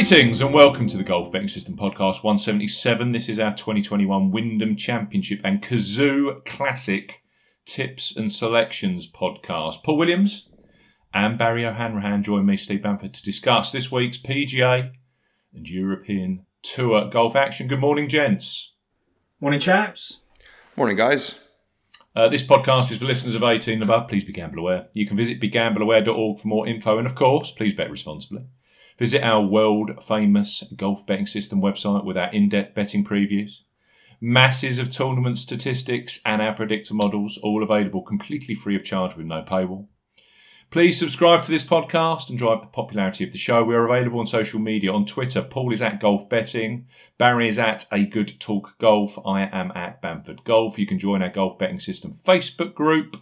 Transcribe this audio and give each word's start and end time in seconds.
Greetings 0.00 0.40
and 0.40 0.54
welcome 0.54 0.86
to 0.86 0.96
the 0.96 1.04
Golf 1.04 1.30
Betting 1.30 1.46
System 1.46 1.76
Podcast 1.76 2.24
177. 2.24 3.12
This 3.12 3.28
is 3.28 3.38
our 3.38 3.54
2021 3.54 4.30
Wyndham 4.30 4.74
Championship 4.74 5.42
and 5.44 5.62
Cazoo 5.62 6.42
Classic 6.46 7.20
Tips 7.66 8.16
and 8.16 8.32
Selections 8.32 9.06
podcast. 9.06 9.84
Paul 9.84 9.98
Williams 9.98 10.48
and 11.12 11.36
Barry 11.36 11.66
O'Hanrahan 11.66 12.22
join 12.22 12.46
me, 12.46 12.56
Steve 12.56 12.82
Bamford, 12.82 13.12
to 13.12 13.22
discuss 13.22 13.72
this 13.72 13.92
week's 13.92 14.16
PGA 14.16 14.90
and 15.52 15.68
European 15.68 16.46
Tour 16.62 17.10
golf 17.10 17.36
action. 17.36 17.68
Good 17.68 17.80
morning, 17.80 18.08
gents. 18.08 18.72
Morning, 19.38 19.60
chaps. 19.60 20.22
Morning, 20.76 20.96
guys. 20.96 21.46
Uh, 22.16 22.26
this 22.26 22.42
podcast 22.42 22.90
is 22.90 22.96
for 22.96 23.04
listeners 23.04 23.34
of 23.34 23.42
18 23.42 23.74
and 23.74 23.82
above. 23.82 24.08
Please 24.08 24.24
be 24.24 24.32
gamble 24.32 24.60
aware. 24.60 24.88
You 24.94 25.06
can 25.06 25.18
visit 25.18 25.42
begambleaware.org 25.42 26.40
for 26.40 26.48
more 26.48 26.66
info, 26.66 26.96
and 26.96 27.06
of 27.06 27.14
course, 27.14 27.50
please 27.50 27.74
bet 27.74 27.90
responsibly. 27.90 28.46
Visit 29.00 29.24
our 29.24 29.40
world 29.40 30.04
famous 30.04 30.62
golf 30.76 31.06
betting 31.06 31.26
system 31.26 31.62
website 31.62 32.04
with 32.04 32.18
our 32.18 32.30
in 32.32 32.50
depth 32.50 32.74
betting 32.74 33.02
previews, 33.02 33.60
masses 34.20 34.78
of 34.78 34.90
tournament 34.90 35.38
statistics, 35.38 36.20
and 36.26 36.42
our 36.42 36.54
predictor 36.54 36.92
models, 36.92 37.38
all 37.42 37.62
available 37.62 38.02
completely 38.02 38.54
free 38.54 38.76
of 38.76 38.84
charge 38.84 39.16
with 39.16 39.24
no 39.24 39.40
paywall. 39.40 39.86
Please 40.70 40.98
subscribe 40.98 41.42
to 41.42 41.50
this 41.50 41.64
podcast 41.64 42.28
and 42.28 42.38
drive 42.38 42.60
the 42.60 42.66
popularity 42.66 43.24
of 43.24 43.32
the 43.32 43.38
show. 43.38 43.64
We 43.64 43.74
are 43.74 43.88
available 43.88 44.20
on 44.20 44.26
social 44.26 44.60
media. 44.60 44.92
On 44.92 45.06
Twitter, 45.06 45.42
Paul 45.42 45.72
is 45.72 45.82
at 45.82 45.98
Golf 45.98 46.28
Betting, 46.28 46.86
Barry 47.18 47.48
is 47.48 47.58
at 47.58 47.86
A 47.90 48.04
Good 48.04 48.38
Talk 48.38 48.78
Golf, 48.78 49.18
I 49.26 49.48
am 49.50 49.72
at 49.74 50.00
Bamford 50.02 50.44
Golf. 50.44 50.78
You 50.78 50.86
can 50.86 50.98
join 50.98 51.22
our 51.22 51.30
Golf 51.30 51.58
Betting 51.58 51.80
System 51.80 52.12
Facebook 52.12 52.74
group. 52.74 53.16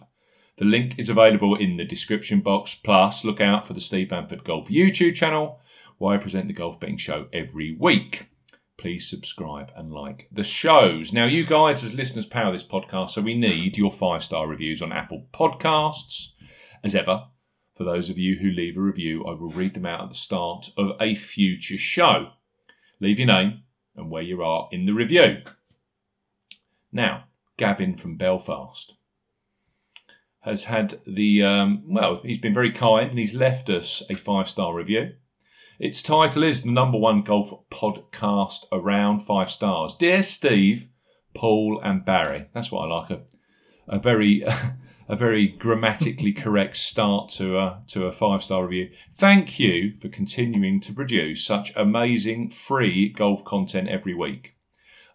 The 0.57 0.65
link 0.65 0.95
is 0.99 1.07
available 1.07 1.55
in 1.55 1.77
the 1.77 1.85
description 1.85 2.41
box. 2.41 2.75
Plus, 2.75 3.23
look 3.23 3.39
out 3.39 3.65
for 3.65 3.71
the 3.71 3.79
Steve 3.79 4.09
Bamford 4.09 4.43
Golf 4.43 4.67
YouTube 4.67 5.15
channel, 5.15 5.61
where 5.99 6.15
I 6.15 6.17
present 6.17 6.47
the 6.47 6.53
golf 6.53 6.79
betting 6.79 6.97
show 6.97 7.27
every 7.31 7.77
week. 7.79 8.25
Please 8.77 9.07
subscribe 9.07 9.71
and 9.75 9.91
like 9.91 10.29
the 10.31 10.43
shows. 10.43 11.11
Now, 11.13 11.25
you 11.25 11.45
guys, 11.45 11.83
as 11.83 11.93
listeners, 11.93 12.25
power 12.25 12.51
this 12.51 12.63
podcast, 12.63 13.11
so 13.11 13.21
we 13.21 13.37
need 13.37 13.77
your 13.77 13.91
five 13.91 14.23
star 14.23 14.47
reviews 14.47 14.81
on 14.81 14.93
Apple 14.93 15.27
Podcasts. 15.33 16.29
As 16.83 16.95
ever, 16.95 17.25
for 17.75 17.83
those 17.83 18.09
of 18.09 18.17
you 18.17 18.37
who 18.37 18.49
leave 18.49 18.77
a 18.77 18.81
review, 18.81 19.25
I 19.25 19.31
will 19.31 19.49
read 19.49 19.73
them 19.73 19.85
out 19.85 20.03
at 20.03 20.09
the 20.09 20.15
start 20.15 20.71
of 20.77 20.91
a 20.99 21.13
future 21.13 21.77
show. 21.77 22.31
Leave 23.01 23.19
your 23.19 23.27
name 23.27 23.63
and 23.95 24.09
where 24.09 24.23
you 24.23 24.41
are 24.41 24.69
in 24.71 24.85
the 24.85 24.93
review. 24.93 25.41
Now, 26.91 27.25
Gavin 27.57 27.97
from 27.97 28.15
Belfast 28.15 28.93
has 30.41 30.63
had 30.63 31.01
the, 31.05 31.43
um, 31.43 31.83
well, 31.85 32.21
he's 32.23 32.37
been 32.37 32.53
very 32.53 32.71
kind 32.71 33.09
and 33.09 33.19
he's 33.19 33.33
left 33.33 33.69
us 33.69 34.01
a 34.09 34.13
five 34.13 34.49
star 34.49 34.73
review. 34.73 35.11
Its 35.79 36.01
title 36.01 36.43
is 36.43 36.63
the 36.63 36.69
number 36.69 36.97
one 36.97 37.21
golf 37.21 37.53
podcast 37.71 38.65
around 38.69 39.21
five 39.21 39.49
stars. 39.49 39.95
Dear 39.95 40.21
Steve, 40.21 40.89
Paul, 41.33 41.79
and 41.81 42.03
Barry. 42.03 42.49
That's 42.53 42.69
what 42.69 42.81
I 42.81 42.93
like. 42.93 43.11
A, 43.11 43.21
a 43.87 43.99
very. 43.99 44.45
a 45.09 45.15
very 45.15 45.47
grammatically 45.47 46.31
correct 46.31 46.77
start 46.77 47.29
to 47.29 47.57
a 47.57 47.81
to 47.87 48.05
a 48.05 48.11
five 48.11 48.43
star 48.43 48.67
review. 48.67 48.91
Thank 49.11 49.59
you 49.59 49.93
for 49.99 50.07
continuing 50.07 50.79
to 50.81 50.93
produce 50.93 51.43
such 51.43 51.73
amazing 51.75 52.51
free 52.51 53.09
golf 53.09 53.43
content 53.43 53.89
every 53.89 54.13
week. 54.13 54.53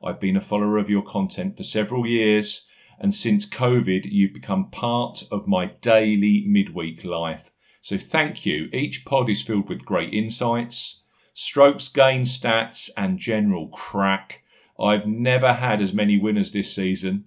I've 0.02 0.18
been 0.18 0.36
a 0.36 0.40
follower 0.40 0.78
of 0.78 0.90
your 0.90 1.04
content 1.04 1.56
for 1.56 1.62
several 1.62 2.08
years, 2.08 2.66
and 2.98 3.14
since 3.14 3.48
COVID, 3.48 4.06
you've 4.06 4.34
become 4.34 4.70
part 4.70 5.22
of 5.30 5.46
my 5.46 5.66
daily 5.80 6.44
midweek 6.44 7.04
life. 7.04 7.50
So 7.84 7.98
thank 7.98 8.46
you. 8.46 8.70
Each 8.72 9.04
pod 9.04 9.28
is 9.28 9.42
filled 9.42 9.68
with 9.68 9.84
great 9.84 10.14
insights, 10.14 11.02
strokes 11.34 11.90
gain 11.90 12.22
stats, 12.22 12.88
and 12.96 13.18
general 13.18 13.68
crack. 13.68 14.40
I've 14.80 15.06
never 15.06 15.52
had 15.52 15.82
as 15.82 15.92
many 15.92 16.16
winners 16.16 16.50
this 16.50 16.74
season. 16.74 17.26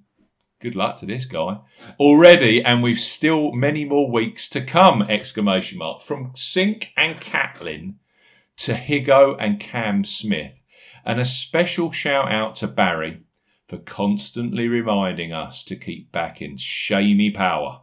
Good 0.59 0.75
luck 0.75 0.97
to 0.97 1.05
this 1.05 1.25
guy. 1.25 1.59
Already 1.99 2.63
and 2.63 2.81
we've 2.81 2.99
still 2.99 3.51
many 3.51 3.85
more 3.85 4.09
weeks 4.09 4.49
to 4.49 4.65
come 4.65 5.03
exclamation 5.03 5.77
mark 5.77 6.01
from 6.01 6.31
cink 6.31 6.87
and 6.97 7.21
catlin 7.21 7.99
to 8.57 8.73
higgo 8.73 9.37
and 9.39 9.59
cam 9.59 10.03
smith. 10.03 10.59
And 11.05 11.19
a 11.19 11.25
special 11.25 11.91
shout 11.91 12.31
out 12.31 12.55
to 12.55 12.67
barry 12.67 13.21
for 13.69 13.77
constantly 13.77 14.67
reminding 14.67 15.31
us 15.31 15.63
to 15.65 15.75
keep 15.75 16.11
back 16.11 16.41
in 16.41 16.57
shamey 16.57 17.29
power. 17.29 17.81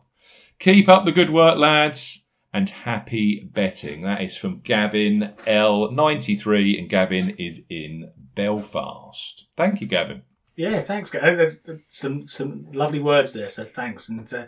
Keep 0.58 0.88
up 0.88 1.04
the 1.04 1.12
good 1.12 1.30
work 1.30 1.56
lads 1.56 2.23
and 2.54 2.70
happy 2.70 3.46
betting 3.52 4.00
that 4.02 4.22
is 4.22 4.36
from 4.36 4.60
gavin 4.60 5.34
l93 5.46 6.78
and 6.78 6.88
gavin 6.88 7.30
is 7.30 7.62
in 7.68 8.10
belfast 8.34 9.44
thank 9.56 9.80
you 9.80 9.86
gavin 9.86 10.22
Yeah, 10.56 10.80
thanks. 10.80 11.10
guys. 11.10 11.22
Oh, 11.24 11.36
There's 11.36 11.60
some 11.88 12.26
some 12.28 12.66
lovely 12.72 13.00
words 13.00 13.32
there, 13.32 13.48
so 13.48 13.64
thanks 13.64 14.08
and 14.08 14.32
uh, 14.32 14.46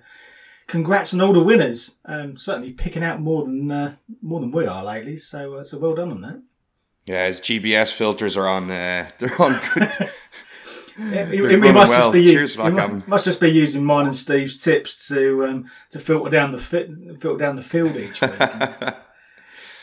congrats 0.68 1.12
on 1.12 1.20
all 1.20 1.32
the 1.32 1.42
winners. 1.42 1.96
Um, 2.04 2.36
certainly 2.36 2.72
picking 2.72 3.02
out 3.02 3.20
more 3.20 3.44
than 3.44 3.70
uh, 3.72 3.96
more 4.22 4.38
than 4.40 4.52
we 4.52 4.66
are 4.66 4.84
lately. 4.84 5.16
So 5.16 5.54
uh, 5.54 5.64
so 5.64 5.78
well 5.78 5.94
done 5.96 6.12
on 6.12 6.20
that. 6.22 6.42
Yeah, 7.06 7.26
his 7.26 7.40
GBS 7.40 7.92
filters 7.92 8.36
are 8.36 8.46
on. 8.48 8.70
Uh, 8.70 9.10
they're 9.18 9.42
on 9.42 9.60
good. 9.74 10.10
Yeah, 10.98 11.26
he, 11.26 11.40
They're 11.40 11.50
he 11.50 11.56
running 11.56 11.74
must 11.74 11.90
well. 11.90 12.00
just 12.00 12.12
be 12.12 12.24
Cheers 12.24 12.40
using, 12.56 12.64
for 12.64 12.70
that, 12.70 12.70
he 12.70 12.72
mu- 12.72 12.94
Gavin. 12.96 13.04
must 13.10 13.24
just 13.24 13.40
be 13.40 13.50
using 13.50 13.84
mine 13.84 14.06
and 14.06 14.14
Steve's 14.16 14.62
tips 14.62 15.08
to 15.08 15.44
um, 15.46 15.70
to 15.90 16.00
filter 16.00 16.30
down 16.30 16.52
the 16.52 16.58
fit, 16.58 16.90
filter 17.20 17.38
down 17.44 17.56
the 17.56 17.62
field 17.62 17.96
each 17.96 18.20
week. 18.20 18.30
and, 18.40 18.40
have 18.40 18.82
a 18.82 18.96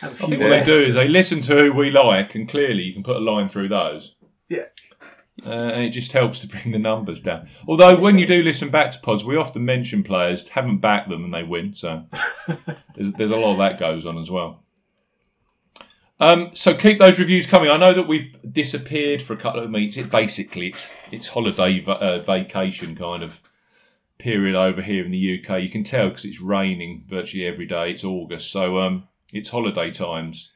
I 0.01 0.09
few 0.09 0.28
think 0.28 0.41
what 0.41 0.50
they 0.50 0.63
do 0.66 0.79
is 0.81 0.96
they 0.96 1.07
listen 1.07 1.40
to 1.41 1.56
who 1.56 1.74
we 1.74 1.90
like, 1.91 2.35
and 2.35 2.50
clearly 2.50 2.84
you 2.84 2.94
can 2.94 3.03
put 3.03 3.16
a 3.16 3.19
line 3.19 3.47
through 3.47 3.69
those. 3.69 4.16
Yeah. 4.50 4.66
Uh, 5.46 5.50
and 5.50 5.84
it 5.84 5.90
just 5.90 6.12
helps 6.12 6.40
to 6.41 6.47
bring 6.47 6.72
the 6.72 6.78
numbers 6.79 7.19
down. 7.22 7.50
Although 7.68 8.00
when 8.00 8.18
you 8.19 8.28
do 8.28 8.44
listen 8.44 8.69
back 8.69 8.91
to 8.91 9.00
pods, 9.00 9.24
we 9.24 9.35
often 9.35 9.66
mention 9.66 10.03
players 10.03 10.50
haven't 10.50 10.78
backed 10.78 11.09
them 11.09 11.24
and 11.24 11.34
they 11.34 11.44
win. 11.44 11.74
So 11.74 12.03
there's, 12.95 13.12
there's 13.13 13.30
a 13.31 13.35
lot 13.35 13.53
of 13.53 13.57
that 13.57 13.80
goes 13.80 14.06
on 14.06 14.18
as 14.19 14.30
well. 14.30 14.63
Um, 16.23 16.51
so 16.53 16.73
keep 16.73 17.00
those 17.00 17.19
reviews 17.19 17.45
coming. 17.45 17.69
I 17.69 17.75
know 17.75 17.94
that 17.94 18.07
we've 18.07 18.34
disappeared 18.50 19.22
for 19.22 19.34
a 19.34 19.38
couple 19.38 19.61
of 19.61 19.69
weeks. 19.69 19.97
It 19.97 20.09
basically 20.09 20.67
it's 20.67 21.11
it's 21.11 21.28
holiday 21.28 21.84
uh, 21.85 22.19
vacation 22.19 22.95
kind 22.95 23.23
of 23.23 23.41
period 24.19 24.56
over 24.56 24.81
here 24.81 25.03
in 25.03 25.12
the 25.12 25.38
UK. 25.38 25.62
You 25.62 25.69
can 25.69 25.83
tell 25.83 26.07
because 26.07 26.23
it's 26.23 26.39
raining 26.39 27.03
virtually 27.09 27.45
every 27.45 27.66
day. 27.66 27.91
It's 27.91 28.06
August, 28.06 28.53
so 28.53 28.79
um, 28.79 29.09
it's 29.33 29.50
holiday 29.50 29.91
times. 29.91 30.50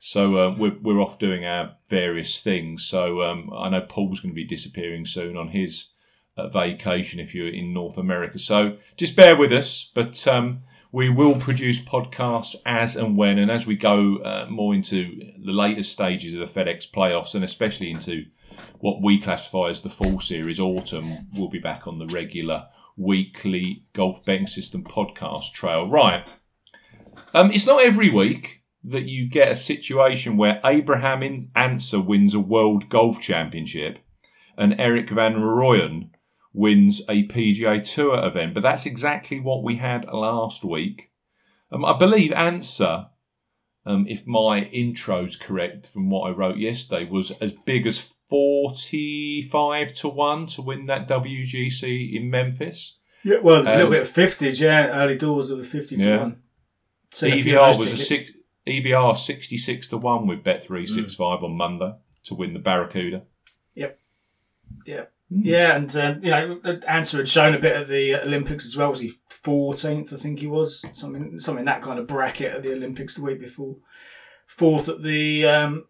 So 0.00 0.36
uh, 0.36 0.56
we're 0.58 0.78
we're 0.82 1.00
off 1.00 1.20
doing 1.20 1.44
our 1.44 1.76
various 1.88 2.40
things. 2.40 2.84
So 2.84 3.22
um, 3.22 3.52
I 3.56 3.68
know 3.68 3.82
Paul's 3.82 4.18
going 4.18 4.34
to 4.34 4.42
be 4.42 4.44
disappearing 4.44 5.06
soon 5.06 5.36
on 5.36 5.50
his 5.50 5.90
uh, 6.36 6.48
vacation 6.48 7.20
if 7.20 7.36
you're 7.36 7.46
in 7.46 7.72
North 7.72 7.96
America. 7.96 8.40
So 8.40 8.78
just 8.96 9.14
bear 9.14 9.36
with 9.36 9.52
us, 9.52 9.92
but 9.94 10.26
um, 10.26 10.64
we 10.94 11.08
will 11.08 11.34
produce 11.34 11.80
podcasts 11.80 12.54
as 12.64 12.94
and 12.94 13.16
when, 13.16 13.36
and 13.36 13.50
as 13.50 13.66
we 13.66 13.74
go 13.74 14.18
uh, 14.18 14.46
more 14.48 14.72
into 14.72 15.20
the 15.44 15.50
later 15.50 15.82
stages 15.82 16.32
of 16.34 16.38
the 16.38 16.46
FedEx 16.60 16.88
playoffs, 16.88 17.34
and 17.34 17.42
especially 17.42 17.90
into 17.90 18.26
what 18.78 19.02
we 19.02 19.20
classify 19.20 19.70
as 19.70 19.80
the 19.80 19.90
fall 19.90 20.20
series, 20.20 20.60
autumn, 20.60 21.26
we'll 21.34 21.48
be 21.48 21.58
back 21.58 21.88
on 21.88 21.98
the 21.98 22.06
regular 22.06 22.68
weekly 22.96 23.82
golf 23.92 24.24
betting 24.24 24.46
system 24.46 24.84
podcast 24.84 25.52
trail. 25.52 25.90
Right. 25.90 26.28
Um, 27.34 27.50
it's 27.50 27.66
not 27.66 27.84
every 27.84 28.08
week 28.08 28.62
that 28.84 29.06
you 29.06 29.28
get 29.28 29.50
a 29.50 29.56
situation 29.56 30.36
where 30.36 30.60
Abraham 30.64 31.50
Ancer 31.56 32.00
wins 32.00 32.34
a 32.34 32.40
World 32.40 32.88
Golf 32.88 33.20
Championship 33.20 33.98
and 34.56 34.78
Erik 34.78 35.10
van 35.10 35.34
Rooyen 35.34 36.10
wins 36.54 37.02
a 37.08 37.26
PGA 37.26 37.82
Tour 37.84 38.24
event, 38.24 38.54
but 38.54 38.62
that's 38.62 38.86
exactly 38.86 39.40
what 39.40 39.62
we 39.62 39.76
had 39.76 40.06
last 40.06 40.64
week. 40.64 41.10
Um, 41.70 41.84
I 41.84 41.98
believe 41.98 42.32
Ancer, 42.32 43.08
um, 43.84 44.06
if 44.08 44.26
my 44.26 44.60
intro's 44.60 45.36
correct 45.36 45.88
from 45.88 46.08
what 46.08 46.28
I 46.28 46.30
wrote 46.30 46.56
yesterday, 46.56 47.04
was 47.10 47.32
as 47.32 47.52
big 47.52 47.86
as 47.86 48.12
45 48.30 49.94
to 49.94 50.08
1 50.08 50.46
to 50.46 50.62
win 50.62 50.86
that 50.86 51.08
WGC 51.08 52.14
in 52.16 52.30
Memphis. 52.30 52.98
Yeah, 53.24 53.38
well, 53.42 53.62
there's 53.62 53.74
a 53.74 53.78
little 53.78 53.90
bit 53.90 54.02
of 54.02 54.08
fifties. 54.08 54.60
Yeah, 54.60 54.86
early 54.88 55.16
doors 55.16 55.48
of 55.48 55.56
the 55.56 55.64
fifty 55.64 55.96
to 55.96 56.04
Yeah. 56.04 56.18
one. 56.18 56.42
Seen 57.10 57.32
a 57.32 57.36
EVR 57.36 57.42
few 57.42 57.58
of 57.58 57.76
those 57.76 57.78
was 57.78 57.92
a 57.92 57.96
six. 58.04 58.30
EVR 58.66 59.14
66 59.14 59.88
to 59.88 59.98
1 59.98 60.26
with 60.26 60.42
Bet365 60.42 61.42
on 61.42 61.52
Monday 61.56 61.92
to 62.24 62.34
win 62.34 62.54
the 62.54 62.58
Barracuda. 62.58 63.24
Yep. 63.74 63.98
Yeah. 64.86 65.04
Yeah, 65.36 65.76
and 65.76 65.96
uh, 65.96 66.14
you 66.22 66.30
know, 66.30 66.60
Ancer 66.86 67.18
had 67.18 67.28
shown 67.28 67.54
a 67.54 67.58
bit 67.58 67.76
at 67.76 67.88
the 67.88 68.14
Olympics 68.16 68.66
as 68.66 68.76
well. 68.76 68.90
Was 68.90 69.00
he 69.00 69.14
fourteenth? 69.28 70.12
I 70.12 70.16
think 70.16 70.38
he 70.38 70.46
was 70.46 70.84
something, 70.92 71.38
something 71.40 71.64
that 71.64 71.82
kind 71.82 71.98
of 71.98 72.06
bracket 72.06 72.52
at 72.52 72.62
the 72.62 72.72
Olympics 72.72 73.16
the 73.16 73.22
week 73.22 73.40
before. 73.40 73.76
Fourth 74.46 74.88
at 74.88 75.02
the 75.02 75.46
um, 75.46 75.86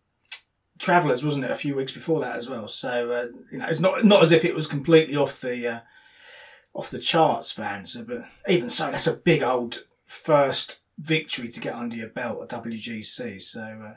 Travellers, 0.79 1.25
wasn't 1.25 1.45
it? 1.45 1.51
A 1.51 1.57
few 1.57 1.75
weeks 1.75 1.93
before 1.93 2.21
that 2.21 2.37
as 2.37 2.49
well. 2.49 2.69
So 2.69 3.11
uh, 3.11 3.27
you 3.53 3.59
know, 3.59 3.67
it's 3.67 3.81
not 3.81 4.05
not 4.05 4.23
as 4.23 4.33
if 4.33 4.45
it 4.45 4.55
was 4.55 4.67
completely 4.67 5.17
off 5.17 5.41
the 5.41 5.69
uh, 5.69 5.81
off 6.75 6.91
the 6.91 6.99
charts 6.99 7.53
for 7.53 7.63
Ancer, 7.63 8.05
but 8.05 8.25
even 8.49 8.71
so, 8.71 8.91
that's 8.91 9.07
a 9.07 9.13
big 9.13 9.43
old 9.43 9.85
first 10.07 10.81
victory 10.99 11.49
to 11.49 11.61
get 11.61 11.75
under 11.75 11.97
your 11.97 12.09
belt 12.09 12.43
at 12.43 12.65
WGC. 12.65 13.41
So, 13.43 13.61
uh, 13.63 13.95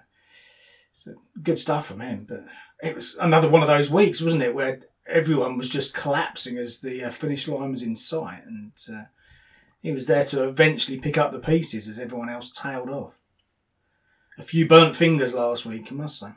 so 0.94 1.16
good 1.42 1.60
stuff 1.60 1.88
from 1.88 2.02
him. 2.02 2.26
But 2.28 2.46
it 2.84 2.96
was 2.96 3.16
another 3.20 3.50
one 3.50 3.62
of 3.62 3.68
those 3.68 3.90
weeks, 3.90 4.22
wasn't 4.22 4.44
it, 4.44 4.54
where 4.54 4.80
everyone 5.08 5.58
was 5.58 5.70
just 5.70 5.94
collapsing 5.94 6.58
as 6.58 6.80
the 6.80 7.04
uh, 7.04 7.10
finish 7.10 7.48
line 7.48 7.72
was 7.72 7.84
in 7.84 7.96
sight, 7.96 8.46
and 8.46 8.72
uh, 8.90 9.04
he 9.82 9.92
was 9.92 10.08
there 10.08 10.26
to 10.26 10.44
eventually 10.44 10.98
pick 10.98 11.18
up 11.18 11.32
the 11.32 11.40
pieces 11.40 11.88
as 11.88 12.00
everyone 12.00 12.30
else 12.30 12.52
tailed 12.52 12.90
off. 12.90 13.18
A 14.38 14.44
few 14.44 14.68
burnt 14.68 14.96
fingers 14.96 15.34
last 15.34 15.66
week, 15.66 15.88
I 15.92 15.96
must 15.96 16.20
say. 16.20 16.30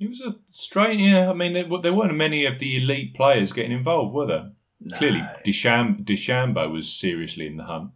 It 0.00 0.08
was 0.08 0.20
a 0.20 0.36
straight, 0.50 0.98
yeah. 0.98 1.30
I 1.30 1.34
mean, 1.34 1.52
there, 1.52 1.66
there 1.80 1.94
weren't 1.94 2.16
many 2.16 2.44
of 2.44 2.58
the 2.58 2.76
elite 2.76 3.14
players 3.14 3.52
getting 3.52 3.72
involved, 3.72 4.12
were 4.12 4.26
there? 4.26 4.50
No. 4.80 4.96
Clearly, 4.98 5.22
Deschamps, 5.44 6.02
DeChambeau 6.02 6.70
was 6.70 6.92
seriously 6.92 7.46
in 7.46 7.56
the 7.56 7.64
hunt. 7.64 7.90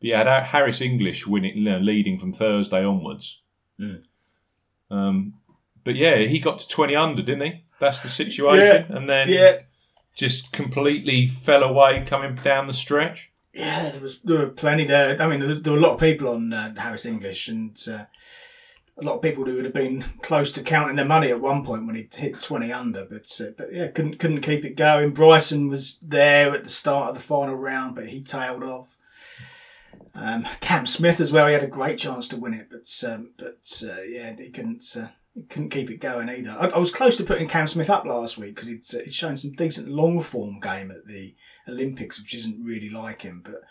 But 0.00 0.08
you 0.08 0.14
had 0.14 0.26
Harris 0.26 0.80
English 0.80 1.26
winning, 1.26 1.64
leading 1.64 2.18
from 2.18 2.32
Thursday 2.32 2.84
onwards. 2.84 3.42
Mm. 3.78 4.02
Um, 4.90 5.34
but 5.86 5.94
yeah, 5.94 6.16
he 6.16 6.40
got 6.40 6.58
to 6.58 6.68
20 6.68 6.96
under, 6.96 7.22
didn't 7.22 7.42
he? 7.42 7.64
That's 7.78 8.00
the 8.00 8.08
situation. 8.08 8.86
And 8.90 9.08
then 9.08 9.28
Yeah, 9.28 9.60
just 10.16 10.50
completely 10.50 11.28
fell 11.28 11.62
away 11.62 12.04
coming 12.06 12.34
down 12.34 12.66
the 12.66 12.74
stretch. 12.74 13.30
Yeah, 13.54 13.90
there 13.90 14.00
was 14.00 14.18
there 14.20 14.38
were 14.38 14.48
plenty 14.48 14.84
there. 14.84 15.22
I 15.22 15.28
mean, 15.28 15.40
there, 15.40 15.54
there 15.54 15.72
were 15.72 15.78
a 15.78 15.82
lot 15.82 15.94
of 15.94 16.00
people 16.00 16.28
on 16.28 16.52
uh, 16.52 16.74
Harris 16.76 17.06
English, 17.06 17.46
and 17.46 17.80
uh, 17.88 18.04
a 18.98 19.02
lot 19.02 19.14
of 19.14 19.22
people 19.22 19.44
who 19.44 19.54
would 19.54 19.64
have 19.64 19.72
been 19.72 20.04
close 20.22 20.50
to 20.52 20.62
counting 20.62 20.96
their 20.96 21.06
money 21.06 21.30
at 21.30 21.40
one 21.40 21.64
point 21.64 21.86
when 21.86 21.94
he 21.94 22.08
hit 22.12 22.40
twenty 22.40 22.72
under. 22.72 23.04
But 23.04 23.40
uh, 23.40 23.52
but 23.56 23.72
yeah, 23.72 23.86
couldn't 23.86 24.18
couldn't 24.18 24.40
keep 24.40 24.64
it 24.64 24.76
going. 24.76 25.12
Bryson 25.12 25.68
was 25.68 25.98
there 26.02 26.52
at 26.52 26.64
the 26.64 26.70
start 26.70 27.10
of 27.10 27.14
the 27.14 27.20
final 27.20 27.54
round, 27.54 27.94
but 27.94 28.08
he 28.08 28.22
tailed 28.22 28.64
off. 28.64 28.88
Um, 30.14 30.48
Cam 30.60 30.84
Smith 30.84 31.20
as 31.20 31.32
well. 31.32 31.46
He 31.46 31.52
had 31.52 31.62
a 31.62 31.68
great 31.68 31.98
chance 31.98 32.26
to 32.28 32.36
win 32.36 32.54
it, 32.54 32.68
but 32.70 33.08
um, 33.08 33.30
but 33.38 33.82
uh, 33.88 34.02
yeah, 34.02 34.34
he 34.36 34.50
couldn't. 34.50 34.96
Couldn't 35.50 35.70
keep 35.70 35.90
it 35.90 36.00
going 36.00 36.30
either. 36.30 36.56
I, 36.58 36.68
I 36.68 36.78
was 36.78 36.92
close 36.92 37.16
to 37.18 37.24
putting 37.24 37.48
Cam 37.48 37.68
Smith 37.68 37.90
up 37.90 38.04
last 38.06 38.38
week 38.38 38.54
because 38.54 38.68
he'd, 38.68 38.82
uh, 38.94 39.04
he'd 39.04 39.12
shown 39.12 39.36
some 39.36 39.52
decent 39.52 39.88
long 39.88 40.22
form 40.22 40.60
game 40.60 40.90
at 40.90 41.06
the 41.06 41.34
Olympics, 41.68 42.18
which 42.20 42.34
isn't 42.34 42.64
really 42.64 42.88
like 42.88 43.22
him. 43.22 43.42
But 43.44 43.62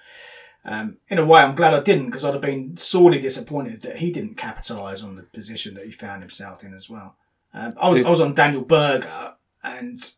um, 0.64 0.98
in 1.10 1.18
a 1.18 1.26
way, 1.26 1.42
I'm 1.42 1.56
glad 1.56 1.74
I 1.74 1.82
didn't 1.82 2.08
because 2.08 2.24
I'd 2.24 2.34
have 2.34 2.42
been 2.42 2.78
sorely 2.78 3.20
disappointed 3.20 3.82
that 3.82 3.98
he 3.98 4.12
didn't 4.12 4.38
capitalise 4.38 5.04
on 5.04 5.16
the 5.16 5.24
position 5.24 5.74
that 5.76 5.86
he 5.86 5.92
found 5.92 6.22
himself 6.22 6.64
in 6.64 6.74
as 6.74 6.90
well. 6.90 7.16
Um, 7.54 7.74
I 7.80 7.90
was 7.90 8.06
I 8.06 8.10
was 8.10 8.22
on 8.22 8.34
Daniel 8.34 8.64
Berger, 8.64 9.34
and 9.64 10.12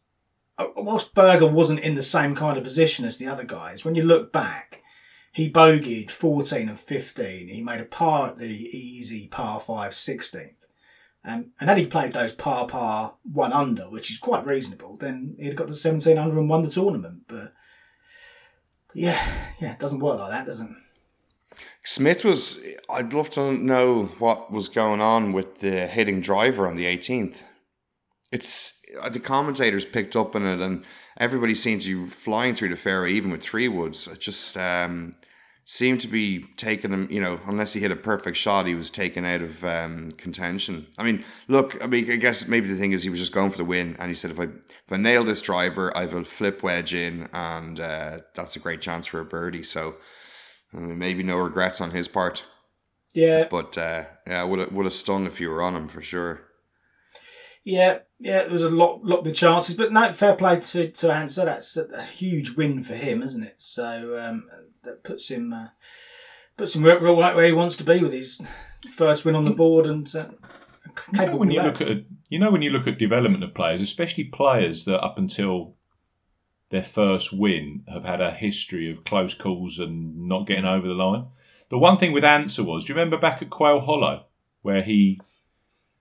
uh, 0.57 0.67
whilst 0.75 1.13
Berger 1.13 1.47
wasn't 1.47 1.81
in 1.81 1.95
the 1.95 2.01
same 2.01 2.35
kind 2.35 2.57
of 2.57 2.63
position 2.63 3.05
as 3.05 3.17
the 3.17 3.27
other 3.27 3.43
guys, 3.43 3.85
when 3.85 3.95
you 3.95 4.03
look 4.03 4.33
back, 4.33 4.81
he 5.31 5.51
bogeyed 5.51 6.09
14 6.09 6.67
and 6.67 6.79
15. 6.79 7.47
He 7.49 7.61
made 7.61 7.79
a 7.79 7.85
par 7.85 8.29
at 8.29 8.39
the 8.39 8.47
easy 8.47 9.27
par 9.27 9.59
5 9.59 9.91
16th. 9.91 10.53
Um, 11.27 11.51
and 11.59 11.67
had 11.67 11.77
he 11.77 11.85
played 11.85 12.13
those 12.13 12.31
par 12.31 12.67
par 12.67 13.15
one 13.29 13.51
under, 13.51 13.89
which 13.89 14.09
is 14.09 14.17
quite 14.17 14.45
reasonable, 14.45 14.95
then 14.95 15.35
he'd 15.37 15.47
have 15.47 15.55
got 15.57 15.67
to 15.67 15.73
17 15.73 16.17
under 16.17 16.39
and 16.39 16.49
won 16.49 16.63
the 16.63 16.69
tournament. 16.69 17.23
But 17.27 17.53
yeah, 18.93 19.21
yeah, 19.59 19.73
it 19.73 19.79
doesn't 19.79 19.99
work 19.99 20.19
like 20.19 20.31
that, 20.31 20.45
does 20.45 20.61
it? 20.61 20.69
Smith 21.83 22.23
was. 22.23 22.63
I'd 22.89 23.11
love 23.11 23.29
to 23.31 23.51
know 23.51 24.05
what 24.19 24.51
was 24.53 24.69
going 24.69 25.01
on 25.01 25.33
with 25.33 25.59
the 25.59 25.87
hitting 25.87 26.21
driver 26.21 26.65
on 26.65 26.77
the 26.77 26.85
18th. 26.85 27.43
It's 28.31 28.81
uh, 29.01 29.09
the 29.09 29.19
commentators 29.19 29.85
picked 29.85 30.15
up 30.15 30.33
on 30.33 30.45
it, 30.45 30.61
and 30.61 30.85
everybody 31.19 31.55
seemed 31.55 31.81
to 31.81 32.05
be 32.05 32.09
flying 32.09 32.55
through 32.55 32.69
the 32.69 32.77
fairway, 32.77 33.11
even 33.11 33.31
with 33.31 33.41
three 33.41 33.67
woods. 33.67 34.07
It 34.07 34.19
just 34.19 34.57
um, 34.57 35.13
seemed 35.69 35.99
to 36.01 36.07
be 36.07 36.45
taking 36.55 36.91
him. 36.91 37.07
You 37.11 37.21
know, 37.21 37.39
unless 37.45 37.73
he 37.73 37.81
hit 37.81 37.91
a 37.91 37.95
perfect 37.95 38.37
shot, 38.37 38.65
he 38.65 38.73
was 38.75 38.89
taken 38.89 39.25
out 39.25 39.41
of 39.43 39.63
um, 39.63 40.11
contention. 40.13 40.87
I 40.97 41.03
mean, 41.03 41.23
look. 41.47 41.77
I 41.83 41.87
mean, 41.87 42.09
I 42.11 42.15
guess 42.15 42.47
maybe 42.47 42.67
the 42.67 42.75
thing 42.77 42.93
is 42.93 43.03
he 43.03 43.09
was 43.09 43.19
just 43.19 43.33
going 43.33 43.51
for 43.51 43.57
the 43.57 43.65
win, 43.65 43.95
and 43.99 44.09
he 44.09 44.15
said, 44.15 44.31
"If 44.31 44.39
I 44.39 44.43
if 44.45 44.91
I 44.91 44.97
nail 44.97 45.23
this 45.23 45.41
driver, 45.41 45.95
I 45.95 46.05
will 46.05 46.23
flip 46.23 46.63
wedge 46.63 46.93
in, 46.93 47.29
and 47.33 47.79
uh, 47.79 48.19
that's 48.35 48.55
a 48.55 48.59
great 48.59 48.81
chance 48.81 49.05
for 49.07 49.19
a 49.19 49.25
birdie." 49.25 49.63
So. 49.63 49.95
I 50.73 50.79
mean, 50.79 50.97
maybe 50.99 51.23
no 51.23 51.37
regrets 51.37 51.79
on 51.79 51.91
his 51.91 52.09
part, 52.09 52.43
Yeah, 53.13 53.47
but 53.49 53.77
uh, 53.77 54.03
yeah, 54.27 54.43
would 54.43 54.59
have 54.59 54.71
would 54.73 54.85
have 54.85 54.93
stung 54.93 55.25
if 55.25 55.39
you 55.39 55.49
were 55.49 55.61
on 55.61 55.75
him 55.75 55.87
for 55.87 56.01
sure. 56.01 56.41
yeah, 57.63 57.99
yeah. 58.19 58.43
There 58.43 58.53
was 58.53 58.63
a 58.63 58.69
lot, 58.69 59.03
lot 59.03 59.25
of 59.25 59.33
chances, 59.33 59.75
but 59.75 59.91
no, 59.91 60.11
fair 60.13 60.35
play 60.35 60.59
to 60.59 60.89
to 60.89 61.11
Ancer. 61.11 61.45
That's 61.45 61.77
a, 61.77 61.85
a 61.85 62.03
huge 62.03 62.51
win 62.51 62.83
for 62.83 62.95
him, 62.95 63.23
isn't 63.23 63.43
it? 63.43 63.55
So 63.57 64.19
um, 64.19 64.49
that 64.83 65.03
puts 65.03 65.29
him 65.29 65.53
uh, 65.53 65.67
puts 66.57 66.75
him 66.75 66.83
right 66.83 67.01
right 67.01 67.35
where 67.35 67.45
he 67.45 67.53
wants 67.53 67.77
to 67.77 67.83
be 67.83 67.99
with 68.01 68.13
his 68.13 68.41
first 68.91 69.25
win 69.25 69.35
on 69.35 69.45
the 69.45 69.51
board 69.51 69.85
and 69.85 70.13
uh, 70.15 70.25
You 71.13 71.25
know, 71.25 71.35
when 71.35 71.51
you 71.51 71.61
look 71.61 71.81
at 71.81 71.89
you 72.29 72.39
know 72.39 72.51
when 72.51 72.61
you 72.61 72.69
look 72.69 72.87
at 72.87 72.97
development 72.97 73.43
of 73.43 73.53
players, 73.53 73.81
especially 73.81 74.25
players 74.25 74.85
that 74.85 74.99
up 74.99 75.17
until 75.17 75.75
their 76.69 76.83
first 76.83 77.31
win 77.31 77.83
have 77.87 78.03
had 78.03 78.21
a 78.21 78.31
history 78.31 78.91
of 78.91 79.05
close 79.05 79.33
calls 79.33 79.79
and 79.79 80.27
not 80.27 80.47
getting 80.47 80.65
over 80.65 80.87
the 80.87 80.93
line. 80.93 81.27
The 81.69 81.77
one 81.77 81.97
thing 81.97 82.11
with 82.11 82.23
Ancer 82.23 82.63
was, 82.63 82.85
do 82.85 82.93
you 82.93 82.97
remember 82.97 83.17
back 83.17 83.41
at 83.41 83.49
Quail 83.49 83.81
Hollow 83.81 84.25
where 84.61 84.83
he 84.83 85.19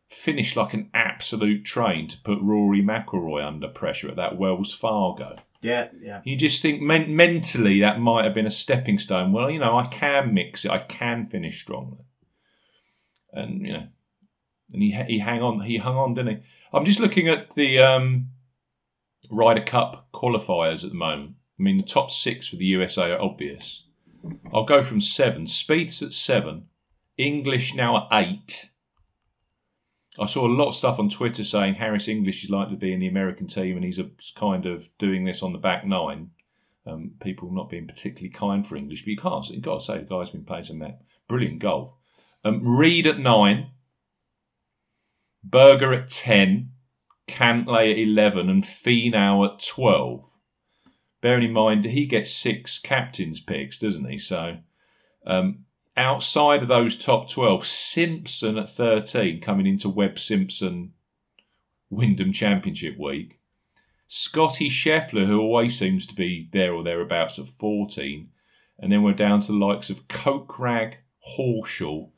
finished 0.09 0.57
like 0.57 0.73
an 0.73 0.91
absolute 0.95 1.65
train 1.65 2.09
to 2.09 2.21
put 2.21 2.41
Rory 2.41 2.83
McIlroy 2.83 3.45
under 3.45 3.69
pressure 3.69 4.09
at 4.09 4.17
that 4.17 4.39
Wells 4.39 4.73
Fargo? 4.73 5.37
Yeah, 5.63 5.89
yeah. 6.01 6.21
You 6.25 6.37
just 6.37 6.63
think 6.63 6.81
men- 6.81 7.17
mentally 7.17 7.81
that 7.81 7.99
might 7.99 8.25
have 8.25 8.35
been 8.35 8.47
a 8.47 8.51
stepping 8.51 8.99
stone. 8.99 9.33
Well, 9.33 9.51
you 9.51 9.59
know, 9.59 9.79
I 9.79 9.85
can 9.85 10.33
mix 10.35 10.65
it. 10.65 10.71
I 10.71 10.79
can 10.79 11.27
finish 11.27 11.61
strongly, 11.61 12.05
and 13.33 13.67
you 13.67 13.73
know, 13.73 13.87
and 14.73 14.83
he 14.83 14.93
he 15.09 15.19
hang 15.19 15.43
on. 15.43 15.61
He 15.61 15.79
hung 15.79 15.97
on, 15.97 16.15
didn't 16.15 16.37
he? 16.37 16.43
I'm 16.73 16.85
just 16.85 17.01
looking 17.01 17.29
at 17.29 17.55
the 17.55 17.79
um, 17.79 18.29
Ryder 19.31 19.65
Cup 19.65 20.09
qualifiers 20.13 20.85
at 20.85 20.91
the 20.91 20.97
moment. 20.97 21.35
I 21.59 21.63
mean, 21.63 21.79
the 21.79 21.83
top 21.83 22.11
six 22.11 22.49
for 22.49 22.57
the 22.57 22.65
USA 22.67 23.13
are 23.13 23.21
obvious. 23.21 23.85
I'll 24.53 24.65
go 24.65 24.83
from 24.83 25.01
seven. 25.01 25.47
Spieth's 25.47 26.03
at 26.03 26.13
seven. 26.13 26.67
English 27.17 27.75
now 27.75 27.97
at 27.97 28.09
eight. 28.13 28.71
I 30.19 30.27
saw 30.27 30.47
a 30.47 30.49
lot 30.49 30.69
of 30.69 30.77
stuff 30.77 30.99
on 30.99 31.11
Twitter 31.11 31.45
saying 31.45 31.75
Harris 31.75 32.09
English 32.09 32.45
is 32.45 32.51
likely 32.51 32.75
to 32.75 32.81
be 32.81 32.93
in 32.93 33.01
the 33.01 33.09
American 33.09 33.47
team 33.47 33.77
and 33.77 33.85
he's 33.85 33.99
a, 33.99 34.11
kind 34.35 34.65
of 34.65 34.89
doing 34.99 35.25
this 35.25 35.43
on 35.43 35.53
the 35.53 35.59
back 35.59 35.87
nine. 35.87 36.31
Um, 36.87 37.13
people 37.21 37.53
not 37.53 37.69
being 37.69 37.87
particularly 37.87 38.33
kind 38.33 38.65
for 38.65 38.77
English, 38.77 39.03
but 39.03 39.09
you 39.09 39.17
can't. 39.17 39.49
You've 39.49 39.63
got 39.63 39.81
to 39.81 39.85
say 39.85 39.99
the 39.99 40.05
guy's 40.05 40.31
been 40.31 40.45
playing 40.45 40.65
some 40.65 40.85
brilliant 41.29 41.59
golf. 41.59 41.95
Um, 42.45 42.77
Reed 42.77 43.09
at 43.09 43.19
nine, 43.19 43.71
Berger 45.43 45.93
at 45.93 46.09
ten, 46.09 46.71
Cantlay 47.27 47.91
at 47.91 47.99
eleven, 47.99 48.49
and 48.49 48.63
Finau 48.63 49.53
at 49.53 49.65
twelve. 49.67 50.31
Bearing 51.21 51.43
in 51.43 51.53
mind 51.53 51.85
he 51.87 52.07
gets 52.07 52.31
six 52.31 52.79
captains 52.79 53.41
picks, 53.41 53.81
doesn't 53.81 54.09
he? 54.09 54.17
So 54.17 54.59
um, 55.27 55.66
outside 55.97 56.63
of 56.63 56.69
those 56.69 56.97
top 56.97 57.31
12, 57.31 57.67
Simpson 57.67 58.59
at 58.59 58.69
13 58.69 59.41
coming 59.41 59.67
into 59.67 59.89
Webb 59.89 60.19
Simpson 60.19 60.93
Wyndham 61.91 62.33
Championship 62.33 62.99
week. 62.99 63.41
Scotty 64.07 64.69
Scheffler, 64.69 65.27
who 65.27 65.41
always 65.41 65.79
seems 65.79 66.07
to 66.07 66.15
be 66.15 66.49
there 66.53 66.73
or 66.73 66.85
thereabouts 66.85 67.39
at 67.39 67.49
14. 67.49 68.29
And 68.79 68.93
then 68.93 69.03
we're 69.03 69.15
down 69.15 69.41
to 69.41 69.53
the 69.53 69.59
likes 69.59 69.91
of 69.91 70.07
Kokrak, 70.07 70.95
Horschel, 71.37 72.11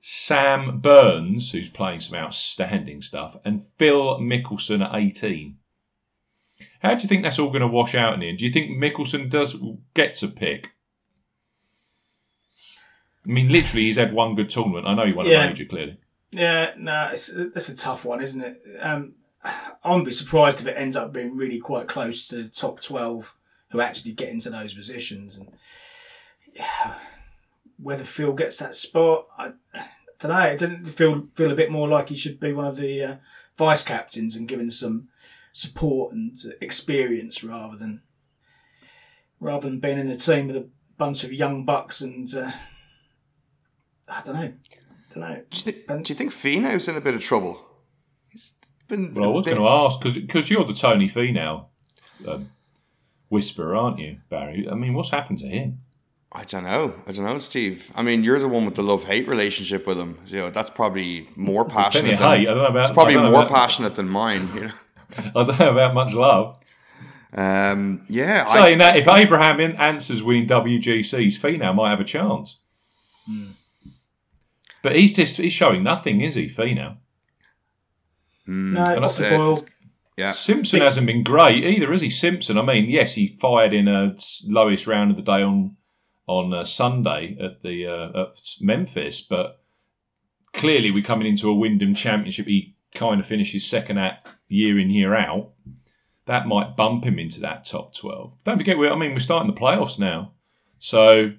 Sam 0.00 0.80
Burns, 0.80 1.52
who's 1.52 1.68
playing 1.68 2.00
some 2.00 2.16
outstanding 2.16 3.02
stuff, 3.02 3.36
and 3.44 3.62
Phil 3.78 4.18
Mickelson 4.18 4.84
at 4.84 4.94
18. 4.94 5.56
How 6.80 6.94
do 6.94 7.02
you 7.02 7.08
think 7.08 7.22
that's 7.22 7.38
all 7.38 7.48
going 7.48 7.60
to 7.60 7.66
wash 7.66 7.94
out 7.94 8.14
in 8.14 8.20
the 8.20 8.28
end? 8.28 8.38
Do 8.38 8.46
you 8.46 8.52
think 8.52 8.70
Mickelson 8.70 9.28
does 9.28 9.56
gets 9.94 10.22
a 10.22 10.28
pick? 10.28 10.68
I 13.26 13.30
mean, 13.32 13.48
literally, 13.50 13.84
he's 13.84 13.96
had 13.96 14.12
one 14.12 14.34
good 14.34 14.48
tournament. 14.50 14.86
I 14.86 14.94
know 14.94 15.06
he 15.06 15.14
won 15.14 15.26
Yeah. 15.26 15.44
a 15.44 15.48
major, 15.48 15.64
clearly. 15.64 15.98
Yeah, 16.32 16.72
no, 16.76 17.10
it's 17.12 17.32
that's 17.54 17.68
a 17.68 17.74
tough 17.76 18.04
one, 18.04 18.20
isn't 18.22 18.40
it? 18.42 18.62
Um, 18.80 19.14
I 19.44 19.88
wouldn't 19.88 20.06
be 20.06 20.12
surprised 20.12 20.60
if 20.60 20.66
it 20.66 20.76
ends 20.76 20.96
up 20.96 21.12
being 21.12 21.36
really 21.36 21.58
quite 21.58 21.86
close 21.88 22.26
to 22.28 22.42
the 22.44 22.48
top 22.48 22.80
twelve 22.82 23.34
who 23.70 23.80
actually 23.80 24.12
get 24.12 24.28
into 24.28 24.50
those 24.50 24.74
positions. 24.74 25.36
And 25.36 25.48
yeah, 26.54 26.94
whether 27.80 28.04
Phil 28.04 28.32
gets 28.32 28.56
that 28.58 28.74
spot, 28.74 29.26
I, 29.38 29.52
I 29.74 29.84
don't 30.18 30.32
know. 30.32 30.40
It 30.40 30.58
doesn't 30.58 30.86
feel 30.86 31.28
feel 31.34 31.52
a 31.52 31.56
bit 31.56 31.70
more 31.70 31.88
like 31.88 32.08
he 32.08 32.16
should 32.16 32.40
be 32.40 32.52
one 32.52 32.66
of 32.66 32.76
the 32.76 33.02
uh, 33.02 33.16
vice 33.56 33.84
captains 33.84 34.34
and 34.36 34.48
given 34.48 34.70
some 34.70 35.08
support 35.52 36.12
and 36.12 36.36
experience 36.60 37.42
rather 37.44 37.76
than 37.76 38.02
rather 39.40 39.68
than 39.68 39.78
being 39.80 39.98
in 39.98 40.08
the 40.08 40.16
team 40.16 40.48
with 40.48 40.56
a 40.56 40.68
bunch 40.98 41.22
of 41.24 41.32
young 41.32 41.64
bucks 41.64 42.00
and 42.00 42.34
uh, 42.34 42.52
I 44.08 44.22
don't 44.22 44.34
know. 44.34 44.52
Don't 45.12 45.20
know. 45.20 45.42
Do 45.50 45.56
you, 45.56 45.72
think, 45.72 46.04
do 46.04 46.12
you 46.12 46.16
think 46.16 46.32
Finau's 46.32 46.88
in 46.88 46.96
a 46.96 47.00
bit 47.00 47.14
of 47.14 47.22
trouble? 47.22 47.64
He's 48.30 48.54
been. 48.88 49.14
Well, 49.14 49.30
I 49.30 49.32
was 49.32 49.46
going 49.46 49.58
to 49.58 49.68
ask 49.68 50.00
because 50.00 50.50
you're 50.50 50.64
the 50.64 50.74
Tony 50.74 51.08
Finau 51.08 51.66
um, 52.26 52.50
whisperer, 53.28 53.74
aren't 53.74 53.98
you, 53.98 54.18
Barry? 54.28 54.68
I 54.70 54.74
mean, 54.74 54.94
what's 54.94 55.10
happened 55.10 55.38
to 55.40 55.46
him? 55.46 55.80
I 56.32 56.44
don't 56.44 56.64
know. 56.64 56.94
I 57.06 57.12
don't 57.12 57.24
know, 57.24 57.38
Steve. 57.38 57.90
I 57.94 58.02
mean, 58.02 58.22
you're 58.22 58.38
the 58.38 58.48
one 58.48 58.66
with 58.66 58.74
the 58.74 58.82
love 58.82 59.04
hate 59.04 59.26
relationship 59.26 59.86
with 59.86 59.96
him. 59.96 60.18
You 60.26 60.38
know, 60.38 60.50
that's 60.50 60.70
probably 60.70 61.28
more 61.34 61.64
passionate. 61.64 62.18
Than, 62.18 62.18
hate. 62.18 62.48
I 62.48 62.52
don't 62.52 62.58
know 62.58 62.66
about, 62.66 62.82
it's 62.82 62.90
probably 62.90 63.16
more 63.16 63.28
about, 63.28 63.48
passionate 63.48 63.94
than 63.94 64.08
mine. 64.08 64.48
You 64.54 64.60
know? 64.60 64.72
I 65.18 65.44
don't 65.44 65.58
know 65.58 65.72
about 65.72 65.94
much 65.94 66.12
love. 66.12 66.58
Um, 67.32 68.04
yeah. 68.08 68.52
Saying 68.52 68.80
I, 68.80 68.84
that, 68.84 68.96
if 68.98 69.08
Abraham 69.08 69.60
Ancer's 69.60 70.22
winning 70.22 70.48
WGCs, 70.48 71.38
Finau 71.38 71.74
might 71.74 71.90
have 71.90 72.00
a 72.00 72.04
chance. 72.04 72.58
Hmm. 73.26 73.52
But 74.86 74.94
he's 74.94 75.14
just 75.14 75.38
he's 75.38 75.52
showing 75.52 75.82
nothing, 75.82 76.20
is 76.20 76.36
he, 76.36 76.46
Finau? 76.46 76.98
Mm, 78.46 78.74
no, 78.74 78.98
it's 78.98 79.16
the 79.16 79.30
Boyle. 79.30 79.58
Yeah. 80.16 80.30
Simpson 80.30 80.80
hasn't 80.80 81.08
been 81.08 81.24
great 81.24 81.64
either, 81.64 81.90
has 81.90 82.02
he? 82.02 82.08
Simpson. 82.08 82.56
I 82.56 82.62
mean, 82.62 82.88
yes, 82.88 83.14
he 83.14 83.26
fired 83.26 83.74
in 83.74 83.88
a 83.88 84.14
lowest 84.44 84.86
round 84.86 85.10
of 85.10 85.16
the 85.16 85.24
day 85.24 85.42
on 85.42 85.76
on 86.28 86.54
uh, 86.54 86.62
Sunday 86.62 87.36
at 87.40 87.64
the 87.64 87.84
uh, 87.84 88.22
at 88.22 88.36
Memphis, 88.60 89.20
but 89.22 89.60
clearly 90.52 90.92
we're 90.92 91.02
coming 91.02 91.26
into 91.26 91.50
a 91.50 91.54
Wyndham 91.54 91.96
Championship. 91.96 92.46
He 92.46 92.76
kind 92.94 93.18
of 93.18 93.26
finishes 93.26 93.66
second 93.66 93.98
at 93.98 94.36
year 94.46 94.78
in 94.78 94.90
year 94.90 95.16
out. 95.16 95.50
That 96.26 96.46
might 96.46 96.76
bump 96.76 97.02
him 97.02 97.18
into 97.18 97.40
that 97.40 97.64
top 97.64 97.92
twelve. 97.92 98.34
Don't 98.44 98.56
forget, 98.56 98.78
we 98.78 98.88
I 98.88 98.94
mean, 98.94 99.14
we're 99.14 99.18
starting 99.18 99.52
the 99.52 99.60
playoffs 99.60 99.98
now, 99.98 100.34
so 100.78 101.32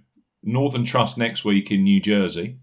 Northern 0.44 0.84
Trust 0.84 1.18
next 1.18 1.46
week 1.46 1.72
in 1.72 1.86
New 1.86 2.01
Jersey. 2.01 2.58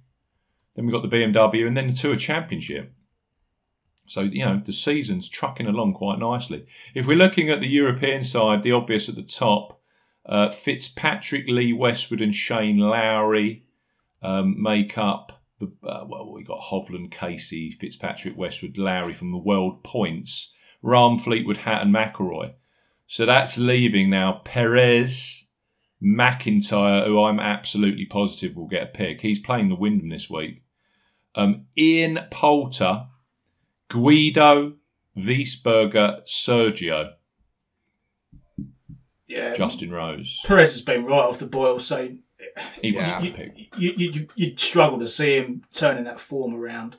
Then 0.74 0.86
we've 0.86 0.92
got 0.92 1.08
the 1.08 1.16
BMW 1.16 1.66
and 1.66 1.76
then 1.76 1.88
the 1.88 1.92
Tour 1.92 2.16
Championship. 2.16 2.92
So, 4.06 4.20
you 4.20 4.44
know, 4.44 4.62
the 4.64 4.72
season's 4.72 5.28
trucking 5.28 5.66
along 5.66 5.94
quite 5.94 6.18
nicely. 6.18 6.66
If 6.94 7.06
we're 7.06 7.16
looking 7.16 7.48
at 7.48 7.60
the 7.60 7.68
European 7.68 8.22
side, 8.22 8.62
the 8.62 8.72
obvious 8.72 9.08
at 9.08 9.14
the 9.14 9.22
top, 9.22 9.80
uh, 10.26 10.50
Fitzpatrick, 10.50 11.46
Lee 11.48 11.72
Westwood, 11.72 12.20
and 12.20 12.34
Shane 12.34 12.78
Lowry 12.78 13.64
um, 14.22 14.60
make 14.60 14.98
up 14.98 15.42
the. 15.58 15.72
Uh, 15.86 16.04
well, 16.06 16.32
we 16.32 16.42
got 16.42 16.60
Hovland, 16.60 17.10
Casey, 17.10 17.70
Fitzpatrick, 17.70 18.36
Westwood, 18.36 18.76
Lowry 18.76 19.14
from 19.14 19.32
the 19.32 19.38
world 19.38 19.82
points. 19.84 20.52
Rahm, 20.82 21.20
Fleetwood, 21.20 21.58
Hatton, 21.58 21.92
McIlroy. 21.92 22.52
So 23.06 23.24
that's 23.24 23.56
leaving 23.56 24.10
now 24.10 24.42
Perez, 24.44 25.46
MacIntyre, 26.00 27.06
who 27.06 27.22
I'm 27.22 27.40
absolutely 27.40 28.04
positive 28.04 28.54
will 28.54 28.66
get 28.66 28.82
a 28.82 28.86
pick. 28.86 29.22
He's 29.22 29.38
playing 29.38 29.70
the 29.70 29.74
Wyndham 29.74 30.10
this 30.10 30.28
week. 30.28 30.63
Um, 31.34 31.66
Ian 31.76 32.20
Poulter, 32.30 33.06
Guido, 33.88 34.74
Wiesberger, 35.16 36.22
Sergio. 36.26 37.12
Yeah, 39.26 39.54
Justin 39.54 39.90
Rose. 39.90 40.40
Perez 40.44 40.72
has 40.72 40.82
been 40.82 41.04
right 41.06 41.24
off 41.24 41.38
the 41.38 41.46
boil, 41.46 41.80
so 41.80 42.10
he 42.80 42.90
yeah. 42.90 43.20
you, 43.20 43.52
you, 43.76 43.90
you, 43.96 44.26
you'd 44.36 44.60
struggle 44.60 44.98
to 44.98 45.08
see 45.08 45.36
him 45.36 45.62
turning 45.72 46.04
that 46.04 46.20
form 46.20 46.54
around. 46.54 46.96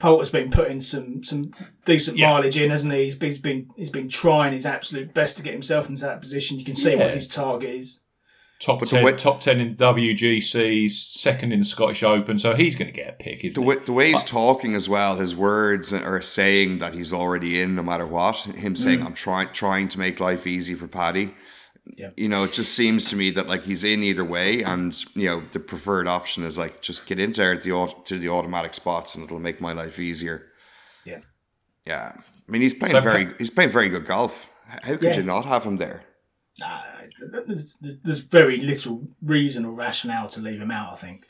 Poulter's 0.00 0.30
been 0.30 0.50
putting 0.50 0.80
some 0.80 1.22
some 1.22 1.52
decent 1.84 2.18
yeah. 2.18 2.32
mileage 2.32 2.58
in, 2.58 2.70
hasn't 2.70 2.92
he? 2.92 3.04
He's, 3.04 3.18
he's 3.18 3.38
been 3.38 3.70
he's 3.76 3.90
been 3.90 4.08
trying 4.08 4.52
his 4.52 4.66
absolute 4.66 5.14
best 5.14 5.36
to 5.36 5.42
get 5.42 5.52
himself 5.52 5.88
into 5.88 6.02
that 6.02 6.20
position. 6.20 6.58
You 6.58 6.64
can 6.64 6.74
see 6.74 6.92
yeah. 6.92 6.98
what 6.98 7.14
his 7.14 7.28
target 7.28 7.70
is 7.70 8.00
top 8.64 8.80
but 8.80 8.88
10, 8.88 9.16
top 9.18 9.40
10 9.40 9.60
in 9.60 9.76
WGCs, 9.76 10.90
second 10.90 11.52
in 11.52 11.58
the 11.58 11.64
Scottish 11.64 12.02
Open, 12.02 12.38
so 12.38 12.54
he's 12.54 12.76
going 12.76 12.90
to 12.90 12.96
get 12.96 13.08
a 13.08 13.12
pick, 13.12 13.44
isn't 13.44 13.60
the 13.60 13.66
way, 13.66 13.76
the 13.76 13.92
way 13.92 14.10
he's 14.10 14.24
talking 14.24 14.74
as 14.74 14.88
well, 14.88 15.16
his 15.16 15.36
words 15.36 15.92
are 15.92 16.22
saying 16.22 16.78
that 16.78 16.94
he's 16.94 17.12
already 17.12 17.60
in 17.60 17.76
no 17.76 17.82
matter 17.82 18.06
what. 18.06 18.36
Him 18.36 18.74
saying, 18.74 19.00
mm. 19.00 19.06
I'm 19.06 19.14
trying 19.14 19.48
trying 19.52 19.88
to 19.88 19.98
make 19.98 20.18
life 20.18 20.46
easy 20.46 20.74
for 20.74 20.88
Paddy. 20.88 21.34
Yeah. 21.98 22.10
You 22.16 22.28
know, 22.28 22.44
it 22.44 22.54
just 22.54 22.74
seems 22.74 23.10
to 23.10 23.16
me 23.16 23.30
that 23.32 23.46
like 23.46 23.64
he's 23.64 23.84
in 23.84 24.02
either 24.02 24.24
way, 24.24 24.62
and 24.62 24.96
you 25.14 25.26
know 25.26 25.42
the 25.52 25.60
preferred 25.60 26.08
option 26.08 26.44
is 26.44 26.56
like 26.56 26.80
just 26.80 27.06
get 27.06 27.18
into 27.18 27.42
there 27.42 27.56
the 27.58 27.94
to 28.06 28.18
the 28.18 28.30
automatic 28.30 28.72
spots, 28.72 29.14
and 29.14 29.24
it'll 29.24 29.38
make 29.38 29.60
my 29.60 29.74
life 29.74 29.98
easier. 29.98 30.46
Yeah, 31.04 31.20
yeah. 31.86 32.12
I 32.16 32.50
mean, 32.50 32.62
he's 32.62 32.72
playing 32.72 32.94
so, 32.94 33.02
very 33.02 33.34
he's 33.36 33.50
playing 33.50 33.70
very 33.70 33.90
good 33.90 34.06
golf. 34.06 34.50
How 34.66 34.96
could 34.96 35.02
yeah. 35.02 35.16
you 35.16 35.22
not 35.22 35.44
have 35.44 35.64
him 35.64 35.76
there? 35.76 36.04
Uh, 36.64 36.80
there's, 37.20 37.76
there's, 37.80 38.18
very 38.20 38.58
little 38.58 39.08
reason 39.22 39.64
or 39.64 39.72
rationale 39.72 40.28
to 40.30 40.40
leave 40.40 40.60
him 40.60 40.70
out. 40.70 40.92
I 40.92 40.96
think, 40.96 41.26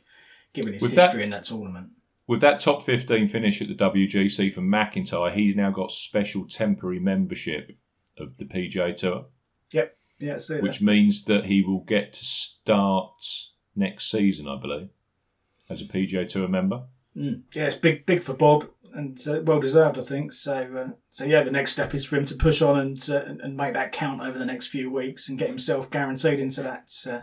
given 0.52 0.72
his 0.72 0.82
with 0.82 0.92
history 0.92 1.18
that, 1.18 1.24
in 1.24 1.30
that 1.30 1.44
tournament. 1.44 1.90
With 2.26 2.40
that 2.40 2.60
top 2.60 2.82
15 2.82 3.26
finish 3.26 3.60
at 3.60 3.68
the 3.68 3.74
WGC 3.74 4.54
for 4.54 4.62
MacIntyre, 4.62 5.30
he's 5.30 5.56
now 5.56 5.70
got 5.70 5.90
special 5.90 6.46
temporary 6.46 6.98
membership 6.98 7.76
of 8.18 8.36
the 8.38 8.44
PGA 8.44 8.96
Tour. 8.96 9.26
Yep. 9.72 9.96
Yeah, 10.20 10.38
which 10.60 10.80
means 10.80 11.24
that 11.24 11.46
he 11.46 11.60
will 11.60 11.80
get 11.80 12.12
to 12.14 12.24
start 12.24 13.20
next 13.74 14.10
season, 14.10 14.48
I 14.48 14.58
believe, 14.58 14.88
as 15.68 15.82
a 15.82 15.84
PGA 15.84 16.26
Tour 16.26 16.48
member. 16.48 16.84
Mm. 17.16 17.42
Yeah, 17.52 17.66
it's 17.66 17.76
big, 17.76 18.06
big 18.06 18.22
for 18.22 18.32
Bob 18.32 18.68
and 18.94 19.18
uh, 19.28 19.40
well 19.42 19.60
deserved, 19.60 19.98
I 19.98 20.02
think. 20.02 20.32
So, 20.32 20.54
uh, 20.54 20.92
so 21.10 21.24
yeah, 21.24 21.42
the 21.42 21.50
next 21.50 21.72
step 21.72 21.94
is 21.94 22.04
for 22.04 22.16
him 22.16 22.24
to 22.26 22.34
push 22.34 22.62
on 22.62 22.78
and 22.78 23.10
uh, 23.10 23.24
and 23.42 23.56
make 23.56 23.74
that 23.74 23.92
count 23.92 24.22
over 24.22 24.38
the 24.38 24.44
next 24.44 24.68
few 24.68 24.90
weeks 24.90 25.28
and 25.28 25.38
get 25.38 25.48
himself 25.48 25.90
guaranteed 25.90 26.40
into 26.40 26.62
that 26.62 26.92
uh, 27.06 27.20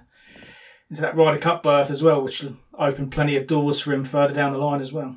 into 0.90 1.01
that 1.01 1.16
Ryder 1.16 1.40
Cup 1.40 1.63
berth 1.63 1.92
as 1.92 2.04
well, 2.04 2.22
which 2.22 2.44
will 2.44 2.58
open 2.78 3.10
plenty 3.10 3.36
of 3.38 3.48
doors 3.48 3.80
for 3.80 3.94
him 3.94 4.04
further 4.04 4.34
down 4.34 4.54
the 4.54 4.60
line 4.60 4.82
as 4.82 4.92
well. 4.92 5.16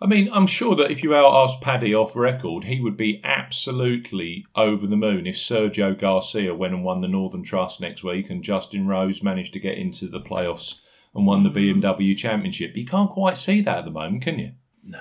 I 0.00 0.06
mean, 0.06 0.28
I'm 0.30 0.46
sure 0.46 0.76
that 0.76 0.90
if 0.90 1.02
you 1.02 1.14
asked 1.14 1.62
Paddy 1.62 1.94
off 1.94 2.14
record, 2.14 2.64
he 2.64 2.80
would 2.80 2.98
be 2.98 3.20
absolutely 3.24 4.44
over 4.54 4.86
the 4.86 4.96
moon 4.96 5.26
if 5.26 5.36
Sergio 5.36 5.98
Garcia 5.98 6.54
went 6.54 6.74
and 6.74 6.84
won 6.84 7.00
the 7.00 7.08
Northern 7.08 7.42
Trust 7.42 7.80
next 7.80 8.04
week 8.04 8.28
and 8.28 8.44
Justin 8.44 8.86
Rose 8.86 9.22
managed 9.22 9.54
to 9.54 9.60
get 9.60 9.78
into 9.78 10.06
the 10.06 10.20
playoffs 10.20 10.80
and 11.14 11.26
won 11.26 11.44
the. 11.44 11.50
BMW 11.50 12.14
Championship. 12.16 12.76
You 12.76 12.84
can't 12.84 13.10
quite 13.10 13.38
see 13.38 13.62
that 13.62 13.78
at 13.78 13.84
the 13.86 13.90
moment, 13.90 14.22
can 14.22 14.38
you? 14.38 14.52
No. 14.84 15.00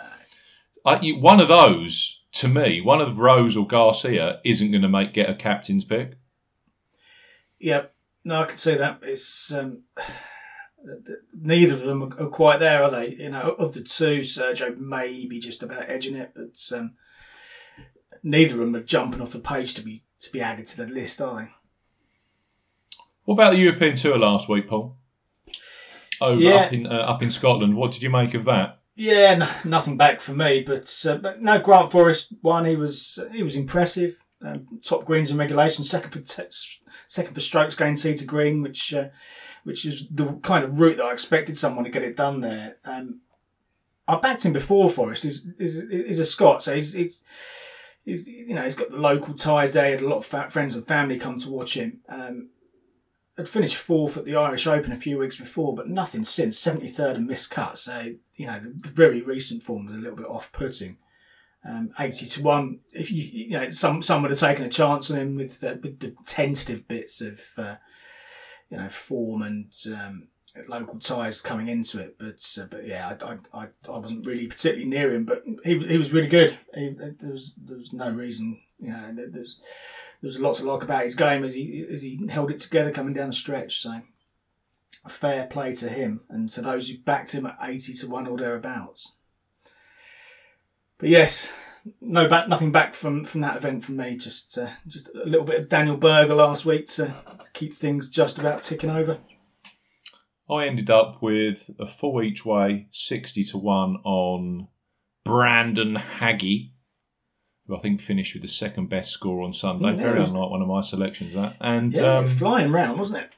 You, 1.02 1.20
one 1.20 1.40
of 1.40 1.48
those, 1.48 2.24
to 2.34 2.48
me, 2.48 2.82
one 2.82 3.02
of 3.02 3.20
Rose 3.20 3.58
or 3.58 3.66
Garcia 3.66 4.40
isn't 4.44 4.72
going 4.72 4.84
to 4.84 4.90
make 4.90 5.14
get 5.14 5.30
a 5.30 5.36
captain's 5.36 5.84
pick. 5.84 6.18
Yep, 7.60 7.94
no, 8.24 8.42
I 8.42 8.46
can 8.46 8.58
see 8.58 8.76
that. 8.76 9.00
It's 9.02 9.52
um, 9.52 9.84
neither 11.34 11.74
of 11.76 11.82
them 11.82 12.04
are, 12.04 12.28
quite 12.28 12.60
there, 12.60 12.84
are 12.84 12.92
they? 12.92 13.16
You 13.16 13.30
know, 13.30 13.56
of 13.58 13.74
the 13.74 13.82
two, 13.82 14.20
Sergio 14.22 14.78
may 14.78 15.26
be 15.26 15.40
just 15.40 15.64
about 15.64 15.90
edging 15.90 16.16
it, 16.16 16.34
but 16.36 16.78
um, 16.78 16.94
neither 18.22 18.56
of 18.56 18.60
them 18.60 18.76
are 18.76 18.84
jumping 18.84 19.22
off 19.22 19.32
the 19.32 19.40
page 19.40 19.74
to 19.76 19.82
be 19.82 20.04
to 20.20 20.32
be 20.32 20.42
added 20.42 20.68
to 20.68 20.78
the 20.78 20.86
list, 20.86 21.22
are 21.22 21.42
they? 21.42 21.50
What 23.24 23.36
about 23.36 23.54
the 23.54 23.60
European 23.60 23.96
Tour 23.96 24.18
last 24.18 24.48
week, 24.48 24.68
Paul? 24.68 24.98
Over 26.22 26.42
yeah. 26.42 26.56
up 26.56 26.74
in 26.74 26.88
uh, 26.88 26.90
up 26.90 27.24
in 27.24 27.32
Scotland. 27.32 27.76
What 27.76 27.92
did 27.92 28.04
you 28.04 28.10
make 28.10 28.34
of 28.34 28.46
that? 28.46 28.80
Yeah, 28.96 29.36
no, 29.36 29.50
nothing 29.66 29.98
back 29.98 30.22
for 30.22 30.34
me, 30.34 30.64
but 30.64 31.06
uh, 31.08 31.18
but 31.18 31.42
no, 31.42 31.60
Grant 31.60 31.92
Forrest 31.92 32.34
won. 32.42 32.66
He 32.66 32.76
was 32.76 33.20
he 33.34 33.44
was 33.44 33.56
impressive. 33.56 34.18
Um, 34.42 34.80
top 34.84 35.06
greens 35.06 35.32
in 35.32 35.38
regulation, 35.38 35.84
second 35.84 36.12
for 36.12 36.20
te- 36.20 36.56
second 37.08 37.34
for 37.34 37.42
strokes 37.42 37.76
gained 37.76 37.98
tee 37.98 38.16
to 38.16 38.26
green, 38.26 38.62
which 38.62 38.94
uh, 38.94 39.08
which 39.64 39.86
is 39.86 40.08
the 40.10 40.34
kind 40.44 40.64
of 40.64 40.80
route 40.80 40.98
that 40.98 41.06
I 41.06 41.12
expected 41.12 41.58
someone 41.58 41.84
to 41.84 41.90
get 41.90 42.04
it 42.04 42.16
done 42.16 42.40
there. 42.40 42.78
Um, 42.86 43.22
I 44.08 44.18
backed 44.20 44.46
him 44.46 44.54
before 44.54 44.90
Forrest. 44.90 45.24
He's, 45.24 45.48
he's, 45.58 45.82
he's 45.90 46.20
a 46.20 46.26
Scot, 46.26 46.62
so 46.62 46.76
he's, 46.76 46.94
he's, 46.94 47.24
he's, 48.06 48.28
you 48.28 48.54
know 48.54 48.64
he's 48.64 48.76
got 48.76 48.92
the 48.92 48.98
local 48.98 49.34
ties 49.34 49.74
there. 49.74 49.86
He 49.88 49.92
had 49.94 50.02
a 50.02 50.08
lot 50.08 50.18
of 50.18 50.54
friends 50.54 50.76
and 50.76 50.88
family 50.88 51.18
come 51.18 51.40
to 51.40 51.50
watch 51.50 51.76
him. 51.76 52.02
Um, 52.08 52.50
had 53.38 53.50
finished 53.50 53.76
fourth 53.76 54.16
at 54.18 54.26
the 54.26 54.36
Irish 54.36 54.66
Open 54.66 54.92
a 54.92 54.98
few 54.98 55.18
weeks 55.18 55.38
before, 55.38 55.76
but 55.76 55.90
nothing 55.90 56.24
since. 56.24 56.62
73rd 56.62 57.16
and 57.16 57.28
missed 57.28 57.52
cut. 57.52 57.78
So, 57.78 58.14
you 58.36 58.48
know, 58.48 58.60
the, 58.60 58.70
the 58.70 58.90
very 58.90 59.22
recent 59.22 59.64
form 59.64 59.86
was 59.86 59.96
a 59.96 60.00
little 60.00 60.16
bit 60.16 60.28
off 60.28 60.52
putting. 60.52 60.98
Um, 61.68 61.92
80 62.00 62.26
to 62.28 62.44
1. 62.44 62.80
If 62.94 63.12
you, 63.12 63.24
you 63.24 63.60
know, 63.60 63.70
some, 63.70 64.02
some 64.02 64.22
would 64.22 64.32
have 64.32 64.40
taken 64.40 64.66
a 64.66 64.70
chance 64.70 65.12
on 65.12 65.18
him 65.18 65.36
with, 65.36 65.62
with 65.62 66.00
the 66.00 66.16
tentative 66.26 66.88
bits 66.88 67.22
of, 67.22 67.42
uh, 67.58 67.76
you 68.70 68.78
know, 68.78 68.90
form 68.90 69.42
and, 69.42 69.74
um, 69.88 70.28
local 70.68 71.00
ties 71.00 71.42
coming 71.42 71.68
into 71.68 72.00
it. 72.00 72.18
But, 72.18 72.46
uh, 72.60 72.66
but 72.70 72.88
yeah, 72.88 73.18
I, 73.22 73.38
I, 73.58 73.68
I, 73.90 73.98
wasn't 73.98 74.26
really 74.26 74.48
particularly 74.48 74.90
near 74.90 75.14
him, 75.14 75.26
but 75.26 75.44
he, 75.64 75.78
he 75.80 75.98
was 75.98 76.14
really 76.14 76.28
good. 76.28 76.58
He, 76.74 76.90
there 76.90 77.32
was, 77.32 77.56
there 77.56 77.78
was 77.78 77.92
no 77.92 78.10
reason, 78.10 78.62
you 78.80 78.90
know, 78.90 79.14
there's, 79.16 79.62
there 80.22 80.28
was 80.28 80.38
a 80.38 80.42
lot 80.42 80.56
to 80.56 80.72
like 80.72 80.84
about 80.84 81.04
his 81.04 81.16
game 81.16 81.44
as 81.44 81.54
he 81.54 81.86
as 81.92 82.02
he 82.02 82.28
held 82.30 82.52
it 82.52 82.60
together 82.60 82.92
coming 82.92 83.14
down 83.14 83.30
the 83.30 83.34
stretch. 83.34 83.78
So 83.78 84.02
fair 85.10 85.46
play 85.48 85.76
to 85.76 85.90
him 85.90 86.22
and 86.30 86.50
to 86.50 86.62
those 86.62 86.90
who 86.90 86.98
backed 86.98 87.32
him 87.32 87.46
at 87.46 87.58
80 87.62 87.94
to 87.96 88.08
1 88.08 88.28
or 88.28 88.38
thereabouts. 88.38 89.14
But 90.98 91.10
yes, 91.10 91.52
no 92.02 92.28
back, 92.28 92.48
nothing 92.48 92.72
back 92.72 92.94
from, 92.94 93.26
from 93.26 93.42
that 93.42 93.58
event 93.58 93.84
from 93.84 93.98
me. 93.98 94.18
Just 94.18 94.58
uh, 94.58 94.70
just 94.88 95.10
a 95.10 95.28
little 95.28 95.46
bit 95.46 95.62
of 95.62 95.70
Daniel 95.70 95.98
Berger 95.98 96.36
last 96.36 96.66
week 96.66 96.88
to, 96.88 97.08
to 97.08 97.52
keep 97.54 97.74
things 97.74 98.10
just 98.10 98.40
about 98.40 98.64
ticking 98.64 98.90
over. 98.90 99.20
I 100.50 100.68
ended 100.68 100.90
up 100.90 101.22
with 101.22 101.72
a 101.80 101.88
full 101.88 102.22
each 102.22 102.46
way, 102.46 102.88
60 102.92 103.44
to 103.46 103.58
1 103.58 103.98
on 104.04 104.68
Brandon 105.24 105.96
Hagy, 105.96 106.72
who 107.68 107.76
I 107.76 107.80
think 107.80 108.00
finished 108.02 108.34
with 108.34 108.42
the 108.44 108.48
second 108.48 108.90
best 108.90 109.12
score 109.12 109.42
on 109.44 109.54
Sunday. 109.54 109.94
Mm, 109.94 109.98
Very 109.98 110.20
was- 110.20 110.30
unlike 110.30 110.52
one 110.52 110.62
of 110.62 110.68
my 110.68 110.82
selections, 110.82 111.34
that. 111.34 111.56
And 111.60 111.94
Yeah, 111.94 112.18
um, 112.20 112.28
flying 112.28 112.72
round, 112.72 113.00
wasn't 113.00 113.24
it? 113.24 113.30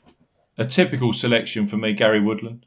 a 0.57 0.65
typical 0.65 1.13
selection 1.13 1.67
for 1.67 1.77
me, 1.77 1.93
Gary 1.93 2.19
Woodland. 2.19 2.65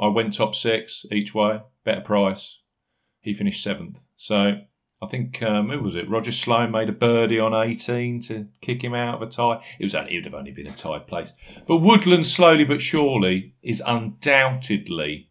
I 0.00 0.06
went 0.08 0.32
top 0.34 0.54
six 0.54 1.04
each 1.12 1.34
way, 1.34 1.60
better 1.84 2.00
price. 2.00 2.58
He 3.20 3.34
finished 3.34 3.62
seventh. 3.62 4.00
So 4.16 4.60
I 5.02 5.06
think, 5.06 5.42
um, 5.42 5.68
who 5.70 5.80
was 5.82 5.94
it? 5.94 6.08
Roger 6.08 6.32
Sloan 6.32 6.70
made 6.72 6.88
a 6.88 6.92
birdie 6.92 7.38
on 7.38 7.52
18 7.54 8.20
to 8.22 8.48
kick 8.60 8.82
him 8.82 8.94
out 8.94 9.16
of 9.16 9.22
a 9.22 9.30
tie. 9.30 9.62
It 9.78 9.84
was 9.84 9.94
only, 9.94 10.12
it 10.14 10.18
would 10.18 10.24
have 10.24 10.34
only 10.34 10.52
been 10.52 10.66
a 10.66 10.72
tied 10.72 11.06
place. 11.06 11.32
But 11.66 11.78
Woodland, 11.78 12.26
slowly 12.26 12.64
but 12.64 12.80
surely, 12.80 13.54
is 13.62 13.82
undoubtedly 13.86 15.30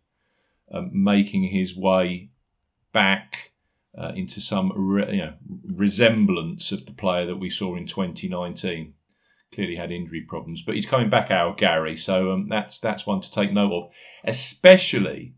um, 0.72 0.92
making 0.94 1.44
his 1.44 1.76
way 1.76 2.30
back 2.94 3.52
uh, 3.98 4.12
into 4.16 4.40
some 4.40 4.72
re- 4.76 5.12
you 5.12 5.18
know, 5.18 5.34
resemblance 5.66 6.72
of 6.72 6.86
the 6.86 6.94
player 6.94 7.26
that 7.26 7.38
we 7.38 7.50
saw 7.50 7.76
in 7.76 7.88
2019 7.88 8.94
clearly 9.54 9.76
had 9.76 9.92
injury 9.92 10.22
problems, 10.22 10.62
but 10.62 10.76
he's 10.76 10.86
coming 10.86 11.10
back 11.10 11.32
our 11.32 11.56
Gary, 11.56 11.96
so 11.96 12.32
um, 12.32 12.48
that's 12.50 12.80
that's 12.80 13.08
one 13.08 13.22
to 13.22 13.32
take 13.32 13.52
note 13.52 13.72
of, 13.72 13.90
especially 14.26 15.36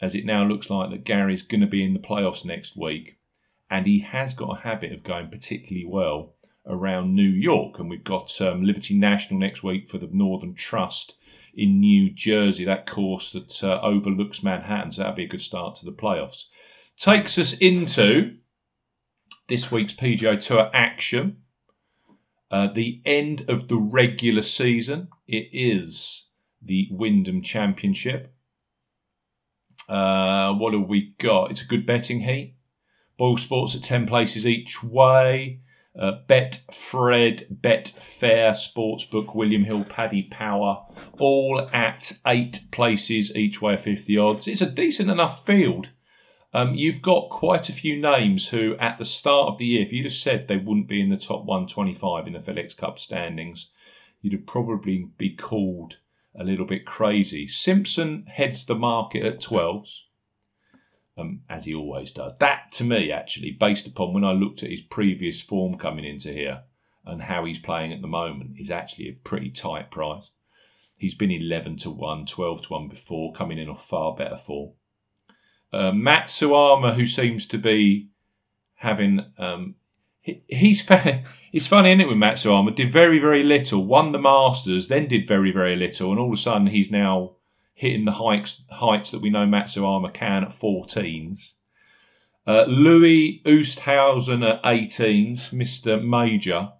as 0.00 0.14
it 0.14 0.24
now 0.24 0.44
looks 0.44 0.70
like 0.70 0.90
that 0.90 1.04
Gary's 1.04 1.42
going 1.42 1.60
to 1.60 1.66
be 1.66 1.84
in 1.84 1.92
the 1.92 1.98
playoffs 1.98 2.44
next 2.44 2.76
week, 2.76 3.18
and 3.70 3.86
he 3.86 4.00
has 4.00 4.34
got 4.34 4.58
a 4.58 4.62
habit 4.62 4.92
of 4.92 5.02
going 5.02 5.28
particularly 5.28 5.86
well 5.86 6.34
around 6.66 7.14
New 7.14 7.30
York, 7.30 7.78
and 7.78 7.88
we've 7.88 8.04
got 8.04 8.40
um, 8.40 8.64
Liberty 8.64 8.98
National 8.98 9.40
next 9.40 9.62
week 9.62 9.88
for 9.88 9.98
the 9.98 10.08
Northern 10.12 10.54
Trust 10.54 11.16
in 11.54 11.80
New 11.80 12.10
Jersey, 12.10 12.64
that 12.64 12.86
course 12.86 13.32
that 13.32 13.64
uh, 13.64 13.80
overlooks 13.82 14.42
Manhattan, 14.42 14.92
so 14.92 15.02
that'll 15.02 15.16
be 15.16 15.24
a 15.24 15.28
good 15.28 15.40
start 15.40 15.76
to 15.76 15.84
the 15.84 15.92
playoffs. 15.92 16.44
Takes 16.98 17.38
us 17.38 17.52
into 17.52 18.38
this 19.48 19.70
week's 19.70 19.92
PGA 19.92 20.40
Tour 20.40 20.68
action. 20.74 21.38
Uh, 22.50 22.66
the 22.72 23.00
end 23.04 23.48
of 23.48 23.68
the 23.68 23.76
regular 23.76 24.42
season. 24.42 25.08
It 25.28 25.48
is 25.52 26.26
the 26.60 26.88
Wyndham 26.90 27.42
Championship. 27.42 28.34
Uh, 29.88 30.52
what 30.54 30.74
have 30.74 30.88
we 30.88 31.14
got? 31.18 31.52
It's 31.52 31.62
a 31.62 31.66
good 31.66 31.86
betting 31.86 32.22
heat. 32.22 32.56
BoyleSports 33.18 33.76
at 33.76 33.84
10 33.84 34.06
places 34.06 34.44
each 34.44 34.82
way. 34.82 35.60
Uh, 35.96 36.12
Bet 36.26 36.62
Fred, 36.72 37.46
Bet 37.48 37.88
Fair, 37.88 38.52
Sportsbook, 38.52 39.34
William 39.36 39.64
Hill, 39.64 39.84
Paddy 39.84 40.22
Power, 40.22 40.84
all 41.18 41.68
at 41.72 42.12
eight 42.26 42.60
places 42.72 43.34
each 43.34 43.62
way, 43.62 43.76
50 43.76 44.16
odds. 44.18 44.48
It's 44.48 44.62
a 44.62 44.70
decent 44.70 45.10
enough 45.10 45.44
field. 45.46 45.88
Um, 46.54 46.74
you've 46.74 47.02
got 47.02 47.28
quite 47.28 47.68
a 47.68 47.74
few 47.74 48.00
names 48.00 48.48
who, 48.48 48.74
at 48.78 48.98
the 48.98 49.04
start 49.04 49.48
of 49.48 49.58
the 49.58 49.66
year, 49.66 49.82
if 49.82 49.92
you'd 49.92 50.06
have 50.06 50.14
said 50.14 50.48
they 50.48 50.56
wouldn't 50.56 50.88
be 50.88 51.00
in 51.00 51.10
the 51.10 51.16
top 51.16 51.44
125 51.44 52.26
in 52.26 52.32
the 52.32 52.38
FedEx 52.38 52.76
Cup 52.76 52.98
standings, 52.98 53.70
you'd 54.22 54.32
have 54.32 54.46
probably 54.46 55.10
be 55.18 55.34
called 55.34 55.98
a 56.34 56.44
little 56.44 56.64
bit 56.64 56.86
crazy. 56.86 57.46
Simpson 57.46 58.24
heads 58.28 58.64
the 58.64 58.74
market 58.74 59.24
at 59.24 59.40
12s, 59.40 60.00
um, 61.18 61.42
as 61.50 61.66
he 61.66 61.74
always 61.74 62.12
does. 62.12 62.32
That, 62.38 62.72
to 62.72 62.84
me, 62.84 63.12
actually, 63.12 63.50
based 63.50 63.86
upon 63.86 64.14
when 64.14 64.24
I 64.24 64.32
looked 64.32 64.62
at 64.62 64.70
his 64.70 64.80
previous 64.80 65.42
form 65.42 65.76
coming 65.76 66.04
into 66.04 66.32
here 66.32 66.62
and 67.04 67.22
how 67.22 67.44
he's 67.44 67.58
playing 67.58 67.92
at 67.92 68.00
the 68.00 68.08
moment, 68.08 68.56
is 68.58 68.70
actually 68.70 69.08
a 69.08 69.12
pretty 69.12 69.50
tight 69.50 69.90
price. 69.90 70.30
He's 70.98 71.14
been 71.14 71.30
11 71.30 71.76
to 71.78 71.90
1, 71.90 72.26
12 72.26 72.62
to 72.62 72.72
1 72.72 72.88
before, 72.88 73.32
coming 73.34 73.58
in 73.58 73.68
off 73.68 73.84
far 73.84 74.14
better 74.14 74.36
form. 74.36 74.72
Uh, 75.72 75.92
Matsuyama, 75.92 76.94
who 76.94 77.06
seems 77.06 77.46
to 77.46 77.58
be 77.58 78.08
having, 78.76 79.24
um, 79.38 79.74
he, 80.20 80.42
he's 80.46 80.84
it's 81.52 81.66
funny, 81.66 81.90
isn't 81.90 82.00
it, 82.00 82.08
with 82.08 82.16
Matsuyama? 82.16 82.74
Did 82.74 82.90
very, 82.90 83.18
very 83.18 83.42
little, 83.42 83.84
won 83.84 84.12
the 84.12 84.18
Masters, 84.18 84.88
then 84.88 85.08
did 85.08 85.28
very, 85.28 85.52
very 85.52 85.76
little, 85.76 86.10
and 86.10 86.20
all 86.20 86.28
of 86.28 86.32
a 86.32 86.36
sudden 86.36 86.68
he's 86.68 86.90
now 86.90 87.32
hitting 87.74 88.04
the 88.04 88.12
heights 88.12 88.64
heights 88.70 89.12
that 89.12 89.20
we 89.20 89.30
know 89.30 89.46
Matsuyama 89.46 90.12
can 90.12 90.42
at 90.42 90.50
14s. 90.50 91.52
Uh, 92.46 92.64
Louis 92.66 93.42
Oosthuizen 93.44 94.42
at 94.42 94.62
18s, 94.62 95.50
Mr. 95.52 96.02
Major, 96.02 96.72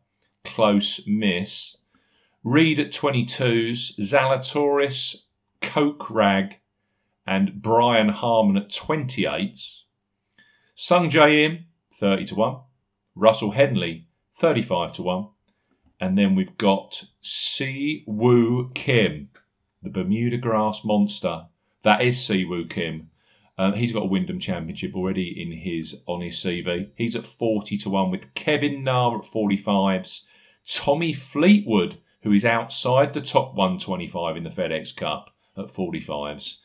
close 0.44 1.06
miss. 1.06 1.76
Reed 2.42 2.80
at 2.80 2.90
22s, 2.90 3.98
Zalatoris, 4.00 5.16
Kokrak, 5.60 6.54
and 7.28 7.60
Brian 7.60 8.08
Harman 8.08 8.56
at 8.56 8.70
28s. 8.70 9.82
Sung 10.74 11.10
Jae 11.10 11.44
Im, 11.44 11.66
30 11.92 12.24
to 12.24 12.34
1. 12.34 12.56
Russell 13.14 13.50
Henley, 13.50 14.06
35 14.34 14.94
to 14.94 15.02
1. 15.02 15.28
And 16.00 16.16
then 16.16 16.34
we've 16.34 16.56
got 16.56 17.04
Si 17.20 18.02
Woo 18.06 18.70
Kim, 18.74 19.28
the 19.82 19.90
Bermuda 19.90 20.38
grass 20.38 20.86
monster. 20.86 21.48
That 21.82 22.00
is 22.00 22.24
Si 22.24 22.46
Woo 22.46 22.64
Kim. 22.64 23.10
Um, 23.58 23.74
he's 23.74 23.92
got 23.92 24.04
a 24.04 24.06
Wyndham 24.06 24.40
Championship 24.40 24.94
already 24.94 25.28
in 25.28 25.52
his 25.52 26.00
on 26.06 26.22
his 26.22 26.36
CV. 26.36 26.92
He's 26.94 27.14
at 27.14 27.26
40 27.26 27.76
to 27.76 27.90
1 27.90 28.10
with 28.10 28.32
Kevin 28.32 28.82
Na 28.82 29.14
at 29.14 29.24
45s. 29.24 30.22
Tommy 30.66 31.12
Fleetwood, 31.12 31.98
who 32.22 32.32
is 32.32 32.46
outside 32.46 33.12
the 33.12 33.20
top 33.20 33.54
125 33.54 34.38
in 34.38 34.44
the 34.44 34.50
FedEx 34.50 34.96
Cup 34.96 35.34
at 35.58 35.66
45s 35.66 36.58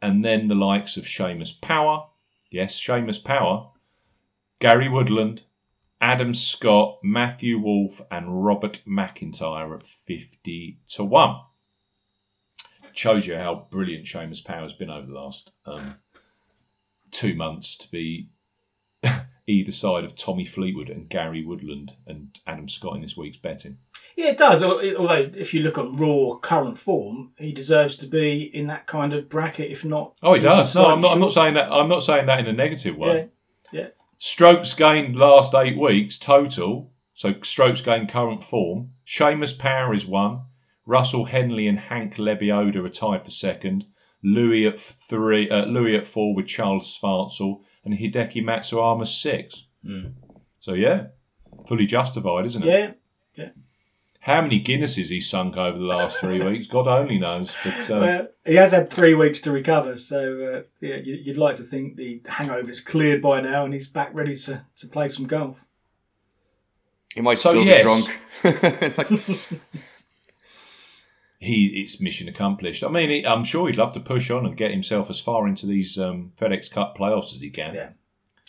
and 0.00 0.24
then 0.24 0.48
the 0.48 0.54
likes 0.54 0.96
of 0.96 1.04
Seamus 1.04 1.60
Power, 1.60 2.06
yes, 2.50 2.74
Seamus 2.74 3.22
Power, 3.22 3.70
Gary 4.60 4.88
Woodland, 4.88 5.42
Adam 6.00 6.34
Scott, 6.34 6.98
Matthew 7.02 7.58
Wolff, 7.58 8.00
and 8.10 8.44
Robert 8.44 8.82
MacIntyre 8.86 9.74
at 9.74 9.82
50 9.82 10.78
to 10.90 11.04
1. 11.04 11.36
Shows 12.92 13.26
you 13.26 13.36
how 13.36 13.66
brilliant 13.70 14.06
Seamus 14.06 14.44
Power 14.44 14.62
has 14.62 14.72
been 14.72 14.90
over 14.90 15.06
the 15.06 15.12
last 15.12 15.50
um, 15.66 15.96
two 17.10 17.34
months 17.34 17.76
to 17.76 17.90
be 17.90 18.30
either 19.48 19.72
side 19.72 20.04
of 20.04 20.14
Tommy 20.14 20.44
Fleetwood 20.44 20.90
and 20.90 21.08
Gary 21.08 21.44
Woodland 21.44 21.92
and 22.06 22.38
Adam 22.46 22.68
Scott 22.68 22.96
in 22.96 23.02
this 23.02 23.16
week's 23.16 23.38
betting. 23.38 23.78
Yeah, 24.16 24.28
it 24.28 24.38
does. 24.38 24.62
Although, 24.62 25.30
if 25.34 25.54
you 25.54 25.62
look 25.62 25.78
on 25.78 25.96
raw 25.96 26.36
current 26.36 26.76
form, 26.76 27.32
he 27.38 27.52
deserves 27.52 27.96
to 27.98 28.06
be 28.06 28.42
in 28.42 28.66
that 28.66 28.86
kind 28.86 29.12
of 29.12 29.28
bracket, 29.28 29.70
if 29.70 29.84
not. 29.84 30.16
Oh, 30.22 30.34
he 30.34 30.40
does. 30.40 30.74
No, 30.74 30.86
I'm 30.86 31.00
not. 31.00 31.12
I'm 31.12 31.20
not 31.20 31.32
saying 31.32 31.54
that. 31.54 31.70
I'm 31.70 31.88
not 31.88 32.02
saying 32.02 32.26
that 32.26 32.40
in 32.40 32.46
a 32.46 32.52
negative 32.52 32.96
way. 32.96 33.30
Yeah, 33.72 33.80
yeah. 33.80 33.88
Strokes 34.18 34.74
gained 34.74 35.16
last 35.16 35.54
eight 35.54 35.78
weeks 35.78 36.18
total. 36.18 36.90
So 37.14 37.34
strokes 37.42 37.80
gained 37.80 38.10
current 38.10 38.44
form. 38.44 38.90
Seamus 39.06 39.56
Power 39.56 39.94
is 39.94 40.06
one. 40.06 40.42
Russell 40.84 41.26
Henley 41.26 41.68
and 41.68 41.78
Hank 41.78 42.14
Lebioda 42.16 42.84
are 42.84 42.88
tied 42.88 43.24
for 43.24 43.30
second. 43.30 43.86
Louis 44.22 44.66
at 44.66 44.80
three. 44.80 45.48
Uh, 45.48 45.66
Louis 45.66 45.96
at 45.96 46.06
four 46.06 46.34
with 46.34 46.46
Charl 46.46 46.80
Schwartzel 46.80 47.60
and 47.84 47.94
Hideki 47.94 48.42
Matsuyama 48.42 49.06
six. 49.06 49.64
So 50.60 50.74
yeah, 50.74 51.06
fully 51.66 51.86
justified, 51.86 52.46
isn't 52.46 52.62
it? 52.62 52.66
Yeah. 52.66 52.92
yeah. 53.44 53.50
How 54.20 54.42
many 54.42 54.62
Guinnesses 54.62 55.08
he's 55.08 55.30
sunk 55.30 55.56
over 55.56 55.78
the 55.78 55.84
last 55.84 56.18
three 56.18 56.42
weeks, 56.44 56.66
God 56.66 56.86
only 56.88 57.18
knows. 57.18 57.54
But 57.64 57.90
um, 57.90 58.00
Well, 58.00 58.28
he 58.44 58.56
has 58.56 58.72
had 58.72 58.90
three 58.90 59.14
weeks 59.14 59.40
to 59.42 59.52
recover, 59.52 59.96
so 59.96 60.18
uh, 60.58 60.62
yeah, 60.80 60.96
you- 60.96 61.14
you'd 61.24 61.38
like 61.38 61.54
to 61.56 61.62
think 61.62 61.96
the 61.96 62.20
hangover's 62.28 62.80
cleared 62.80 63.22
by 63.22 63.40
now 63.40 63.64
and 63.64 63.72
he's 63.72 63.88
back 63.88 64.10
ready 64.12 64.36
to, 64.36 64.64
to 64.76 64.86
play 64.88 65.08
some 65.08 65.26
golf. 65.26 65.64
He 67.14 67.22
might 67.22 67.38
So, 67.38 67.50
still 67.50 67.64
yes. 67.64 67.82
be 68.42 68.42
drunk. 68.42 69.62
He 71.38 71.66
it's 71.82 72.00
mission 72.00 72.28
accomplished. 72.28 72.82
I 72.82 72.88
mean, 72.88 73.10
he, 73.10 73.26
I'm 73.26 73.44
sure 73.44 73.68
he'd 73.68 73.78
love 73.78 73.94
to 73.94 74.00
push 74.00 74.30
on 74.30 74.44
and 74.44 74.56
get 74.56 74.72
himself 74.72 75.08
as 75.08 75.20
far 75.20 75.46
into 75.46 75.66
these 75.66 75.96
um, 75.98 76.32
FedEx 76.36 76.70
Cup 76.70 76.98
playoffs 76.98 77.34
as 77.34 77.40
he 77.40 77.50
can. 77.50 77.74
Yeah. 77.74 77.90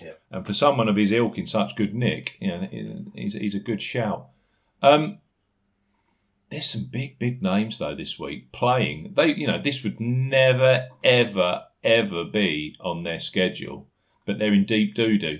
Yeah. 0.01 0.13
And 0.31 0.45
for 0.45 0.53
someone 0.53 0.87
of 0.87 0.95
his 0.95 1.11
ilk 1.11 1.37
in 1.37 1.45
such 1.45 1.75
good 1.75 1.93
nick, 1.93 2.37
you 2.39 2.47
know, 2.47 2.67
he's, 3.13 3.33
he's 3.33 3.55
a 3.55 3.59
good 3.59 3.81
shout. 3.81 4.29
Um, 4.81 5.19
there's 6.49 6.65
some 6.65 6.85
big, 6.85 7.19
big 7.19 7.43
names 7.43 7.77
though 7.77 7.95
this 7.95 8.17
week 8.17 8.51
playing. 8.51 9.13
They, 9.15 9.35
you 9.35 9.47
know, 9.47 9.61
this 9.61 9.83
would 9.83 9.99
never, 9.99 10.87
ever, 11.03 11.63
ever 11.83 12.23
be 12.23 12.75
on 12.79 13.03
their 13.03 13.19
schedule, 13.19 13.87
but 14.25 14.39
they're 14.39 14.53
in 14.53 14.65
deep 14.65 14.95
doo 14.95 15.17
doo. 15.17 15.39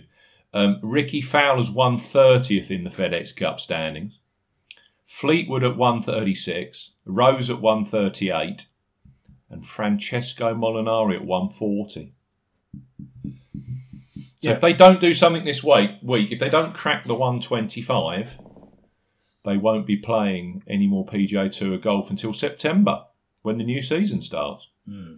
Um, 0.53 0.79
Rickie 0.81 1.21
Fowler's 1.21 1.69
130th 1.69 2.71
in 2.71 2.83
the 2.83 2.89
FedEx 2.89 3.35
Cup 3.35 3.59
standings. 3.59 4.18
Fleetwood 5.09 5.63
at 5.63 5.75
136, 5.75 6.91
Rose 7.03 7.49
at 7.49 7.59
138, 7.59 8.67
and 9.49 9.65
Francesco 9.65 10.53
Molinari 10.53 11.15
at 11.15 11.25
140. 11.25 12.13
So 13.23 13.31
Yeah. 14.39 14.51
if 14.51 14.61
they 14.61 14.71
don't 14.71 15.01
do 15.01 15.15
something 15.15 15.45
this 15.45 15.63
week, 15.63 15.89
week, 16.03 16.31
if 16.31 16.39
they 16.39 16.47
don't 16.47 16.75
crack 16.75 17.05
the 17.05 17.15
125, 17.15 18.37
they 19.43 19.57
won't 19.57 19.87
be 19.87 19.97
playing 19.97 20.61
any 20.67 20.85
more 20.85 21.07
PGA 21.07 21.49
Tour 21.49 21.79
golf 21.79 22.11
until 22.11 22.31
September 22.31 23.05
when 23.41 23.57
the 23.57 23.63
new 23.63 23.81
season 23.81 24.21
starts. 24.21 24.67
A 24.87 25.17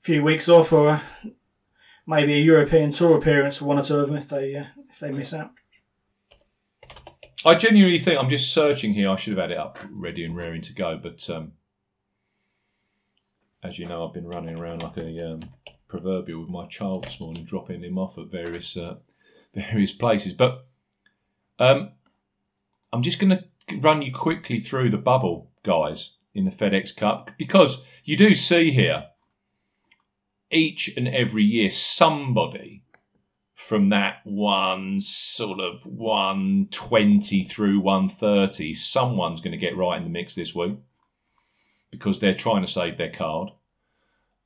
few 0.00 0.22
weeks 0.22 0.50
off, 0.50 0.74
or 0.74 1.00
maybe 2.06 2.34
a 2.34 2.44
European 2.44 2.90
Tour 2.90 3.16
appearance 3.16 3.56
for 3.56 3.64
one 3.64 3.78
or 3.78 3.82
two 3.82 3.98
of 3.98 4.08
them 4.08 4.16
if 4.16 4.28
they 4.28 4.54
uh, 4.54 4.64
if 4.90 4.98
they 5.00 5.10
miss 5.10 5.32
out. 5.32 5.52
I 7.44 7.54
genuinely 7.56 7.98
think 7.98 8.20
I'm 8.20 8.30
just 8.30 8.52
searching 8.52 8.94
here. 8.94 9.10
I 9.10 9.16
should 9.16 9.36
have 9.36 9.42
had 9.42 9.50
it 9.50 9.58
up 9.58 9.78
ready 9.90 10.24
and 10.24 10.36
raring 10.36 10.62
to 10.62 10.72
go, 10.72 10.98
but 11.02 11.28
um, 11.28 11.52
as 13.62 13.78
you 13.78 13.86
know, 13.86 14.06
I've 14.06 14.14
been 14.14 14.28
running 14.28 14.56
around 14.56 14.82
like 14.82 14.96
a 14.96 15.32
um, 15.32 15.40
proverbial 15.88 16.40
with 16.40 16.50
my 16.50 16.66
child 16.66 17.04
this 17.04 17.18
morning, 17.18 17.44
dropping 17.44 17.82
him 17.82 17.98
off 17.98 18.16
at 18.16 18.26
various 18.26 18.76
uh, 18.76 18.96
various 19.54 19.92
places. 19.92 20.32
But 20.32 20.66
um, 21.58 21.90
I'm 22.92 23.02
just 23.02 23.18
going 23.18 23.30
to 23.30 23.76
run 23.78 24.02
you 24.02 24.12
quickly 24.12 24.60
through 24.60 24.90
the 24.90 24.96
bubble, 24.96 25.50
guys, 25.64 26.10
in 26.34 26.44
the 26.44 26.50
FedEx 26.50 26.96
Cup 26.96 27.30
because 27.38 27.84
you 28.04 28.16
do 28.16 28.34
see 28.34 28.70
here 28.70 29.06
each 30.50 30.92
and 30.96 31.08
every 31.08 31.44
year 31.44 31.70
somebody 31.70 32.81
from 33.62 33.90
that 33.90 34.16
one 34.24 34.98
sort 35.00 35.60
of 35.60 35.86
120 35.86 37.44
through 37.44 37.78
130, 37.78 38.72
someone's 38.74 39.40
going 39.40 39.52
to 39.52 39.56
get 39.56 39.76
right 39.76 39.96
in 39.96 40.04
the 40.04 40.10
mix 40.10 40.34
this 40.34 40.52
week 40.52 40.76
because 41.90 42.18
they're 42.18 42.34
trying 42.34 42.62
to 42.64 42.70
save 42.70 42.98
their 42.98 43.12
card. 43.12 43.50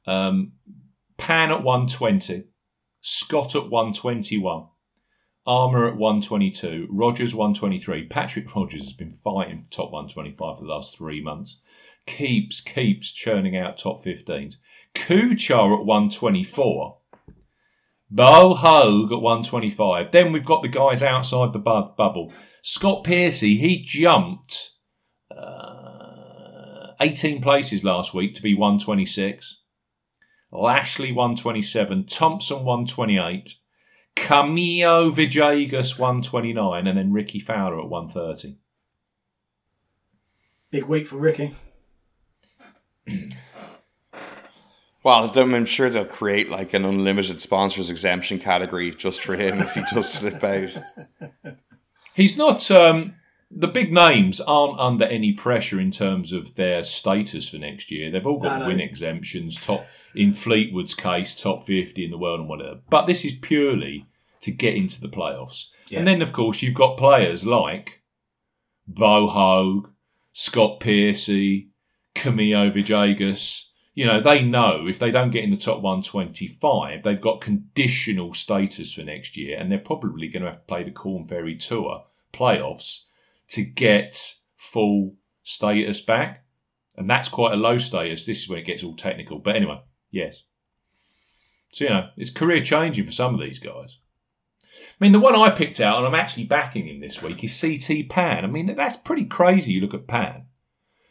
Um, 0.07 0.53
Pan 1.17 1.51
at 1.51 1.63
120, 1.63 2.45
Scott 3.01 3.57
at 3.57 3.71
121, 3.71 4.67
Armour 5.47 5.89
at 5.89 5.97
122, 5.97 6.87
Rodgers 6.91 7.35
123. 7.35 8.07
Patrick 8.09 8.55
Rodgers 8.55 8.85
has 8.85 8.93
been 8.93 9.15
fighting 9.25 9.67
top 9.71 9.93
125 9.93 10.59
for 10.59 10.63
the 10.63 10.71
last 10.71 10.97
three 10.97 11.23
months. 11.23 11.59
Keeps, 12.07 12.61
keeps 12.61 13.13
churning 13.13 13.57
out 13.57 13.79
top 13.79 14.05
15s. 14.05 14.57
Kuchar 14.95 15.81
at 15.81 15.87
124. 15.87 16.99
Bo 18.11 18.55
Hoag 18.55 19.13
at 19.13 19.21
125. 19.21 20.13
Then 20.13 20.33
we've 20.33 20.45
got 20.45 20.63
the 20.63 20.69
guys 20.69 21.03
outside 21.03 21.53
the 21.53 21.59
bu- 21.59 21.95
bubble. 21.97 22.33
Scott 22.63 23.05
Piercy, 23.05 23.57
he 23.57 23.83
jumped 23.83 24.71
uh, 25.31 26.93
18 27.01 27.43
places 27.43 27.85
last 27.85 28.15
week 28.15 28.35
to 28.35 28.43
be 28.43 28.55
126. 28.55 29.61
Lashley 30.53 31.13
127. 31.13 32.07
Thompson 32.07 32.59
128. 32.59 33.57
Camilo 34.15 35.13
Villegas 35.13 35.99
129. 35.99 36.87
And 36.87 36.99
then 36.99 37.13
Rickie 37.13 37.41
Fowler 37.41 37.81
at 37.81 37.89
130. 37.89 38.59
Big 40.71 40.85
week 40.85 41.07
for 41.07 41.17
Rickie. 41.17 41.55
Well, 45.07 45.31
I'm 45.37 45.67
sure 45.67 45.89
they'll 45.89 46.05
create 46.05 46.51
like 46.51 46.75
an 46.75 46.85
unlimited 46.85 47.41
sponsors 47.41 47.91
exemption 47.91 48.41
category 48.41 48.91
just 48.91 49.21
for 49.23 49.37
him 49.37 49.61
if 49.61 49.73
he 49.73 49.85
does 49.95 50.13
slip 50.13 50.43
out. 50.43 50.77
He's 52.15 52.37
not. 52.37 52.69
Um, 52.73 53.15
the 53.49 53.69
big 53.69 53.93
names 53.93 54.41
aren't 54.41 54.81
under 54.81 55.05
any 55.05 55.33
pressure 55.33 55.79
in 55.79 55.93
terms 55.93 56.33
of 56.33 56.57
their 56.57 56.83
status 56.83 57.49
for 57.49 57.59
next 57.59 57.93
year. 57.93 58.11
They've 58.11 58.27
all 58.27 58.41
got 58.41 58.59
No, 58.59 58.65
no. 58.65 58.67
win 58.67 58.81
exemptions. 58.81 59.55
Top 59.61 59.87
in 60.17 60.33
Fleetwood's 60.33 60.95
case, 60.95 61.41
top 61.41 61.63
fifty 61.63 62.05
in 62.05 62.11
the 62.11 62.19
world 62.19 62.41
and 62.41 62.49
whatever. 62.49 62.81
But 62.91 63.07
this 63.07 63.25
is 63.25 63.35
purely 63.41 64.07
to 64.41 64.51
get 64.51 64.75
into 64.75 65.01
the 65.01 65.09
playoffs. 65.09 65.67
Yeah. 65.87 66.01
And 66.01 66.09
then, 66.09 66.21
of 66.21 66.33
course, 66.33 66.63
you've 66.63 66.75
got 66.75 66.99
players 66.99 67.47
like 67.47 68.03
Bo 68.89 69.29
Hoag, 69.29 69.89
Scott 70.33 70.81
Piercy, 70.81 71.69
Camilo 72.17 72.73
Villegas. 72.73 73.67
You 73.97 74.05
know, 74.05 74.21
they 74.21 74.43
know 74.43 74.87
if 74.87 74.99
they 74.99 75.11
don't 75.11 75.31
get 75.31 75.43
in 75.43 75.51
the 75.51 75.57
top 75.57 75.81
125, 75.81 77.03
they've 77.03 77.21
got 77.21 77.41
conditional 77.41 78.35
status 78.35 78.93
for 78.93 79.03
next 79.03 79.39
year, 79.39 79.59
and 79.59 79.73
they're 79.73 79.79
probably 79.79 80.29
going 80.29 80.43
to 80.43 80.51
have 80.51 80.61
to 80.61 80.67
play 80.67 80.85
the 80.85 80.91
Corn 80.91 81.25
Ferry 81.25 81.57
Tour 81.57 82.05
playoffs 82.31 83.05
to 83.49 83.63
get 83.63 84.35
full 84.55 85.15
status 85.43 86.03
back. 86.03 86.45
And 86.95 87.09
that's 87.09 87.31
quite 87.31 87.55
a 87.55 87.57
low 87.57 87.79
status. 87.79 88.27
This 88.27 88.43
is 88.43 88.51
where 88.51 88.59
it 88.59 88.67
gets 88.67 88.85
all 88.85 88.95
technical. 88.95 89.39
But 89.39 89.57
anyway, 89.57 89.81
yes. 90.11 90.43
So, 91.73 91.85
you 91.85 91.91
know, 91.91 92.11
it's 92.19 92.31
career 92.31 92.61
changing 92.63 93.07
for 93.07 93.13
some 93.13 93.33
of 93.33 93.41
these 93.41 93.59
guys. 93.59 93.97
I 94.65 95.05
mean, 95.05 95.13
the 95.13 95.21
one 95.21 95.35
I 95.35 95.49
picked 95.49 95.81
out, 95.81 95.97
and 95.97 96.07
I'm 96.07 96.15
actually 96.15 96.45
backing 96.45 96.87
him 96.87 97.01
this 97.01 97.23
week, 97.23 97.43
is 97.43 97.59
CT 97.59 98.11
Pan. 98.11 98.45
I 98.45 98.49
mean, 98.49 98.75
that's 98.77 98.97
pretty 98.97 99.25
crazy. 99.25 99.73
You 99.73 99.81
look 99.81 99.95
at 99.95 100.07
Pan. 100.07 100.47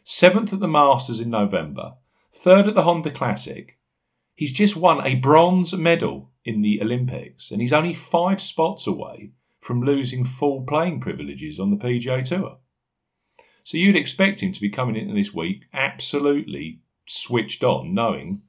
Seventh 0.04 0.52
at 0.52 0.60
the 0.60 0.68
Masters 0.68 1.18
in 1.18 1.30
November, 1.30 1.94
third 2.36 2.68
at 2.68 2.74
the 2.74 2.82
Honda 2.82 3.10
Classic. 3.10 3.78
He's 4.34 4.52
just 4.52 4.76
won 4.76 5.04
a 5.06 5.14
bronze 5.14 5.74
medal 5.74 6.30
in 6.44 6.62
the 6.62 6.80
Olympics, 6.82 7.50
and 7.50 7.60
he's 7.60 7.72
only 7.72 7.94
five 7.94 8.40
spots 8.40 8.86
away 8.86 9.32
from 9.60 9.82
losing 9.82 10.24
full 10.24 10.62
playing 10.62 11.00
privileges 11.00 11.58
on 11.58 11.70
the 11.70 11.76
PGA 11.76 12.24
Tour. 12.24 12.58
So 13.64 13.78
you'd 13.78 13.96
expect 13.96 14.40
him 14.40 14.52
to 14.52 14.60
be 14.60 14.68
coming 14.68 14.94
into 14.94 15.14
this 15.14 15.34
week 15.34 15.64
absolutely 15.72 16.80
switched 17.06 17.64
on, 17.64 17.94
knowing 17.94 18.42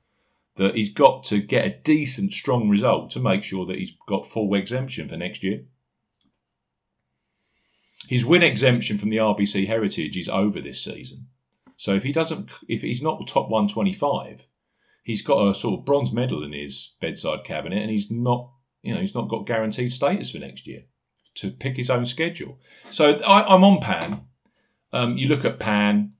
that 0.58 0.76
he's 0.76 0.90
got 0.90 1.24
to 1.26 1.40
get 1.40 1.66
a 1.66 1.80
decent, 1.84 2.34
strong 2.34 2.70
result 2.70 3.10
to 3.12 3.20
make 3.20 3.44
sure 3.44 3.66
that 3.66 3.80
he's 3.80 3.94
got 4.08 4.28
full 4.28 4.54
exemption 4.54 5.08
for 5.10 5.18
next 5.18 5.44
year. 5.44 5.64
His 8.08 8.26
win 8.26 8.44
exemption 8.44 8.98
from 8.98 9.10
the 9.10 9.18
RBC 9.18 9.68
Heritage 9.68 10.18
is 10.18 10.30
over 10.30 10.62
this 10.62 10.84
season. 10.84 11.28
So 11.78 11.94
if 11.94 12.04
he 12.04 12.12
doesn't, 12.12 12.50
if 12.68 12.82
he's 12.82 13.02
not 13.02 13.26
top 13.28 13.50
125, 13.50 14.42
he's 15.04 15.22
got 15.22 15.48
a 15.48 15.54
sort 15.54 15.80
of 15.80 15.86
bronze 15.86 16.12
medal 16.12 16.44
in 16.44 16.52
his 16.52 16.96
bedside 17.00 17.46
cabinet, 17.46 17.82
and 17.82 17.92
he's 17.92 18.12
not, 18.12 18.52
you 18.82 18.94
know, 18.94 19.00
he's 19.00 19.16
not 19.16 19.30
got 19.30 19.48
guaranteed 19.48 19.94
status 19.94 20.32
for 20.32 20.40
next 20.40 20.68
year 20.68 20.82
to 21.36 21.52
pick 21.52 21.78
his 21.78 21.90
own 21.90 22.06
schedule. 22.06 22.60
So 22.92 23.20
I, 23.20 23.44
I'm 23.54 23.64
on 23.64 23.80
Pan. 23.80 24.22
Um, 24.92 25.18
you 25.18 25.28
look 25.28 25.46
at 25.46 25.60
Pan, 25.60 26.14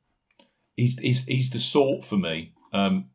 he's 0.76 0.98
he's, 1.00 1.26
he's 1.26 1.50
the 1.50 1.60
sort 1.60 2.06
for 2.06 2.18
me. 2.18 2.54
Um, 2.72 3.10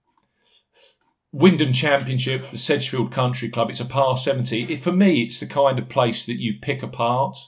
Wyndham 1.30 1.72
Championship, 1.72 2.50
the 2.50 2.58
Sedgefield 2.58 3.10
Country 3.10 3.48
Club, 3.48 3.70
it's 3.70 3.80
a 3.80 3.86
par 3.86 4.18
70. 4.18 4.64
It, 4.64 4.80
for 4.80 4.92
me, 4.92 5.22
it's 5.22 5.40
the 5.40 5.46
kind 5.46 5.78
of 5.78 5.88
place 5.88 6.26
that 6.26 6.38
you 6.38 6.54
pick 6.60 6.82
apart. 6.82 7.38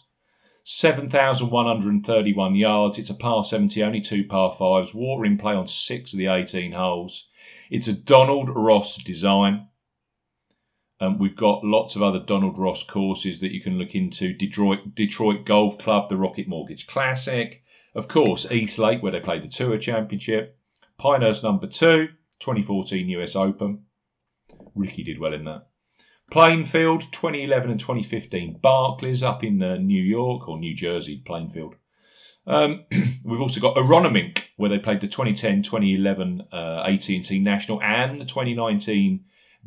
7,131 0.64 2.54
yards. 2.54 2.98
It's 2.98 3.10
a 3.10 3.14
par 3.14 3.44
70, 3.44 3.82
only 3.82 4.00
two 4.00 4.24
par 4.24 4.56
fives. 4.58 4.94
Water 4.94 5.26
in 5.26 5.36
play 5.36 5.54
on 5.54 5.68
six 5.68 6.12
of 6.14 6.18
the 6.18 6.26
18 6.26 6.72
holes. 6.72 7.28
It's 7.70 7.86
a 7.86 7.92
Donald 7.92 8.48
Ross 8.48 8.96
design. 8.96 9.68
Um, 11.00 11.18
we've 11.18 11.36
got 11.36 11.64
lots 11.64 11.96
of 11.96 12.02
other 12.02 12.18
Donald 12.18 12.58
Ross 12.58 12.82
courses 12.82 13.40
that 13.40 13.52
you 13.52 13.60
can 13.60 13.78
look 13.78 13.94
into. 13.94 14.32
Detroit, 14.32 14.94
Detroit 14.94 15.44
Golf 15.44 15.76
Club, 15.76 16.08
the 16.08 16.16
Rocket 16.16 16.48
Mortgage 16.48 16.86
Classic. 16.86 17.62
Of 17.94 18.08
course, 18.08 18.50
East 18.50 18.78
Lake, 18.78 19.02
where 19.02 19.12
they 19.12 19.20
played 19.20 19.42
the 19.42 19.48
Tour 19.48 19.76
Championship. 19.76 20.58
Pinehurst 20.96 21.42
number 21.42 21.66
two, 21.66 22.08
2014 22.40 23.08
US 23.10 23.36
Open. 23.36 23.84
Rickie 24.74 25.04
did 25.04 25.18
well 25.18 25.34
in 25.34 25.44
that. 25.44 25.66
Plainfield, 26.30 27.02
2011 27.12 27.70
and 27.70 27.80
2015. 27.80 28.58
Barclays 28.62 29.22
up 29.22 29.44
in 29.44 29.62
uh, 29.62 29.76
New 29.76 30.02
York 30.02 30.48
or 30.48 30.58
New 30.58 30.74
Jersey, 30.74 31.22
Plainfield. 31.24 31.76
Um, 32.46 32.84
we've 33.24 33.40
also 33.40 33.60
got 33.60 33.76
Aronimink, 33.76 34.44
where 34.56 34.70
they 34.70 34.78
played 34.78 35.00
the 35.00 35.06
2010, 35.06 35.62
2011 35.62 36.42
uh, 36.52 36.84
AT&T 36.86 37.38
National 37.38 37.82
and 37.82 38.20
the 38.20 38.24
2019 38.24 39.24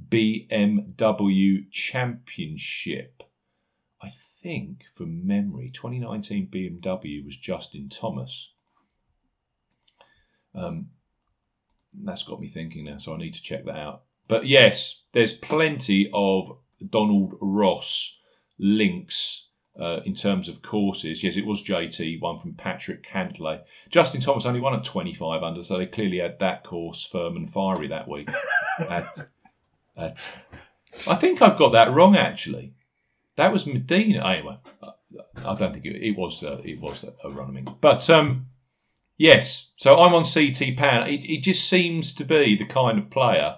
BMW 0.09 1.71
Championship. 1.71 3.23
I 4.01 4.09
think, 4.41 4.83
from 4.93 5.25
memory, 5.25 5.71
2019 5.73 6.49
BMW 6.53 7.25
was 7.25 7.35
Justin 7.35 7.89
Thomas. 7.89 8.51
Um, 10.53 10.89
that's 11.93 12.23
got 12.23 12.39
me 12.39 12.47
thinking 12.47 12.85
now, 12.85 12.97
so 12.99 13.13
I 13.13 13.17
need 13.17 13.33
to 13.33 13.41
check 13.41 13.65
that 13.65 13.75
out. 13.75 14.03
But 14.27 14.47
yes, 14.47 15.03
there's 15.13 15.33
plenty 15.33 16.09
of 16.13 16.57
Donald 16.89 17.37
Ross 17.39 18.17
links 18.59 19.47
uh, 19.79 20.01
in 20.05 20.13
terms 20.13 20.49
of 20.49 20.61
courses. 20.61 21.23
Yes, 21.23 21.37
it 21.37 21.45
was 21.45 21.63
JT, 21.63 22.19
one 22.19 22.39
from 22.39 22.53
Patrick 22.53 23.05
Cantlay. 23.05 23.61
Justin 23.89 24.21
Thomas 24.21 24.45
only 24.45 24.59
won 24.59 24.73
at 24.73 24.83
25 24.83 25.43
under, 25.43 25.63
so 25.63 25.77
they 25.77 25.85
clearly 25.85 26.19
had 26.19 26.39
that 26.39 26.63
course 26.63 27.05
firm 27.05 27.35
and 27.35 27.49
fiery 27.51 27.87
that 27.87 28.07
week. 28.07 28.29
at, 28.79 29.27
at, 29.95 30.27
I 31.07 31.15
think 31.15 31.41
I've 31.41 31.57
got 31.57 31.71
that 31.73 31.93
wrong 31.93 32.15
actually. 32.15 32.73
That 33.35 33.51
was 33.51 33.65
Medinah. 33.65 34.25
Anyway, 34.25 34.57
I 35.45 35.53
don't 35.53 35.73
think 35.73 35.85
it, 35.85 35.95
it 35.95 36.17
was. 36.17 36.43
Uh, 36.43 36.59
it 36.63 36.81
was 36.81 37.05
a 37.23 37.29
running, 37.29 37.67
but 37.81 38.09
um, 38.09 38.47
Yes. 39.17 39.71
So 39.77 39.99
I'm 39.99 40.13
on 40.13 40.23
CT 40.23 40.77
Pan. 40.77 41.07
It, 41.07 41.25
it 41.25 41.41
just 41.41 41.67
seems 41.67 42.13
to 42.13 42.23
be 42.23 42.55
the 42.55 42.65
kind 42.65 42.99
of 42.99 43.09
player 43.09 43.55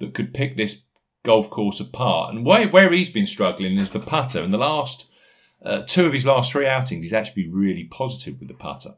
that 0.00 0.14
could 0.14 0.34
pick 0.34 0.56
this 0.56 0.82
golf 1.24 1.50
course 1.50 1.80
apart. 1.80 2.34
And 2.34 2.44
where, 2.44 2.68
where 2.68 2.92
he's 2.92 3.10
been 3.10 3.26
struggling 3.26 3.76
is 3.76 3.90
the 3.90 4.00
putter. 4.00 4.42
In 4.42 4.50
the 4.50 4.58
last 4.58 5.08
uh, 5.64 5.82
two 5.86 6.06
of 6.06 6.12
his 6.12 6.26
last 6.26 6.52
three 6.52 6.66
outings, 6.66 7.04
he's 7.04 7.12
actually 7.12 7.44
been 7.44 7.54
really 7.54 7.84
positive 7.84 8.38
with 8.38 8.48
the 8.48 8.54
putter. 8.54 8.94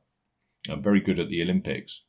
And 0.68 0.82
very 0.82 1.00
good 1.00 1.18
at 1.18 1.28
the 1.28 1.42
Olympics. 1.42 2.02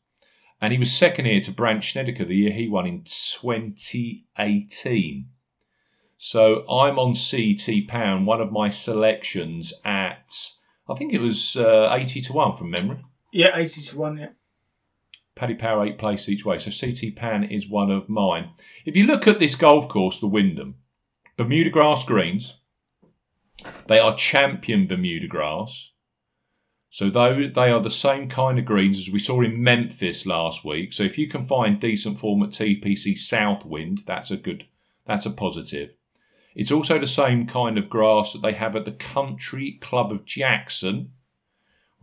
And 0.62 0.71
he 0.71 0.79
was 0.79 0.93
second 0.93 1.25
here 1.25 1.41
to 1.41 1.51
Brandt 1.51 1.84
Snedeker 1.84 2.23
the 2.23 2.36
year 2.36 2.53
he 2.53 2.69
won 2.69 2.86
in 2.86 3.03
2018. 3.03 5.29
So 6.17 6.63
I'm 6.69 6.97
on 6.97 7.15
CT 7.15 7.88
Pan, 7.88 8.25
one 8.25 8.39
of 8.39 8.51
my 8.51 8.69
selections 8.69 9.73
at, 9.84 10.32
I 10.88 10.95
think 10.95 11.12
it 11.12 11.19
was 11.19 11.58
uh, 11.58 11.89
80 11.91 12.21
to 12.21 12.34
1 12.34 12.56
from 12.56 12.71
memory. 12.71 13.03
Yeah, 13.34 13.58
80 13.58 13.82
to 13.82 13.97
1, 13.97 14.17
yeah. 14.17 14.29
Paddy 15.36 15.56
Power, 15.56 15.86
eight 15.86 15.98
place 15.98 16.30
each 16.30 16.46
way. 16.46 16.58
So 16.58 16.72
CT 16.72 17.15
Pan 17.15 17.43
is 17.43 17.67
one 17.67 17.91
of 17.91 18.10
mine. 18.10 18.52
If 18.86 18.96
you 18.96 19.06
look 19.06 19.28
at 19.28 19.39
this 19.39 19.56
golf 19.56 19.88
course, 19.88 20.19
the 20.19 20.28
Wyndham, 20.28 20.76
Bermuda 21.38 21.69
grass 21.69 22.06
greens, 22.06 22.58
they 23.88 24.00
are 24.00 24.15
champion 24.15 24.88
Bermuda 24.88 25.28
grass. 25.28 25.89
So 26.89 27.10
though 27.10 27.50
they 27.54 27.72
are 27.72 27.82
the 27.82 27.89
same 27.89 28.30
kind 28.30 28.60
of 28.60 28.65
greens 28.65 29.00
as 29.00 29.12
we 29.12 29.17
saw 29.17 29.41
in 29.41 29.63
Memphis 29.63 30.28
last 30.28 30.63
week. 30.63 30.93
So 30.93 31.02
if 31.04 31.17
you 31.17 31.28
can 31.28 31.48
find 31.48 31.80
decent 31.80 32.19
form 32.19 32.43
at 32.43 32.50
TPC 32.50 33.17
Southwind, 33.17 34.04
that's 34.06 34.30
a 34.30 34.38
good, 34.38 34.67
that's 35.08 35.26
a 35.26 35.32
positive. 35.32 35.89
It's 36.56 36.72
also 36.72 37.00
the 37.00 37.08
same 37.08 37.48
kind 37.48 37.80
of 37.80 37.89
grass 37.89 38.34
that 38.34 38.43
they 38.43 38.54
have 38.54 38.76
at 38.76 38.86
the 38.86 38.91
Country 38.91 39.80
Club 39.82 40.12
of 40.12 40.26
Jackson, 40.26 41.13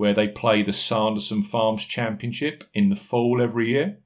where 0.00 0.14
they 0.14 0.26
play 0.26 0.62
the 0.62 0.72
Sanderson 0.72 1.42
Farms 1.42 1.84
Championship 1.84 2.64
in 2.72 2.88
the 2.88 2.96
fall 2.96 3.42
every 3.42 3.68
year. 3.68 3.98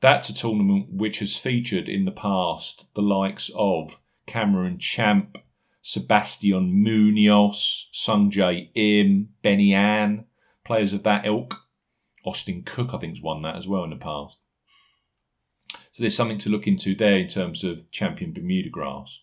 That's 0.00 0.28
a 0.28 0.34
tournament 0.34 0.88
which 0.90 1.20
has 1.20 1.36
featured 1.36 1.88
in 1.88 2.04
the 2.04 2.10
past 2.10 2.86
the 2.94 3.00
likes 3.00 3.48
of 3.54 4.00
Cameron 4.26 4.80
Champ, 4.80 5.38
Sebastian 5.82 6.82
Munoz, 6.82 7.90
Sungjae 7.94 8.70
Im, 8.74 9.28
Benny 9.40 9.72
An, 9.72 10.24
players 10.64 10.92
of 10.92 11.04
that 11.04 11.26
ilk. 11.26 11.60
Austin 12.24 12.64
Cook, 12.64 12.88
I 12.92 12.98
think, 12.98 13.14
has 13.14 13.22
won 13.22 13.42
that 13.42 13.54
as 13.54 13.68
well 13.68 13.84
in 13.84 13.90
the 13.90 13.96
past. 13.96 14.38
So 15.92 16.02
there's 16.02 16.16
something 16.16 16.38
to 16.38 16.50
look 16.50 16.66
into 16.66 16.96
there 16.96 17.18
in 17.18 17.28
terms 17.28 17.62
of 17.62 17.88
champion 17.92 18.32
Bermuda 18.32 18.68
grass. 18.68 19.20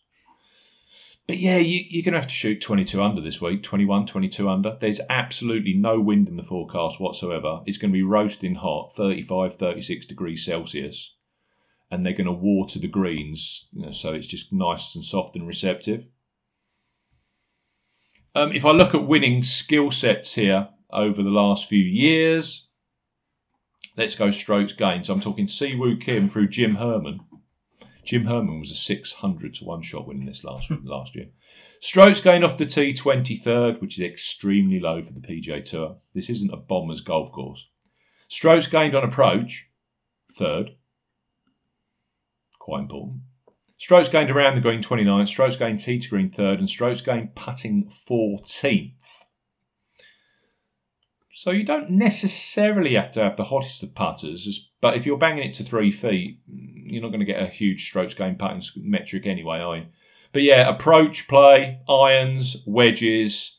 But 1.29 1.37
yeah, 1.37 1.57
you, 1.57 1.83
you're 1.87 2.03
going 2.03 2.15
to 2.15 2.19
have 2.19 2.27
to 2.29 2.33
shoot 2.33 2.59
22 2.59 3.03
under 3.03 3.21
this 3.21 3.39
week, 3.39 3.61
21, 3.61 4.07
22 4.07 4.49
under. 4.49 4.77
There's 4.81 4.99
absolutely 5.11 5.75
no 5.75 5.99
wind 5.99 6.27
in 6.27 6.37
the 6.37 6.43
forecast 6.43 6.99
whatsoever. 6.99 7.59
It's 7.67 7.77
going 7.77 7.91
to 7.91 7.95
be 7.95 8.01
roasting 8.01 8.55
hot, 8.55 8.95
35, 8.95 9.55
36 9.55 10.07
degrees 10.07 10.43
Celsius. 10.43 11.15
And 11.91 12.03
they're 12.03 12.13
going 12.13 12.25
to 12.25 12.31
water 12.31 12.79
the 12.79 12.87
greens, 12.87 13.67
you 13.71 13.85
know, 13.85 13.91
so 13.91 14.13
it's 14.13 14.25
just 14.25 14.51
nice 14.51 14.95
and 14.95 15.05
soft 15.05 15.35
and 15.35 15.45
receptive. 15.45 16.05
Um, 18.33 18.51
if 18.51 18.65
I 18.65 18.71
look 18.71 18.95
at 18.95 19.05
winning 19.05 19.43
skill 19.43 19.91
sets 19.91 20.33
here 20.33 20.69
over 20.89 21.21
the 21.21 21.29
last 21.29 21.69
few 21.69 21.83
years, 21.83 22.69
let's 23.95 24.15
go 24.15 24.31
strokes 24.31 24.73
gained. 24.73 25.05
So 25.05 25.13
I'm 25.13 25.21
talking 25.21 25.45
Siwoo 25.45 26.01
Kim 26.01 26.27
through 26.27 26.47
Jim 26.47 26.77
Herman. 26.77 27.19
Jim 28.09 28.25
Herman 28.25 28.59
was 28.59 28.71
a 28.71 28.75
600 28.75 29.53
to 29.53 29.65
1 29.65 29.83
shot 29.83 30.07
winning 30.07 30.25
this 30.25 30.43
last 30.43 30.67
hmm. 30.69 30.83
last 30.83 31.13
year. 31.13 31.27
Strokes 31.79 32.19
gained 32.19 32.43
off 32.43 32.57
the 32.57 32.65
tee 32.65 32.91
23rd, 32.91 33.79
which 33.79 33.99
is 33.99 34.03
extremely 34.03 34.79
low 34.79 35.03
for 35.03 35.13
the 35.13 35.19
PGA 35.19 35.63
Tour. 35.63 35.97
This 36.15 36.27
isn't 36.27 36.51
a 36.51 36.57
bomber's 36.57 37.01
golf 37.01 37.31
course. 37.31 37.67
Strokes 38.27 38.65
gained 38.65 38.95
on 38.95 39.03
approach, 39.03 39.69
third. 40.35 40.71
Quite 42.57 42.81
important. 42.81 43.19
Strokes 43.77 44.09
gained 44.09 44.31
around 44.31 44.55
the 44.55 44.61
green 44.61 44.81
29th, 44.81 45.27
strokes 45.27 45.55
gained 45.55 45.79
tee 45.79 45.99
to 45.99 46.09
green 46.09 46.31
third, 46.31 46.57
and 46.57 46.67
strokes 46.67 47.01
gained 47.01 47.35
putting 47.35 47.91
14th. 48.09 48.98
So 51.39 51.51
you 51.51 51.63
don't 51.63 51.91
necessarily 51.91 52.95
have 52.95 53.13
to 53.13 53.23
have 53.23 53.37
the 53.37 53.45
hottest 53.45 53.81
of 53.81 53.95
putters, 53.95 54.69
but 54.81 54.97
if 54.97 55.05
you're 55.05 55.17
banging 55.17 55.47
it 55.47 55.53
to 55.53 55.63
three 55.63 55.89
feet, 55.89 56.41
you're 56.45 57.01
not 57.01 57.11
going 57.11 57.21
to 57.21 57.25
get 57.25 57.41
a 57.41 57.47
huge 57.47 57.87
strokes 57.87 58.13
gained 58.13 58.39
putting 58.39 58.61
metric 58.75 59.25
anyway, 59.25 59.59
are 59.59 59.77
you? 59.77 59.85
But 60.33 60.41
yeah, 60.41 60.67
approach 60.67 61.29
play, 61.29 61.79
irons, 61.87 62.57
wedges, 62.65 63.57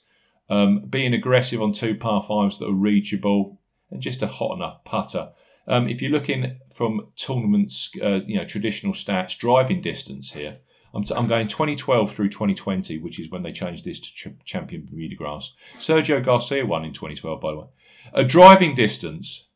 um, 0.51 0.85
being 0.91 1.15
aggressive 1.15 1.63
on 1.63 1.73
two 1.73 1.95
par 1.95 2.23
fives 2.29 2.59
that 2.59 2.69
are 2.69 2.75
reachable, 2.75 3.59
and 3.91 4.03
just 4.03 4.21
a 4.21 4.27
hot 4.27 4.57
enough 4.57 4.85
putter. 4.85 5.31
Um, 5.67 5.89
if 5.89 6.03
you're 6.03 6.13
looking 6.13 6.59
from 6.75 7.07
tournaments, 7.17 7.91
uh, 8.03 8.21
you 8.27 8.37
know, 8.37 8.45
traditional 8.45 8.93
stats, 8.93 9.39
driving 9.39 9.81
distance 9.81 10.33
here, 10.33 10.59
I'm, 10.95 11.05
t- 11.05 11.15
I'm, 11.15 11.29
going 11.29 11.49
2012 11.49 12.13
through 12.13 12.31
2020, 12.31 12.99
which 12.99 13.21
is 13.21 13.31
when 13.31 13.43
they 13.43 13.53
changed 13.53 13.85
this 13.85 14.01
to 14.01 14.13
ch- 14.13 14.45
Champion 14.45 14.87
Bermuda 14.91 15.15
Grass. 15.15 15.55
Sergio 15.79 16.25
Garcia 16.25 16.67
won 16.67 16.85
in 16.85 16.93
2012, 16.93 17.41
by 17.41 17.51
the 17.53 17.59
way. 17.59 17.67
A 18.13 18.25
driving 18.25 18.75
distance, 18.75 19.47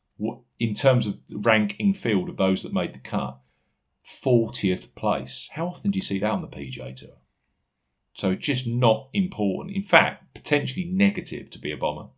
in 0.61 0.75
terms 0.75 1.07
of 1.07 1.19
ranking 1.31 1.93
field 1.95 2.29
of 2.29 2.37
those 2.37 2.63
that 2.63 2.73
made 2.73 2.95
the 2.95 2.99
cut, 2.99 3.39
40th 4.07 4.95
place. 4.95 5.49
How 5.53 5.67
often 5.67 5.91
do 5.91 5.97
you 5.97 6.03
see 6.03 6.19
that 6.19 6.31
on 6.31 6.43
the 6.43 6.49
PGA 6.49 6.95
Tour? 6.95 7.17
So 8.15 8.35
just 8.35 8.67
not 8.67 9.09
important. 9.13 9.75
In 9.75 9.83
fact, 9.83 10.35
potentially 10.35 10.85
negative 10.85 11.51
to 11.51 11.59
be 11.59 11.73
a 11.73 11.77
bomber. 11.77 12.11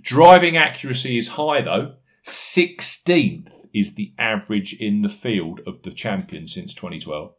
Driving 0.00 0.56
accuracy 0.56 1.16
is 1.16 1.28
high 1.28 1.62
though. 1.62 1.94
16th 2.24 3.50
is 3.72 3.94
the 3.94 4.12
average 4.18 4.74
in 4.74 5.02
the 5.02 5.08
field 5.08 5.60
of 5.66 5.82
the 5.82 5.90
champion 5.90 6.46
since 6.46 6.74
2012. 6.74 7.32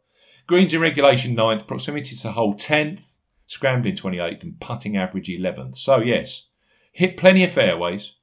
Greens 0.50 0.74
in 0.74 0.80
regulation 0.80 1.36
9th, 1.36 1.68
proximity 1.68 2.16
to 2.16 2.32
hole 2.32 2.54
10th, 2.54 3.12
scrambling 3.46 3.94
28th, 3.94 4.42
and 4.42 4.58
putting 4.58 4.96
average 4.96 5.28
11th. 5.28 5.76
So, 5.76 5.98
yes, 5.98 6.48
hit 6.90 7.16
plenty 7.16 7.44
of 7.44 7.52
fairways, 7.52 8.14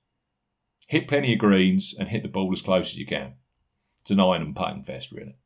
hit 0.87 1.07
plenty 1.07 1.31
of 1.31 1.39
greens, 1.39 1.95
and 1.97 2.09
hit 2.09 2.23
the 2.23 2.27
ball 2.27 2.51
as 2.51 2.61
close 2.61 2.87
as 2.91 2.97
you 2.97 3.05
can. 3.05 3.35
It's 4.01 4.11
an 4.11 4.19
iron 4.19 4.41
and 4.41 4.53
putting 4.53 4.83
fest, 4.83 5.13
really. 5.13 5.37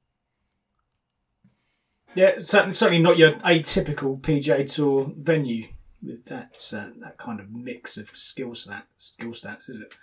Yeah, 2.15 2.39
certainly, 2.39 2.97
not 2.97 3.19
your 3.19 3.33
atypical 3.33 4.19
PGA 4.19 4.67
Tour 4.67 5.13
venue 5.15 5.67
with 6.01 6.25
that 6.25 6.67
uh, 6.73 6.99
that 6.99 7.19
kind 7.19 7.39
of 7.39 7.51
mix 7.51 7.95
of 7.95 8.09
skill 8.09 8.55
stat 8.55 8.87
skill 8.97 9.33
stats, 9.33 9.69
is 9.69 9.81
it? 9.81 9.95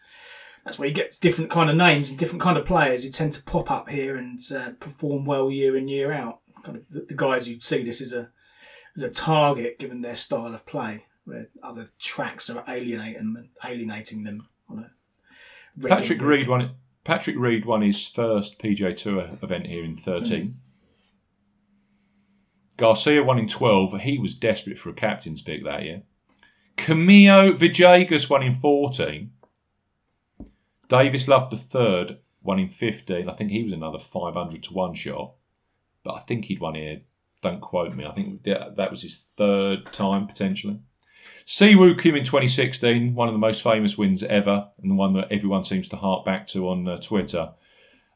That's 0.64 0.78
where 0.78 0.86
you 0.86 0.94
get 0.94 1.18
different 1.20 1.50
kind 1.50 1.70
of 1.70 1.74
names 1.74 2.08
and 2.08 2.16
different 2.16 2.40
kind 2.40 2.56
of 2.56 2.64
players 2.64 3.02
who 3.02 3.10
tend 3.10 3.32
to 3.32 3.42
pop 3.42 3.68
up 3.68 3.88
here 3.88 4.16
and 4.16 4.38
uh, 4.54 4.70
perform 4.78 5.24
well 5.24 5.50
year 5.50 5.76
in 5.76 5.88
year 5.88 6.12
out. 6.12 6.38
Kind 6.62 6.78
of 6.78 6.84
the, 6.90 7.00
the 7.08 7.14
guys 7.14 7.46
who 7.46 7.60
see 7.60 7.82
this 7.82 8.00
as 8.00 8.12
a 8.12 8.30
as 8.96 9.02
a 9.02 9.10
target 9.10 9.78
given 9.78 10.02
their 10.02 10.16
style 10.16 10.54
of 10.54 10.66
play, 10.66 11.04
where 11.24 11.48
other 11.62 11.88
tracks 11.98 12.50
are 12.50 12.64
alienating 12.66 13.34
them, 13.34 13.50
alienating 13.64 14.24
them 14.24 14.48
on 14.68 14.78
a 14.78 14.90
Patrick 15.86 16.20
Reed 16.20 16.48
won. 16.48 16.70
Patrick 17.04 17.36
Reed 17.38 17.64
won 17.64 17.82
his 17.82 18.06
first 18.06 18.58
PGA 18.58 18.94
Tour 18.94 19.38
event 19.42 19.66
here 19.66 19.84
in 19.84 19.96
13. 19.96 20.42
Mm. 20.42 20.54
Garcia 22.76 23.22
won 23.22 23.38
in 23.38 23.48
12. 23.48 24.00
He 24.00 24.18
was 24.18 24.34
desperate 24.34 24.78
for 24.78 24.90
a 24.90 24.94
captain's 24.94 25.40
pick 25.40 25.64
that 25.64 25.82
year. 25.82 26.02
Camilo 26.76 27.56
Villegas 27.56 28.28
won 28.28 28.42
in 28.42 28.54
14. 28.54 29.30
Davis 30.88 31.28
Love 31.28 31.50
the 31.50 31.56
third 31.56 32.18
won 32.42 32.58
in 32.58 32.68
15. 32.68 33.28
I 33.28 33.32
think 33.32 33.50
he 33.50 33.64
was 33.64 33.72
another 33.72 33.98
500 33.98 34.62
to 34.62 34.72
1 34.72 34.94
shot. 34.94 35.34
But 36.04 36.14
I 36.14 36.18
think 36.20 36.46
he'd 36.46 36.60
won 36.60 36.74
here. 36.74 37.00
Don't 37.42 37.60
quote 37.60 37.94
me. 37.94 38.04
I 38.04 38.12
think 38.12 38.42
that 38.44 38.90
was 38.90 39.02
his 39.02 39.22
third 39.36 39.86
time 39.86 40.26
potentially. 40.26 40.80
Siwoo 41.46 41.98
Kim 41.98 42.14
in 42.14 42.24
2016, 42.24 43.14
one 43.14 43.28
of 43.28 43.34
the 43.34 43.38
most 43.38 43.62
famous 43.62 43.96
wins 43.96 44.22
ever, 44.22 44.68
and 44.82 44.90
the 44.90 44.94
one 44.94 45.14
that 45.14 45.32
everyone 45.32 45.64
seems 45.64 45.88
to 45.88 45.96
hark 45.96 46.24
back 46.24 46.46
to 46.48 46.68
on 46.68 46.86
uh, 46.86 46.98
Twitter. 46.98 47.52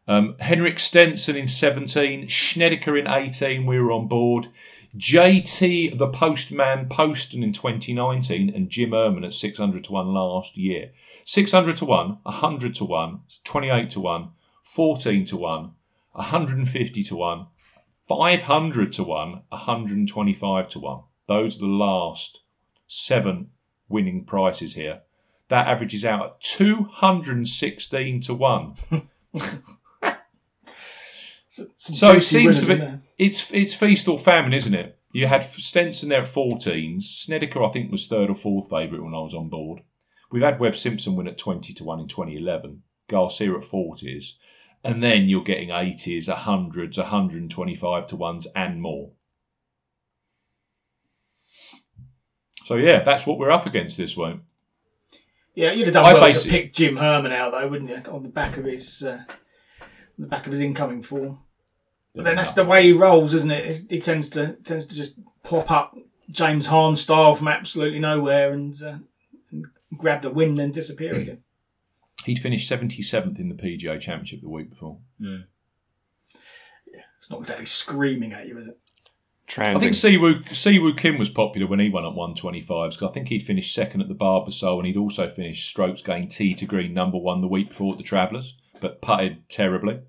Um, 0.06 0.36
Henrik 0.40 0.78
Stenson 0.78 1.36
in 1.36 1.46
17, 1.46 2.28
Snedeker 2.28 2.96
in 2.96 3.06
18, 3.06 3.64
we 3.64 3.78
were 3.78 3.92
on 3.92 4.08
board. 4.08 4.48
JT 4.96 5.96
the 5.96 6.08
Postman 6.08 6.90
Poston 6.90 7.42
in 7.42 7.54
2019 7.54 8.54
and 8.54 8.68
Jim 8.68 8.90
Herman 8.90 9.24
at 9.24 9.32
600 9.32 9.84
to 9.84 9.92
1 9.92 10.12
last 10.12 10.58
year. 10.58 10.90
600 11.24 11.78
to 11.78 11.84
1, 11.86 12.18
100 12.22 12.74
to 12.74 12.84
1, 12.84 13.20
28 13.44 13.90
to 13.90 14.00
1, 14.00 14.28
14 14.64 15.24
to 15.24 15.36
1, 15.38 15.70
150 16.12 17.02
to 17.04 17.16
1, 17.16 17.46
500 18.08 18.92
to 18.94 19.04
1, 19.04 19.42
125 19.48 20.68
to 20.70 20.78
1. 20.78 21.00
Those 21.28 21.56
are 21.56 21.60
the 21.60 21.66
last 21.66 22.40
seven 22.86 23.50
winning 23.88 24.24
prices 24.24 24.74
here. 24.74 25.02
That 25.48 25.66
averages 25.66 26.04
out 26.04 26.24
at 26.24 26.40
216 26.40 28.20
to 28.22 28.34
1. 28.34 28.74
so 31.48 32.12
it 32.12 32.22
seems 32.22 32.60
to 32.60 32.66
be 32.66 32.82
it's 33.18 33.50
it's 33.52 33.74
feast 33.74 34.08
or 34.08 34.18
famine, 34.18 34.54
isn't 34.54 34.74
it? 34.74 34.98
You 35.12 35.26
had 35.26 35.44
Stenson 35.44 36.08
there 36.08 36.22
at 36.22 36.26
14s. 36.26 37.02
Snedeker, 37.02 37.62
I 37.62 37.68
think, 37.70 37.92
was 37.92 38.06
third 38.06 38.30
or 38.30 38.34
fourth 38.34 38.70
favourite 38.70 39.04
when 39.04 39.14
I 39.14 39.20
was 39.20 39.34
on 39.34 39.50
board. 39.50 39.82
we've 40.30 40.42
had 40.42 40.58
Webb 40.58 40.76
Simpson 40.76 41.14
win 41.14 41.28
at 41.28 41.36
20 41.36 41.74
to 41.74 41.84
1 41.84 42.00
in 42.00 42.08
2011, 42.08 42.82
Garcia 43.10 43.52
at 43.54 43.60
40s, 43.60 44.36
and 44.84 45.02
then 45.02 45.28
you're 45.28 45.44
getting 45.44 45.68
80s, 45.68 46.28
100s, 46.28 46.98
125 46.98 48.06
to 48.08 48.16
1s, 48.16 48.46
and 48.54 48.82
more. 48.82 49.10
So, 52.64 52.76
yeah, 52.76 53.02
that's 53.02 53.26
what 53.26 53.38
we're 53.38 53.50
up 53.50 53.66
against 53.66 53.96
this 53.96 54.16
week. 54.16 54.36
Yeah, 55.54 55.72
you'd 55.72 55.86
have 55.86 55.94
done 55.94 56.04
I 56.04 56.14
well 56.14 56.32
to 56.32 56.48
pick 56.48 56.72
Jim 56.72 56.96
Herman 56.96 57.32
out 57.32 57.52
though, 57.52 57.68
wouldn't 57.68 57.90
you? 57.90 58.10
On 58.10 58.22
the 58.22 58.30
back 58.30 58.56
of 58.56 58.64
his, 58.64 59.02
uh, 59.02 59.24
on 59.80 59.86
the 60.18 60.26
back 60.26 60.46
of 60.46 60.52
his 60.52 60.62
incoming 60.62 61.02
form. 61.02 61.40
But 62.14 62.24
then 62.24 62.36
that's 62.36 62.52
the 62.52 62.64
way 62.64 62.84
he 62.84 62.92
rolls, 62.92 63.34
isn't 63.34 63.50
it? 63.50 63.90
He 63.90 64.00
tends 64.00 64.28
to 64.30 64.54
tends 64.64 64.86
to 64.86 64.94
just 64.94 65.18
pop 65.42 65.70
up 65.70 65.96
James 66.30 66.66
Hahn 66.66 66.96
style 66.96 67.34
from 67.34 67.48
absolutely 67.48 67.98
nowhere 67.98 68.52
and, 68.52 68.74
uh, 68.82 68.98
and 69.50 69.66
grab 69.96 70.22
the 70.22 70.30
win, 70.30 70.54
then 70.54 70.70
disappear 70.70 71.14
again. 71.14 71.42
He'd 72.24 72.38
finished 72.38 72.70
77th 72.70 73.38
in 73.38 73.48
the 73.48 73.54
PGA 73.54 74.00
Championship 74.00 74.40
the 74.40 74.48
week 74.48 74.70
before. 74.70 74.98
Yeah. 75.18 75.38
It's 77.18 77.30
not 77.30 77.40
exactly 77.40 77.66
screaming 77.66 78.32
at 78.32 78.48
you, 78.48 78.58
is 78.58 78.68
it? 78.68 78.78
I 79.76 79.80
think 79.80 79.92
Siwoo, 79.92 80.44
Siwoo 80.46 80.96
Kim 80.96 81.18
was 81.18 81.28
popular 81.28 81.66
when 81.66 81.78
he 81.78 81.88
won 81.88 82.04
at 82.04 82.12
125s 82.12 82.92
because 82.92 83.02
I 83.02 83.12
think 83.12 83.28
he'd 83.28 83.42
finished 83.42 83.74
second 83.74 84.00
at 84.00 84.08
the 84.08 84.14
Barbasol 84.14 84.78
and 84.78 84.86
he'd 84.86 84.96
also 84.96 85.28
finished 85.28 85.68
strokes 85.68 86.02
gained 86.02 86.30
tee 86.30 86.54
to 86.54 86.64
green 86.64 86.94
number 86.94 87.18
one 87.18 87.42
the 87.42 87.48
week 87.48 87.68
before 87.68 87.92
at 87.92 87.98
the 87.98 88.04
Travellers, 88.04 88.56
but 88.80 89.02
putted 89.02 89.48
terribly. 89.48 90.00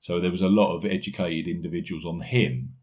So 0.00 0.20
there 0.20 0.30
was 0.30 0.42
a 0.42 0.48
lot 0.48 0.76
of 0.76 0.84
educated 0.84 1.48
individuals 1.48 2.04
on 2.04 2.20
him. 2.20 2.74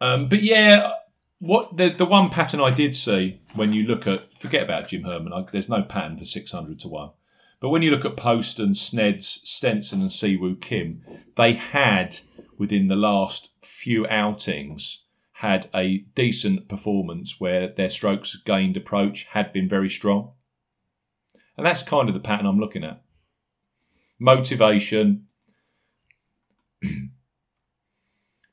Um, 0.00 0.28
but 0.28 0.42
yeah, 0.42 0.92
what 1.38 1.76
the 1.76 1.90
the 1.90 2.06
one 2.06 2.30
pattern 2.30 2.60
I 2.60 2.70
did 2.70 2.94
see 2.94 3.40
when 3.54 3.72
you 3.72 3.82
look 3.82 4.06
at 4.06 4.38
forget 4.38 4.62
about 4.62 4.88
Jim 4.88 5.02
Herman, 5.02 5.32
I, 5.32 5.44
there's 5.50 5.68
no 5.68 5.82
pattern 5.82 6.16
for 6.16 6.24
600 6.24 6.80
to 6.80 6.88
one. 6.88 7.10
But 7.60 7.68
when 7.68 7.82
you 7.82 7.90
look 7.90 8.06
at 8.06 8.16
Poston, 8.16 8.72
Sneds, 8.74 9.40
Stenson, 9.44 10.00
and 10.00 10.10
Siwoo 10.10 10.60
Kim, 10.60 11.02
they 11.36 11.52
had 11.52 12.20
within 12.56 12.88
the 12.88 12.96
last 12.96 13.50
few 13.62 14.06
outings 14.06 15.04
had 15.34 15.68
a 15.74 15.98
decent 16.14 16.68
performance 16.68 17.38
where 17.38 17.72
their 17.72 17.88
strokes 17.88 18.36
gained 18.36 18.76
approach 18.76 19.26
had 19.30 19.52
been 19.52 19.68
very 19.68 19.88
strong. 19.88 20.32
And 21.56 21.66
that's 21.66 21.82
kind 21.82 22.08
of 22.08 22.14
the 22.14 22.20
pattern 22.20 22.46
I'm 22.46 22.60
looking 22.60 22.84
at. 22.84 23.02
Motivation. 24.18 25.26
I 26.84 26.88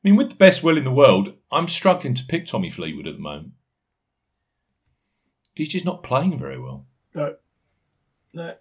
mean, 0.03 0.15
with 0.15 0.29
the 0.29 0.35
best 0.35 0.63
will 0.63 0.77
in 0.77 0.83
the 0.83 0.91
world, 0.91 1.33
I'm 1.51 1.67
struggling 1.67 2.13
to 2.13 2.25
pick 2.25 2.45
Tommy 2.45 2.69
Fleetwood 2.69 3.07
at 3.07 3.15
the 3.15 3.21
moment. 3.21 3.51
He's 5.55 5.69
just 5.69 5.85
not 5.85 6.03
playing 6.03 6.39
very 6.39 6.59
well. 6.59 6.85
No. 7.13 7.35
No. 8.33 8.55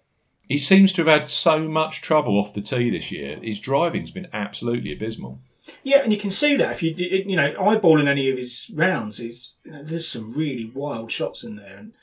He 0.47 0.57
seems 0.57 0.93
to 0.93 1.03
have 1.03 1.19
had 1.19 1.29
so 1.29 1.67
much 1.67 2.01
trouble 2.01 2.39
off 2.39 2.53
the 2.53 2.61
tee 2.61 2.89
this 2.89 3.11
year. 3.11 3.37
His 3.41 3.59
driving's 3.59 4.11
been 4.11 4.27
absolutely 4.31 4.93
abysmal. 4.93 5.39
Yeah, 5.83 5.99
and 5.99 6.13
you 6.13 6.19
can 6.19 6.31
see 6.31 6.55
that 6.55 6.71
if 6.71 6.83
you 6.83 6.93
you 6.95 7.35
know 7.35 7.53
eyeballing 7.53 8.07
any 8.07 8.29
of 8.29 8.37
his 8.37 8.71
rounds, 8.73 9.19
is 9.19 9.55
you 9.65 9.71
know, 9.71 9.83
there's 9.83 10.07
some 10.07 10.33
really 10.33 10.71
wild 10.73 11.11
shots 11.11 11.43
in 11.43 11.57
there, 11.57 11.77
and 11.77 11.93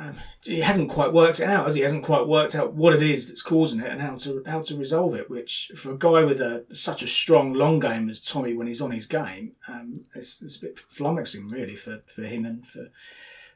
um, 0.00 0.16
he 0.42 0.60
hasn't 0.60 0.90
quite 0.90 1.12
worked 1.12 1.40
it 1.40 1.48
out, 1.48 1.66
has 1.66 1.74
he? 1.74 1.82
Hasn't 1.82 2.04
quite 2.04 2.26
worked 2.26 2.54
out 2.54 2.72
what 2.72 2.94
it 2.94 3.02
is 3.02 3.28
that's 3.28 3.42
causing 3.42 3.80
it 3.80 3.90
and 3.90 4.00
how 4.00 4.16
to 4.16 4.42
how 4.46 4.62
to 4.62 4.76
resolve 4.76 5.14
it. 5.14 5.28
Which 5.28 5.70
for 5.76 5.92
a 5.92 5.98
guy 5.98 6.24
with 6.24 6.40
a 6.40 6.64
such 6.72 7.02
a 7.02 7.08
strong 7.08 7.52
long 7.52 7.78
game 7.78 8.08
as 8.08 8.20
Tommy 8.20 8.54
when 8.54 8.66
he's 8.66 8.80
on 8.80 8.92
his 8.92 9.06
game, 9.06 9.52
um, 9.68 10.06
it's, 10.14 10.40
it's 10.42 10.56
a 10.56 10.62
bit 10.62 10.76
flummoxing 10.76 11.52
really 11.52 11.76
for, 11.76 12.02
for 12.06 12.22
him 12.22 12.44
and 12.44 12.66
for 12.66 12.88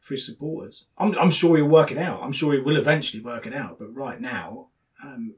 for 0.05 0.15
his 0.15 0.25
supporters. 0.27 0.85
I'm 0.99 1.11
I'm 1.19 1.31
sure 1.33 1.57
he'll 1.57 1.67
work 1.67 1.91
it 1.91 1.99
out. 1.99 2.23
I'm 2.23 2.33
sure 2.33 2.53
he 2.55 2.61
will 2.61 2.77
eventually 2.77 3.23
work 3.23 3.47
it 3.49 3.55
out, 3.55 3.79
but 3.81 3.93
right 3.95 4.21
now. 4.21 4.69
Um, 5.03 5.35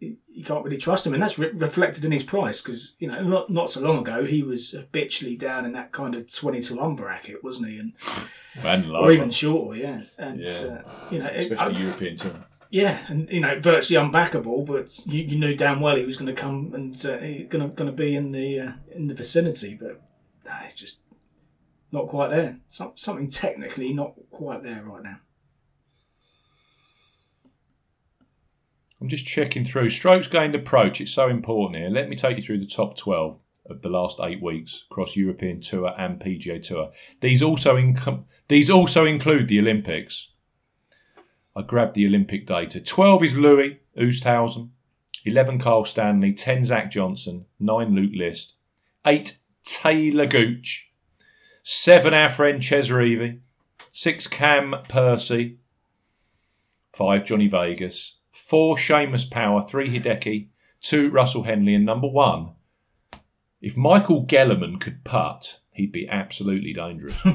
you 0.00 0.42
can't 0.44 0.64
really 0.64 0.78
trust 0.78 1.06
him, 1.06 1.14
and 1.14 1.22
that's 1.22 1.38
re- 1.38 1.52
reflected 1.52 2.04
in 2.04 2.10
his 2.10 2.24
price 2.24 2.60
because 2.60 2.96
you 2.98 3.06
know 3.06 3.22
not 3.22 3.48
not 3.50 3.70
so 3.70 3.80
long 3.80 3.98
ago 3.98 4.24
he 4.24 4.42
was 4.42 4.72
habitually 4.72 5.36
down 5.36 5.64
in 5.64 5.72
that 5.74 5.92
kind 5.92 6.16
of 6.16 6.32
twenty 6.34 6.60
to 6.62 6.74
one 6.74 6.96
bracket, 6.96 7.44
wasn't 7.44 7.68
he? 7.70 7.78
And 7.78 7.92
And 8.64 8.90
or 8.90 9.12
even 9.12 9.30
shorter, 9.30 9.78
yeah. 9.78 10.02
And 10.18 10.40
Yeah. 10.40 10.50
uh, 10.50 10.82
you 11.12 11.18
know, 11.20 11.26
it, 11.26 11.52
especially 11.52 11.76
I- 11.76 11.78
European 11.84 12.16
tour. 12.16 12.32
yeah, 12.70 12.98
and 13.08 13.30
you 13.30 13.38
know, 13.40 13.60
virtually 13.60 14.04
unbackable, 14.04 14.66
but 14.66 15.06
you, 15.06 15.22
you 15.22 15.38
knew 15.38 15.54
damn 15.54 15.80
well 15.80 15.94
he 15.96 16.04
was 16.04 16.16
going 16.16 16.34
to 16.34 16.40
come 16.40 16.72
and 16.74 16.94
uh, 17.06 17.18
going 17.48 17.62
to 17.62 17.68
going 17.68 17.86
to 17.90 17.92
be 17.92 18.16
in 18.16 18.32
the 18.32 18.58
uh, 18.58 18.72
in 18.90 19.06
the 19.06 19.14
vicinity, 19.14 19.78
but 19.80 20.00
nah, 20.44 20.64
it's 20.64 20.74
just 20.74 20.98
not 21.92 22.08
quite 22.08 22.30
there. 22.30 22.58
Some, 22.68 22.92
something 22.94 23.30
technically 23.30 23.92
not 23.92 24.14
quite 24.30 24.62
there 24.62 24.82
right 24.82 25.02
now. 25.02 25.20
I'm 29.00 29.08
just 29.08 29.26
checking 29.26 29.64
through. 29.64 29.90
Strokes 29.90 30.28
gained 30.28 30.54
approach, 30.54 31.00
it's 31.00 31.12
so 31.12 31.28
important 31.28 31.80
here. 31.80 31.90
Let 31.90 32.08
me 32.08 32.16
take 32.16 32.36
you 32.36 32.42
through 32.42 32.60
the 32.60 32.66
top 32.66 32.96
12 32.96 33.36
of 33.68 33.82
the 33.82 33.88
last 33.88 34.18
eight 34.22 34.40
weeks 34.40 34.84
across 34.90 35.16
European 35.16 35.60
Tour 35.60 35.92
and 35.98 36.20
PGA 36.20 36.62
Tour. 36.62 36.92
These 37.20 37.42
also, 37.42 37.94
these 38.48 38.70
also 38.70 39.04
include 39.04 39.48
the 39.48 39.58
Olympics. 39.58 40.28
I 41.54 41.62
grabbed 41.62 41.94
the 41.94 42.06
Olympic 42.06 42.46
data. 42.46 42.80
12 42.80 43.24
is 43.24 43.32
Louis 43.34 43.80
Oosthuizen, 43.98 44.70
11 45.24 45.58
Carl 45.58 45.84
Stanley, 45.84 46.32
10 46.32 46.64
Zach 46.64 46.90
Johnson, 46.90 47.46
9 47.60 47.94
Luke 47.94 48.12
List, 48.14 48.54
8 49.04 49.36
Taylor 49.64 50.26
Gooch, 50.26 50.91
7 51.62 52.12
our 52.12 52.30
friend 52.30 52.62
Chez 52.62 52.90
Reavie, 52.90 53.40
6 53.92 54.26
Cam 54.28 54.74
Percy, 54.88 55.58
5 56.92 57.24
Johnny 57.24 57.48
Vegas, 57.48 58.16
4 58.32 58.76
Seamus 58.76 59.30
Power, 59.30 59.62
3 59.62 59.98
Hideki, 59.98 60.48
2 60.80 61.10
Russell 61.10 61.44
Henley, 61.44 61.74
and 61.74 61.86
number 61.86 62.08
1. 62.08 62.50
If 63.60 63.76
Michael 63.76 64.26
Gellerman 64.26 64.80
could 64.80 65.04
putt, 65.04 65.60
he'd 65.70 65.92
be 65.92 66.08
absolutely 66.08 66.72
dangerous. 66.72 67.16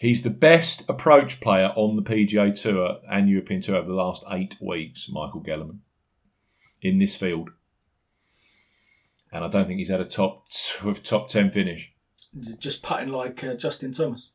He's 0.00 0.22
the 0.22 0.30
best 0.30 0.84
approach 0.88 1.40
player 1.40 1.72
on 1.76 1.96
the 1.96 2.02
PGA 2.02 2.54
Tour 2.60 2.98
and 3.10 3.28
European 3.28 3.62
Tour 3.62 3.76
over 3.76 3.88
the 3.88 3.94
last 3.94 4.22
eight 4.30 4.56
weeks, 4.60 5.08
Michael 5.10 5.42
Gellerman, 5.42 5.78
in 6.82 6.98
this 6.98 7.16
field. 7.16 7.50
And 9.32 9.44
I 9.44 9.48
don't 9.48 9.66
think 9.66 9.78
he's 9.78 9.88
had 9.88 10.02
a 10.02 10.04
top 10.04 10.46
top 11.04 11.28
ten 11.28 11.50
finish. 11.50 11.93
Just 12.58 12.82
putting 12.82 13.08
like 13.08 13.42
uh, 13.44 13.54
Justin 13.54 13.92
Thomas. 13.92 14.30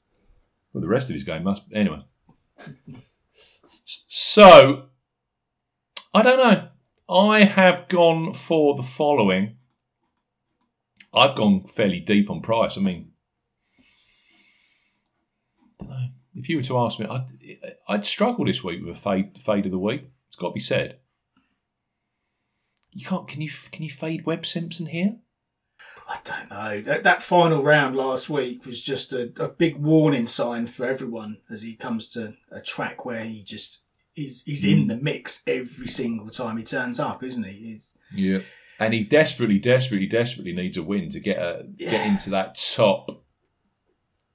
Well, 0.72 0.82
the 0.82 0.88
rest 0.88 1.10
of 1.10 1.16
his 1.16 1.24
game 1.24 1.44
must. 1.44 1.64
Anyway. 1.74 2.04
So, 4.08 4.90
I 6.14 6.22
don't 6.22 6.38
know. 6.38 6.68
I 7.10 7.44
have 7.44 7.88
gone 7.88 8.36
for 8.36 8.76
the 8.76 8.84
following. 8.84 9.56
I've 11.12 11.36
gone 11.36 11.66
fairly 11.68 12.00
deep 12.00 12.30
on 12.30 12.42
price. 12.42 12.78
I 12.78 12.82
mean. 12.82 13.12
If 16.36 16.48
you 16.48 16.58
were 16.58 16.64
to 16.64 16.78
ask 16.78 17.00
me, 17.00 17.08
I'd, 17.08 17.26
I'd 17.88 18.06
struggle 18.06 18.46
this 18.46 18.64
week 18.64 18.82
with 18.86 18.96
a 18.96 19.00
fade, 19.00 19.40
fade 19.42 19.66
of 19.66 19.72
the 19.72 19.80
week. 19.80 20.04
It's 20.28 20.38
got 20.38 20.50
to 20.50 20.54
be 20.54 20.60
said. 20.60 21.00
You 22.92 23.06
can't. 23.06 23.28
Can 23.28 23.42
you? 23.42 23.50
Can 23.72 23.84
you 23.84 23.90
fade 23.90 24.26
Webb 24.26 24.46
Simpson 24.46 24.86
here? 24.86 25.18
I 26.10 26.17
don't 26.24 26.50
know. 26.50 26.82
That 26.82 27.04
that 27.04 27.22
final 27.22 27.62
round 27.62 27.95
last 27.95 28.32
week 28.32 28.65
was 28.65 28.82
just 28.82 29.13
a, 29.13 29.32
a 29.38 29.48
big 29.48 29.78
warning 29.78 30.26
sign 30.26 30.65
for 30.65 30.88
everyone 30.88 31.38
as 31.52 31.62
he 31.62 31.76
comes 31.76 32.08
to 32.10 32.34
a 32.52 32.60
track 32.60 33.06
where 33.06 33.24
he 33.24 33.43
just 33.43 33.84
he's 34.13 34.41
he's 34.43 34.65
in 34.65 34.86
mm. 34.86 34.88
the 34.88 34.95
mix 34.95 35.43
every 35.45 35.88
single 35.88 36.30
time 36.30 36.58
he 36.58 36.63
turns 36.63 37.00
up, 37.00 37.24
isn't 37.24 37.43
he? 37.43 37.52
He's 37.52 37.93
Yeah. 38.13 38.39
And 38.80 38.93
he 38.93 39.04
desperately, 39.04 39.60
desperately, 39.60 40.08
desperately 40.08 40.54
needs 40.54 40.78
a 40.78 40.84
win 40.84 41.12
to 41.12 41.19
get 41.19 41.38
a 41.38 41.67
get 41.78 42.08
into 42.08 42.32
that 42.32 42.56
top 42.56 43.24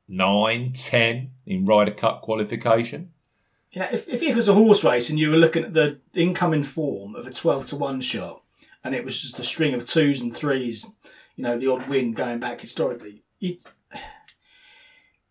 nine, 0.07 0.75
ten 0.75 1.33
in 1.45 1.67
Ryder 1.67 1.95
Cup 1.95 2.23
qualification. 2.23 3.11
you 3.73 3.81
know, 3.81 3.89
if, 3.91 4.09
if 4.09 4.23
it 4.23 4.37
was 4.37 4.49
a 4.49 4.55
horse 4.55 4.85
race 4.85 5.11
and 5.11 5.19
you 5.19 5.31
were 5.31 5.37
looking 5.37 5.65
at 5.65 5.75
the 5.75 5.99
incoming 6.15 6.63
form 6.63 7.17
of 7.17 7.27
a 7.27 7.33
12 7.33 7.67
to 7.67 7.77
1 7.77 8.01
shot 8.03 8.43
and 8.85 8.95
it 8.95 9.05
was 9.05 9.21
just 9.21 9.41
a 9.41 9.45
string 9.45 9.75
of 9.75 9.87
twos 9.87 10.21
and 10.21 10.37
threes, 10.37 10.93
you 11.37 11.45
know, 11.45 11.59
the 11.59 11.71
odd 11.71 11.87
win 11.89 12.13
going 12.13 12.39
back 12.39 12.61
historically, 12.61 13.23
you'd, 13.39 13.59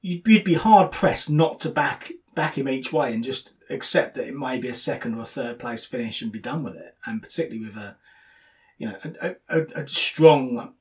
you'd, 0.02 0.44
be 0.44 0.54
hard 0.56 0.92
pressed 0.92 1.30
not 1.30 1.60
to 1.62 1.70
back 1.70 2.12
back 2.36 2.58
him 2.58 2.68
each 2.68 2.92
way 2.92 3.14
and 3.14 3.24
just 3.24 3.54
accept 3.70 4.16
that 4.16 4.28
it 4.28 4.36
may 4.36 4.58
be 4.58 4.68
a 4.68 4.74
second 4.74 5.16
or 5.16 5.24
third 5.24 5.60
place 5.60 5.86
finish 5.86 6.22
and 6.22 6.32
be 6.32 6.40
done 6.40 6.64
with 6.64 6.76
it. 6.76 6.96
And 7.06 7.22
particularly 7.22 7.66
with 7.66 7.78
a, 7.78 7.96
you 8.78 8.88
know, 8.88 8.98
a, 9.22 9.36
a, 9.50 9.84
a 9.84 9.88
strong 9.88 10.74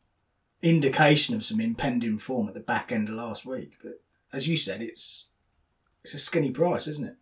indication 0.62 1.35
of 1.35 1.45
some 1.45 1.61
impending 1.61 2.18
form 2.18 2.49
at 2.49 2.55
the 2.55 2.61
back 2.61 2.91
end 2.91 3.09
of 3.09 3.16
last 3.16 3.45
week. 3.45 3.75
But 3.83 4.01
as 4.33 4.49
you 4.49 4.57
said, 4.57 4.81
it's 4.81 5.31
it's 6.03 6.14
a 6.14 6.18
skinny 6.18 6.51
price, 6.51 6.89
isn't 6.89 7.07
it? 7.07 7.16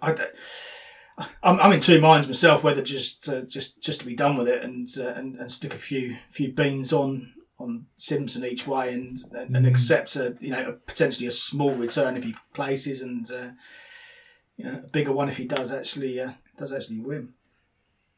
I 0.00 0.12
don't, 0.12 0.30
I'm, 1.42 1.60
I'm 1.60 1.72
in 1.72 1.80
two 1.80 2.00
minds 2.00 2.26
myself 2.26 2.62
whether 2.62 2.82
just 2.82 3.28
uh, 3.28 3.42
just 3.42 3.82
just 3.82 4.00
to 4.00 4.06
be 4.06 4.14
done 4.14 4.36
with 4.36 4.48
it 4.48 4.62
and 4.62 4.88
uh, 4.98 5.08
and, 5.08 5.36
and 5.36 5.50
stick 5.50 5.74
a 5.74 5.78
few 5.78 6.16
few 6.30 6.52
beans 6.52 6.92
on 6.92 7.32
on 7.58 7.86
Simpson 7.96 8.44
each 8.44 8.66
way 8.66 8.92
and 8.92 9.18
and, 9.32 9.56
and 9.56 9.66
accept 9.66 10.16
a 10.16 10.36
you 10.40 10.50
know 10.50 10.68
a, 10.68 10.72
potentially 10.72 11.26
a 11.26 11.32
small 11.32 11.74
return 11.74 12.16
if 12.16 12.24
he 12.24 12.34
places 12.54 13.00
and 13.00 13.30
uh, 13.30 13.50
you 14.56 14.64
know, 14.64 14.80
a 14.84 14.88
bigger 14.88 15.12
one 15.12 15.28
if 15.28 15.36
he 15.36 15.44
does 15.44 15.72
actually 15.72 16.20
uh, 16.20 16.32
does 16.56 16.72
actually 16.72 17.00
win. 17.00 17.34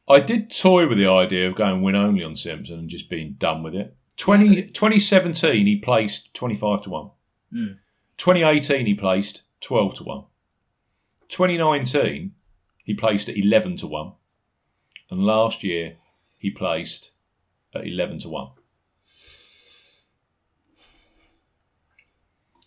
I 0.07 0.19
did 0.19 0.51
toy 0.51 0.87
with 0.87 0.99
the 0.99 1.07
idea 1.07 1.49
of 1.49 1.55
going 1.55 1.81
win 1.81 1.95
only 1.95 2.23
on 2.23 2.35
Simpson 2.35 2.77
and 2.77 2.89
just 2.89 3.09
being 3.09 3.33
done 3.39 3.63
with 3.63 3.73
it. 3.73 3.95
20, 4.17 4.61
2017, 4.67 5.65
he 5.65 5.77
placed 5.77 6.33
25 6.33 6.83
to 6.83 6.89
1. 6.89 7.09
2018, 8.17 8.85
he 8.85 8.93
placed 8.93 9.41
12 9.61 9.95
to 9.95 10.03
1. 10.03 10.23
2019, 11.29 12.33
he 12.85 12.93
placed 12.93 13.27
at 13.27 13.35
11 13.37 13.75
to 13.77 13.87
1. 13.87 14.13
And 15.11 15.19
last 15.25 15.63
year, 15.63 15.97
he 16.37 16.49
placed 16.51 17.11
at 17.73 17.85
11 17.85 18.19
to 18.19 18.29
1. 18.29 18.47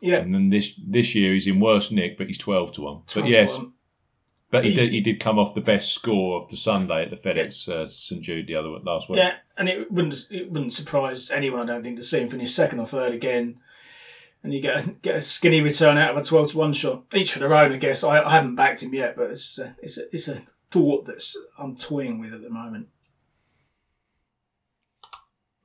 Yeah, 0.01 0.19
And 0.19 0.33
then 0.35 0.51
this 0.51 0.75
this 0.87 1.15
year, 1.15 1.33
he's 1.33 1.47
in 1.49 1.59
worse 1.59 1.91
nick, 1.91 2.17
but 2.19 2.29
he's 2.29 2.39
12 2.39 2.73
to 2.75 2.81
1. 2.83 3.03
12 3.09 3.25
But 3.25 3.31
yes, 3.31 3.57
one. 3.57 3.73
but 4.51 4.65
he 4.65 4.71
He- 4.71 4.77
did, 4.77 4.93
he 4.93 5.01
did 5.01 5.19
come 5.19 5.39
off 5.41 5.55
the 5.57 5.61
best 5.61 5.93
score 5.93 6.41
of 6.41 6.51
the 6.51 6.57
Sunday 6.57 7.03
at 7.03 7.11
the 7.11 7.17
FedEx 7.17 7.69
uh, 7.69 7.85
St 7.87 8.23
Jude 8.23 8.47
the 8.47 8.55
other 8.55 8.69
last 8.69 9.09
week. 9.09 9.19
Yeah, 9.19 9.35
and 9.57 9.69
it 9.69 9.91
wouldn't 9.91 10.29
it 10.31 10.53
wouldn't 10.53 10.73
surprise 10.73 11.31
anyone, 11.33 11.69
I 11.69 11.73
don't 11.73 11.83
think, 11.83 11.97
to 11.97 12.03
see 12.05 12.21
him 12.21 12.29
finish 12.29 12.53
second 12.55 12.79
or 12.79 12.87
third 12.87 13.13
again. 13.13 13.59
And 14.43 14.55
you 14.55 14.61
get 14.61 14.87
a, 14.87 14.91
get 14.91 15.17
a 15.17 15.21
skinny 15.21 15.61
return 15.61 15.99
out 15.99 16.13
of 16.13 16.17
a 16.17 16.25
twelve 16.25 16.53
to 16.53 16.59
one 16.59 16.73
shot, 16.73 17.05
each 17.13 17.33
for 17.33 17.41
their 17.41 17.55
own, 17.55 17.73
I 17.73 17.77
guess. 17.77 18.05
I, 18.05 18.21
I 18.21 18.31
haven't 18.31 18.55
backed 18.55 18.83
him 18.83 18.95
yet, 18.95 19.17
but 19.17 19.31
it's 19.31 19.59
a, 19.59 19.77
it's 19.83 19.99
a, 19.99 20.03
it's 20.15 20.29
a 20.29 20.43
thought 20.71 21.07
that's 21.07 21.37
I'm 21.59 21.77
toying 21.77 22.21
with 22.21 22.33
at 22.33 22.43
the 22.43 22.51
moment. 22.51 22.89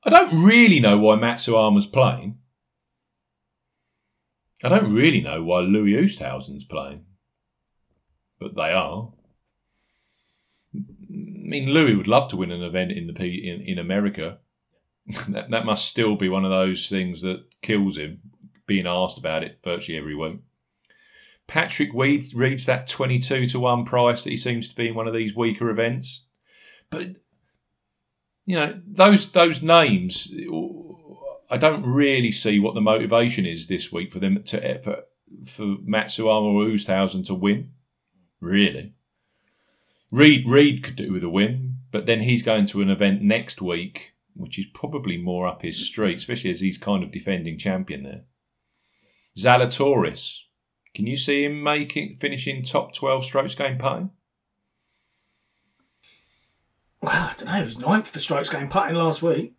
I 0.05 0.09
don't 0.09 0.43
really 0.43 0.79
know 0.79 0.97
why 0.97 1.15
Matsuyama's 1.15 1.85
playing. 1.85 2.39
I 4.63 4.69
don't 4.69 4.93
really 4.93 5.21
know 5.21 5.43
why 5.43 5.59
Louis 5.59 5.93
Oosthuizen's 5.93 6.63
playing. 6.63 7.05
But 8.39 8.55
they 8.55 8.71
are. 8.71 9.11
I 10.75 10.79
mean, 11.09 11.69
Louis 11.69 11.95
would 11.95 12.07
love 12.07 12.29
to 12.29 12.37
win 12.37 12.51
an 12.51 12.63
event 12.63 12.91
in 12.91 13.07
the 13.07 13.13
P 13.13 13.43
in, 13.45 13.61
in 13.61 13.77
America. 13.77 14.39
that, 15.29 15.51
that 15.51 15.65
must 15.65 15.85
still 15.85 16.15
be 16.15 16.29
one 16.29 16.45
of 16.45 16.51
those 16.51 16.89
things 16.89 17.21
that 17.21 17.43
kills 17.61 17.97
him, 17.97 18.19
being 18.65 18.87
asked 18.87 19.17
about 19.17 19.43
it 19.43 19.59
virtually 19.63 19.97
every 19.97 20.15
week. 20.15 20.39
Patrick 21.47 21.89
Reed 21.93 22.33
reads 22.33 22.65
that 22.65 22.87
22 22.87 23.47
to 23.47 23.59
1 23.59 23.85
price 23.85 24.23
that 24.23 24.29
he 24.29 24.37
seems 24.37 24.69
to 24.69 24.75
be 24.75 24.87
in 24.87 24.95
one 24.95 25.07
of 25.07 25.13
these 25.13 25.35
weaker 25.35 25.69
events. 25.69 26.23
But 26.89 27.15
you 28.45 28.55
know 28.55 28.79
those 28.85 29.31
those 29.31 29.61
names 29.61 30.31
i 31.49 31.57
don't 31.57 31.85
really 31.85 32.31
see 32.31 32.59
what 32.59 32.73
the 32.73 32.81
motivation 32.81 33.45
is 33.45 33.67
this 33.67 33.91
week 33.91 34.11
for 34.11 34.19
them 34.19 34.43
to 34.43 34.81
for, 34.81 35.03
for 35.45 35.63
Matsuyama 35.63 36.53
or 36.53 36.65
Oosthuizen 36.65 37.25
to 37.27 37.33
win 37.33 37.71
really 38.39 38.93
reed 40.11 40.47
reed 40.47 40.83
could 40.83 40.95
do 40.95 41.11
with 41.11 41.23
a 41.23 41.29
win 41.29 41.77
but 41.91 42.05
then 42.05 42.21
he's 42.21 42.43
going 42.43 42.65
to 42.67 42.81
an 42.81 42.89
event 42.89 43.21
next 43.21 43.61
week 43.61 44.13
which 44.35 44.57
is 44.59 44.65
probably 44.73 45.17
more 45.17 45.47
up 45.47 45.61
his 45.61 45.85
street 45.85 46.17
especially 46.17 46.51
as 46.51 46.61
he's 46.61 46.77
kind 46.77 47.03
of 47.03 47.11
defending 47.11 47.57
champion 47.57 48.03
there 48.03 48.23
zalatoris 49.37 50.43
can 50.93 51.07
you 51.07 51.17
see 51.17 51.43
him 51.43 51.63
making 51.63 52.17
finishing 52.19 52.63
top 52.63 52.93
12 52.93 53.25
strokes 53.25 53.55
gained 53.55 53.79
putting 53.79 54.11
Well, 57.01 57.11
I 57.11 57.33
don't 57.35 57.47
know. 57.47 57.59
He 57.59 57.65
was 57.65 57.77
ninth 57.77 58.09
for 58.09 58.19
strokes 58.19 58.49
gained 58.49 58.71
putting 58.71 58.95
last 58.95 59.21
week. 59.21 59.55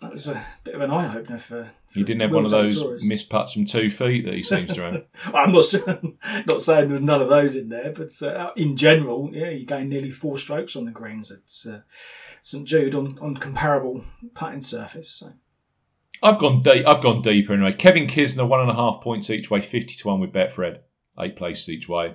That 0.00 0.12
was 0.12 0.26
a 0.26 0.44
bit 0.64 0.74
of 0.74 0.80
an 0.80 0.90
eye 0.90 1.16
opener 1.16 1.38
for. 1.38 1.70
for 1.86 1.98
he 1.98 2.02
didn't 2.02 2.22
have 2.22 2.30
Will 2.30 2.38
one 2.38 2.44
of 2.46 2.50
those 2.50 2.82
Zalatoris. 2.82 3.02
missed 3.02 3.30
putts 3.30 3.52
from 3.52 3.66
two 3.66 3.90
feet 3.90 4.24
that 4.24 4.34
he 4.34 4.42
seems 4.42 4.74
to 4.74 4.82
have 4.82 5.04
I'm 5.34 5.52
not 5.52 5.64
sure, 5.64 6.00
not 6.46 6.62
saying 6.62 6.88
there 6.88 6.94
was 6.94 7.02
none 7.02 7.20
of 7.22 7.28
those 7.28 7.54
in 7.54 7.68
there, 7.68 7.92
but 7.92 8.10
uh, 8.22 8.50
in 8.56 8.76
general, 8.76 9.30
yeah, 9.32 9.50
he 9.50 9.64
gained 9.64 9.90
nearly 9.90 10.10
four 10.10 10.38
strokes 10.38 10.74
on 10.74 10.86
the 10.86 10.90
greens 10.90 11.30
at 11.30 11.72
uh, 11.72 11.80
St 12.40 12.66
Jude 12.66 12.94
on, 12.94 13.18
on 13.20 13.36
comparable 13.36 14.04
putting 14.34 14.62
surface. 14.62 15.10
So. 15.10 15.34
I've 16.22 16.38
gone 16.38 16.62
deep. 16.62 16.86
I've 16.86 17.02
gone 17.02 17.20
deeper 17.22 17.52
anyway. 17.52 17.72
Kevin 17.72 18.06
Kisner, 18.06 18.46
one 18.46 18.60
and 18.60 18.70
a 18.70 18.74
half 18.74 19.02
points 19.02 19.28
each 19.28 19.50
way, 19.50 19.60
fifty 19.60 19.94
to 19.94 20.08
one 20.08 20.20
with 20.20 20.32
Betfred, 20.32 20.78
eight 21.18 21.36
places 21.36 21.68
each 21.68 21.88
way. 21.88 22.14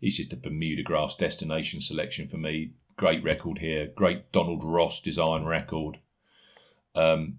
He's 0.00 0.16
just 0.16 0.32
a 0.32 0.36
Bermuda 0.36 0.82
grass 0.82 1.14
destination 1.14 1.80
selection 1.80 2.28
for 2.28 2.38
me. 2.38 2.72
Great 2.96 3.22
record 3.22 3.58
here. 3.58 3.88
Great 3.94 4.32
Donald 4.32 4.64
Ross 4.64 5.00
design 5.00 5.44
record. 5.44 5.98
Um, 6.94 7.38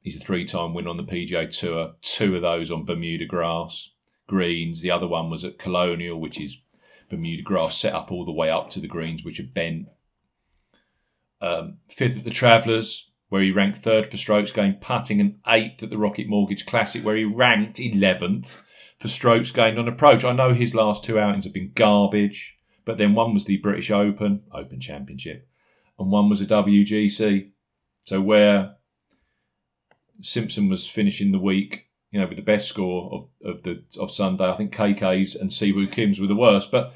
he's 0.00 0.16
a 0.16 0.24
three-time 0.24 0.72
winner 0.72 0.88
on 0.88 0.96
the 0.96 1.04
PGA 1.04 1.50
Tour. 1.50 1.94
Two 2.00 2.36
of 2.36 2.42
those 2.42 2.70
on 2.70 2.84
Bermuda 2.84 3.26
grass 3.26 3.90
greens. 4.26 4.80
The 4.80 4.90
other 4.90 5.06
one 5.06 5.28
was 5.28 5.44
at 5.44 5.58
Colonial, 5.58 6.18
which 6.18 6.40
is 6.40 6.56
Bermuda 7.10 7.42
grass 7.42 7.76
set 7.76 7.92
up 7.92 8.10
all 8.10 8.24
the 8.24 8.32
way 8.32 8.48
up 8.48 8.70
to 8.70 8.80
the 8.80 8.88
greens, 8.88 9.24
which 9.24 9.40
are 9.40 9.44
bent. 9.44 9.88
Um, 11.42 11.78
fifth 11.88 12.18
at 12.18 12.24
the 12.24 12.30
Travellers, 12.30 13.09
where 13.30 13.42
he 13.42 13.50
ranked 13.50 13.78
third 13.78 14.10
for 14.10 14.16
strokes 14.16 14.50
gained 14.50 14.80
putting, 14.80 15.20
and 15.20 15.38
eighth 15.46 15.82
at 15.82 15.88
the 15.88 15.96
Rocket 15.96 16.28
Mortgage 16.28 16.66
Classic, 16.66 17.02
where 17.02 17.16
he 17.16 17.24
ranked 17.24 17.78
11th 17.78 18.62
for 18.98 19.08
strokes 19.08 19.50
gained 19.52 19.78
on 19.78 19.88
approach. 19.88 20.24
I 20.24 20.32
know 20.32 20.52
his 20.52 20.74
last 20.74 21.04
two 21.04 21.18
outings 21.18 21.44
have 21.44 21.54
been 21.54 21.72
garbage, 21.74 22.58
but 22.84 22.98
then 22.98 23.14
one 23.14 23.32
was 23.32 23.44
the 23.44 23.56
British 23.56 23.90
Open, 23.90 24.42
Open 24.52 24.80
Championship, 24.80 25.48
and 25.98 26.10
one 26.10 26.28
was 26.28 26.40
a 26.40 26.46
WGC. 26.46 27.50
So 28.04 28.20
where 28.20 28.76
Simpson 30.20 30.68
was 30.68 30.88
finishing 30.88 31.30
the 31.30 31.38
week, 31.38 31.86
you 32.10 32.20
know, 32.20 32.26
with 32.26 32.36
the 32.36 32.42
best 32.42 32.68
score 32.68 33.28
of, 33.44 33.56
of 33.56 33.62
the 33.62 33.84
of 33.98 34.10
Sunday, 34.10 34.44
I 34.44 34.56
think 34.56 34.74
KK's 34.74 35.36
and 35.36 35.50
Siwoo 35.50 35.90
Kim's 35.90 36.20
were 36.20 36.26
the 36.26 36.34
worst, 36.34 36.72
but 36.72 36.92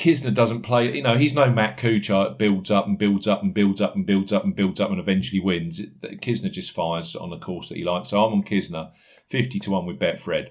Kisner 0.00 0.34
doesn't 0.34 0.62
play. 0.62 0.96
You 0.96 1.02
know, 1.02 1.18
he's 1.18 1.34
no 1.34 1.50
Matt 1.50 1.76
Kuchar. 1.78 2.32
It 2.32 2.38
builds 2.38 2.70
up 2.70 2.86
and 2.86 2.98
builds 2.98 3.28
up 3.28 3.42
and 3.42 3.52
builds 3.52 3.82
up 3.82 3.94
and 3.94 4.06
builds 4.06 4.32
up 4.32 4.44
and 4.44 4.56
builds 4.56 4.80
up 4.80 4.90
and 4.90 4.98
eventually 4.98 5.40
wins. 5.40 5.82
Kisner 6.02 6.50
just 6.50 6.72
fires 6.72 7.14
on 7.14 7.28
the 7.28 7.38
course 7.38 7.68
that 7.68 7.76
he 7.76 7.84
likes. 7.84 8.08
So 8.08 8.24
I'm 8.24 8.32
on 8.32 8.42
Kisner, 8.42 8.92
fifty 9.28 9.58
to 9.58 9.70
one 9.70 9.84
with 9.84 9.98
Betfred. 9.98 10.48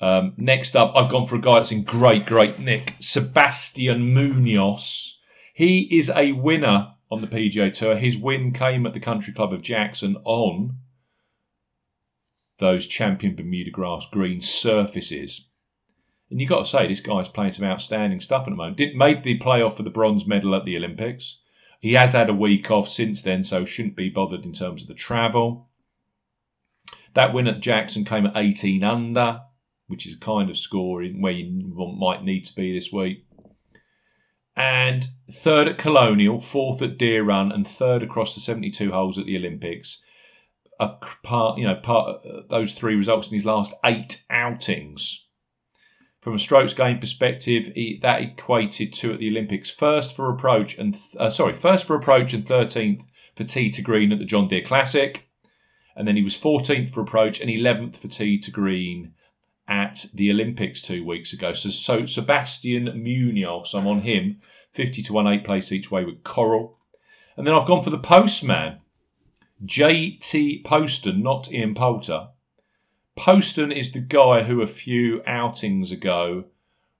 Um, 0.00 0.34
next 0.36 0.76
up, 0.76 0.92
I've 0.94 1.10
gone 1.10 1.26
for 1.26 1.34
a 1.34 1.40
guy 1.40 1.54
that's 1.54 1.72
in 1.72 1.82
great, 1.82 2.26
great 2.26 2.60
nick, 2.60 2.94
Sebastian 3.00 4.14
Munoz. 4.14 5.18
He 5.52 5.98
is 5.98 6.08
a 6.08 6.30
winner 6.30 6.94
on 7.10 7.20
the 7.20 7.26
PGA 7.26 7.72
Tour. 7.72 7.96
His 7.96 8.16
win 8.16 8.52
came 8.52 8.86
at 8.86 8.94
the 8.94 9.00
Country 9.00 9.32
Club 9.32 9.52
of 9.52 9.62
Jackson 9.62 10.16
on 10.24 10.78
those 12.58 12.86
champion 12.86 13.34
Bermuda 13.34 13.72
grass 13.72 14.06
green 14.12 14.40
surfaces. 14.40 15.47
And 16.30 16.40
you've 16.40 16.50
got 16.50 16.58
to 16.58 16.64
say, 16.64 16.86
this 16.86 17.00
guy's 17.00 17.28
playing 17.28 17.52
some 17.52 17.64
outstanding 17.64 18.20
stuff 18.20 18.42
at 18.46 18.50
the 18.50 18.56
moment. 18.56 18.76
Did 18.76 18.94
made 18.94 19.22
the 19.22 19.38
playoff 19.38 19.76
for 19.76 19.82
the 19.82 19.90
bronze 19.90 20.26
medal 20.26 20.54
at 20.54 20.64
the 20.64 20.76
Olympics. 20.76 21.38
He 21.80 21.94
has 21.94 22.12
had 22.12 22.28
a 22.28 22.34
week 22.34 22.70
off 22.70 22.88
since 22.88 23.22
then, 23.22 23.44
so 23.44 23.64
shouldn't 23.64 23.96
be 23.96 24.08
bothered 24.08 24.44
in 24.44 24.52
terms 24.52 24.82
of 24.82 24.88
the 24.88 24.94
travel. 24.94 25.68
That 27.14 27.32
win 27.32 27.46
at 27.46 27.60
Jackson 27.60 28.04
came 28.04 28.26
at 28.26 28.36
18 28.36 28.84
under, 28.84 29.40
which 29.86 30.06
is 30.06 30.14
a 30.14 30.18
kind 30.18 30.50
of 30.50 30.58
score 30.58 31.02
where 31.02 31.32
you 31.32 31.72
might 31.98 32.24
need 32.24 32.44
to 32.44 32.54
be 32.54 32.72
this 32.72 32.92
week. 32.92 33.24
And 34.58 35.06
third 35.30 35.68
at 35.68 35.78
Colonial, 35.78 36.40
fourth 36.40 36.82
at 36.82 36.98
Deer 36.98 37.22
Run, 37.22 37.52
and 37.52 37.66
third 37.66 38.02
across 38.02 38.34
the 38.34 38.40
72 38.40 38.90
holes 38.90 39.16
at 39.16 39.26
the 39.26 39.36
Olympics. 39.36 40.02
A 40.80 40.88
part, 41.22 41.58
you 41.58 41.66
know, 41.66 41.76
part 41.76 42.26
uh, 42.26 42.42
those 42.50 42.74
three 42.74 42.96
results 42.96 43.28
in 43.28 43.34
his 43.34 43.44
last 43.44 43.72
eight 43.84 44.24
outings. 44.30 45.26
From 46.28 46.34
a 46.34 46.38
strokes 46.38 46.74
gain 46.74 46.98
perspective, 46.98 47.72
he, 47.74 47.98
that 48.02 48.20
equated 48.20 48.92
to 48.92 49.14
at 49.14 49.18
the 49.18 49.30
Olympics 49.30 49.70
first 49.70 50.14
for 50.14 50.28
approach 50.28 50.76
and 50.76 50.92
th- 50.92 51.16
uh, 51.18 51.30
sorry, 51.30 51.54
first 51.54 51.86
for 51.86 51.96
approach 51.96 52.34
and 52.34 52.46
thirteenth 52.46 53.00
for 53.34 53.44
tee 53.44 53.70
to 53.70 53.80
green 53.80 54.12
at 54.12 54.18
the 54.18 54.26
John 54.26 54.46
Deere 54.46 54.60
Classic, 54.60 55.26
and 55.96 56.06
then 56.06 56.16
he 56.16 56.22
was 56.22 56.36
fourteenth 56.36 56.92
for 56.92 57.00
approach 57.00 57.40
and 57.40 57.50
eleventh 57.50 57.96
for 57.96 58.08
tee 58.08 58.36
to 58.40 58.50
green 58.50 59.14
at 59.66 60.04
the 60.12 60.30
Olympics 60.30 60.82
two 60.82 61.02
weeks 61.02 61.32
ago. 61.32 61.54
So, 61.54 61.70
so 61.70 62.04
Sebastian 62.04 63.02
Munoz, 63.02 63.72
I'm 63.72 63.86
on 63.86 64.02
him, 64.02 64.42
fifty 64.70 65.00
to 65.04 65.14
one, 65.14 65.26
eight 65.26 65.44
place 65.44 65.72
each 65.72 65.90
way 65.90 66.04
with 66.04 66.24
Coral, 66.24 66.76
and 67.38 67.46
then 67.46 67.54
I've 67.54 67.66
gone 67.66 67.82
for 67.82 67.88
the 67.88 67.96
postman, 67.96 68.80
J.T. 69.64 70.60
Poston, 70.62 71.22
not 71.22 71.50
Ian 71.50 71.74
Poulter. 71.74 72.28
Poston 73.18 73.72
is 73.72 73.90
the 73.90 73.98
guy 73.98 74.44
who 74.44 74.62
a 74.62 74.66
few 74.68 75.22
outings 75.26 75.90
ago 75.90 76.44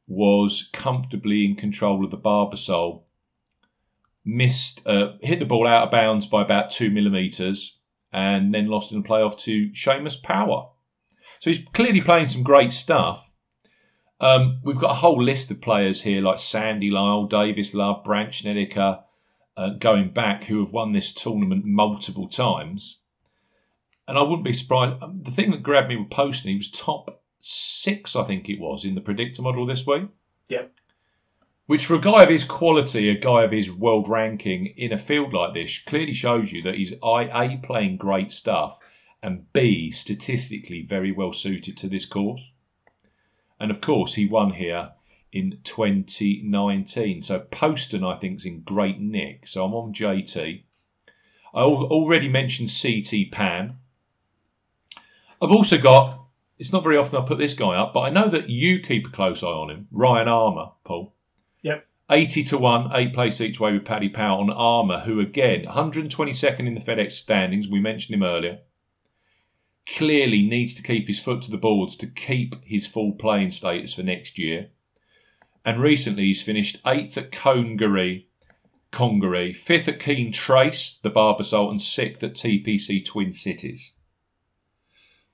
was 0.09 0.69
comfortably 0.73 1.45
in 1.45 1.55
control 1.55 2.05
of 2.05 2.11
the 2.11 2.19
Barbasol. 2.19 3.05
Missed, 4.25 4.85
uh, 4.85 5.12
hit 5.23 5.39
the 5.39 5.45
ball 5.45 5.64
out 5.64 5.85
of 5.85 5.91
bounds 5.93 6.27
by 6.27 6.43
about 6.43 6.73
two 6.73 6.91
millimetres, 6.91 7.79
and 8.12 8.53
then 8.53 8.66
lost 8.66 8.91
in 8.91 9.01
the 9.01 9.09
playoff 9.09 9.39
to 9.39 9.71
Seamus 9.71 10.21
Power. 10.21 10.71
So 11.39 11.51
he's 11.51 11.64
clearly 11.73 12.01
playing 12.01 12.27
some 12.27 12.43
great 12.43 12.73
stuff. 12.73 13.31
Um, 14.19 14.61
we've 14.64 14.77
got 14.77 14.91
a 14.91 14.95
whole 14.95 15.23
list 15.23 15.53
of 15.53 15.61
players 15.61 16.03
here 16.03 16.21
like 16.21 16.41
Sandy 16.41 16.91
Lyle, 16.91 17.27
Davis 17.27 17.75
Love, 17.75 18.03
Brandt 18.03 18.35
Snedeker, 18.35 19.05
uh, 19.57 19.71
going 19.79 20.12
back, 20.12 20.45
who 20.45 20.64
have 20.64 20.73
won 20.73 20.93
this 20.93 21.12
tournament 21.12 21.64
multiple 21.64 22.29
times. 22.29 22.98
And 24.09 24.19
I 24.19 24.23
wouldn't 24.23 24.45
be 24.45 24.53
surprised. 24.53 25.03
um, 25.03 25.23
The 25.23 25.31
thing 25.31 25.51
that 25.51 25.63
grabbed 25.63 25.91
me 25.91 25.97
with 25.97 26.11
Poston, 26.11 26.51
he 26.51 26.57
was 26.57 26.71
top 26.71 27.23
six, 27.39 28.17
I 28.17 28.25
think 28.25 28.49
it 28.49 28.59
was, 28.59 28.85
in 28.85 28.95
the 28.95 29.01
predictor 29.03 29.43
model 29.43 29.67
this 29.67 29.87
week. 29.87 30.09
Yep. 30.49 30.73
Which, 31.67 31.85
for 31.85 31.95
a 31.95 32.01
guy 32.01 32.23
of 32.23 32.31
his 32.31 32.45
quality, 32.45 33.11
a 33.11 33.15
guy 33.15 33.43
of 33.43 33.53
his 33.53 33.71
world 33.71 34.09
ranking 34.09 34.67
in 34.79 34.91
a 34.91 34.99
field 34.99 35.35
like 35.35 35.53
this, 35.53 35.79
clearly 35.87 36.15
shows 36.15 36.51
you 36.51 36.63
that 36.63 36.77
he's 36.77 36.95
A, 37.03 37.61
playing 37.63 37.99
great 37.99 38.31
stuff, 38.33 38.79
and 39.23 39.53
B, 39.53 39.91
statistically 39.91 40.87
very 40.89 41.13
well 41.13 41.35
suited 41.35 41.77
to 41.77 41.89
this 41.89 42.07
course. 42.07 42.41
And 43.61 43.71
of 43.71 43.83
course, 43.83 44.15
he 44.15 44.27
won 44.27 44.53
here 44.55 44.93
in 45.33 45.59
2019. 45.65 47.21
So 47.21 47.41
Poston, 47.41 48.03
I 48.03 48.17
think, 48.17 48.39
is 48.39 48.47
in 48.47 48.63
great 48.63 48.99
nick. 48.99 49.47
So 49.47 49.65
I'm 49.65 49.75
on 49.75 49.93
JT. 49.93 50.63
I 51.53 51.61
already 51.61 52.29
mentioned 52.29 52.71
CT 52.71 53.31
Pan. 53.31 53.77
I've 55.41 55.53
also 55.53 55.78
got, 55.78 56.26
it's 56.59 56.72
not 56.72 56.82
very 56.82 56.97
often 56.97 57.16
I 57.16 57.24
put 57.24 57.39
this 57.39 57.55
guy 57.55 57.76
up, 57.76 57.95
but 57.95 58.01
I 58.01 58.11
know 58.11 58.28
that 58.28 58.49
you 58.49 58.80
keep 58.80 59.07
a 59.07 59.11
close 59.11 59.43
eye 59.43 59.47
on 59.47 59.70
him. 59.70 59.86
Ryan 59.91 60.28
Armour, 60.28 60.72
Paul. 60.84 61.14
Yep. 61.62 61.86
80 62.11 62.43
to 62.45 62.59
1, 62.59 62.91
eight 62.95 63.12
place 63.12 63.41
each 63.41 63.61
way 63.61 63.72
with 63.72 63.84
Paddy 63.84 64.09
Power 64.09 64.41
on 64.41 64.51
Armour, 64.51 65.01
who 65.01 65.20
again, 65.20 65.64
122nd 65.66 66.66
in 66.66 66.74
the 66.74 66.80
FedEx 66.80 67.12
standings. 67.12 67.68
We 67.68 67.80
mentioned 67.80 68.14
him 68.14 68.22
earlier. 68.22 68.61
Clearly 69.86 70.43
needs 70.43 70.74
to 70.74 70.82
keep 70.82 71.07
his 71.07 71.20
foot 71.20 71.43
to 71.43 71.51
the 71.51 71.59
boards 71.59 71.97
to 71.97 72.07
keep 72.07 72.57
his 72.64 72.86
full 72.86 73.12
playing 73.12 73.51
status 73.51 73.93
for 73.93 74.03
next 74.03 74.39
year. 74.39 74.70
And 75.64 75.82
recently 75.82 76.24
he's 76.24 76.43
finished 76.43 76.80
eighth 76.86 77.18
at 77.18 77.30
Congaree, 77.30 78.28
Congaree, 78.91 79.53
fifth 79.53 79.89
at 79.89 80.01
Keene 80.01 80.32
Trace, 80.32 80.99
the 81.03 81.11
Barbasol, 81.11 81.70
and 81.70 81.80
sixth 81.80 82.22
at 82.22 82.34
TPC 82.34 83.05
Twin 83.05 83.32
Cities. 83.32 83.93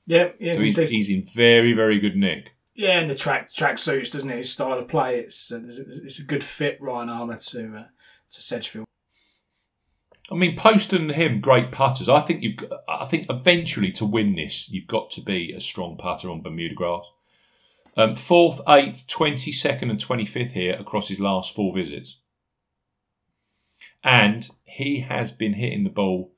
Yeah, 0.07 0.31
yeah 0.39 0.55
so 0.55 0.61
he's, 0.61 0.91
he's, 0.91 1.11
in 1.11 1.23
very, 1.23 1.73
very 1.73 1.99
good 1.99 2.17
nick. 2.17 2.51
Yeah, 2.75 2.99
and 2.99 3.09
the 3.09 3.15
track 3.15 3.53
track 3.53 3.79
suits, 3.79 4.11
doesn't 4.11 4.31
it? 4.31 4.39
His 4.39 4.53
style 4.53 4.79
of 4.79 4.89
play, 4.89 5.21
it's 5.21 5.53
uh, 5.53 5.61
it's 5.65 6.19
a 6.19 6.25
good 6.25 6.43
fit, 6.43 6.81
Ryan 6.81 7.09
Armour 7.09 7.37
to 7.37 7.77
uh, 7.77 7.85
to 8.31 8.43
Sedgefield. 8.43 8.87
I 10.31 10.35
mean, 10.35 10.57
Poston 10.57 11.03
and 11.03 11.13
him, 11.13 11.41
great 11.41 11.71
putters. 11.71 12.09
I 12.09 12.21
think 12.21 12.43
you've. 12.43 12.59
I 12.89 13.05
think 13.05 13.27
eventually 13.31 13.93
to 13.93 14.05
win 14.05 14.35
this, 14.35 14.69
you've 14.69 14.89
got 14.89 15.11
to 15.13 15.21
be 15.21 15.53
a 15.53 15.61
strong 15.61 15.97
putter 15.97 16.31
on 16.31 16.43
Bermuda 16.43 16.75
grass. 16.75 17.05
Um, 17.97 18.17
fourth, 18.17 18.61
eighth, 18.69 19.07
twenty 19.07 19.53
second, 19.53 19.91
and 19.91 20.01
twenty 20.01 20.27
fifth 20.27 20.53
here 20.53 20.75
across 20.75 21.09
his 21.09 21.21
last 21.21 21.55
four 21.55 21.73
visits, 21.73 22.17
and 24.03 24.49
he 24.65 25.01
has 25.01 25.31
been 25.31 25.55
hitting 25.55 25.85
the 25.85 25.91
ball 25.91 26.34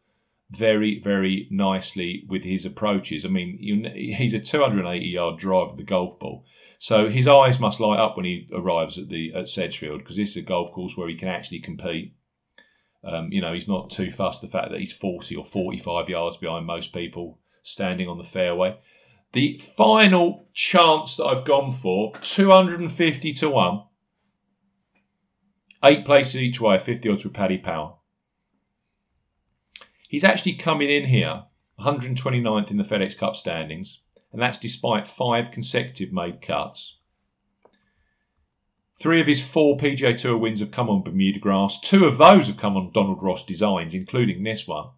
very, 0.51 1.01
very 1.03 1.49
nicely 1.51 2.24
with 2.28 2.42
his 2.42 2.64
approaches. 2.64 3.24
I 3.24 3.28
mean, 3.28 3.59
he's 3.94 4.34
a 4.34 4.38
280 4.38 5.05
yard 5.05 5.38
drive 5.38 5.70
of 5.70 5.76
the 5.76 5.82
golf 5.82 6.18
ball. 6.18 6.44
So 6.78 7.09
his 7.09 7.26
eyes 7.26 7.59
must 7.59 7.80
light 7.80 7.99
up 7.99 8.16
when 8.16 8.26
he 8.26 8.49
arrives 8.53 8.99
at 8.99 9.09
the 9.09 9.32
at 9.34 9.49
Sedgefield 9.49 10.01
because 10.01 10.16
this 10.16 10.30
is 10.30 10.36
a 10.36 10.42
golf 10.42 10.72
course 10.72 10.97
where 10.97 11.09
he 11.09 11.16
can 11.16 11.28
actually 11.28 11.61
compete. 11.61 12.14
Um, 13.03 13.28
you 13.30 13.40
know, 13.40 13.53
he's 13.53 13.68
not 13.68 13.90
too 13.90 14.11
fussed 14.11 14.42
the 14.42 14.49
fact 14.49 14.70
that 14.70 14.80
he's 14.80 14.92
40 14.92 15.36
or 15.36 15.44
45 15.44 16.09
yards 16.09 16.36
behind 16.36 16.66
most 16.66 16.92
people 16.92 17.38
standing 17.62 18.09
on 18.09 18.18
the 18.18 18.24
fairway. 18.24 18.78
The 19.32 19.59
final 19.59 20.49
chance 20.55 21.16
that 21.16 21.26
I've 21.26 21.44
gone 21.44 21.72
for 21.72 22.12
250 22.20 23.32
to 23.34 23.51
1. 23.51 23.82
Eight 25.84 26.05
places 26.05 26.36
each 26.36 26.61
way, 26.61 26.78
50 26.78 27.09
odds 27.09 27.24
with 27.24 27.34
Paddy 27.34 27.59
Power. 27.59 27.94
He's 30.09 30.24
actually 30.24 30.54
coming 30.54 30.90
in 30.90 31.07
here 31.07 31.44
129th 31.80 32.70
in 32.70 32.76
the 32.76 32.84
FedEx 32.84 33.16
Cup 33.18 33.36
standings, 33.36 34.00
and 34.32 34.40
that's 34.40 34.59
despite 34.59 35.09
five 35.09 35.50
consecutive 35.50 36.12
made 36.12 36.40
cuts. 36.40 36.96
Three 38.98 39.20
of 39.20 39.26
his 39.26 39.46
four 39.46 39.76
PGA 39.76 40.16
Tour 40.16 40.38
wins 40.38 40.61
have 40.61 40.70
come 40.70 40.88
on 40.88 41.02
Bermuda 41.02 41.38
grass. 41.38 41.78
Two 41.78 42.07
of 42.07 42.16
those 42.16 42.46
have 42.46 42.57
come 42.57 42.76
on 42.76 42.92
Donald 42.92 43.22
Ross 43.22 43.44
designs, 43.44 43.94
including 43.94 44.42
this 44.42 44.66
one. 44.66 44.88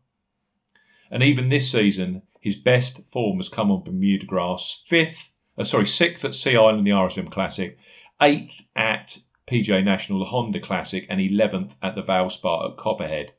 And 1.11 1.22
even 1.22 1.48
this 1.48 1.72
season, 1.72 2.22
his 2.40 2.54
best 2.54 3.09
form 3.09 3.38
has 3.38 3.48
come 3.48 3.72
on 3.72 3.82
Bermuda 3.82 4.24
grass. 4.24 4.82
Fifth, 4.86 5.30
uh, 5.56 5.64
sorry, 5.64 5.86
sixth 5.86 6.24
at 6.24 6.34
Sea 6.34 6.56
Island, 6.56 6.86
the 6.86 6.92
RSM 6.92 7.30
Classic. 7.30 7.76
Eighth 8.22 8.62
at 8.76 9.18
PGA 9.48 9.82
National, 9.84 10.20
the 10.20 10.26
Honda 10.26 10.61
Classic, 10.61 11.04
and 11.09 11.20
eleventh 11.20 11.76
at 11.82 11.96
the 11.96 12.02
Valspar 12.02 12.70
at 12.70 12.76
Copperhead. 12.76 13.32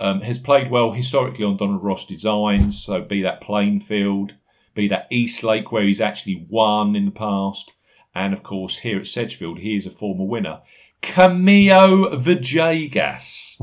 Um, 0.00 0.20
has 0.20 0.38
played 0.38 0.70
well 0.70 0.92
historically 0.92 1.44
on 1.44 1.56
Donald 1.56 1.82
Ross 1.82 2.06
designs, 2.06 2.80
so 2.80 3.02
be 3.02 3.22
that 3.22 3.40
Plainfield, 3.40 4.34
be 4.74 4.86
that 4.88 5.08
East 5.10 5.42
Lake 5.42 5.72
where 5.72 5.82
he's 5.82 6.00
actually 6.00 6.46
won 6.48 6.94
in 6.94 7.04
the 7.04 7.10
past, 7.10 7.72
and 8.14 8.32
of 8.32 8.44
course 8.44 8.78
here 8.78 9.00
at 9.00 9.08
Sedgefield 9.08 9.58
he 9.58 9.74
is 9.74 9.86
a 9.86 9.90
former 9.90 10.24
winner. 10.24 10.60
Camilo 11.02 12.14
Villegas, 12.20 13.60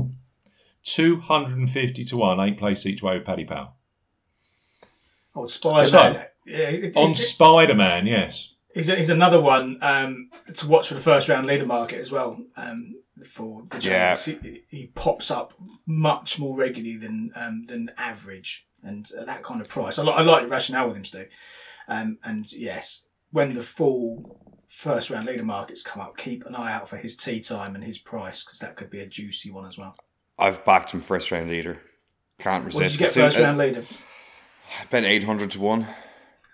250 0.82 2.04
to 2.04 2.16
1, 2.16 2.40
eight 2.40 2.58
place 2.58 2.84
each 2.84 3.02
way 3.02 3.16
with 3.16 3.26
Paddy 3.26 3.44
Power. 3.44 3.70
Oh, 5.34 5.46
Spider 5.46 5.90
Man. 5.90 6.26
yeah, 6.46 6.90
on 6.96 7.14
Spider 7.14 7.74
Man, 7.74 8.06
yes. 8.06 8.52
He's, 8.74 8.88
he's 8.88 9.10
another 9.10 9.40
one 9.40 9.78
um, 9.82 10.30
to 10.54 10.68
watch 10.68 10.88
for 10.88 10.94
the 10.94 11.00
first 11.00 11.28
round 11.28 11.46
leader 11.46 11.66
market 11.66 11.98
as 11.98 12.12
well. 12.12 12.38
Um, 12.56 12.96
for 13.24 13.64
the 13.70 13.80
yeah. 13.80 14.16
He, 14.16 14.62
he, 14.68 14.86
pops 14.94 15.30
up 15.30 15.54
much 15.86 16.38
more 16.38 16.56
regularly 16.56 16.96
than 16.96 17.30
um, 17.34 17.64
than 17.66 17.90
average, 17.96 18.66
and 18.82 19.08
at 19.18 19.26
that 19.26 19.42
kind 19.42 19.60
of 19.60 19.68
price, 19.68 19.98
I, 19.98 20.02
li- 20.02 20.12
I 20.12 20.22
like 20.22 20.44
the 20.44 20.48
rationale 20.48 20.88
with 20.88 20.96
him, 20.96 21.04
Stu. 21.04 21.26
Um, 21.88 22.18
and 22.24 22.50
yes, 22.52 23.06
when 23.30 23.54
the 23.54 23.62
full 23.62 24.40
first 24.68 25.10
round 25.10 25.26
leader 25.26 25.44
markets 25.44 25.82
come 25.82 26.02
up, 26.02 26.16
keep 26.16 26.44
an 26.44 26.54
eye 26.54 26.72
out 26.72 26.88
for 26.88 26.96
his 26.96 27.16
tee 27.16 27.40
time 27.40 27.74
and 27.74 27.84
his 27.84 27.98
price 27.98 28.44
because 28.44 28.58
that 28.58 28.76
could 28.76 28.90
be 28.90 29.00
a 29.00 29.06
juicy 29.06 29.50
one 29.50 29.66
as 29.66 29.78
well. 29.78 29.96
I've 30.38 30.64
backed 30.64 30.92
him 30.92 31.00
first 31.00 31.30
round 31.30 31.48
leader. 31.48 31.80
Can't 32.38 32.64
resist. 32.64 32.82
What 32.82 32.90
did 32.90 33.00
you 33.00 33.06
get 33.06 33.14
first 33.14 33.38
round 33.38 33.58
leader? 33.58 33.82
I 34.80 34.84
bet 34.86 35.04
eight 35.04 35.24
hundred 35.24 35.52
to 35.52 35.60
one. 35.60 35.86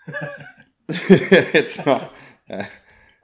it's 0.87 1.85
not. 1.85 2.13
Uh, 2.49 2.65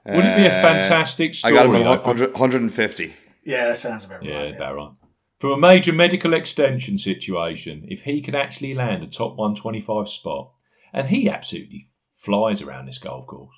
Wouldn't 0.06 0.24
it 0.24 0.36
be 0.36 0.46
a 0.46 0.50
fantastic 0.50 1.34
story? 1.34 1.54
I 1.54 1.56
got 1.56 1.66
him 1.66 1.74
at 1.74 1.86
100, 1.86 2.32
150. 2.32 3.14
Yeah, 3.44 3.66
that 3.68 3.78
sounds 3.78 4.04
about 4.04 4.22
yeah, 4.22 4.42
right. 4.42 4.54
about 4.54 4.76
right. 4.76 4.90
From 5.38 5.52
a 5.52 5.58
major 5.58 5.92
medical 5.92 6.34
extension 6.34 6.98
situation, 6.98 7.86
if 7.88 8.02
he 8.02 8.20
could 8.20 8.34
actually 8.34 8.74
land 8.74 9.02
a 9.02 9.06
top 9.06 9.36
125 9.36 10.08
spot, 10.08 10.52
and 10.92 11.08
he 11.08 11.30
absolutely 11.30 11.86
flies 12.12 12.60
around 12.60 12.86
this 12.86 12.98
golf 12.98 13.26
course. 13.26 13.54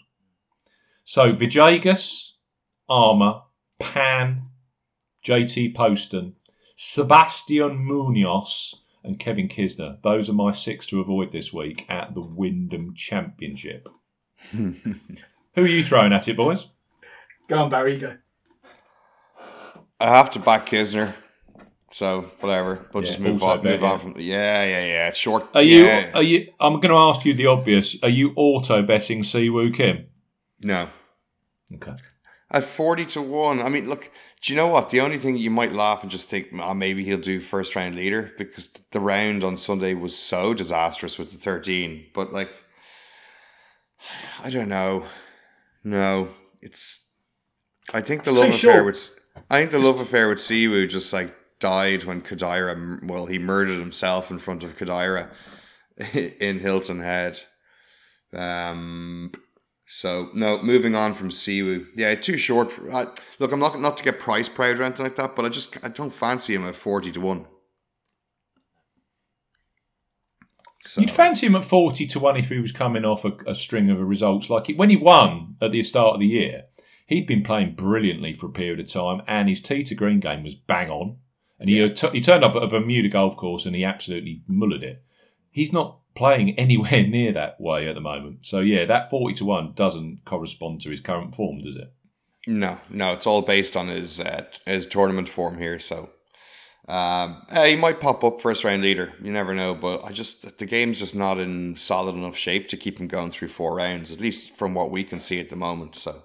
So 1.03 1.33
Villegas, 1.33 2.33
Armour, 2.89 3.43
Pan, 3.81 4.49
JT 5.25 5.75
Poston, 5.75 6.37
Sebastian 6.77 7.85
Munoz, 7.85 8.77
and 9.05 9.19
Kevin 9.19 9.49
Kisner. 9.49 10.01
Those 10.03 10.31
are 10.31 10.35
my 10.35 10.53
six 10.53 10.87
to 10.87 11.01
avoid 11.01 11.33
this 11.33 11.53
week 11.53 11.85
at 11.89 12.15
the 12.15 12.21
Wyndham 12.21 12.95
Championship. 12.95 13.89
Who 14.53 14.75
are 15.57 15.67
you 15.67 15.85
throwing 15.85 16.13
at 16.13 16.29
it, 16.29 16.37
boys? 16.37 16.67
Go 17.49 17.65
on, 17.65 17.71
Barry, 17.71 17.99
go. 17.99 18.17
I 20.03 20.09
have 20.09 20.31
to 20.31 20.41
back 20.41 20.67
Kisner. 20.67 21.15
So 21.93 22.23
whatever, 22.41 22.87
we'll 22.93 23.05
yeah, 23.05 23.09
just 23.09 23.21
move 23.21 23.43
on. 23.43 23.63
Bet, 23.63 23.73
move 23.73 23.83
yeah. 23.83 23.91
on 23.91 23.99
from. 23.99 24.15
Yeah, 24.17 24.65
yeah, 24.65 24.85
yeah. 24.85 25.09
It's 25.09 25.19
short. 25.19 25.47
Are 25.55 25.63
you? 25.63 25.87
Are 26.15 26.23
you? 26.23 26.53
I'm 26.59 26.81
going 26.81 26.95
to 26.95 27.01
ask 27.01 27.25
you 27.25 27.35
the 27.35 27.47
obvious. 27.47 27.97
Are 28.03 28.09
you 28.09 28.33
auto 28.35 28.83
betting 28.83 29.23
Siwoo 29.23 29.75
Kim? 29.75 30.07
No. 30.63 30.89
Okay. 31.75 31.93
At 32.51 32.65
forty 32.65 33.05
to 33.07 33.23
one. 33.23 33.63
I 33.63 33.69
mean, 33.69 33.89
look. 33.89 34.11
Do 34.41 34.53
you 34.53 34.57
know 34.57 34.67
what? 34.67 34.91
The 34.91 35.01
only 35.01 35.19
thing 35.19 35.37
you 35.37 35.51
might 35.51 35.73
laugh 35.73 36.03
and 36.03 36.11
just 36.11 36.29
think, 36.29 36.49
oh, 36.61 36.75
maybe 36.75 37.05
he'll 37.05 37.19
do 37.19 37.39
first 37.41 37.77
round 37.77 37.95
leader 37.95 38.33
because 38.39 38.71
the 38.91 38.99
round 38.99 39.45
on 39.45 39.57
Sunday 39.57 39.95
was 39.95 40.19
so 40.19 40.53
disastrous 40.53 41.19
with 41.19 41.31
the 41.31 41.39
thirteen. 41.39 42.07
But 42.15 42.33
like, 42.33 42.51
I 44.43 44.51
don't 44.51 44.69
know. 44.69 45.07
No, 45.85 46.29
it's. 46.61 47.11
I 47.93 48.01
think 48.01 48.25
the 48.25 48.33
love 48.33 48.49
affair 48.49 48.83
with 48.83 48.97
I 49.51 49.61
think 49.61 49.71
the 49.71 49.79
love 49.79 50.01
affair 50.01 50.29
with 50.29 50.39
Siwoo 50.39 50.89
just 50.89 51.13
like 51.13 51.35
died 51.59 52.05
when 52.05 52.23
Kodaira. 52.23 53.03
Well, 53.05 53.27
he 53.27 53.39
murdered 53.39 53.79
himself 53.79 54.31
in 54.31 54.39
front 54.39 54.63
of 54.63 54.77
Kodaira 54.77 55.31
in 56.41 56.59
Hilton 56.59 57.01
Head. 57.01 57.41
Um. 58.35 59.33
So 59.87 60.31
no, 60.33 60.63
moving 60.63 60.95
on 60.95 61.13
from 61.13 61.29
Siwoo. 61.29 61.87
Yeah, 61.95 62.15
too 62.15 62.39
short. 62.39 62.73
For, 62.73 62.91
I, 62.91 63.09
look, 63.39 63.53
I'm 63.53 63.61
not 63.61 63.79
not 63.79 63.97
to 63.99 64.05
get 64.05 64.19
price 64.19 64.49
proud 64.49 64.79
or 64.79 64.85
anything 64.85 65.05
like 65.05 65.17
that, 65.17 65.37
but 65.37 65.45
I 65.45 65.49
just 65.49 65.83
I 65.85 65.89
don't 65.89 66.13
fancy 66.15 66.55
him 66.55 66.67
at 66.67 66.77
forty 66.77 67.11
to 67.11 67.21
one. 67.21 67.47
So. 70.85 71.01
You'd 71.01 71.13
fancy 71.13 71.47
him 71.47 71.55
at 71.55 71.65
40 71.65 72.09
to 72.09 72.19
1 72.19 72.37
if 72.39 72.49
he 72.49 72.59
was 72.59 72.73
coming 72.73 73.05
off 73.05 73.25
a, 73.25 73.31
a 73.47 73.55
string 73.55 73.89
of 73.89 74.01
results. 74.01 74.51
Like 74.51 74.69
it, 74.69 74.77
when 74.77 74.91
he 74.91 74.97
won 74.97 75.55
at 75.63 75.71
the 75.71 75.81
start 75.83 76.15
of 76.15 76.21
the 76.21 76.27
year, 76.27 76.65
he'd 77.13 77.27
been 77.27 77.45
playing 77.45 77.75
brilliantly 77.75 78.33
for 78.33 78.47
a 78.47 78.51
period 78.51 78.81
of 78.81 78.91
time 78.91 79.23
and 79.27 79.49
his 79.49 79.61
tee 79.61 79.83
to 79.85 79.95
green 79.95 80.21
game 80.21 80.43
was 80.43 80.55
bang 80.55 80.91
on. 80.91 81.17
And 81.59 81.69
he, 81.69 81.81
yeah. 81.81 82.11
he 82.11 82.21
turned 82.21 82.45
up 82.45 82.57
at 82.57 82.63
a 82.63 82.67
Bermuda 82.67 83.09
golf 83.09 83.37
course 83.37 83.67
and 83.67 83.77
he 83.77 83.85
absolutely 83.85 84.43
mullered 84.51 84.83
it. 84.83 85.05
He's 85.51 85.73
not 85.73 85.99
playing 86.15 86.51
anywhere 86.59 87.07
near 87.07 87.33
that 87.33 87.61
way 87.61 87.89
at 87.89 87.95
the 87.95 88.01
moment. 88.01 88.41
So 88.43 88.61
yeah, 88.61 88.85
that 88.87 89.11
forty 89.11 89.35
to 89.37 89.45
one 89.45 89.73
doesn't 89.75 90.25
correspond 90.25 90.81
to 90.83 90.91
his 90.91 91.01
current 91.01 91.35
form, 91.35 91.61
does 91.61 91.77
it? 91.77 91.93
No, 92.47 92.81
no, 92.91 93.13
it's 93.13 93.27
all 93.27 93.43
based 93.43 93.77
on 93.77 93.89
his 93.89 94.21
uh, 94.21 94.45
his 94.67 94.87
tournament 94.87 95.29
form 95.29 95.59
here. 95.59 95.79
So 95.79 96.11
um, 96.89 97.43
uh, 97.49 97.65
he 97.65 97.77
might 97.77 98.01
pop 98.01 98.25
up 98.25 98.41
first 98.41 98.65
round 98.65 98.83
leader. 98.83 99.13
You 99.23 99.31
never 99.31 99.55
know, 99.55 99.75
but 99.75 100.05
I 100.05 100.11
just 100.11 100.59
the 100.59 100.67
game's 100.67 100.99
just 100.99 101.15
not 101.15 101.39
in 101.39 101.77
solid 101.77 102.17
enough 102.17 102.37
shape 102.37 102.67
to 102.69 102.77
keep 102.77 102.99
him 102.99 103.07
going 103.07 103.31
through 103.31 103.49
four 103.49 103.77
rounds, 103.77 104.11
at 104.11 104.21
least 104.21 104.57
from 104.57 104.75
what 104.75 104.91
we 104.91 105.05
can 105.05 105.21
see 105.21 105.39
at 105.39 105.51
the 105.51 105.57
moment. 105.57 105.95
So 105.95 106.23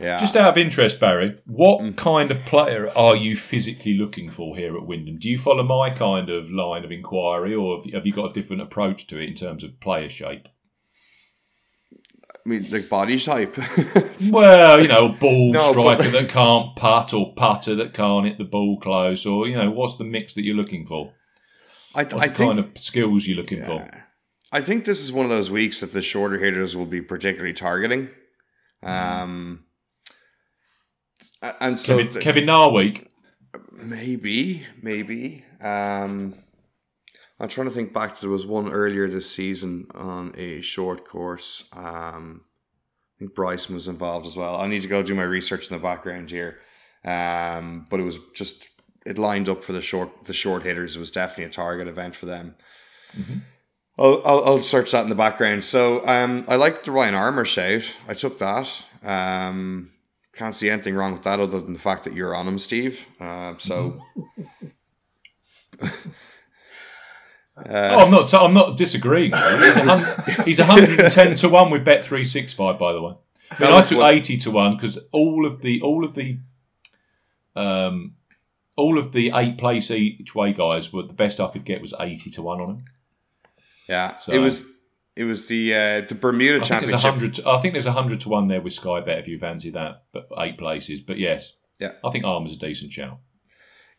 yeah, 0.00 0.20
Just 0.20 0.36
out 0.36 0.50
of 0.50 0.58
interest, 0.58 1.00
Barry, 1.00 1.38
what 1.46 1.96
kind 1.96 2.30
of 2.30 2.40
player 2.44 2.90
are 2.96 3.14
you 3.16 3.36
physically 3.36 3.94
looking 3.94 4.30
for 4.30 4.56
here 4.56 4.76
at 4.76 4.86
Wyndham? 4.86 5.18
Do 5.18 5.28
you 5.28 5.38
follow 5.38 5.62
my 5.62 5.90
kind 5.90 6.28
of 6.30 6.50
line 6.50 6.84
of 6.84 6.90
inquiry, 6.92 7.54
or 7.54 7.82
have 7.92 8.06
you- 8.06 8.12
got 8.12 8.30
a 8.30 8.32
different 8.32 8.62
approach 8.62 9.06
to 9.08 9.18
it 9.18 9.28
in 9.28 9.34
terms 9.34 9.62
of 9.64 9.78
player 9.80 10.08
shape? 10.08 10.46
I 12.46 12.48
mean, 12.48 12.70
like 12.70 12.88
body 12.88 13.18
type. 13.18 13.56
Well, 14.30 14.80
you 14.80 14.88
know, 14.88 15.08
ball 15.10 15.52
No, 15.52 15.74
but- 15.74 15.98
striker 16.00 16.10
that 16.18 16.28
can't 16.30 16.76
putt, 16.76 17.12
or 17.12 17.34
putter 17.34 17.74
that 17.76 17.94
can't 17.94 18.26
hit 18.26 18.38
the 18.38 18.44
ball 18.44 18.78
close, 18.80 19.26
or 19.26 19.48
you 19.48 19.56
know, 19.56 19.70
what's 19.70 19.96
the 19.96 20.04
mix 20.04 20.34
that 20.34 20.42
you're 20.44 20.54
looking 20.56 20.86
for? 20.86 21.12
I, 21.94 22.02
What's 22.02 22.14
I 22.14 22.28
the 22.28 22.34
think 22.34 22.48
kind 22.50 22.58
of 22.58 22.78
skills 22.78 23.26
you're 23.26 23.36
looking 23.36 23.64
for? 23.64 23.88
I 24.52 24.60
think 24.60 24.84
this 24.84 25.02
is 25.02 25.12
one 25.12 25.24
of 25.24 25.30
those 25.30 25.50
weeks 25.50 25.80
that 25.80 25.92
the 25.92 26.02
shorter 26.02 26.38
hitters 26.38 26.76
will 26.76 26.86
be 26.86 27.00
particularly 27.02 27.52
targeting. 27.54 28.08
Um, 28.82 29.63
a- 29.63 29.63
and 31.60 31.78
so 31.78 31.96
Kevin, 31.98 32.12
th- 32.12 32.24
Kevin 32.24 32.44
Narweek, 32.46 33.08
maybe, 33.72 34.64
maybe. 34.80 35.44
Um, 35.60 36.34
I'm 37.40 37.48
trying 37.48 37.68
to 37.68 37.74
think 37.74 37.92
back. 37.92 38.18
There 38.18 38.30
was 38.30 38.46
one 38.46 38.70
earlier 38.70 39.08
this 39.08 39.30
season 39.30 39.86
on 39.94 40.32
a 40.36 40.60
short 40.60 41.06
course. 41.06 41.68
Um, 41.72 42.42
I 43.16 43.18
think 43.18 43.34
Bryson 43.34 43.74
was 43.74 43.88
involved 43.88 44.26
as 44.26 44.36
well. 44.36 44.56
I 44.56 44.66
need 44.66 44.82
to 44.82 44.88
go 44.88 45.02
do 45.02 45.14
my 45.14 45.22
research 45.22 45.70
in 45.70 45.76
the 45.76 45.82
background 45.82 46.30
here. 46.30 46.58
Um, 47.04 47.86
but 47.90 48.00
it 48.00 48.04
was 48.04 48.18
just 48.34 48.70
it 49.04 49.18
lined 49.18 49.48
up 49.48 49.62
for 49.62 49.72
the 49.72 49.82
short 49.82 50.24
the 50.24 50.32
short 50.32 50.62
hitters. 50.62 50.96
It 50.96 51.00
was 51.00 51.10
definitely 51.10 51.44
a 51.44 51.50
target 51.50 51.88
event 51.88 52.14
for 52.16 52.26
them. 52.26 52.54
I'll, 53.98 54.22
I'll, 54.24 54.44
I'll 54.44 54.60
search 54.60 54.90
that 54.92 55.02
in 55.04 55.08
the 55.08 55.14
background. 55.14 55.62
So 55.64 56.04
um, 56.06 56.44
I 56.48 56.56
like 56.56 56.84
the 56.84 56.90
Ryan 56.90 57.14
Armour 57.14 57.44
shout. 57.44 57.82
I 58.08 58.14
took 58.14 58.38
that. 58.38 58.84
Um, 59.02 59.90
can't 60.36 60.54
see 60.54 60.68
anything 60.70 60.94
wrong 60.94 61.12
with 61.12 61.22
that 61.22 61.40
other 61.40 61.60
than 61.60 61.72
the 61.74 61.78
fact 61.78 62.04
that 62.04 62.14
you're 62.14 62.34
on 62.34 62.46
him, 62.48 62.58
Steve. 62.58 63.06
Uh, 63.20 63.54
so 63.58 64.00
oh, 65.82 65.84
I'm 67.56 68.10
not. 68.10 68.32
I'm 68.34 68.54
not 68.54 68.76
disagreeing. 68.76 69.32
He's, 69.64 69.76
a 69.76 69.84
hun- 69.84 70.44
he's 70.44 70.58
110 70.58 71.36
to 71.36 71.48
one 71.48 71.70
with 71.70 71.84
Bet 71.84 72.04
three 72.04 72.24
six 72.24 72.52
five. 72.52 72.78
By 72.78 72.92
the 72.92 73.02
way, 73.02 73.14
I 73.50 73.60
mean, 73.62 73.72
I 73.72 73.80
took 73.80 73.98
what- 73.98 74.12
80 74.12 74.36
to 74.38 74.50
one 74.50 74.76
because 74.76 74.98
all 75.12 75.46
of 75.46 75.62
the 75.62 75.80
all 75.82 76.04
of 76.04 76.14
the 76.14 76.38
um 77.56 78.14
all 78.76 78.98
of 78.98 79.12
the 79.12 79.30
eight 79.34 79.56
place 79.58 79.90
each 79.90 80.34
way 80.34 80.52
guys 80.52 80.92
were 80.92 81.04
the 81.04 81.12
best 81.12 81.38
I 81.38 81.48
could 81.52 81.64
get 81.64 81.80
was 81.80 81.94
80 81.98 82.30
to 82.30 82.42
one 82.42 82.60
on 82.60 82.68
him. 82.70 82.84
yeah, 83.88 84.18
So- 84.18 84.32
it 84.32 84.38
was 84.38 84.64
it 85.16 85.24
was 85.24 85.46
the 85.46 85.72
uh, 85.74 86.00
the 86.08 86.14
Bermuda 86.14 86.56
I 86.56 86.64
think 86.64 86.86
there's 86.86 87.02
Championship. 87.02 87.44
100. 87.44 87.58
I 87.58 87.62
think 87.62 87.74
there's 87.74 87.86
a 87.86 87.92
100 87.92 88.20
to 88.22 88.28
one 88.28 88.48
there 88.48 88.60
with 88.60 88.72
Sky 88.72 89.00
Bet 89.00 89.18
if 89.20 89.28
you 89.28 89.38
fancy 89.38 89.70
that, 89.70 90.04
but 90.12 90.28
eight 90.38 90.58
places. 90.58 91.00
But 91.00 91.18
yes, 91.18 91.52
Yeah. 91.78 91.92
I 92.04 92.10
think 92.10 92.24
Arm 92.24 92.46
is 92.46 92.52
a 92.52 92.56
decent 92.58 92.92
shout. 92.92 93.18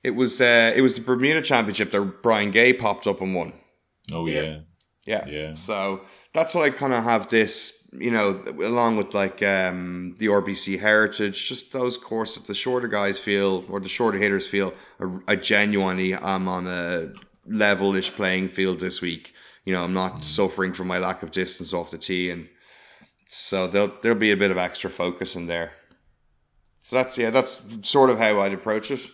It 0.03 0.11
was 0.11 0.41
uh, 0.41 0.73
it 0.75 0.81
was 0.81 0.95
the 0.95 1.01
Bermuda 1.01 1.41
Championship 1.41 1.91
that 1.91 2.21
Brian 2.21 2.51
Gay 2.51 2.73
popped 2.73 3.07
up 3.07 3.21
and 3.21 3.33
won. 3.33 3.53
Oh 4.11 4.27
Yeah. 4.27 4.41
yeah, 4.41 4.59
Yeah. 5.07 5.25
Yeah. 5.27 5.53
So 5.53 6.01
that's 6.33 6.53
why 6.53 6.63
I 6.63 6.69
kind 6.69 6.93
of 6.93 7.03
have 7.05 7.29
this, 7.29 7.89
you 7.93 8.11
know, 8.11 8.43
along 8.61 8.97
with 8.97 9.13
like 9.13 9.41
um, 9.41 10.15
the 10.19 10.27
RBC 10.27 10.79
Heritage, 10.79 11.47
just 11.47 11.71
those 11.71 11.97
courses 11.97 12.41
that 12.41 12.47
the 12.47 12.53
shorter 12.53 12.87
guys 12.89 13.19
feel, 13.19 13.63
or 13.69 13.79
the 13.79 13.89
shorter 13.89 14.17
hitters 14.17 14.47
feel, 14.47 14.73
I, 14.99 15.33
a 15.33 15.35
genuinely 15.37 16.13
I'm 16.13 16.47
on 16.47 16.67
a 16.67 17.13
level-ish 17.47 18.11
playing 18.11 18.49
field 18.49 18.79
this 18.79 19.01
week. 19.01 19.33
You 19.65 19.73
know, 19.73 19.83
I'm 19.83 19.93
not 19.93 20.23
suffering 20.23 20.73
from 20.73 20.87
my 20.87 20.99
lack 20.99 21.23
of 21.23 21.31
distance 21.31 21.73
off 21.73 21.91
the 21.91 21.97
tee, 21.97 22.29
and 22.29 22.47
so 23.25 23.67
there'll 23.67 23.91
there'll 24.01 24.17
be 24.17 24.31
a 24.31 24.37
bit 24.37 24.51
of 24.51 24.57
extra 24.57 24.89
focus 24.89 25.35
in 25.35 25.47
there. 25.47 25.73
So 26.77 26.97
that's 26.97 27.17
yeah, 27.17 27.31
that's 27.31 27.63
sort 27.81 28.11
of 28.11 28.19
how 28.19 28.41
I'd 28.41 28.53
approach 28.53 28.91
it. 28.91 29.09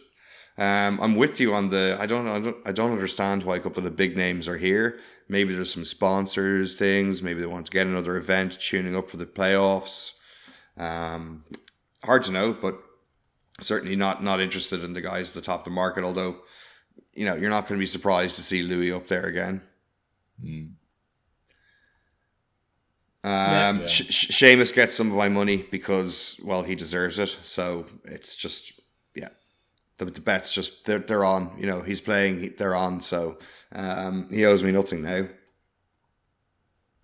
Um, 0.58 0.99
I'm 1.02 1.16
with 1.16 1.39
you 1.39 1.54
on 1.54 1.70
the. 1.70 1.97
I 1.99 2.06
don't. 2.06 2.28
I 2.28 2.39
don't. 2.39 2.58
I 2.66 2.72
don't 2.72 2.91
understand 2.91 3.43
why 3.43 3.56
a 3.56 3.60
couple 3.60 3.80
of 3.80 3.86
the 3.86 3.91
big 3.91 4.18
names 4.18 4.47
are 4.47 4.58
here. 4.58 4.99
Maybe 5.30 5.54
there's 5.56 5.74
some 5.74 5.86
sponsors 5.86 6.76
things. 6.76 7.24
Maybe 7.24 7.39
they 7.39 7.47
want 7.47 7.66
to 7.68 7.72
get 7.72 7.88
another 7.88 8.18
event, 8.18 8.60
tuning 8.60 8.95
up 8.95 9.10
for 9.10 9.18
the 9.18 9.26
playoffs. 9.26 10.12
Um, 10.76 11.45
hard 12.04 12.24
to 12.24 12.32
know, 12.34 12.52
but 12.52 12.78
certainly 13.62 13.95
not 13.95 14.22
not 14.22 14.41
interested 14.41 14.84
in 14.84 14.91
the 14.91 15.02
guys 15.02 15.30
at 15.30 15.41
the 15.41 15.45
top 15.45 15.62
of 15.62 15.66
the 15.66 15.72
market. 15.72 16.04
Although, 16.04 16.41
you 17.14 17.24
know, 17.24 17.36
you're 17.36 17.49
not 17.49 17.68
going 17.68 17.80
to 17.80 17.84
be 17.84 17.86
surprised 17.86 18.36
to 18.36 18.41
see 18.41 18.64
Louis 18.64 18.91
up 18.91 19.08
there 19.08 19.26
again. 19.26 19.62
Um, 23.23 23.81
Yeah. 23.81 23.85
Seamus 23.85 24.73
gets 24.73 24.95
some 24.95 25.11
of 25.11 25.17
my 25.17 25.29
money 25.29 25.67
because 25.69 26.39
well 26.43 26.63
he 26.63 26.75
deserves 26.75 27.19
it. 27.19 27.37
So 27.43 27.85
it's 28.05 28.35
just 28.35 28.79
yeah, 29.15 29.29
the, 29.97 30.05
the 30.05 30.21
bets 30.21 30.53
just 30.53 30.85
they're 30.85 30.99
they're 30.99 31.25
on. 31.25 31.51
You 31.59 31.67
know 31.67 31.81
he's 31.81 32.01
playing, 32.01 32.53
they're 32.57 32.75
on. 32.75 33.01
So 33.01 33.37
um, 33.71 34.27
he 34.31 34.45
owes 34.45 34.63
me 34.63 34.71
nothing 34.71 35.03
now. 35.03 35.27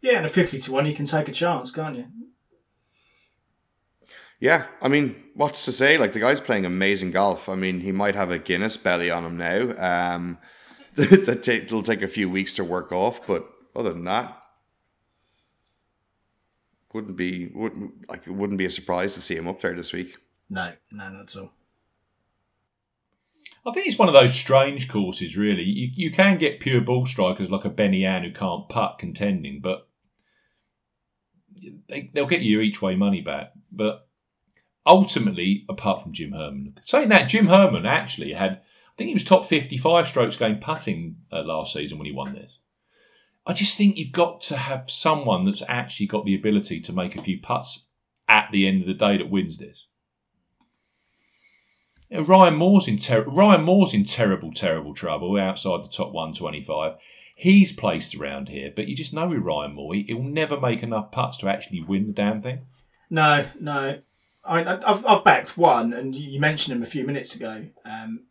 Yeah, 0.01 0.17
and 0.17 0.25
a 0.27 0.29
50 0.29 0.59
to 0.59 0.71
1, 0.71 0.85
you 0.85 0.93
can 0.93 1.05
take 1.05 1.27
a 1.27 1.31
chance, 1.31 1.71
can't 1.71 1.95
you? 1.97 2.05
Yeah, 4.39 4.67
I 4.79 4.87
mean, 4.89 5.15
what's 5.33 5.65
to 5.65 5.71
say? 5.71 5.97
Like 5.97 6.13
the 6.13 6.19
guy's 6.19 6.39
playing 6.39 6.65
amazing 6.65 7.11
golf. 7.11 7.49
I 7.49 7.55
mean, 7.55 7.79
he 7.79 7.91
might 7.91 8.13
have 8.13 8.29
a 8.29 8.37
Guinness 8.37 8.77
belly 8.77 9.09
on 9.09 9.25
him 9.25 9.37
now. 9.37 10.13
Um, 10.15 10.37
that 11.25 11.43
ta- 11.43 11.51
it'll 11.51 11.83
take 11.83 12.01
a 12.01 12.07
few 12.07 12.29
weeks 12.29 12.53
to 12.53 12.63
work 12.63 12.91
off, 12.91 13.25
but 13.27 13.47
other 13.75 13.93
than 13.93 14.03
that, 14.05 14.41
wouldn't 16.93 17.15
be 17.15 17.51
wouldn't 17.53 18.09
like 18.09 18.25
it 18.25 18.33
wouldn't 18.33 18.57
be 18.57 18.65
a 18.65 18.69
surprise 18.69 19.13
to 19.13 19.21
see 19.21 19.35
him 19.35 19.47
up 19.47 19.61
there 19.61 19.73
this 19.73 19.93
week. 19.93 20.17
No, 20.49 20.73
no, 20.91 21.09
not 21.09 21.35
all. 21.35 21.51
I 23.65 23.71
think 23.73 23.85
it's 23.85 23.99
one 23.99 24.07
of 24.07 24.13
those 24.13 24.33
strange 24.33 24.87
courses, 24.87 25.35
really. 25.35 25.63
You, 25.63 25.89
you 25.93 26.11
can 26.11 26.37
get 26.37 26.61
pure 26.61 26.81
ball 26.81 27.05
strikers 27.05 27.51
like 27.51 27.65
a 27.65 27.69
Benny 27.69 28.05
An 28.05 28.23
who 28.23 28.31
can't 28.31 28.69
putt 28.69 28.97
contending, 28.97 29.59
but 29.61 29.87
they, 31.89 32.09
they'll 32.13 32.27
get 32.27 32.41
you 32.41 32.61
each 32.61 32.81
way 32.81 32.95
money 32.95 33.21
back. 33.21 33.51
But 33.71 34.07
ultimately, 34.85 35.65
apart 35.69 36.01
from 36.01 36.13
Jim 36.13 36.31
Herman, 36.31 36.79
saying 36.85 37.09
that, 37.09 37.27
Jim 37.27 37.47
Herman 37.47 37.85
actually 37.85 38.31
had, 38.31 38.61
think 38.97 39.09
he 39.09 39.13
was 39.13 39.23
top 39.23 39.45
55 39.45 40.07
strokes 40.07 40.35
gained 40.37 40.61
putting 40.61 41.17
uh, 41.31 41.43
last 41.43 41.73
season 41.73 41.97
when 41.97 42.07
he 42.07 42.11
won 42.11 42.33
this. 42.33 42.57
I 43.45 43.53
just 43.53 43.77
think 43.77 43.95
you've 43.97 44.11
got 44.11 44.41
to 44.41 44.57
have 44.57 44.89
someone 44.89 45.45
that's 45.45 45.63
actually 45.69 46.07
got 46.07 46.25
the 46.25 46.35
ability 46.35 46.81
to 46.81 46.93
make 46.93 47.15
a 47.15 47.21
few 47.21 47.39
putts 47.41 47.83
at 48.27 48.49
the 48.51 48.67
end 48.67 48.81
of 48.81 48.87
the 48.87 48.93
day 48.93 49.17
that 49.17 49.29
wins 49.29 49.57
this. 49.57 49.85
Yeah, 52.09 52.23
Ryan 52.25 52.55
Moore's 52.55 52.87
in 52.87 52.97
ter- 52.97 53.23
Ryan 53.23 53.63
Moore's 53.63 53.93
in 53.93 54.03
terrible, 54.03 54.51
terrible 54.51 54.93
trouble 54.93 55.37
outside 55.39 55.83
the 55.83 55.89
top 55.89 56.11
one 56.11 56.33
twenty 56.33 56.63
five. 56.63 56.93
He's 57.35 57.71
placed 57.71 58.15
around 58.15 58.49
here, 58.49 58.71
but 58.75 58.87
you 58.87 58.95
just 58.95 59.13
know 59.13 59.27
with 59.27 59.39
Ryan 59.43 59.73
Moore, 59.75 59.93
he- 59.93 60.03
he'll 60.03 60.23
never 60.23 60.59
make 60.59 60.81
enough 60.81 61.11
putts 61.11 61.37
to 61.37 61.47
actually 61.49 61.81
win 61.83 62.07
the 62.07 62.13
damn 62.13 62.41
thing. 62.41 62.61
No, 63.09 63.47
no. 63.59 63.99
I, 64.43 64.63
I- 64.63 64.91
I've, 64.91 65.05
I've 65.05 65.23
backed 65.23 65.57
one, 65.57 65.93
and 65.93 66.15
you 66.15 66.39
mentioned 66.39 66.75
him 66.75 66.81
a 66.83 66.87
few 66.87 67.05
minutes 67.05 67.35
ago, 67.35 67.67
um, 67.85 68.23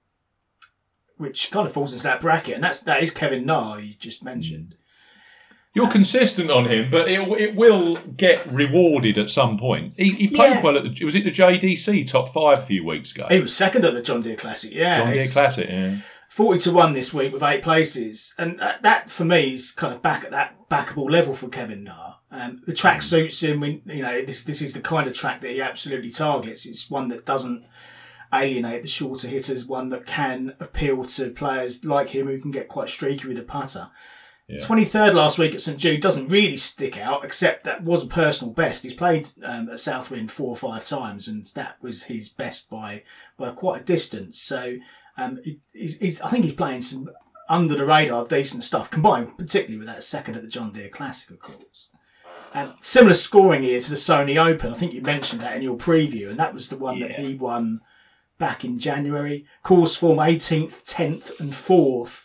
which 1.17 1.51
kind 1.51 1.67
of 1.67 1.73
falls 1.73 1.93
into 1.93 2.05
that 2.05 2.21
bracket, 2.21 2.55
and 2.55 2.64
that's 2.64 2.81
that 2.81 3.03
is 3.03 3.11
Kevin 3.11 3.45
Na 3.47 3.77
you 3.77 3.95
just 3.99 4.23
mentioned. 4.25 4.75
You're 5.75 5.91
consistent 5.91 6.51
on 6.51 6.64
him, 6.64 6.91
but 6.91 7.07
it, 7.07 7.21
it 7.39 7.55
will 7.55 7.97
get 7.97 8.47
rewarded 8.51 9.19
at 9.19 9.29
some 9.29 9.59
point. 9.59 9.93
He, 9.99 10.09
he 10.12 10.29
played 10.29 10.53
Yeah. 10.55 10.62
well 10.62 10.79
at 10.79 10.85
the, 10.85 11.05
was 11.05 11.14
it 11.14 11.25
the 11.25 11.31
JDC 11.31 12.09
top 12.09 12.31
five 12.33 12.61
a 12.61 12.62
few 12.62 12.83
weeks 12.83 13.12
ago? 13.14 13.27
He 13.29 13.41
was 13.41 13.55
second 13.55 13.85
at 13.85 13.93
the 13.93 14.01
John 14.01 14.23
Deere 14.23 14.37
Classic, 14.37 14.73
yeah. 14.73 15.03
John 15.05 15.12
Deere 15.12 15.29
Classic, 15.29 15.69
yeah. 15.69 15.97
Forty 16.31 16.61
to 16.61 16.73
one 16.73 16.95
this 16.95 17.12
week 17.12 17.31
with 17.33 17.43
eight 17.43 17.62
places, 17.62 18.35
and 18.39 18.59
that, 18.59 18.83
that 18.83 19.11
for 19.11 19.25
me 19.27 19.53
is 19.55 19.71
kind 19.71 19.93
of 19.95 20.01
back 20.03 20.25
at 20.25 20.31
that 20.31 20.69
backable 20.71 21.11
level 21.11 21.35
for 21.35 21.49
Kevin 21.49 21.85
Na. 21.85 22.14
Um, 22.31 22.62
the 22.67 22.73
track 22.75 23.03
suits 23.03 23.43
him. 23.43 23.61
We, 23.61 23.83
you 23.87 24.03
know, 24.03 24.23
this 24.25 24.43
this 24.45 24.61
is 24.62 24.73
the 24.75 24.81
kind 24.81 25.07
of 25.07 25.14
track 25.14 25.41
that 25.43 25.51
he 25.51 25.61
absolutely 25.61 26.11
targets. 26.11 26.64
It's 26.67 26.91
one 26.91 27.09
that 27.09 27.25
doesn't 27.27 27.64
alienate 28.43 28.82
the 28.82 28.89
shorter 28.89 29.28
hitters, 29.28 29.66
one 29.66 29.89
that 29.91 30.07
can 30.07 30.55
appeal 30.61 31.05
to 31.05 31.30
players 31.30 31.84
like 31.84 32.11
him 32.11 32.26
who 32.26 32.41
can 32.41 32.51
get 32.51 32.68
quite 32.68 32.89
streaky 32.89 33.28
with 33.28 33.39
a 33.39 33.43
putter. 33.43 33.91
Yeah. 34.49 34.61
23rd 34.61 35.14
last 35.14 35.39
week 35.39 35.55
at 35.55 35.61
St 35.61 35.76
Jude 35.76 36.01
doesn't 36.01 36.28
really 36.28 36.57
stick 36.57 36.97
out, 36.97 37.24
except 37.24 37.64
that 37.64 37.82
was 37.82 38.05
a 38.05 38.09
personal 38.09 38.55
best. 38.55 38.84
He's 38.84 38.95
played 38.95 39.28
um, 39.43 39.68
at 39.68 39.80
Southwind 39.80 40.30
four 40.30 40.51
or 40.51 40.57
five 40.57 40.87
times, 40.87 41.26
and 41.26 41.45
that 41.55 41.82
was 41.82 42.05
his 42.05 42.28
best 42.28 42.70
by 42.70 43.03
by 43.37 43.51
quite 43.51 43.80
a 43.80 43.84
distance. 43.84 44.41
So 44.41 44.76
um, 45.18 45.41
he, 45.43 45.59
he's, 45.72 45.97
he's, 45.97 46.20
I 46.20 46.30
think 46.30 46.45
he's 46.45 46.55
playing 46.55 46.82
some 46.82 47.11
under 47.49 47.74
the 47.74 47.84
radar, 47.84 48.24
decent 48.24 48.62
stuff, 48.62 48.91
combined 48.91 49.37
particularly 49.37 49.78
with 49.78 49.89
that 49.89 50.05
second 50.05 50.37
at 50.37 50.43
the 50.43 50.49
John 50.49 50.72
Deere 50.72 50.89
Classic, 50.89 51.30
of 51.30 51.41
course. 51.41 51.91
And 52.55 52.72
similar 52.80 53.14
scoring 53.14 53.62
here 53.62 53.80
to 53.80 53.91
the 53.91 53.97
Sony 53.97 54.37
Open. 54.37 54.72
I 54.72 54.76
think 54.76 54.93
you 54.93 55.03
mentioned 55.03 55.41
that 55.43 55.57
in 55.57 55.62
your 55.62 55.76
preview, 55.76 56.28
and 56.28 56.39
that 56.39 56.55
was 56.55 56.68
the 56.68 56.76
one 56.76 57.01
that 57.01 57.12
he 57.12 57.34
won 57.34 57.80
back 58.39 58.64
in 58.64 58.78
January. 58.78 59.47
Course 59.62 59.97
form 59.97 60.18
18th, 60.18 60.84
10th, 60.84 61.41
and 61.41 61.53
4th 61.53 62.24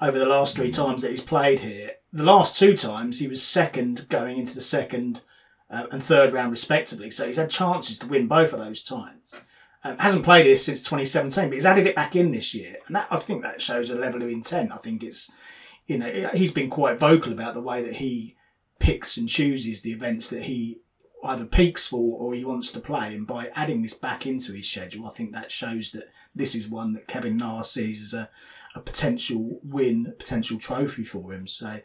over 0.00 0.18
the 0.18 0.26
last 0.26 0.56
three 0.56 0.70
times 0.70 1.02
that 1.02 1.12
he's 1.12 1.22
played 1.22 1.60
here. 1.60 1.92
The 2.12 2.24
last 2.24 2.58
two 2.58 2.76
times 2.76 3.20
he 3.20 3.28
was 3.28 3.42
second 3.42 4.08
going 4.08 4.36
into 4.36 4.54
the 4.54 4.60
second 4.60 5.22
uh, 5.70 5.86
and 5.90 6.04
third 6.04 6.32
round 6.32 6.50
respectively, 6.50 7.10
so 7.10 7.26
he's 7.26 7.38
had 7.38 7.48
chances 7.48 7.98
to 8.00 8.06
win 8.06 8.26
both 8.26 8.52
of 8.52 8.58
those 8.58 8.82
times. 8.82 9.34
Um, 9.84 9.98
hasn't 9.98 10.24
played 10.24 10.46
this 10.46 10.64
since 10.64 10.80
2017, 10.80 11.48
but 11.48 11.54
he's 11.54 11.66
added 11.66 11.86
it 11.86 11.96
back 11.96 12.14
in 12.14 12.30
this 12.30 12.52
year, 12.52 12.76
and 12.86 12.94
that 12.94 13.08
I 13.10 13.16
think 13.16 13.42
that 13.42 13.62
shows 13.62 13.90
a 13.90 13.94
level 13.94 14.22
of 14.22 14.28
intent. 14.28 14.70
I 14.70 14.76
think 14.76 15.02
it's, 15.02 15.32
you 15.86 15.98
know, 15.98 16.30
he's 16.34 16.52
been 16.52 16.70
quite 16.70 16.98
vocal 16.98 17.32
about 17.32 17.54
the 17.54 17.62
way 17.62 17.82
that 17.82 17.96
he 17.96 18.36
picks 18.78 19.16
and 19.16 19.28
chooses 19.28 19.80
the 19.80 19.92
events 19.92 20.28
that 20.28 20.44
he 20.44 20.81
either 21.24 21.44
peaks 21.44 21.86
for 21.86 22.18
or 22.18 22.34
he 22.34 22.44
wants 22.44 22.70
to 22.72 22.80
play, 22.80 23.14
and 23.14 23.26
by 23.26 23.48
adding 23.54 23.82
this 23.82 23.94
back 23.94 24.26
into 24.26 24.52
his 24.52 24.68
schedule, 24.68 25.06
I 25.06 25.10
think 25.10 25.32
that 25.32 25.52
shows 25.52 25.92
that 25.92 26.10
this 26.34 26.54
is 26.54 26.68
one 26.68 26.92
that 26.94 27.06
Kevin 27.06 27.36
Na 27.36 27.62
sees 27.62 28.00
as 28.02 28.14
a, 28.14 28.28
a 28.74 28.80
potential 28.80 29.60
win, 29.62 30.06
a 30.08 30.12
potential 30.12 30.58
trophy 30.58 31.04
for 31.04 31.32
him. 31.32 31.46
So, 31.46 31.80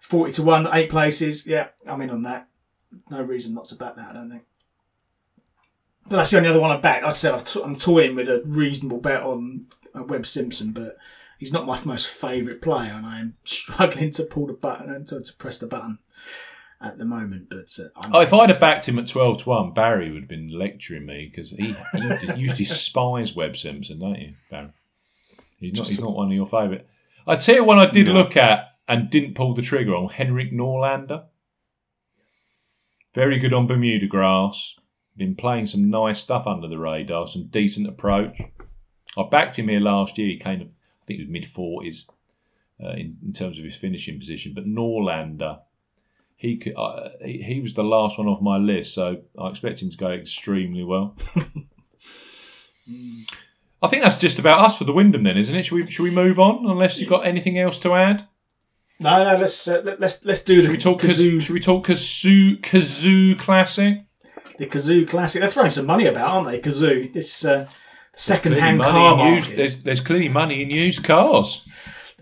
40 0.00 0.32
to 0.32 0.42
1, 0.42 0.68
eight 0.72 0.90
places, 0.90 1.46
yeah, 1.46 1.68
I'm 1.86 2.00
in 2.00 2.10
on 2.10 2.22
that. 2.22 2.48
No 3.08 3.22
reason 3.22 3.54
not 3.54 3.66
to 3.66 3.76
back 3.76 3.96
that, 3.96 4.10
I 4.10 4.12
don't 4.14 4.30
think. 4.30 4.44
But 6.08 6.16
that's 6.16 6.30
the 6.30 6.38
only 6.38 6.48
other 6.48 6.60
one 6.60 6.72
I 6.72 6.78
backed. 6.78 7.04
I 7.04 7.10
said 7.10 7.48
I'm 7.64 7.76
toying 7.76 8.16
with 8.16 8.28
a 8.28 8.42
reasonable 8.44 8.98
bet 8.98 9.22
on 9.22 9.66
uh, 9.94 10.02
Webb 10.02 10.26
Simpson, 10.26 10.72
but 10.72 10.96
he's 11.38 11.52
not 11.52 11.66
my 11.66 11.80
most 11.84 12.08
favourite 12.08 12.60
player, 12.60 12.92
and 12.92 13.06
I 13.06 13.20
am 13.20 13.36
struggling 13.44 14.10
to 14.12 14.24
pull 14.24 14.48
the 14.48 14.52
button 14.54 14.92
and 14.92 15.06
to, 15.08 15.20
to 15.20 15.32
press 15.34 15.58
the 15.58 15.68
button 15.68 15.98
at 16.82 16.98
the 16.98 17.04
moment. 17.04 17.48
But 17.50 17.68
uh, 17.78 17.88
I'm 17.96 18.14
Oh, 18.14 18.20
if 18.20 18.32
I'd 18.32 18.50
have 18.50 18.60
backed 18.60 18.86
him 18.88 18.98
at 18.98 19.08
12 19.08 19.42
to 19.44 19.48
1, 19.48 19.72
Barry 19.74 20.10
would 20.10 20.22
have 20.22 20.28
been 20.28 20.48
lecturing 20.50 21.06
me 21.06 21.28
because 21.30 21.50
he, 21.50 21.74
he 21.92 22.32
used 22.40 22.56
to 22.56 22.64
despise 22.64 23.34
Webb 23.34 23.56
Simpson, 23.56 23.98
don't 24.00 24.18
you, 24.18 24.34
Barry? 24.50 24.70
He's 25.58 25.74
not, 25.74 25.88
he's 25.88 26.00
not 26.00 26.14
one 26.16 26.28
of 26.28 26.32
your 26.34 26.46
favourite. 26.46 26.86
I'd 27.26 27.40
tell 27.40 27.54
you 27.54 27.64
one 27.64 27.78
I 27.78 27.86
did 27.86 28.06
No. 28.08 28.14
look 28.14 28.36
at 28.36 28.70
and 28.88 29.08
didn't 29.10 29.34
pull 29.34 29.54
the 29.54 29.62
trigger 29.62 29.94
on 29.94 30.08
Henrik 30.08 30.52
Norlander. 30.52 31.24
Very 33.14 33.38
good 33.38 33.52
on 33.52 33.66
Bermuda 33.66 34.06
grass. 34.06 34.74
Been 35.16 35.36
playing 35.36 35.66
some 35.66 35.90
nice 35.90 36.18
stuff 36.20 36.46
under 36.46 36.66
the 36.66 36.78
radar, 36.78 37.26
some 37.26 37.48
decent 37.48 37.86
approach. 37.86 38.40
I 39.16 39.22
backed 39.30 39.58
him 39.58 39.68
here 39.68 39.80
last 39.80 40.16
year. 40.16 40.28
He 40.28 40.38
came, 40.38 40.60
I 40.62 41.04
think 41.06 41.20
it 41.20 41.24
was 41.24 41.28
mid 41.28 41.44
40s 41.44 42.06
uh, 42.82 42.92
in, 42.92 43.18
in 43.24 43.32
terms 43.34 43.58
of 43.58 43.64
his 43.64 43.76
finishing 43.76 44.18
position. 44.18 44.52
But 44.54 44.64
Norlander, 44.66 45.60
he, 46.42 46.56
could, 46.56 46.74
uh, 46.76 47.10
he 47.24 47.40
he 47.40 47.60
was 47.60 47.74
the 47.74 47.84
last 47.84 48.18
one 48.18 48.26
off 48.26 48.42
my 48.42 48.58
list, 48.58 48.94
so 48.94 49.22
I 49.38 49.48
expect 49.48 49.80
him 49.80 49.90
to 49.90 49.96
go 49.96 50.10
extremely 50.10 50.82
well. 50.82 51.16
I 53.80 53.86
think 53.88 54.02
that's 54.02 54.18
just 54.18 54.40
about 54.40 54.66
us 54.66 54.76
for 54.76 54.82
the 54.84 54.92
Wyndham, 54.92 55.22
then, 55.22 55.38
isn't 55.38 55.54
it? 55.54 55.62
Should 55.64 55.76
we 55.76 55.86
should 55.90 56.02
we 56.02 56.10
move 56.10 56.40
on? 56.40 56.66
Unless 56.68 56.98
you've 56.98 57.08
got 57.08 57.24
anything 57.24 57.58
else 57.58 57.78
to 57.80 57.94
add? 57.94 58.26
no, 58.98 59.22
no. 59.24 59.36
Let's 59.38 59.68
uh, 59.68 59.82
let, 59.84 60.00
let's 60.00 60.24
let's 60.24 60.42
do 60.42 60.56
the 60.56 60.62
Should 60.62 60.72
we 60.72 60.78
talk 60.78 61.00
Cazoo, 61.00 61.36
Cazoo? 61.36 61.42
Should 61.42 61.54
we 61.54 61.60
talk 61.60 61.86
Cazoo 61.86 62.60
Cazoo 62.60 63.38
classic? 63.38 64.04
the 64.58 64.66
Cazoo 64.66 65.08
classic. 65.08 65.40
They're 65.40 65.50
throwing 65.50 65.70
some 65.70 65.86
money 65.86 66.06
about, 66.06 66.26
aren't 66.26 66.48
they? 66.48 66.60
Cazoo. 66.60 67.12
This 67.12 67.44
uh, 67.44 67.68
second-hand 68.14 68.80
car 68.80 69.16
market. 69.16 69.34
used, 69.36 69.56
there's, 69.56 69.82
there's 69.82 70.00
clearly 70.00 70.28
money 70.28 70.62
in 70.62 70.70
used 70.70 71.04
cars. 71.04 71.66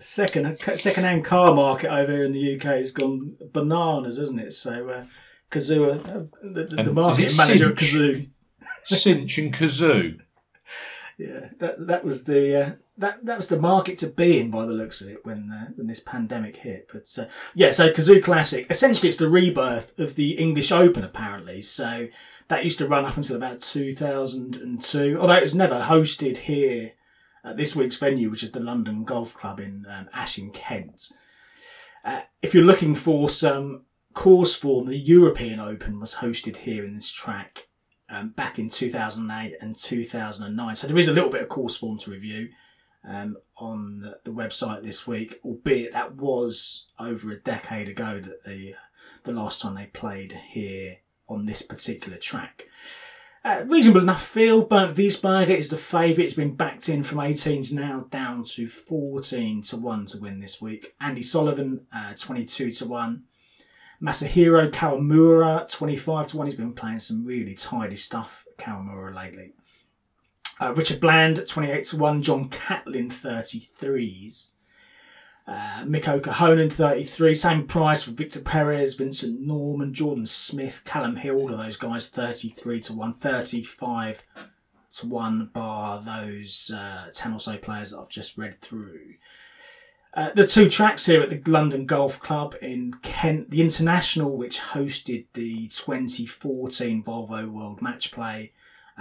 The 0.01 0.07
second 0.07 0.57
second-hand 0.77 1.23
car 1.25 1.53
market 1.53 1.91
over 1.91 2.11
here 2.11 2.23
in 2.23 2.31
the 2.31 2.55
UK 2.55 2.63
has 2.79 2.91
gone 2.91 3.35
bananas, 3.53 4.17
hasn't 4.17 4.39
it? 4.39 4.51
So 4.55 4.89
uh, 4.89 5.05
Cazoo, 5.51 5.91
uh, 5.91 6.23
the, 6.41 6.63
the, 6.63 6.75
the 6.75 7.01
And 7.05 7.19
it 7.19 7.37
manager 7.37 7.69
at 7.69 7.75
Cazoo. 7.75 8.27
Cinch 8.83 9.37
and 9.37 9.53
Cazoo. 9.53 10.21
Yeah, 11.17 11.49
that 11.59 11.85
that 11.85 12.03
was 12.03 12.23
the 12.23 12.55
uh, 12.55 12.71
that 12.97 13.23
that 13.25 13.37
was 13.37 13.47
the 13.47 13.59
market 13.59 13.99
to 13.99 14.07
be 14.07 14.39
in 14.39 14.49
by 14.49 14.65
the 14.65 14.73
looks 14.73 15.01
of 15.01 15.09
it 15.09 15.23
when 15.23 15.51
uh, 15.51 15.71
when 15.75 15.85
this 15.85 15.99
pandemic 15.99 16.57
hit. 16.57 16.87
But 16.91 17.15
uh, 17.15 17.29
yeah, 17.53 17.73
so 17.73 17.91
Cazoo 17.91 18.23
Classic 18.23 18.65
essentially 18.71 19.09
it's 19.09 19.19
the 19.19 19.29
rebirth 19.29 19.99
of 19.99 20.15
the 20.15 20.31
English 20.31 20.71
Open 20.71 21.03
apparently. 21.03 21.61
So 21.61 22.07
that 22.47 22.63
used 22.63 22.79
to 22.79 22.87
run 22.87 23.05
up 23.05 23.17
until 23.17 23.35
about 23.35 23.59
2002, 23.59 25.19
although 25.19 25.35
it 25.35 25.43
was 25.43 25.53
never 25.53 25.81
hosted 25.81 26.37
here 26.37 26.93
at 27.43 27.57
this 27.57 27.75
week's 27.75 27.97
venue, 27.97 28.29
which 28.29 28.43
is 28.43 28.51
the 28.51 28.59
London 28.59 29.03
Golf 29.03 29.33
Club 29.33 29.59
in 29.59 29.85
um, 29.89 30.09
Kent. 30.53 31.11
Uh, 32.03 32.21
if 32.41 32.53
you're 32.53 32.63
looking 32.63 32.95
for 32.95 33.29
some 33.29 33.85
course 34.13 34.55
form, 34.55 34.87
the 34.87 34.97
European 34.97 35.59
Open 35.59 35.99
was 35.99 36.15
hosted 36.15 36.57
here 36.57 36.83
in 36.85 36.95
this 36.95 37.11
track 37.11 37.67
um, 38.09 38.29
back 38.29 38.59
in 38.59 38.69
2008 38.69 39.55
and 39.61 39.75
2009. 39.75 40.75
So 40.75 40.87
there 40.87 40.97
is 40.97 41.07
a 41.07 41.13
little 41.13 41.29
bit 41.29 41.41
of 41.41 41.49
course 41.49 41.77
form 41.77 41.97
to 41.99 42.11
review 42.11 42.49
um, 43.07 43.37
on 43.57 44.01
the, 44.01 44.19
the 44.23 44.31
website 44.31 44.83
this 44.83 45.07
week, 45.07 45.39
albeit 45.43 45.93
that 45.93 46.15
was 46.15 46.89
over 46.99 47.31
a 47.31 47.39
decade 47.39 47.87
ago 47.87 48.19
that 48.19 48.43
the 48.43 48.75
the 49.23 49.31
last 49.31 49.61
time 49.61 49.75
they 49.75 49.85
played 49.85 50.39
here 50.49 50.97
on 51.27 51.45
this 51.45 51.61
particular 51.61 52.17
track. 52.17 52.67
Uh, 53.43 53.63
reasonable 53.65 54.01
enough 54.01 54.23
field. 54.23 54.69
Bernd 54.69 54.95
Wiesberger 54.95 55.57
is 55.57 55.69
the 55.69 55.77
favourite. 55.77 56.25
It's 56.27 56.35
been 56.35 56.55
backed 56.55 56.87
in 56.89 57.03
from 57.03 57.17
18s 57.17 57.73
now 57.73 58.05
down 58.11 58.43
to 58.45 58.67
14 58.67 59.63
to 59.63 59.77
1 59.77 60.05
to 60.07 60.19
win 60.19 60.39
this 60.39 60.61
week. 60.61 60.93
Andy 61.01 61.23
Sullivan, 61.23 61.87
uh, 61.91 62.13
22 62.15 62.71
to 62.71 62.85
1. 62.85 63.23
Masahiro 63.99 64.69
Kawamura, 64.69 65.67
25 65.67 66.27
to 66.27 66.37
1. 66.37 66.47
He's 66.47 66.55
been 66.55 66.73
playing 66.73 66.99
some 66.99 67.25
really 67.25 67.55
tidy 67.55 67.95
stuff, 67.95 68.45
Kawamura, 68.59 69.15
lately. 69.15 69.53
Uh, 70.59 70.75
Richard 70.75 70.99
Bland, 70.99 71.47
28 71.47 71.83
to 71.85 71.97
1. 71.97 72.21
John 72.21 72.47
Catlin, 72.47 73.09
33s. 73.09 74.51
Uh, 75.47 75.83
Mikko 75.85 76.19
Korhonen, 76.19 76.71
33. 76.71 77.33
Same 77.35 77.67
price 77.67 78.03
for 78.03 78.11
Victor 78.11 78.41
Perez, 78.41 78.95
Vincent 78.95 79.41
Norrman, 79.41 79.91
Jordan 79.91 80.27
Smith, 80.27 80.83
Callum 80.85 81.17
Hill, 81.17 81.35
all 81.35 81.51
of 81.51 81.57
those 81.57 81.77
guys, 81.77 82.09
33 82.09 82.79
to 82.81 82.93
1. 82.93 83.13
35 83.13 84.23
to 84.91 85.07
1 85.07 85.49
bar 85.53 86.01
those 86.01 86.71
uh, 86.75 87.05
10 87.13 87.33
or 87.33 87.39
so 87.39 87.57
players 87.57 87.91
that 87.91 87.99
I've 87.99 88.09
just 88.09 88.37
read 88.37 88.61
through. 88.61 89.15
Uh, 90.13 90.29
the 90.33 90.45
two 90.45 90.69
tracks 90.69 91.05
here 91.05 91.21
at 91.21 91.29
the 91.29 91.49
London 91.49 91.85
Golf 91.85 92.19
Club 92.19 92.55
in 92.61 92.95
Kent, 93.01 93.49
the 93.49 93.61
International, 93.61 94.35
which 94.35 94.59
hosted 94.59 95.25
the 95.33 95.67
2014 95.69 97.01
Volvo 97.03 97.49
World 97.49 97.81
Match 97.81 98.11
Play, 98.11 98.51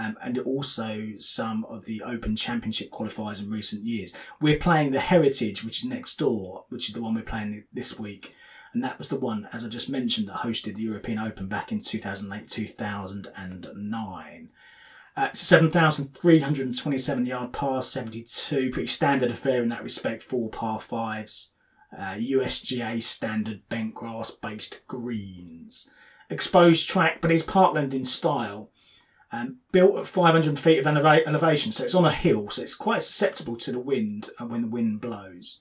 um, 0.01 0.17
and 0.23 0.39
also 0.39 1.09
some 1.19 1.67
of 1.67 1.85
the 1.85 2.03
Open 2.03 2.35
Championship 2.35 2.91
qualifiers 2.91 3.43
in 3.43 3.51
recent 3.51 3.85
years. 3.85 4.15
We're 4.41 4.59
playing 4.59 4.93
the 4.93 5.01
Heritage, 5.01 5.63
which 5.63 5.81
is 5.81 5.91
next 5.91 6.19
door, 6.19 6.65
which 6.71 6.89
is 6.89 6.95
the 6.95 7.03
one 7.03 7.15
we're 7.15 7.21
playing 7.21 7.65
this 7.71 7.99
week. 7.99 8.35
And 8.73 8.83
that 8.83 8.99
was 8.99 9.11
the 9.11 9.19
one, 9.19 9.47
as 9.53 9.63
I 9.63 9.69
just 9.69 9.91
mentioned, 9.91 10.29
that 10.29 10.39
hosted 10.39 10.77
the 10.77 10.83
European 10.83 11.19
Open 11.19 11.49
back 11.49 11.71
in 11.71 11.83
2008 11.83 12.49
2009. 12.49 14.49
Uh, 15.17 15.27
it's 15.29 15.43
a 15.43 15.45
7,327 15.45 17.27
yard 17.27 17.53
par 17.53 17.83
72, 17.83 18.71
pretty 18.71 18.87
standard 18.87 19.31
affair 19.31 19.63
in 19.63 19.69
that 19.69 19.85
respect, 19.85 20.23
four 20.23 20.49
par 20.49 20.81
fives. 20.81 21.51
Uh, 21.95 22.15
USGA 22.15 23.03
standard 23.03 23.69
bent 23.69 23.95
grass 23.95 24.31
based 24.31 24.87
greens. 24.87 25.91
Exposed 26.31 26.89
track, 26.89 27.21
but 27.21 27.31
it's 27.31 27.43
parkland 27.43 27.93
in 27.93 28.07
style. 28.07 28.71
Um, 29.33 29.59
built 29.70 29.97
at 29.97 30.07
500 30.07 30.59
feet 30.59 30.85
of 30.85 30.87
elevation, 30.87 31.70
so 31.70 31.85
it's 31.85 31.95
on 31.95 32.05
a 32.05 32.11
hill, 32.11 32.51
so 32.51 32.62
it's 32.62 32.74
quite 32.74 33.03
susceptible 33.03 33.57
to 33.59 33.70
the 33.70 33.78
wind 33.78 34.31
uh, 34.41 34.47
when 34.47 34.62
the 34.62 34.68
wind 34.68 35.01
blows. 35.01 35.61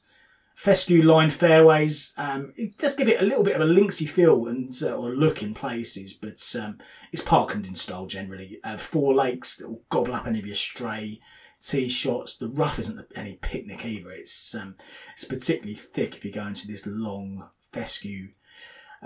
Fescue 0.55 1.03
lined 1.03 1.32
fairways, 1.32 2.13
um, 2.17 2.51
it 2.57 2.78
give 2.97 3.07
it 3.07 3.22
a 3.22 3.26
little 3.26 3.43
bit 3.43 3.55
of 3.55 3.61
a 3.61 3.72
linksy 3.72 4.09
feel 4.09 4.47
and 4.47 4.74
uh, 4.84 4.93
or 4.93 5.11
look 5.11 5.41
in 5.41 5.53
places, 5.53 6.13
but 6.13 6.43
um, 6.59 6.80
it's 7.13 7.22
parkland 7.22 7.65
in 7.65 7.76
style 7.76 8.07
generally. 8.07 8.59
Uh, 8.63 8.76
four 8.76 9.13
lakes 9.13 9.55
that 9.55 9.70
will 9.70 9.84
gobble 9.89 10.15
up 10.15 10.28
any 10.28 10.39
of 10.39 10.45
your 10.45 10.55
stray 10.55 11.22
tee 11.61 11.89
shots. 11.89 12.36
The 12.36 12.49
rough 12.49 12.80
isn't 12.80 13.05
any 13.15 13.34
picnic 13.41 13.86
either. 13.86 14.11
It's 14.11 14.53
um, 14.55 14.76
it's 15.13 15.26
particularly 15.26 15.76
thick 15.76 16.17
if 16.17 16.26
you 16.26 16.32
go 16.32 16.47
into 16.47 16.67
this 16.67 16.86
long 16.86 17.49
fescue 17.72 18.30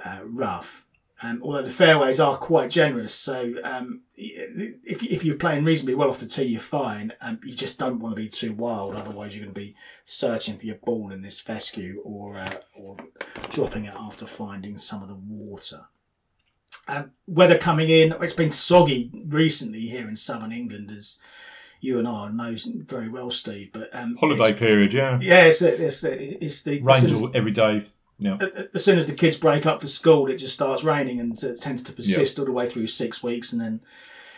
uh, 0.03 0.22
rough. 0.24 0.86
Um, 1.24 1.39
although 1.41 1.61
the 1.61 1.71
fairways 1.71 2.19
are 2.19 2.36
quite 2.36 2.69
generous, 2.69 3.15
so 3.15 3.53
um, 3.63 4.01
if, 4.17 5.01
if 5.01 5.24
you're 5.24 5.38
playing 5.38 5.63
reasonably 5.63 5.95
well 5.95 6.09
off 6.09 6.19
the 6.19 6.26
tee, 6.26 6.43
you're 6.43 6.59
fine. 6.59 7.13
Um, 7.21 7.39
you 7.45 7.55
just 7.55 7.80
don't 7.80 7.99
want 7.99 8.13
to 8.13 8.21
be 8.21 8.28
too 8.28 8.51
wild, 8.51 8.95
otherwise 8.95 9.34
you're 9.34 9.45
going 9.45 9.53
to 9.53 9.59
be 9.59 9.74
searching 10.03 10.57
for 10.57 10.65
your 10.65 10.76
ball 10.76 11.11
in 11.13 11.21
this 11.21 11.39
fescue 11.39 12.01
or 12.03 12.39
uh, 12.39 12.55
or 12.76 12.97
dropping 13.49 13.86
it 13.86 13.93
after 13.97 14.26
finding 14.26 14.78
some 14.78 15.01
of 15.01 15.07
the 15.07 15.15
water. 15.15 15.86
Um, 16.89 17.11
weather 17.26 17.57
coming 17.57 17.89
in, 17.89 18.13
it's 18.19 18.34
been 18.34 18.51
soggy 18.51 19.09
recently 19.26 19.80
here 19.80 20.09
in 20.09 20.17
southern 20.17 20.51
England 20.51 20.91
as 20.91 21.19
you 21.80 21.99
and 21.99 22.07
I 22.07 22.30
know 22.32 22.55
very 22.86 23.07
well, 23.07 23.32
Steve. 23.32 23.69
But 23.71 23.89
um, 23.93 24.17
Holiday 24.17 24.53
period, 24.53 24.93
yeah. 24.93 25.17
yeah, 25.21 25.45
it's, 25.45 25.61
it's, 25.61 26.03
it's 26.03 26.63
the 26.63 26.84
soon 26.97 27.15
all, 27.15 27.32
every 27.34 27.51
day. 27.51 27.86
Yeah. 28.20 28.38
as 28.74 28.86
soon 28.86 28.97
as 28.97 29.07
the 29.07 29.14
kids 29.14 29.38
break 29.38 29.66
up 29.66 29.82
for 29.82 29.88
school, 29.88 30.28
it 30.28 30.38
just 30.38 30.53
starts 30.53 30.84
raining 30.84 31.20
and 31.20 31.41
it 31.43 31.59
tends 31.59 31.84
to 31.84 31.93
persist 31.93 32.39
all 32.39 32.45
the 32.45 32.51
way 32.51 32.70
through 32.70 32.88
six 32.88 33.24
weeks, 33.24 33.51
and 33.51 33.61
then 33.61 33.82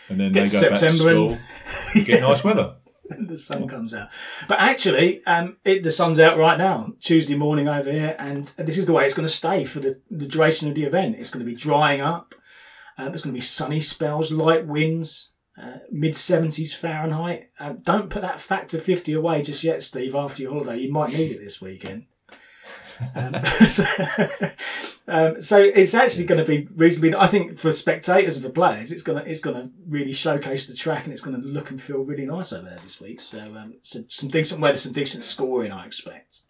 And 0.08 0.20
then 0.20 0.32
Get 0.32 0.48
they 0.48 0.58
to 0.58 0.70
go 0.70 0.76
September 0.76 1.28
back 1.28 1.38
to 1.38 1.94
school, 1.94 2.04
get 2.04 2.20
nice 2.22 2.42
weather. 2.42 2.74
the 3.18 3.38
sun 3.38 3.68
comes 3.68 3.94
out. 3.94 4.08
But 4.48 4.58
actually, 4.58 5.24
um, 5.26 5.58
it, 5.64 5.82
the 5.82 5.90
sun's 5.90 6.18
out 6.18 6.38
right 6.38 6.58
now, 6.58 6.94
Tuesday 7.00 7.36
morning 7.36 7.68
over 7.68 7.90
here, 7.90 8.16
and 8.18 8.46
this 8.58 8.78
is 8.78 8.86
the 8.86 8.92
way 8.92 9.04
it's 9.04 9.14
going 9.14 9.28
to 9.28 9.32
stay 9.32 9.64
for 9.64 9.80
the, 9.80 10.00
the 10.10 10.26
duration 10.26 10.68
of 10.68 10.74
the 10.74 10.84
event. 10.84 11.16
It's 11.18 11.30
going 11.30 11.44
to 11.44 11.50
be 11.50 11.56
drying 11.56 12.00
up. 12.00 12.34
Um, 12.98 13.08
there's 13.08 13.22
going 13.22 13.34
to 13.34 13.38
be 13.38 13.44
sunny 13.44 13.80
spells, 13.80 14.32
light 14.32 14.66
winds, 14.66 15.32
uh, 15.60 15.78
mid 15.90 16.14
70s 16.14 16.74
Fahrenheit. 16.74 17.50
Uh, 17.58 17.74
don't 17.82 18.10
put 18.10 18.22
that 18.22 18.40
factor 18.40 18.78
50 18.78 19.12
away 19.12 19.42
just 19.42 19.62
yet, 19.62 19.82
Steve, 19.82 20.14
after 20.14 20.42
your 20.42 20.52
holiday. 20.52 20.78
You 20.78 20.92
might 20.92 21.12
need 21.12 21.32
it 21.32 21.40
this 21.40 21.60
weekend. 21.60 22.06
Um, 23.14 23.34
so, 23.68 23.84
um, 25.08 25.42
so 25.42 25.60
it's 25.60 25.94
actually 25.94 26.24
going 26.24 26.44
to 26.44 26.48
be 26.48 26.68
reasonably. 26.74 27.14
I 27.14 27.26
think 27.26 27.58
for 27.58 27.72
spectators 27.72 28.36
and 28.36 28.44
for 28.44 28.52
players, 28.52 28.92
it's 28.92 29.02
going 29.02 29.22
to 29.22 29.30
it's 29.30 29.40
going 29.40 29.56
to 29.56 29.70
really 29.88 30.12
showcase 30.12 30.66
the 30.66 30.74
track 30.74 31.04
and 31.04 31.12
it's 31.12 31.22
going 31.22 31.40
to 31.40 31.46
look 31.46 31.70
and 31.70 31.80
feel 31.80 31.98
really 31.98 32.26
nice 32.26 32.52
over 32.52 32.68
there 32.68 32.78
this 32.82 33.00
week. 33.00 33.20
So, 33.20 33.56
um, 33.56 33.74
so 33.82 34.00
some 34.08 34.30
decent 34.30 34.60
weather, 34.60 34.78
some 34.78 34.92
decent 34.92 35.24
scoring, 35.24 35.72
I 35.72 35.86
expect. 35.86 36.42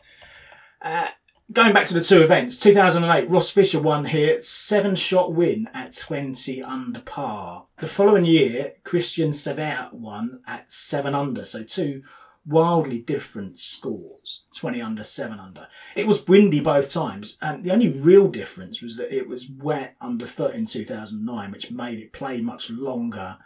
Uh, 0.81 1.09
going 1.53 1.73
back 1.73 1.87
to 1.87 1.95
the 1.95 2.03
two 2.03 2.23
events, 2.23 2.59
2008, 2.59 3.31
Ross 3.31 3.51
Fisher 3.51 3.81
won 3.81 4.07
here, 4.07 4.41
seven 4.41 4.95
shot 4.95 5.33
win 5.33 5.69
at 5.73 5.97
20 5.97 6.63
under 6.63 7.01
par. 7.01 7.67
The 7.79 7.87
following 7.87 8.25
year, 8.25 8.75
Christian 8.85 9.31
Cévaër 9.31 9.93
won 9.93 10.41
at 10.47 10.71
seven 10.71 11.15
under, 11.15 11.45
so 11.45 11.63
two 11.63 12.03
wildly 12.47 12.99
different 12.99 13.59
scores 13.59 14.45
20 14.57 14.81
under 14.81 15.03
7 15.03 15.39
under. 15.39 15.67
It 15.95 16.07
was 16.07 16.27
windy 16.27 16.61
both 16.61 16.91
times 16.91 17.37
and 17.43 17.65
the 17.65 17.73
only 17.73 17.89
real 17.89 18.29
difference 18.29 18.81
was 18.81 18.97
that 18.97 19.15
it 19.15 19.29
was 19.29 19.51
wet 19.51 19.97
underfoot 20.01 20.55
in 20.55 20.67
2009 20.67 21.51
which 21.51 21.71
made 21.71 21.99
it 21.99 22.13
play 22.13 22.41
much 22.41 22.71
longer 22.71 23.39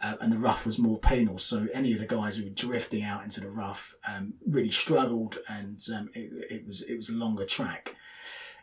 uh, 0.00 0.14
and 0.20 0.32
the 0.32 0.38
rough 0.38 0.66
was 0.66 0.78
more 0.78 0.98
penal. 0.98 1.38
So 1.38 1.68
any 1.72 1.92
of 1.92 2.00
the 2.00 2.06
guys 2.06 2.36
who 2.36 2.44
were 2.44 2.50
drifting 2.50 3.02
out 3.02 3.24
into 3.24 3.40
the 3.40 3.50
rough 3.50 3.94
um, 4.06 4.34
really 4.46 4.70
struggled 4.70 5.38
and 5.48 5.80
um, 5.94 6.10
it, 6.14 6.30
it 6.50 6.66
was 6.66 6.82
it 6.82 6.96
was 6.96 7.08
a 7.08 7.14
longer 7.14 7.46
track 7.46 7.96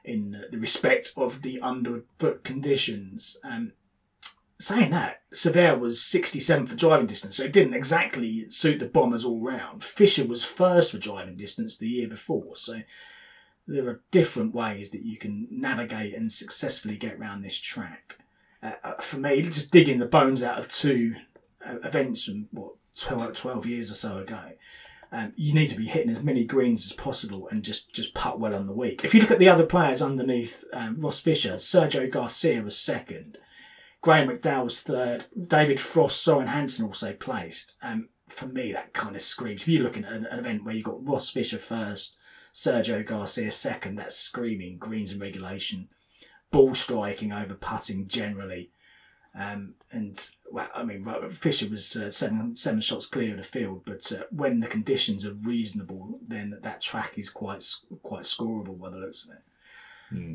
in 0.04 0.44
the 0.52 0.60
respect 0.60 1.12
of 1.18 1.42
the 1.42 1.62
underfoot 1.62 2.44
conditions. 2.44 3.38
Um, 3.44 3.74
saying 4.64 4.92
that, 4.92 5.22
Cévaër 5.34 5.80
was 5.80 6.02
67 6.02 6.68
for 6.68 6.76
driving 6.76 7.08
distance, 7.08 7.38
so 7.38 7.44
it 7.44 7.54
didn't 7.54 7.74
exactly 7.74 8.50
suit 8.50 8.80
the 8.80 8.86
Bombers 8.86 9.26
all 9.26 9.40
round. 9.40 9.84
Fisher 9.84 10.26
was 10.26 10.44
first 10.44 10.92
for 10.92 10.98
driving 10.98 11.36
distance 11.36 11.78
the 11.78 11.88
year 11.88 12.08
before, 12.08 12.56
so 12.56 12.82
there 13.68 13.88
are 13.88 14.02
different 14.12 14.54
ways 14.54 14.92
that 14.92 15.04
you 15.04 15.18
can 15.18 15.48
navigate 15.50 16.16
and 16.16 16.32
successfully 16.32 16.98
get 16.98 17.16
around 17.16 17.42
this 17.42 17.60
track. 17.60 18.18
Uh, 18.62 18.74
uh, 18.84 18.94
for 19.02 19.18
me, 19.18 19.42
just 19.42 19.72
digging 19.72 20.00
the 20.00 20.06
bones 20.06 20.44
out 20.44 20.60
of 20.60 20.70
two 20.70 21.16
uh, 21.66 21.78
events 21.84 22.26
from 22.26 22.48
what 22.52 22.74
12, 22.96 23.34
12 23.34 23.66
years 23.66 23.92
or 23.92 23.96
so 23.96 24.18
ago. 24.18 24.40
Um, 25.12 25.32
you 25.36 25.54
need 25.54 25.68
to 25.68 25.78
be 25.78 25.86
hitting 25.86 26.10
as 26.10 26.24
many 26.24 26.44
greens 26.44 26.86
as 26.86 26.94
possible 26.94 27.48
and 27.50 27.64
just, 27.64 27.94
just 27.94 28.16
putt 28.16 28.40
well 28.40 28.56
on 28.56 28.66
the 28.66 28.74
week. 28.74 29.06
If 29.06 29.14
you 29.14 29.22
look 29.22 29.30
at 29.30 29.38
the 29.38 29.50
other 29.50 29.66
players 29.66 30.02
underneath 30.02 30.64
um, 30.74 31.00
Ross 31.00 31.20
Fisher, 31.20 31.56
Sergio 31.56 32.10
Garcia 32.10 32.64
was 32.64 32.76
second, 32.76 33.38
Graeme 34.04 34.28
McDowell 34.28 34.66
was 34.66 34.82
third. 34.82 35.26
David 35.48 35.80
Frost, 35.80 36.22
Soren 36.22 36.48
Hansen 36.48 36.86
also 36.86 37.14
placed. 37.14 37.78
Um, 37.82 38.10
for 38.28 38.48
me, 38.48 38.74
that 38.74 38.92
kind 38.92 39.16
of 39.16 39.22
screams. 39.22 39.62
If 39.62 39.70
you're 39.70 39.82
looking 39.82 40.04
at 40.04 40.12
an, 40.12 40.26
an 40.26 40.40
event 40.40 40.66
where 40.66 40.76
you've 40.76 40.84
got 40.84 41.08
Ross 41.08 41.30
Fisher 41.30 41.58
first, 41.58 42.18
Sergio 42.54 43.06
Garcia 43.06 43.50
second, 43.50 43.96
that's 43.96 44.18
screaming 44.18 44.78
greens 44.78 45.14
and 45.14 45.22
regulation, 45.22 45.88
ball 46.52 46.76
striking 46.76 47.32
over 47.32 47.54
putting 47.54 48.10
generally. 48.10 48.72
Um, 49.40 49.76
and 49.90 50.20
well, 50.52 50.68
I 50.76 50.84
mean, 50.84 51.06
Fisher 51.30 51.70
was 51.70 51.96
uh, 51.96 52.12
seven 52.12 52.58
seven 52.58 52.82
shots 52.82 53.06
clear 53.06 53.32
of 53.32 53.38
the 53.38 53.44
field, 53.44 53.84
but 53.86 54.12
uh, 54.12 54.24
when 54.32 54.60
the 54.60 54.68
conditions 54.68 55.26
are 55.26 55.34
reasonable, 55.34 56.20
then 56.28 56.60
that 56.62 56.82
track 56.82 57.18
is 57.18 57.30
quite 57.30 57.66
quite 58.04 58.24
scoreable 58.24 58.78
by 58.78 58.90
the 58.90 58.98
looks 58.98 59.24
of 59.24 59.32
it. 59.32 59.44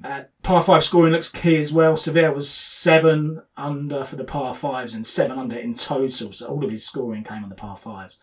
Uh, 0.05 0.25
par 0.43 0.63
five 0.63 0.85
scoring 0.85 1.13
looks 1.13 1.31
key 1.31 1.57
as 1.57 1.73
well. 1.73 1.95
Cévaër 1.95 2.35
was 2.35 2.51
seven 2.51 3.43
under 3.57 4.05
for 4.05 4.17
the 4.17 4.25
par 4.25 4.55
fives 4.55 4.95
and 4.95 5.07
seven 5.07 5.39
under 5.39 5.57
in 5.57 5.75
total. 5.75 6.33
So 6.33 6.47
all 6.47 6.65
of 6.65 6.71
his 6.71 6.85
scoring 6.85 7.25
came 7.25 7.45
on 7.45 7.49
the 7.49 7.55
par 7.55 7.77
fives. 7.77 8.19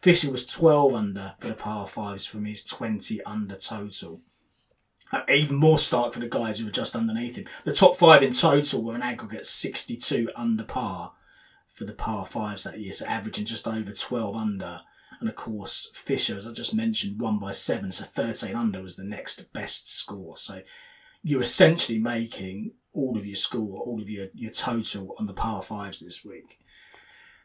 Fisher 0.00 0.30
was 0.30 0.46
12 0.46 0.94
under 0.94 1.34
for 1.38 1.48
the 1.48 1.54
par 1.54 1.86
fives 1.86 2.24
from 2.24 2.46
his 2.46 2.64
20 2.64 3.22
under 3.24 3.54
total. 3.54 4.20
Uh, 5.12 5.22
even 5.28 5.56
more 5.56 5.78
stark 5.78 6.12
for 6.12 6.20
the 6.20 6.28
guys 6.28 6.58
who 6.58 6.64
were 6.64 6.70
just 6.70 6.94
underneath 6.94 7.36
him. 7.36 7.46
The 7.64 7.74
top 7.74 7.96
five 7.96 8.22
in 8.22 8.32
total 8.32 8.82
were 8.82 8.94
an 8.94 9.02
aggregate 9.02 9.44
62 9.44 10.30
under 10.36 10.62
par 10.62 11.12
for 11.68 11.84
the 11.84 11.92
par 11.92 12.24
fives 12.24 12.64
that 12.64 12.78
year, 12.78 12.92
so 12.92 13.06
averaging 13.06 13.46
just 13.46 13.66
over 13.66 13.92
12 13.92 14.36
under. 14.36 14.80
And 15.18 15.28
of 15.28 15.34
course, 15.34 15.90
Fisher, 15.92 16.36
as 16.36 16.46
I 16.46 16.52
just 16.52 16.72
mentioned, 16.72 17.20
won 17.20 17.38
by 17.38 17.52
seven, 17.52 17.92
so 17.92 18.04
13 18.04 18.54
under 18.54 18.82
was 18.82 18.96
the 18.96 19.04
next 19.04 19.52
best 19.52 19.92
score. 19.92 20.38
So 20.38 20.62
you're 21.22 21.42
essentially 21.42 21.98
making 21.98 22.72
all 22.92 23.16
of 23.16 23.26
your 23.26 23.36
score, 23.36 23.80
all 23.80 24.00
of 24.00 24.08
your, 24.08 24.28
your 24.34 24.50
total 24.50 25.14
on 25.18 25.26
the 25.26 25.32
par 25.32 25.62
fives 25.62 26.00
this 26.00 26.24
week. 26.24 26.58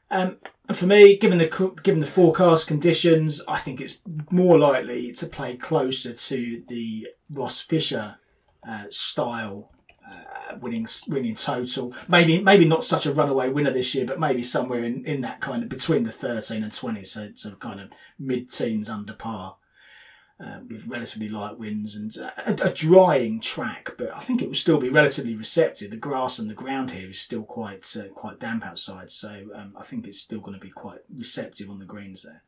Um, 0.10 0.38
and 0.68 0.78
for 0.78 0.86
me, 0.86 1.18
given 1.18 1.40
the 1.40 1.74
given 1.84 2.00
the 2.00 2.08
forecast 2.08 2.68
conditions, 2.68 3.42
I 3.48 3.58
think 3.58 3.82
it's 3.82 4.02
more 4.30 4.58
likely 4.58 5.12
to 5.14 5.26
play 5.26 5.58
closer 5.58 6.14
to 6.14 6.64
the 6.68 7.08
Ross 7.30 7.62
Fisher 7.62 8.18
uh, 8.68 8.86
style 8.90 9.72
uh, 10.08 10.58
winning 10.62 10.88
winning 11.08 11.36
total. 11.36 11.94
Maybe 12.08 12.40
maybe 12.42 12.66
not 12.66 12.86
such 12.86 13.08
a 13.08 13.14
runaway 13.14 13.50
winner 13.50 13.72
this 13.72 13.96
year, 13.96 14.06
but 14.06 14.20
maybe 14.20 14.44
somewhere 14.44 14.84
in, 14.84 15.04
in 15.06 15.22
that 15.22 15.42
kind 15.42 15.64
of 15.64 15.70
between 15.70 16.04
the 16.04 16.12
thirteen 16.12 16.64
and 16.64 16.72
twenty, 16.72 17.04
so 17.04 17.30
so 17.36 17.56
kind 17.56 17.80
of 17.80 17.90
mid 18.20 18.52
teens 18.52 18.90
under 18.90 19.14
par 19.14 19.58
uh, 20.40 20.60
with 20.70 20.88
relatively 20.88 21.30
light 21.30 21.58
winds 21.58 21.96
and 21.96 22.18
uh, 22.18 22.32
a, 22.46 22.70
a 22.70 22.74
drying 22.74 23.40
track, 23.40 23.94
but 23.98 24.14
I 24.14 24.20
think 24.20 24.42
it 24.42 24.48
will 24.48 24.56
still 24.56 24.80
be 24.80 24.90
relatively 24.90 25.36
receptive. 25.36 25.92
The 25.92 25.98
grass 25.98 26.40
and 26.40 26.50
the 26.50 26.54
ground 26.54 26.92
here 26.92 27.10
is 27.10 27.20
still 27.20 27.44
quite 27.44 27.96
uh, 27.98 28.10
quite 28.14 28.40
damp 28.40 28.66
outside, 28.66 29.12
so 29.12 29.48
um, 29.56 29.74
I 29.80 29.84
think 29.84 30.08
it's 30.08 30.20
still 30.20 30.42
going 30.42 30.58
to 30.58 30.66
be 30.66 30.72
quite 30.72 31.00
receptive 31.14 31.70
on 31.70 31.80
the 31.80 31.86
greens 31.86 32.24
there. 32.24 32.44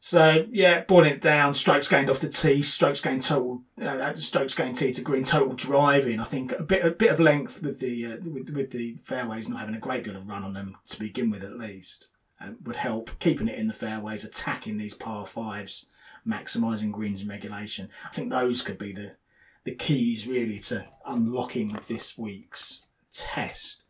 So 0.00 0.46
yeah, 0.50 0.84
boiling 0.84 1.12
it 1.12 1.20
down, 1.20 1.54
strokes 1.54 1.88
gained 1.88 2.08
off 2.08 2.20
the 2.20 2.28
tee, 2.28 2.62
strokes 2.62 3.02
gained 3.02 3.22
total, 3.22 3.62
uh, 3.82 4.14
strokes 4.14 4.54
gained 4.54 4.76
tee 4.76 4.92
to 4.92 5.02
green, 5.02 5.24
total 5.24 5.52
driving. 5.52 6.20
I 6.20 6.24
think 6.24 6.52
a 6.52 6.62
bit 6.62 6.84
a 6.84 6.90
bit 6.90 7.10
of 7.10 7.20
length 7.20 7.62
with 7.62 7.80
the 7.80 8.06
uh, 8.06 8.16
with, 8.24 8.50
with 8.50 8.70
the 8.70 8.96
fairways 9.02 9.48
not 9.48 9.60
having 9.60 9.74
a 9.74 9.80
great 9.80 10.04
deal 10.04 10.16
of 10.16 10.28
run 10.28 10.44
on 10.44 10.54
them 10.54 10.76
to 10.88 10.98
begin 10.98 11.30
with 11.30 11.44
at 11.44 11.58
least 11.58 12.10
um, 12.40 12.56
would 12.64 12.76
help 12.76 13.10
keeping 13.18 13.48
it 13.48 13.58
in 13.58 13.66
the 13.66 13.72
fairways, 13.74 14.24
attacking 14.24 14.78
these 14.78 14.94
par 14.94 15.26
fives 15.26 15.88
maximising 16.26 16.90
greens 16.90 17.24
regulation. 17.24 17.88
I 18.04 18.14
think 18.14 18.30
those 18.30 18.62
could 18.62 18.78
be 18.78 18.92
the 18.92 19.16
the 19.64 19.74
keys 19.74 20.28
really 20.28 20.60
to 20.60 20.86
unlocking 21.04 21.76
this 21.88 22.16
week's 22.16 22.86
test. 23.12 23.82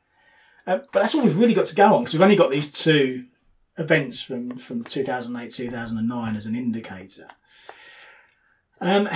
Uh, 0.66 0.78
but 0.93 1.01
that's 1.01 1.14
all 1.14 1.22
we've 1.22 1.39
really 1.39 1.55
got 1.55 1.66
to 1.66 1.74
go 1.74 1.95
on 1.95 2.03
because 2.03 2.14
we've 2.14 2.22
only 2.22 2.34
got 2.34 2.51
these 2.51 2.70
two 2.70 3.26
events 3.78 4.22
from, 4.22 4.57
from 4.57 4.82
2008 4.82 5.53
2009 5.53 6.37
as 6.37 6.47
an 6.47 6.57
indicator. 6.57 7.28
Um, 8.80 9.09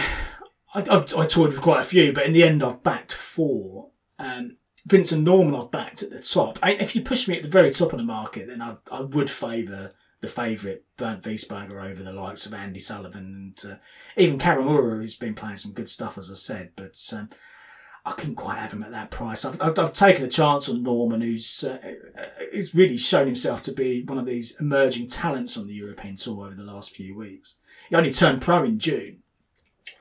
I, 0.74 0.82
I, 0.82 0.96
I 1.16 1.26
toured 1.26 1.52
with 1.52 1.62
quite 1.62 1.80
a 1.80 1.84
few, 1.84 2.12
but 2.12 2.26
in 2.26 2.34
the 2.34 2.44
end 2.44 2.62
I've 2.62 2.82
backed 2.82 3.12
four. 3.12 3.90
Um, 4.18 4.58
Vincent 4.86 5.26
Norrman 5.26 5.60
I've 5.60 5.70
backed 5.70 6.02
at 6.02 6.10
the 6.10 6.20
top. 6.20 6.58
I, 6.62 6.72
if 6.72 6.94
you 6.94 7.02
push 7.02 7.26
me 7.26 7.36
at 7.36 7.42
the 7.42 7.48
very 7.48 7.70
top 7.70 7.92
of 7.92 7.98
the 7.98 8.04
market, 8.04 8.48
then 8.48 8.62
I, 8.62 8.76
I 8.90 9.00
would 9.00 9.30
favour 9.30 9.92
the 10.20 10.28
favourite 10.28 10.82
Bernd 10.96 11.22
Wiesberger 11.22 11.82
over 11.82 12.02
the 12.02 12.12
likes 12.12 12.46
of 12.46 12.54
Andy 12.54 12.80
Sullivan 12.80 13.54
and 13.64 13.72
uh, 13.72 13.76
even 14.16 14.38
Kawamura, 14.38 15.00
who's 15.00 15.16
been 15.16 15.34
playing 15.34 15.56
some 15.56 15.72
good 15.72 15.88
stuff, 15.88 16.18
as 16.18 16.30
I 16.30 16.34
said. 16.34 16.72
But 16.76 16.98
um, 17.12 17.30
I 18.04 18.12
couldn't 18.12 18.36
quite 18.36 18.58
have 18.58 18.72
him 18.72 18.82
at 18.82 18.90
that 18.90 19.10
price. 19.10 19.44
I've, 19.44 19.60
I've, 19.60 19.78
I've 19.78 19.92
taken 19.92 20.24
a 20.24 20.28
chance 20.28 20.68
on 20.68 20.82
Norrman, 20.82 21.22
who's 21.22 21.64
uh, 21.64 21.78
who's 22.52 22.74
really 22.74 22.96
shown 22.96 23.26
himself 23.26 23.62
to 23.64 23.72
be 23.72 24.02
one 24.02 24.18
of 24.18 24.26
these 24.26 24.58
emerging 24.60 25.08
talents 25.08 25.56
on 25.56 25.66
the 25.66 25.74
European 25.74 26.16
Tour 26.16 26.46
over 26.46 26.54
the 26.54 26.62
last 26.62 26.94
few 26.94 27.16
weeks. 27.16 27.56
He 27.88 27.96
only 27.96 28.12
turned 28.12 28.42
pro 28.42 28.62
in 28.64 28.78
June. 28.78 29.22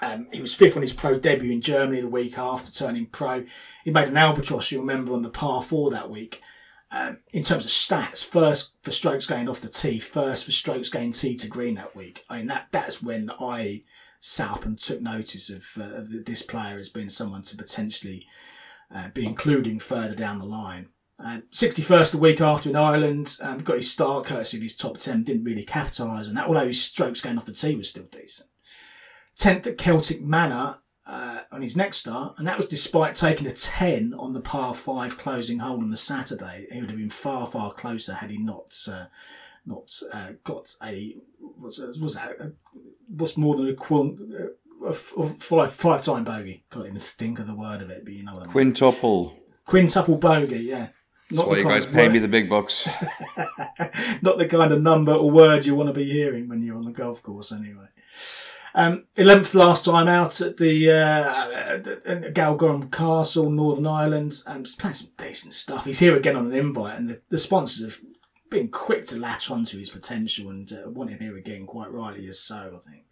Um, 0.01 0.27
he 0.31 0.41
was 0.41 0.53
fifth 0.53 0.75
on 0.75 0.81
his 0.81 0.93
pro 0.93 1.19
debut 1.19 1.51
in 1.51 1.61
Germany 1.61 2.01
the 2.01 2.07
week 2.09 2.37
after 2.37 2.71
turning 2.71 3.07
pro. 3.07 3.45
He 3.83 3.91
made 3.91 4.07
an 4.07 4.17
albatross, 4.17 4.71
you'll 4.71 4.81
remember, 4.81 5.13
on 5.13 5.23
the 5.23 5.29
par 5.29 5.61
four 5.61 5.91
that 5.91 6.09
week. 6.09 6.41
Um, 6.91 7.19
in 7.31 7.43
terms 7.43 7.65
of 7.65 7.71
stats, 7.71 8.25
first 8.25 8.73
for 8.81 8.91
strokes 8.91 9.27
gained 9.27 9.47
off 9.47 9.61
the 9.61 9.69
tee, 9.69 9.99
first 9.99 10.45
for 10.45 10.51
strokes 10.51 10.89
gained 10.89 11.13
tee 11.13 11.35
to 11.35 11.47
green 11.47 11.75
that 11.75 11.95
week. 11.95 12.25
I 12.29 12.37
mean, 12.37 12.47
that 12.47 12.67
that's 12.71 13.01
when 13.01 13.29
I 13.39 13.83
sat 14.19 14.51
up 14.51 14.65
and 14.65 14.77
took 14.77 15.01
notice 15.01 15.49
of, 15.49 15.65
uh, 15.79 15.95
of 15.95 16.25
this 16.25 16.41
player 16.41 16.79
as 16.79 16.89
being 16.89 17.09
someone 17.09 17.43
to 17.43 17.55
potentially 17.55 18.25
uh, 18.93 19.09
be 19.09 19.25
including 19.25 19.79
further 19.79 20.15
down 20.15 20.39
the 20.39 20.45
line. 20.45 20.87
Um, 21.19 21.43
61st 21.51 22.11
the 22.11 22.17
week 22.17 22.41
after 22.41 22.69
in 22.69 22.75
Ireland, 22.75 23.37
um, 23.41 23.59
got 23.59 23.77
his 23.77 23.91
start 23.91 24.25
courtesy 24.25 24.57
of 24.57 24.63
his 24.63 24.75
top 24.75 24.97
10, 24.97 25.23
didn't 25.23 25.43
really 25.43 25.63
capitalise 25.63 26.27
on 26.27 26.35
that, 26.35 26.47
although 26.47 26.67
his 26.67 26.81
strokes 26.81 27.21
gained 27.21 27.37
off 27.37 27.45
the 27.45 27.53
tee 27.53 27.75
was 27.75 27.89
still 27.89 28.05
decent. 28.05 28.49
10th 29.37 29.67
at 29.67 29.77
Celtic 29.77 30.21
Manor 30.21 30.77
uh, 31.09 31.41
on 31.51 31.63
his 31.63 31.75
next 31.75 31.97
start, 31.97 32.35
and 32.37 32.47
that 32.47 32.55
was 32.55 32.67
despite 32.67 33.15
taking 33.15 33.47
a 33.47 33.51
10 33.51 34.13
on 34.13 34.33
the 34.33 34.39
par 34.39 34.75
5 34.75 35.17
closing 35.17 35.57
hole 35.57 35.79
on 35.79 35.89
the 35.89 35.97
Saturday. 35.97 36.67
He 36.71 36.79
would 36.79 36.91
have 36.91 36.99
been 36.99 37.09
far, 37.09 37.47
far 37.47 37.73
closer 37.73 38.13
had 38.13 38.29
he 38.29 38.37
not 38.37 38.77
uh, 38.87 39.05
not 39.65 39.91
uh, 40.13 40.33
got 40.43 40.75
a 40.83 41.15
what's 41.57 41.79
was 41.79 42.13
that 42.13 42.39
a, 42.39 42.51
what's 43.07 43.37
more 43.37 43.55
than 43.55 43.69
a, 43.69 43.73
quant, 43.73 44.19
uh, 44.39 44.87
a 44.87 44.93
five 44.93 45.73
five 45.73 46.03
time 46.03 46.23
bogey. 46.23 46.63
Can't 46.69 46.85
even 46.85 46.99
think 46.99 47.39
of 47.39 47.47
the 47.47 47.55
word 47.55 47.81
of 47.81 47.89
it, 47.89 48.05
but 48.05 48.13
you 48.13 48.23
know 48.23 48.33
what 48.33 48.43
I 48.43 48.45
mean. 48.45 48.51
Quintuple. 48.51 49.35
Quintuple 49.65 50.17
bogey, 50.17 50.59
yeah. 50.59 50.89
That's 51.31 51.43
why 51.43 51.57
you 51.57 51.63
guys 51.63 51.87
pay 51.87 52.05
word. 52.05 52.13
me 52.13 52.19
the 52.19 52.27
big 52.27 52.49
bucks. 52.49 52.87
Not 54.21 54.37
the 54.37 54.47
kind 54.47 54.71
of 54.71 54.81
number 54.81 55.13
or 55.13 55.31
word 55.31 55.65
you 55.65 55.73
want 55.73 55.89
to 55.89 55.93
be 55.93 56.11
hearing 56.11 56.47
when 56.47 56.61
you're 56.61 56.77
on 56.77 56.85
the 56.85 56.91
golf 56.91 57.23
course, 57.23 57.51
anyway. 57.51 57.87
Um, 58.75 59.05
11th 59.17 59.53
last 59.55 59.85
time 59.85 60.07
out 60.07 60.41
at 60.41 60.57
the 60.57 60.91
uh, 60.91 61.79
Galgorm 62.31 62.91
Castle, 62.91 63.49
Northern 63.49 63.87
Ireland. 63.87 64.43
Um, 64.45 64.63
playing 64.77 64.93
some 64.93 65.09
decent 65.17 65.53
stuff. 65.53 65.85
He's 65.85 65.99
here 65.99 66.15
again 66.15 66.35
on 66.35 66.47
an 66.47 66.57
invite, 66.57 66.97
and 66.97 67.09
the, 67.09 67.21
the 67.29 67.39
sponsors 67.39 67.83
have 67.83 67.99
been 68.49 68.69
quick 68.69 69.05
to 69.07 69.17
latch 69.17 69.51
onto 69.51 69.77
his 69.77 69.89
potential 69.89 70.49
and 70.49 70.71
uh, 70.73 70.89
want 70.89 71.09
him 71.09 71.19
here 71.19 71.37
again, 71.37 71.65
quite 71.65 71.91
rightly 71.91 72.27
as 72.27 72.39
so, 72.39 72.79
I 72.79 72.89
think. 72.89 73.05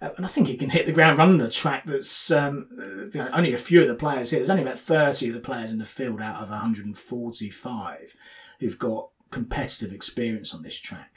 Uh, 0.00 0.10
and 0.16 0.26
I 0.26 0.28
think 0.28 0.48
he 0.48 0.56
can 0.56 0.70
hit 0.70 0.86
the 0.86 0.92
ground 0.92 1.18
running 1.18 1.40
a 1.40 1.50
track 1.50 1.84
that's 1.86 2.30
um, 2.30 2.68
you 3.14 3.20
know, 3.20 3.30
only 3.32 3.54
a 3.54 3.58
few 3.58 3.80
of 3.82 3.88
the 3.88 3.94
players 3.94 4.30
here. 4.30 4.40
There's 4.40 4.50
only 4.50 4.62
about 4.62 4.78
30 4.78 5.28
of 5.28 5.34
the 5.34 5.40
players 5.40 5.72
in 5.72 5.78
the 5.78 5.86
field 5.86 6.20
out 6.20 6.42
of 6.42 6.50
145 6.50 8.16
who've 8.60 8.78
got 8.78 9.08
competitive 9.30 9.92
experience 9.92 10.54
on 10.54 10.62
this 10.62 10.78
track. 10.78 11.12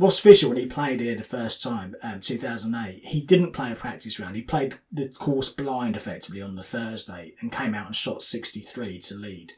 Ross 0.00 0.18
Fisher, 0.18 0.48
when 0.48 0.56
he 0.56 0.64
played 0.64 1.00
here 1.00 1.14
the 1.14 1.22
first 1.22 1.62
time, 1.62 1.94
um, 2.02 2.22
2008, 2.22 3.04
he 3.04 3.20
didn't 3.20 3.52
play 3.52 3.70
a 3.70 3.76
practice 3.76 4.18
round. 4.18 4.34
He 4.34 4.40
played 4.40 4.78
the 4.90 5.10
course 5.10 5.50
blind 5.50 5.94
effectively 5.94 6.40
on 6.40 6.56
the 6.56 6.62
Thursday 6.62 7.34
and 7.38 7.52
came 7.52 7.74
out 7.74 7.86
and 7.86 7.94
shot 7.94 8.22
63 8.22 8.98
to 8.98 9.14
lead. 9.14 9.52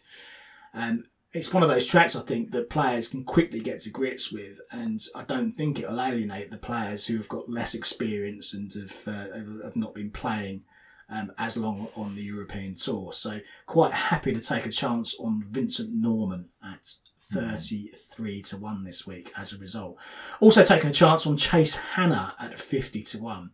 Um, 0.74 1.04
it's 1.32 1.52
one 1.52 1.62
of 1.62 1.68
those 1.68 1.86
tracks 1.86 2.16
I 2.16 2.22
think 2.22 2.50
that 2.50 2.70
players 2.70 3.08
can 3.08 3.22
quickly 3.22 3.60
get 3.60 3.82
to 3.82 3.90
grips 3.90 4.32
with, 4.32 4.60
and 4.72 5.00
I 5.14 5.22
don't 5.22 5.52
think 5.52 5.78
it'll 5.78 6.00
alienate 6.00 6.50
the 6.50 6.58
players 6.58 7.06
who 7.06 7.18
have 7.18 7.28
got 7.28 7.48
less 7.48 7.72
experience 7.72 8.52
and 8.52 8.72
have, 8.72 9.06
uh, 9.06 9.62
have 9.62 9.76
not 9.76 9.94
been 9.94 10.10
playing 10.10 10.64
um, 11.08 11.30
as 11.38 11.56
long 11.56 11.86
on 11.94 12.16
the 12.16 12.22
European 12.22 12.74
tour. 12.74 13.12
So 13.12 13.38
quite 13.66 13.94
happy 13.94 14.32
to 14.32 14.40
take 14.40 14.66
a 14.66 14.70
chance 14.70 15.14
on 15.20 15.44
Vincent 15.48 15.94
Norrman 15.94 16.46
at 16.64 16.96
33 17.32 18.42
to 18.42 18.56
1 18.56 18.84
this 18.84 19.06
week 19.06 19.32
as 19.36 19.52
a 19.52 19.58
result. 19.58 19.96
Also 20.40 20.64
taking 20.64 20.90
a 20.90 20.92
chance 20.92 21.26
on 21.26 21.36
Chase 21.36 21.76
Hanna 21.76 22.34
at 22.38 22.58
50 22.58 23.02
to 23.02 23.18
1. 23.18 23.50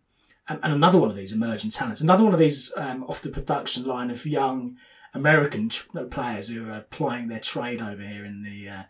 And, 0.48 0.60
and 0.62 0.72
another 0.72 0.98
one 0.98 1.10
of 1.10 1.16
these 1.16 1.32
emerging 1.32 1.70
talents, 1.70 2.00
another 2.00 2.24
one 2.24 2.32
of 2.32 2.40
these 2.40 2.72
um, 2.76 3.04
off 3.04 3.22
the 3.22 3.28
production 3.28 3.84
line 3.84 4.10
of 4.10 4.24
young 4.24 4.76
American 5.14 5.70
players 6.10 6.48
who 6.48 6.70
are 6.70 6.82
plying 6.90 7.28
their 7.28 7.40
trade 7.40 7.82
over 7.82 8.02
here 8.02 8.24
in 8.24 8.42
the 8.42 8.68
uh, 8.68 8.82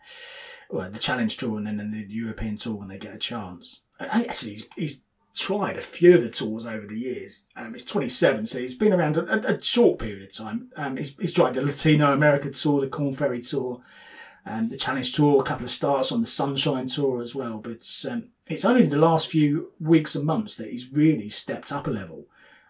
well, 0.69 0.89
the 0.91 0.99
Challenge 0.99 1.35
Tour 1.35 1.57
and 1.57 1.67
then 1.67 1.79
in 1.79 1.91
the 1.91 2.05
European 2.07 2.57
Tour 2.57 2.75
when 2.75 2.87
they 2.87 2.97
get 2.97 3.15
a 3.15 3.19
chance. 3.19 3.81
Actually, 3.99 4.51
he's, 4.51 4.67
he's 4.75 5.03
tried 5.35 5.77
a 5.77 5.81
few 5.81 6.15
of 6.15 6.21
the 6.21 6.29
tours 6.29 6.65
over 6.65 6.85
the 6.85 6.97
years. 6.97 7.47
Um, 7.55 7.73
he's 7.73 7.85
27, 7.85 8.45
so 8.45 8.59
he's 8.59 8.77
been 8.77 8.93
around 8.93 9.17
a, 9.17 9.55
a 9.55 9.61
short 9.61 9.99
period 9.99 10.23
of 10.23 10.33
time. 10.33 10.69
Um, 10.75 10.97
he's, 10.97 11.17
he's 11.17 11.33
tried 11.33 11.55
the 11.55 11.61
Latino 11.61 12.13
America 12.13 12.51
Tour, 12.51 12.81
the 12.81 12.87
Korn 12.87 13.13
Ferry 13.13 13.41
Tour, 13.41 13.81
um, 14.45 14.69
the 14.69 14.77
Challenge 14.77 15.11
Tour, 15.11 15.41
a 15.41 15.43
couple 15.43 15.65
of 15.65 15.71
starts 15.71 16.11
on 16.11 16.21
the 16.21 16.27
Sunshine 16.27 16.87
Tour 16.87 17.21
as 17.21 17.35
well. 17.35 17.57
But 17.57 17.87
um, 18.09 18.29
it's 18.47 18.65
only 18.65 18.85
the 18.85 18.97
last 18.97 19.27
few 19.27 19.71
weeks 19.79 20.15
and 20.15 20.25
months 20.25 20.55
that 20.55 20.69
he's 20.69 20.91
really 20.91 21.29
stepped 21.29 21.71
up 21.71 21.87
a 21.87 21.91
level. 21.91 22.25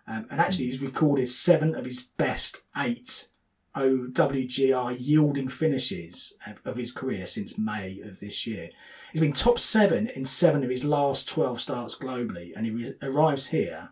Um, 0.08 0.26
and 0.32 0.42
actually, 0.42 0.66
he's 0.66 0.82
recorded 0.82 1.30
seven 1.30 1.76
of 1.76 1.86
his 1.86 2.04
best 2.18 2.62
eight 2.76 3.30
OWGR 3.76 4.96
yielding 5.00 5.48
finishes 5.48 6.34
of 6.66 6.76
his 6.76 6.92
career 6.92 7.26
since 7.26 7.58
May 7.58 8.02
of 8.02 8.20
this 8.20 8.48
year. 8.48 8.72
He's 9.12 9.22
been 9.22 9.34
top 9.34 9.60
seven 9.60 10.08
in 10.08 10.26
seven 10.26 10.64
of 10.64 10.70
his 10.70 10.84
last 10.84 11.28
12 11.30 11.62
starts 11.62 11.98
globally, 11.98 12.52
and 12.56 12.66
he 12.66 12.94
arrives 13.02 13.48
here 13.48 13.90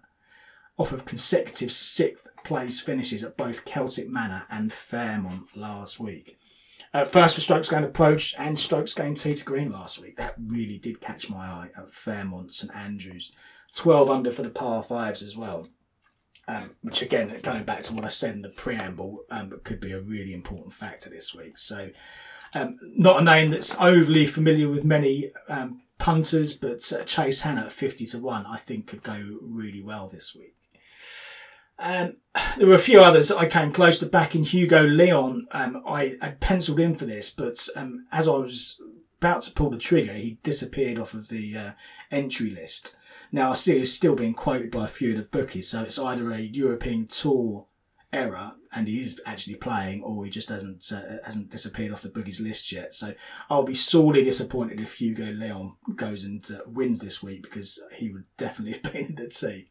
off 0.77 0.91
of 0.91 1.05
consecutive 1.05 1.71
sixth 1.71 2.27
place 2.43 2.79
finishes 2.79 3.23
at 3.23 3.37
both 3.37 3.65
Celtic 3.65 4.09
Manor 4.09 4.43
and 4.49 4.71
Fairmont 4.71 5.55
last 5.55 5.99
week. 5.99 6.36
Uh, 6.97 7.05
first 7.05 7.35
for 7.35 7.41
strokes 7.41 7.69
gained 7.69 7.85
approach 7.85 8.33
and 8.37 8.57
strokes 8.57 8.93
gained 8.93 9.17
tee 9.17 9.35
to 9.35 9.45
green 9.45 9.71
last 9.71 10.01
week. 10.01 10.17
That 10.17 10.35
really 10.43 10.77
did 10.77 10.99
catch 10.99 11.29
my 11.29 11.45
eye 11.45 11.69
at 11.77 11.93
Fairmont 11.93 12.53
St 12.53 12.73
Andrews. 12.75 13.31
12 13.75 14.09
under 14.09 14.31
for 14.31 14.41
the 14.41 14.49
par 14.49 14.81
fives 14.81 15.21
as 15.21 15.37
well 15.37 15.67
um, 16.47 16.75
which 16.81 17.01
again, 17.01 17.39
going 17.41 17.63
back 17.63 17.81
to 17.83 17.93
what 17.93 18.05
I 18.05 18.09
said 18.09 18.35
in 18.35 18.41
the 18.41 18.49
preamble, 18.49 19.25
um, 19.29 19.59
could 19.63 19.79
be 19.79 19.91
a 19.91 19.99
really 19.99 20.33
important 20.33 20.73
factor 20.73 21.09
this 21.09 21.35
week. 21.35 21.57
So, 21.57 21.89
um, 22.53 22.79
not 22.81 23.21
a 23.21 23.25
name 23.25 23.51
that's 23.51 23.75
overly 23.75 24.25
familiar 24.25 24.69
with 24.69 24.85
many 24.85 25.31
um, 25.49 25.81
punters, 25.97 26.53
but 26.53 26.91
uh, 26.93 27.03
Chase 27.03 27.41
Hanna 27.41 27.65
at 27.65 27.73
50 27.73 28.05
to 28.07 28.19
1, 28.19 28.45
I 28.45 28.57
think 28.57 28.87
could 28.87 29.03
go 29.03 29.21
really 29.41 29.81
well 29.81 30.07
this 30.07 30.33
week. 30.33 30.55
Um, 31.79 32.17
there 32.57 32.67
were 32.67 32.75
a 32.75 32.79
few 32.79 33.01
others 33.01 33.31
I 33.31 33.47
came 33.47 33.71
close 33.71 33.99
to 33.99 34.05
backing. 34.05 34.43
Hugo 34.43 34.83
Leon, 34.83 35.47
um, 35.51 35.83
I 35.87 36.17
had 36.21 36.39
penciled 36.39 36.79
in 36.79 36.95
for 36.95 37.05
this, 37.05 37.29
but 37.29 37.67
as 38.11 38.27
I 38.27 38.31
was 38.31 38.81
about 39.19 39.41
to 39.43 39.51
pull 39.51 39.69
the 39.69 39.77
trigger, 39.77 40.13
he 40.13 40.39
disappeared 40.43 40.99
off 40.99 41.13
of 41.13 41.29
the 41.29 41.57
uh, 41.57 41.71
entry 42.11 42.49
list. 42.49 42.95
Now 43.31 43.51
I 43.51 43.55
see 43.55 43.79
he's 43.79 43.93
still 43.93 44.15
being 44.15 44.33
quoted 44.33 44.71
by 44.71 44.85
a 44.85 44.89
few 44.89 45.11
of 45.11 45.17
the 45.17 45.23
bookies, 45.23 45.69
so 45.69 45.83
it's 45.83 45.99
either 45.99 46.31
a 46.31 46.39
European 46.39 47.07
Tour 47.07 47.65
error 48.13 48.53
and 48.71 48.87
he 48.87 49.01
is 49.01 49.19
actually 49.25 49.55
playing, 49.55 50.03
or 50.03 50.23
he 50.23 50.31
just 50.31 50.49
hasn't 50.49 50.91
uh, 50.93 51.17
hasn't 51.25 51.49
disappeared 51.49 51.91
off 51.91 52.01
the 52.01 52.09
bookies 52.09 52.39
list 52.39 52.71
yet. 52.71 52.93
So 52.93 53.13
I'll 53.49 53.63
be 53.63 53.75
sorely 53.75 54.23
disappointed 54.23 54.79
if 54.79 54.95
Hugo 54.95 55.25
Leon 55.25 55.75
goes 55.95 56.23
and 56.23 56.47
uh, 56.51 56.59
wins 56.67 56.99
this 56.99 57.23
week 57.23 57.43
because 57.43 57.79
he 57.95 58.09
would 58.09 58.25
definitely 58.37 58.73
have 58.83 58.93
been 58.93 59.05
in 59.07 59.15
the 59.15 59.27
team. 59.27 59.65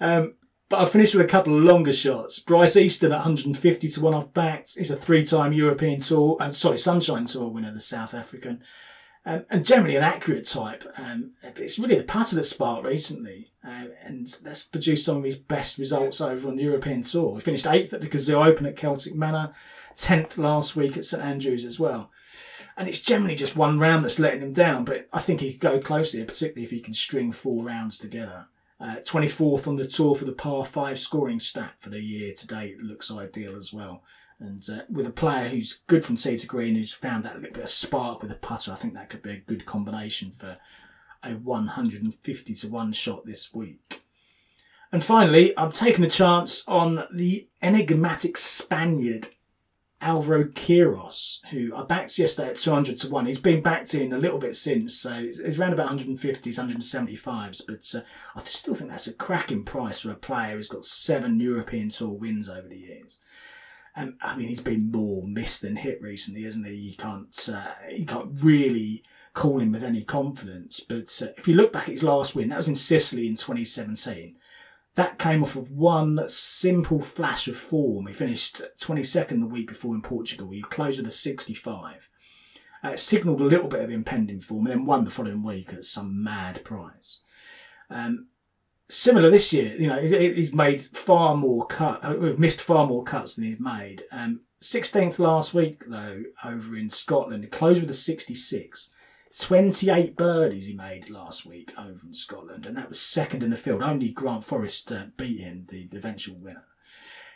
Um, 0.00 0.34
but 0.68 0.78
I've 0.78 0.90
finished 0.90 1.14
with 1.14 1.24
a 1.24 1.28
couple 1.28 1.56
of 1.56 1.62
longer 1.62 1.92
shots. 1.92 2.38
Bryce 2.38 2.76
Easton 2.76 3.12
at 3.12 3.18
150 3.18 3.88
to 3.88 4.00
one 4.00 4.14
off 4.14 4.32
backed. 4.32 4.76
He's 4.76 4.90
a 4.90 4.96
three-time 4.96 5.52
European 5.52 6.00
Tour, 6.00 6.36
uh, 6.40 6.50
sorry, 6.50 6.78
Sunshine 6.78 7.24
Tour 7.26 7.48
winner, 7.48 7.72
the 7.72 7.80
South 7.80 8.14
African 8.14 8.62
um, 9.26 9.44
and 9.50 9.66
generally 9.66 9.96
an 9.96 10.04
accurate 10.04 10.46
type. 10.46 10.84
Um, 10.96 11.32
it's 11.42 11.78
really 11.78 11.96
the 11.96 12.04
putter 12.04 12.36
that 12.36 12.44
sparked 12.44 12.86
recently, 12.86 13.50
uh, 13.66 13.86
and 14.04 14.26
that's 14.44 14.62
produced 14.62 15.04
some 15.04 15.18
of 15.18 15.24
his 15.24 15.36
best 15.36 15.78
results 15.78 16.20
over 16.20 16.48
on 16.48 16.56
the 16.56 16.62
European 16.62 17.02
Tour. 17.02 17.34
He 17.34 17.40
finished 17.40 17.66
eighth 17.66 17.92
at 17.92 18.00
the 18.00 18.08
Cazoo 18.08 18.46
Open 18.46 18.66
at 18.66 18.76
Celtic 18.76 19.16
Manor, 19.16 19.52
tenth 19.96 20.38
last 20.38 20.76
week 20.76 20.96
at 20.96 21.04
St 21.04 21.22
Andrews 21.22 21.64
as 21.64 21.80
well. 21.80 22.10
And 22.76 22.88
it's 22.88 23.00
generally 23.00 23.34
just 23.34 23.56
one 23.56 23.80
round 23.80 24.04
that's 24.04 24.20
letting 24.20 24.42
him 24.42 24.52
down, 24.52 24.84
but 24.84 25.08
I 25.12 25.18
think 25.18 25.40
he 25.40 25.52
could 25.52 25.60
go 25.60 25.80
closer, 25.80 26.24
particularly 26.24 26.64
if 26.64 26.70
he 26.70 26.80
can 26.80 26.94
string 26.94 27.32
four 27.32 27.64
rounds 27.64 27.98
together. 27.98 28.46
Uh, 28.78 28.96
24th 28.96 29.66
on 29.66 29.76
the 29.76 29.86
tour 29.86 30.14
for 30.14 30.26
the 30.26 30.32
par 30.32 30.64
5 30.64 30.98
scoring 30.98 31.40
stat 31.40 31.74
for 31.78 31.88
the 31.88 32.00
year 32.00 32.34
to 32.34 32.46
date 32.46 32.78
looks 32.78 33.10
ideal 33.10 33.56
as 33.56 33.72
well. 33.72 34.02
And 34.38 34.62
uh, 34.68 34.82
with 34.90 35.06
a 35.06 35.12
player 35.12 35.48
who's 35.48 35.80
good 35.86 36.04
from 36.04 36.16
tee 36.16 36.36
to 36.36 36.46
green, 36.46 36.74
who's 36.74 36.92
found 36.92 37.24
that 37.24 37.40
little 37.40 37.54
bit 37.54 37.64
of 37.64 37.70
spark 37.70 38.20
with 38.20 38.30
a 38.30 38.36
putter, 38.36 38.72
I 38.72 38.76
think 38.76 38.92
that 38.94 39.08
could 39.08 39.22
be 39.22 39.30
a 39.30 39.38
good 39.38 39.64
combination 39.64 40.30
for 40.30 40.58
a 41.22 41.32
150 41.32 42.54
to 42.54 42.68
1 42.68 42.92
shot 42.92 43.24
this 43.24 43.54
week. 43.54 44.02
And 44.92 45.02
finally, 45.02 45.56
I'm 45.58 45.72
taking 45.72 46.04
a 46.04 46.10
chance 46.10 46.62
on 46.68 47.04
the 47.12 47.48
enigmatic 47.62 48.36
Spaniard 48.36 49.28
Alvaro 50.06 50.44
Quiros, 50.44 51.44
who 51.46 51.74
I 51.74 51.82
backed 51.82 52.16
yesterday 52.16 52.50
at 52.50 52.56
200 52.56 52.96
to 52.98 53.08
1. 53.08 53.26
He's 53.26 53.40
been 53.40 53.60
backed 53.60 53.92
in 53.92 54.12
a 54.12 54.18
little 54.18 54.38
bit 54.38 54.54
since, 54.54 54.96
so 54.96 55.12
it's 55.12 55.58
around 55.58 55.72
about 55.72 55.90
150s, 55.90 56.42
175s, 56.42 57.62
but 57.66 57.92
uh, 57.92 58.04
I 58.36 58.44
still 58.44 58.76
think 58.76 58.90
that's 58.90 59.08
a 59.08 59.12
cracking 59.12 59.64
price 59.64 60.02
for 60.02 60.12
a 60.12 60.14
player 60.14 60.54
who's 60.54 60.68
got 60.68 60.84
seven 60.84 61.40
European 61.40 61.88
Tour 61.88 62.10
wins 62.10 62.48
over 62.48 62.68
the 62.68 62.78
years. 62.78 63.18
And 63.96 64.14
I 64.22 64.36
mean, 64.36 64.46
he's 64.46 64.60
been 64.60 64.92
more 64.92 65.26
missed 65.26 65.62
than 65.62 65.74
hit 65.74 66.00
recently, 66.00 66.44
hasn't 66.44 66.68
he? 66.68 66.74
You 66.74 66.96
can't, 66.96 67.48
uh, 67.52 67.72
you 67.90 68.06
can't 68.06 68.30
really 68.40 69.02
call 69.34 69.58
him 69.58 69.72
with 69.72 69.82
any 69.82 70.04
confidence. 70.04 70.78
But 70.78 71.20
uh, 71.20 71.32
if 71.36 71.48
you 71.48 71.56
look 71.56 71.72
back 71.72 71.88
at 71.88 71.94
his 71.94 72.04
last 72.04 72.36
win, 72.36 72.50
that 72.50 72.58
was 72.58 72.68
in 72.68 72.76
Sicily 72.76 73.26
in 73.26 73.34
2017. 73.34 74.36
That 74.96 75.18
came 75.18 75.42
off 75.42 75.56
of 75.56 75.70
one 75.70 76.26
simple 76.26 77.00
flash 77.00 77.48
of 77.48 77.56
form. 77.56 78.06
He 78.06 78.14
finished 78.14 78.62
22nd 78.80 79.40
the 79.40 79.46
week 79.46 79.68
before 79.68 79.94
in 79.94 80.00
Portugal. 80.00 80.50
He 80.50 80.62
closed 80.62 80.98
with 80.98 81.06
a 81.06 81.10
65. 81.10 82.10
Uh, 82.82 82.96
signalled 82.96 83.40
a 83.40 83.44
little 83.44 83.68
bit 83.68 83.82
of 83.82 83.90
impending 83.90 84.40
form 84.40 84.66
and 84.66 84.74
then 84.74 84.86
won 84.86 85.04
the 85.04 85.10
following 85.10 85.42
week 85.42 85.72
at 85.72 85.84
some 85.84 86.22
mad 86.22 86.64
price. 86.64 87.20
Um, 87.90 88.28
similar 88.88 89.28
this 89.28 89.52
year. 89.52 89.76
You 89.76 89.88
know, 89.88 90.00
he's 90.00 90.54
made 90.54 90.80
far 90.80 91.36
more 91.36 91.66
cut, 91.66 92.02
uh, 92.02 92.14
missed 92.38 92.62
far 92.62 92.86
more 92.86 93.04
cuts 93.04 93.36
than 93.36 93.44
he's 93.44 93.60
made. 93.60 94.04
Um, 94.10 94.40
16th 94.62 95.18
last 95.18 95.52
week 95.52 95.84
though, 95.86 96.22
over 96.42 96.74
in 96.74 96.88
Scotland, 96.88 97.44
he 97.44 97.50
closed 97.50 97.82
with 97.82 97.90
a 97.90 97.94
66. 97.94 98.94
28 99.38 100.16
birdies 100.16 100.66
he 100.66 100.74
made 100.74 101.10
last 101.10 101.44
week 101.44 101.72
over 101.78 102.06
in 102.06 102.14
Scotland, 102.14 102.64
and 102.64 102.76
that 102.76 102.88
was 102.88 103.00
second 103.00 103.42
in 103.42 103.50
the 103.50 103.56
field. 103.56 103.82
Only 103.82 104.10
Grant 104.10 104.44
Forrest 104.44 104.90
uh, 104.90 105.06
beat 105.16 105.40
him, 105.40 105.66
the, 105.68 105.86
the 105.88 105.98
eventual 105.98 106.36
winner. 106.36 106.64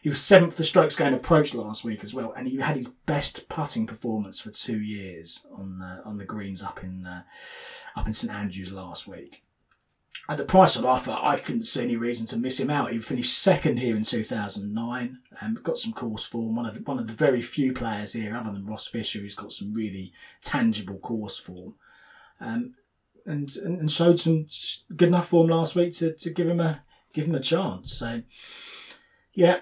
He 0.00 0.08
was 0.08 0.22
seventh 0.22 0.56
for 0.56 0.64
strokes 0.64 0.96
gained 0.96 1.14
approach 1.14 1.52
last 1.52 1.84
week 1.84 2.02
as 2.02 2.14
well, 2.14 2.32
and 2.32 2.48
he 2.48 2.56
had 2.56 2.76
his 2.76 2.88
best 2.88 3.48
putting 3.50 3.86
performance 3.86 4.40
for 4.40 4.50
two 4.50 4.80
years 4.80 5.46
on 5.54 5.82
uh, 5.82 6.00
on 6.04 6.16
the 6.16 6.24
greens 6.24 6.62
up 6.62 6.82
in 6.82 7.06
uh, 7.06 7.22
up 7.94 8.06
in 8.06 8.14
St 8.14 8.32
Andrews 8.32 8.72
last 8.72 9.06
week. 9.06 9.42
At 10.28 10.38
the 10.38 10.44
price 10.44 10.76
of 10.76 10.84
offer, 10.84 11.18
I 11.20 11.36
couldn't 11.36 11.64
see 11.64 11.82
any 11.82 11.96
reason 11.96 12.24
to 12.26 12.38
miss 12.38 12.60
him 12.60 12.70
out. 12.70 12.92
He 12.92 12.98
finished 12.98 13.36
second 13.36 13.78
here 13.78 13.96
in 13.96 14.04
2009 14.04 15.18
and 15.40 15.62
got 15.62 15.78
some 15.78 15.92
course 15.92 16.24
form. 16.24 16.54
One 16.54 16.66
of 16.66 16.74
the, 16.74 16.82
one 16.82 16.98
of 16.98 17.06
the 17.06 17.12
very 17.12 17.42
few 17.42 17.72
players 17.72 18.12
here, 18.12 18.36
other 18.36 18.52
than 18.52 18.66
Ross 18.66 18.86
Fisher, 18.86 19.18
who's 19.18 19.34
got 19.34 19.52
some 19.52 19.74
really 19.74 20.12
tangible 20.40 20.98
course 20.98 21.36
form. 21.36 21.74
Um, 22.40 22.74
and, 23.26 23.54
and 23.56 23.90
showed 23.90 24.18
some 24.18 24.46
good 24.96 25.08
enough 25.08 25.28
form 25.28 25.48
last 25.48 25.76
week 25.76 25.92
to, 25.98 26.14
to 26.14 26.30
give 26.30 26.48
him 26.48 26.58
a 26.58 26.82
give 27.12 27.26
him 27.26 27.34
a 27.34 27.40
chance. 27.40 27.92
So 27.92 28.22
yeah, 29.34 29.58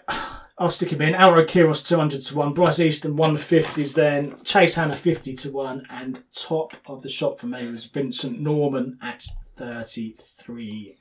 I'll 0.57 0.71
stick 0.71 0.93
him 0.93 1.03
in. 1.03 1.15
Alvaro 1.15 1.45
Quiros 1.45 1.87
two 1.87 1.97
hundred 1.97 2.23
to 2.23 2.37
one, 2.37 2.55
Bryce 2.55 2.81
Easton 2.81 3.17
one 3.17 3.37
fifties. 3.37 3.95
Then 3.95 4.43
Chase 4.45 4.77
Hanna 4.77 4.97
fifty 4.97 5.35
to 5.35 5.51
one, 5.51 5.87
and 5.91 6.23
top 6.33 6.75
of 6.87 7.03
the 7.03 7.09
shop 7.09 7.41
for 7.41 7.47
me 7.47 7.71
was 7.71 7.85
Vincent 7.85 8.41
Norrman 8.41 8.97
at 9.03 9.25
thirty 9.57 10.17
three 10.39 10.97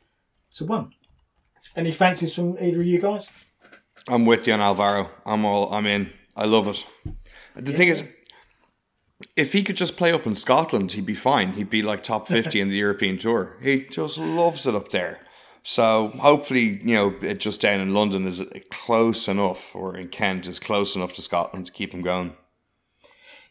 to 0.54 0.66
one. 0.66 0.94
Any 1.76 1.92
fancies 1.92 2.34
from 2.34 2.58
either 2.60 2.82
of 2.82 2.88
you 2.88 3.00
guys? 3.00 3.30
I'm 4.08 4.26
with 4.26 4.48
you 4.48 4.54
on 4.54 4.62
Alvaro. 4.62 5.12
I'm 5.26 5.46
all. 5.46 5.72
I'm 5.72 5.86
in. 5.86 6.10
I 6.36 6.46
love 6.46 6.68
it. 6.68 6.86
The 7.56 7.74
thing 7.74 7.90
is, 7.90 8.08
if 9.36 9.54
he 9.54 9.64
could 9.64 9.78
just 9.78 9.98
play 9.98 10.12
up 10.12 10.26
in 10.28 10.36
Scotland, 10.36 10.92
he'd 10.92 11.06
be 11.06 11.16
fine. 11.16 11.54
He'd 11.54 11.70
be 11.70 11.82
like 11.82 12.04
top 12.04 12.28
fifty 12.28 12.60
in 12.60 12.70
the 12.70 12.76
European 12.86 13.18
Tour. 13.18 13.58
He 13.62 13.82
just 13.86 14.18
loves 14.20 14.66
it 14.68 14.76
up 14.76 14.92
there. 14.92 15.22
So 15.64 16.10
hopefully, 16.20 16.80
you 16.82 16.96
know, 16.96 17.16
it 17.22 17.40
just 17.40 17.60
down 17.60 17.82
in 17.82 17.94
London 17.94 18.26
is 18.26 18.42
close 18.70 19.28
enough, 19.28 19.76
or 19.76 19.98
in 19.98 20.08
Kent 20.10 20.48
is 20.48 20.60
close 20.60 20.96
enough 20.96 21.14
to 21.14 21.22
Scotland 21.22 21.66
to 21.66 21.72
keep 21.72 21.94
him 21.94 22.02
going. 22.02 22.38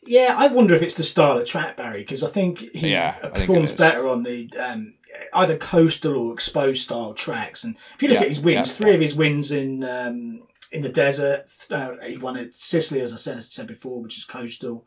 Yeah, 0.07 0.35
I 0.39 0.47
wonder 0.47 0.75
if 0.75 0.83
it's 0.83 0.95
the 0.95 1.03
style 1.03 1.37
of 1.37 1.47
track, 1.47 1.77
Barry, 1.77 1.99
because 2.03 2.23
I 2.23 2.29
think 2.29 2.61
he 2.61 2.93
Yeah, 2.93 3.17
uh, 3.23 3.31
think 3.31 3.49
performs 3.49 3.73
better 3.73 4.09
on 4.09 4.23
the 4.23 4.49
um, 4.59 4.95
either 5.35 5.59
coastal 5.59 6.17
or 6.17 6.33
exposed 6.33 6.85
style 6.85 7.13
tracks. 7.13 7.65
And 7.65 7.77
if 7.97 8.03
you 8.03 8.09
look 8.09 8.19
Yeah, 8.19 8.23
at 8.23 8.29
his 8.29 8.41
wins, 8.41 8.71
yeah. 8.71 8.75
three 8.77 8.95
of 8.95 9.01
his 9.01 9.17
wins 9.17 9.51
in 9.51 9.83
um, 9.83 10.47
in 10.71 10.83
the 10.83 10.89
desert. 10.89 11.47
Uh, 11.71 11.97
he 12.05 12.19
won 12.19 12.37
at 12.37 12.55
Sicily, 12.55 13.01
as 13.01 13.13
I 13.13 13.17
said, 13.17 13.37
as 13.37 13.47
I 13.47 13.51
said 13.51 13.67
before, 13.67 14.01
which 14.01 14.17
is 14.17 14.25
coastal. 14.25 14.87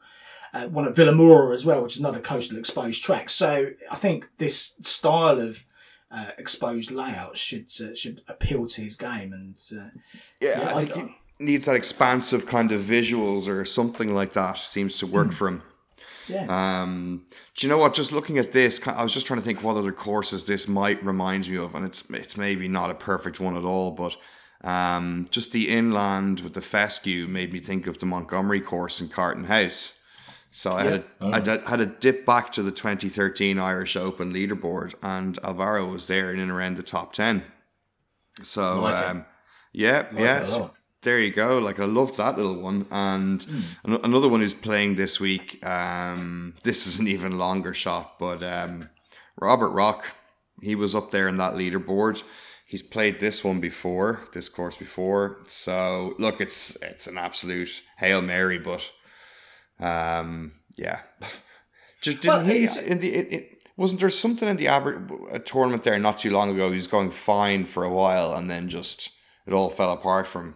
Uh, 0.53 0.67
one 0.67 0.87
at 0.87 0.95
Vilamoura 0.95 1.53
as 1.53 1.65
well, 1.65 1.83
which 1.83 1.93
is 1.95 1.99
another 1.99 2.19
coastal 2.19 2.57
exposed 2.57 3.03
track. 3.03 3.29
So 3.29 3.71
I 3.91 3.95
think 3.95 4.29
this 4.39 4.75
style 4.81 5.39
of 5.39 5.65
uh, 6.11 6.31
exposed 6.39 6.89
layout 6.91 7.37
should 7.37 7.67
uh, 7.81 7.93
should 7.95 8.21
appeal 8.27 8.65
to 8.67 8.81
his 8.81 8.95
game. 8.95 9.31
And 9.33 9.55
uh, 9.71 9.89
Yeah, 10.41 10.59
Yeah, 10.59 10.69
I 10.73 10.77
I- 10.79 10.85
think 10.85 11.11
he 11.37 11.45
needs 11.45 11.65
that 11.67 11.75
expansive 11.75 12.45
kind 12.47 12.71
of 12.71 12.81
visuals 12.81 13.47
or 13.47 13.63
something 13.63 14.13
like 14.13 14.33
that. 14.33 14.57
Seems 14.57 14.97
to 14.99 15.05
work 15.07 15.31
for 15.31 15.47
him. 15.47 15.61
yeah, 16.27 16.47
Um, 16.81 17.25
do 17.55 17.65
you 17.67 17.69
know 17.71 17.77
what? 17.77 17.93
Just 17.93 18.11
looking 18.11 18.37
at 18.39 18.51
this, 18.51 18.85
I 18.87 19.03
was 19.03 19.13
just 19.13 19.27
trying 19.27 19.39
to 19.39 19.45
think 19.45 19.61
what 19.63 19.77
other 19.77 19.91
courses 19.91 20.45
this 20.45 20.67
might 20.67 21.03
remind 21.03 21.47
me 21.49 21.57
of, 21.57 21.75
and 21.75 21.85
it's 21.85 22.03
it's 22.09 22.35
maybe 22.37 22.67
not 22.67 22.89
a 22.89 22.95
perfect 22.95 23.39
one 23.39 23.55
at 23.55 23.63
all, 23.63 23.91
but 23.91 24.15
um, 24.63 25.25
just 25.29 25.51
the 25.51 25.69
inland 25.69 26.41
with 26.41 26.53
the 26.55 26.61
fescue 26.61 27.27
made 27.27 27.53
me 27.53 27.59
think 27.59 27.87
of 27.87 27.99
the 27.99 28.05
Montgomerie 28.05 28.61
course 28.61 28.99
in 28.99 29.09
Carton 29.09 29.45
House. 29.45 29.93
So 30.51 30.71
I 30.71 30.83
had 30.83 31.03
a, 31.21 31.25
I 31.27 31.39
did- 31.39 31.61
had 31.63 31.79
a 31.81 31.85
dip 31.85 32.25
back 32.25 32.51
to 32.53 32.63
the 32.63 32.71
2013 32.71 33.59
Irish 33.59 33.95
Open 33.95 34.33
leaderboard, 34.33 34.95
and 35.03 35.37
Alvaro 35.43 35.85
was 35.87 36.07
there 36.07 36.33
in 36.33 36.39
and 36.39 36.49
around 36.51 36.77
the 36.77 36.83
top 36.83 37.13
10. 37.13 37.43
So 38.41 38.81
Like 38.81 39.07
um, 39.09 39.25
yeah, 39.73 40.07
yeah. 40.15 40.43
so 40.45 40.71
there 41.01 41.19
you 41.19 41.31
go. 41.31 41.59
Like 41.59 41.79
I 41.79 41.85
loved 41.85 42.17
that 42.17 42.37
little 42.37 42.55
one, 42.55 42.85
and 42.91 43.45
an- 43.83 43.99
another 44.03 44.27
one 44.27 44.39
who's 44.39 44.53
playing 44.53 44.95
this 44.95 45.19
week. 45.19 45.63
Um, 45.65 46.55
this 46.63 46.87
is 46.87 46.99
an 46.99 47.07
even 47.07 47.37
longer 47.37 47.73
shot, 47.73 48.17
but 48.19 48.41
um, 48.41 48.89
Robert 49.37 49.69
Rock, 49.69 50.05
he 50.61 50.75
was 50.75 50.95
up 50.95 51.11
there 51.11 51.27
in 51.27 51.35
that 51.35 51.53
leaderboard. 51.53 52.23
He's 52.65 52.83
played 52.83 53.19
this 53.19 53.43
one 53.43 53.59
before, 53.59 54.21
this 54.33 54.47
course 54.47 54.77
before. 54.77 55.39
So 55.47 56.13
look, 56.17 56.39
it's 56.41 56.75
it's 56.81 57.07
an 57.07 57.17
absolute 57.17 57.81
hail 57.97 58.21
mary, 58.21 58.57
but 58.59 58.91
um, 59.79 60.53
yeah. 60.75 61.01
Just 62.01 62.21
didn't 62.21 62.33
Well, 62.33 62.45
he 62.45 62.67
in 62.85 62.99
the 62.99 63.13
it, 63.13 63.33
it, 63.33 63.63
wasn't 63.75 64.01
there 64.01 64.09
something 64.09 64.47
in 64.47 64.57
the 64.57 64.67
Aber, 64.67 65.05
a 65.31 65.39
tournament 65.39 65.83
there 65.83 65.99
not 65.99 66.17
too 66.17 66.31
long 66.31 66.49
ago? 66.49 66.69
He 66.69 66.75
was 66.75 66.87
going 66.87 67.11
fine 67.11 67.65
for 67.65 67.83
a 67.83 67.89
while, 67.89 68.33
and 68.33 68.49
then 68.49 68.69
just 68.69 69.11
it 69.45 69.53
all 69.53 69.69
fell 69.69 69.91
apart 69.91 70.27
from. 70.27 70.45
him. 70.45 70.55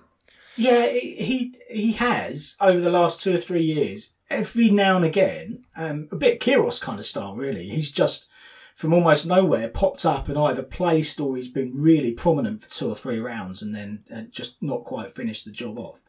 Yeah, 0.55 0.87
he 0.87 1.15
he 1.15 1.55
he 1.69 1.91
has 1.93 2.55
over 2.61 2.79
the 2.79 2.89
last 2.89 3.19
two 3.19 3.35
or 3.35 3.37
three 3.37 3.63
years. 3.63 4.13
Every 4.29 4.69
now 4.69 4.95
and 4.95 5.05
again, 5.05 5.65
um, 5.75 6.07
a 6.11 6.15
bit 6.15 6.39
Quiros 6.39 6.81
kind 6.81 6.99
of 6.99 7.05
style, 7.05 7.35
really. 7.35 7.67
He's 7.67 7.91
just 7.91 8.29
from 8.75 8.93
almost 8.93 9.25
nowhere 9.25 9.69
popped 9.69 10.05
up 10.05 10.27
and 10.27 10.37
either 10.37 10.63
placed 10.63 11.19
or 11.19 11.35
he's 11.37 11.49
been 11.49 11.71
really 11.75 12.11
prominent 12.11 12.61
for 12.63 12.69
two 12.69 12.89
or 12.89 12.95
three 12.95 13.19
rounds 13.19 13.61
and 13.61 13.75
then 13.75 14.03
uh, 14.13 14.21
just 14.31 14.61
not 14.61 14.83
quite 14.83 15.15
finished 15.15 15.45
the 15.45 15.51
job 15.51 15.77
off. 15.77 16.01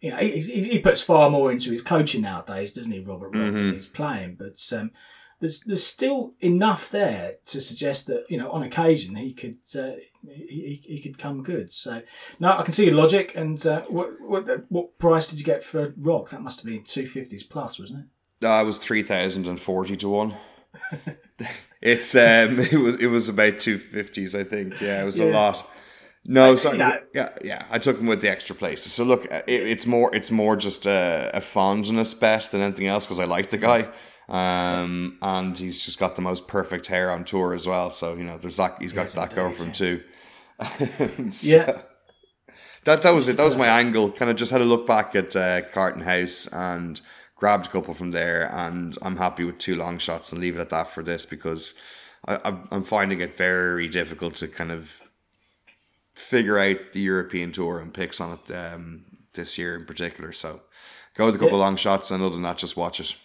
You 0.00 0.10
know, 0.10 0.16
he, 0.18 0.40
he 0.40 0.62
he 0.64 0.78
puts 0.78 1.02
far 1.02 1.28
more 1.28 1.50
into 1.50 1.72
his 1.72 1.82
coaching 1.82 2.22
nowadays, 2.22 2.72
doesn't 2.72 2.92
he, 2.92 3.00
Robert? 3.00 3.34
Rock, 3.34 3.52
than 3.52 3.74
his 3.74 3.86
playing, 3.86 4.36
but 4.36 4.60
um, 4.72 4.92
there's 5.40 5.60
there's 5.60 5.86
still 5.86 6.34
enough 6.40 6.90
there 6.90 7.36
to 7.46 7.60
suggest 7.60 8.06
that 8.06 8.24
you 8.28 8.36
know 8.36 8.50
on 8.50 8.62
occasion 8.62 9.16
he 9.16 9.32
could 9.32 9.58
uh, 9.76 9.92
he, 10.28 10.82
he, 10.84 11.00
could 11.00 11.18
come 11.18 11.42
good. 11.42 11.70
So 11.70 12.02
no, 12.40 12.58
I 12.58 12.62
can 12.62 12.72
see 12.72 12.86
your 12.86 12.94
logic. 12.94 13.32
And 13.36 13.64
uh, 13.66 13.82
what 13.82 14.20
what 14.20 14.64
what 14.68 14.98
price 14.98 15.28
did 15.28 15.38
you 15.38 15.44
get 15.44 15.62
for 15.62 15.94
Rock? 15.96 16.30
That 16.30 16.42
must 16.42 16.60
have 16.60 16.66
been 16.66 16.84
two 16.84 17.06
fifties 17.06 17.42
plus, 17.42 17.78
wasn't 17.78 18.06
it? 18.40 18.46
Uh, 18.46 18.62
it 18.62 18.66
was 18.66 18.78
three 18.78 19.02
thousand 19.02 19.46
and 19.46 19.60
forty 19.60 19.96
to 19.96 20.08
one. 20.08 20.34
it's 21.80 22.14
um, 22.14 22.58
it 22.58 22.80
was 22.80 22.96
it 22.96 23.06
was 23.06 23.28
about 23.28 23.60
two 23.60 23.78
fifties, 23.78 24.34
I 24.34 24.44
think. 24.44 24.80
Yeah, 24.80 25.02
it 25.02 25.04
was 25.04 25.20
a 25.20 25.26
lot. 25.26 25.68
No, 26.24 26.56
sorry. 26.56 26.78
yeah. 27.14 27.30
Yeah. 27.42 27.64
I 27.70 27.78
took 27.78 27.98
him 27.98 28.06
with 28.06 28.20
the 28.20 28.30
extra 28.30 28.54
places. 28.54 28.92
So 28.92 29.04
look, 29.04 29.24
it, 29.26 29.44
it's 29.46 29.86
more 29.86 30.14
it's 30.14 30.30
more 30.30 30.56
just 30.56 30.86
a, 30.86 31.30
a 31.32 31.40
fondness 31.40 32.14
bet 32.14 32.50
than 32.50 32.60
anything 32.60 32.86
else 32.86 33.06
because 33.06 33.20
I 33.20 33.24
like 33.24 33.50
the 33.50 33.56
guy, 33.58 33.88
um, 34.28 35.18
and 35.22 35.56
he's 35.58 35.80
just 35.84 35.98
got 35.98 36.16
the 36.16 36.22
most 36.22 36.46
perfect 36.48 36.86
hair 36.88 37.10
on 37.10 37.24
tour 37.24 37.54
as 37.54 37.66
well. 37.66 37.90
So 37.90 38.14
you 38.14 38.24
know, 38.24 38.36
there's 38.38 38.56
that. 38.56 38.76
He's 38.80 38.92
got 38.92 39.06
that 39.08 39.34
going 39.34 39.54
for 39.54 39.64
him 39.64 39.72
too. 39.72 40.02
So- 41.30 41.48
Yeah. 41.48 41.82
that 42.84 43.02
that 43.02 43.14
was 43.14 43.28
it. 43.28 43.36
That 43.36 43.44
was 43.44 43.56
my 43.56 43.68
angle. 43.68 44.10
Kind 44.10 44.30
of 44.30 44.36
just 44.36 44.50
had 44.52 44.60
a 44.60 44.64
look 44.64 44.86
back 44.86 45.14
at 45.14 45.34
uh, 45.36 45.62
Carton 45.72 46.02
House 46.02 46.46
and 46.52 47.00
grabbed 47.36 47.66
a 47.68 47.70
couple 47.70 47.94
from 47.94 48.10
there, 48.10 48.50
and 48.52 48.98
I'm 49.02 49.16
happy 49.16 49.44
with 49.44 49.58
two 49.58 49.76
long 49.76 49.98
shots 49.98 50.32
and 50.32 50.40
leave 50.40 50.56
it 50.56 50.60
at 50.60 50.70
that 50.70 50.88
for 50.90 51.02
this 51.02 51.24
because 51.24 51.74
I, 52.26 52.56
I'm 52.70 52.82
finding 52.82 53.20
it 53.20 53.36
very 53.36 53.88
difficult 53.88 54.34
to 54.36 54.48
kind 54.48 54.72
of 54.72 55.00
figure 56.18 56.58
out 56.58 56.92
the 56.92 57.00
European 57.00 57.52
tour 57.52 57.78
and 57.80 57.92
picks 57.94 58.20
on 58.20 58.38
it 58.38 58.54
um, 58.54 59.04
this 59.34 59.56
year 59.58 59.74
in 59.76 59.84
particular. 59.86 60.32
So 60.32 60.62
go 61.14 61.26
with 61.26 61.34
a 61.36 61.38
couple 61.38 61.58
Yeah. 61.58 61.64
long 61.64 61.76
shots, 61.76 62.10
and 62.10 62.22
other 62.22 62.34
than 62.34 62.42
that, 62.42 62.58
just 62.58 62.76
watch 62.76 63.00
it. 63.00 63.16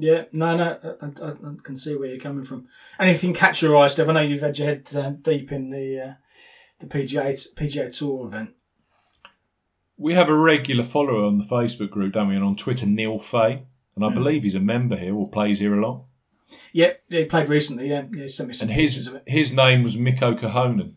Yeah, 0.00 0.24
no, 0.32 0.56
no, 0.56 0.96
I, 1.02 1.06
I, 1.06 1.30
I 1.30 1.54
can 1.64 1.76
see 1.76 1.96
where 1.96 2.08
you're 2.08 2.20
coming 2.20 2.44
from. 2.44 2.68
Anything 3.00 3.34
catch 3.34 3.62
your 3.62 3.76
eye, 3.76 3.88
Steph? 3.88 4.08
I 4.08 4.12
know 4.12 4.20
you've 4.20 4.40
had 4.42 4.56
your 4.56 4.68
head 4.68 4.88
uh, 4.94 5.10
deep 5.10 5.50
in 5.50 5.70
the 5.70 6.00
uh, 6.00 6.12
the 6.78 6.86
PGA 6.86 7.32
PGA 7.56 7.96
Tour 7.96 8.26
event. 8.28 8.50
We 9.96 10.14
have 10.14 10.28
a 10.28 10.36
regular 10.36 10.84
follower 10.84 11.24
on 11.24 11.38
the 11.38 11.44
Facebook 11.44 11.90
group, 11.90 12.12
don't 12.12 12.28
we? 12.28 12.36
And 12.36 12.44
on 12.44 12.54
Twitter, 12.54 12.86
Neil 12.86 13.18
Fay. 13.18 13.64
And 13.96 14.04
I 14.04 14.14
believe 14.14 14.44
he's 14.44 14.54
a 14.54 14.60
member 14.60 14.94
here 14.96 15.12
or 15.16 15.28
plays 15.28 15.58
here 15.58 15.74
a 15.74 15.84
lot. 15.84 16.04
Yeah, 16.72 16.92
yeah, 17.08 17.20
he 17.20 17.24
played 17.26 17.48
recently. 17.48 17.88
Yeah, 17.90 18.04
yeah 18.12 18.22
he 18.22 18.28
sent 18.28 18.48
me 18.48 18.54
some 18.54 18.68
And 18.68 18.78
his 18.80 19.08
of 19.08 19.16
it. 19.16 19.24
his 19.26 19.52
name 19.52 19.82
was 19.82 19.96
Mikko 19.96 20.36
Korhonen. 20.36 20.92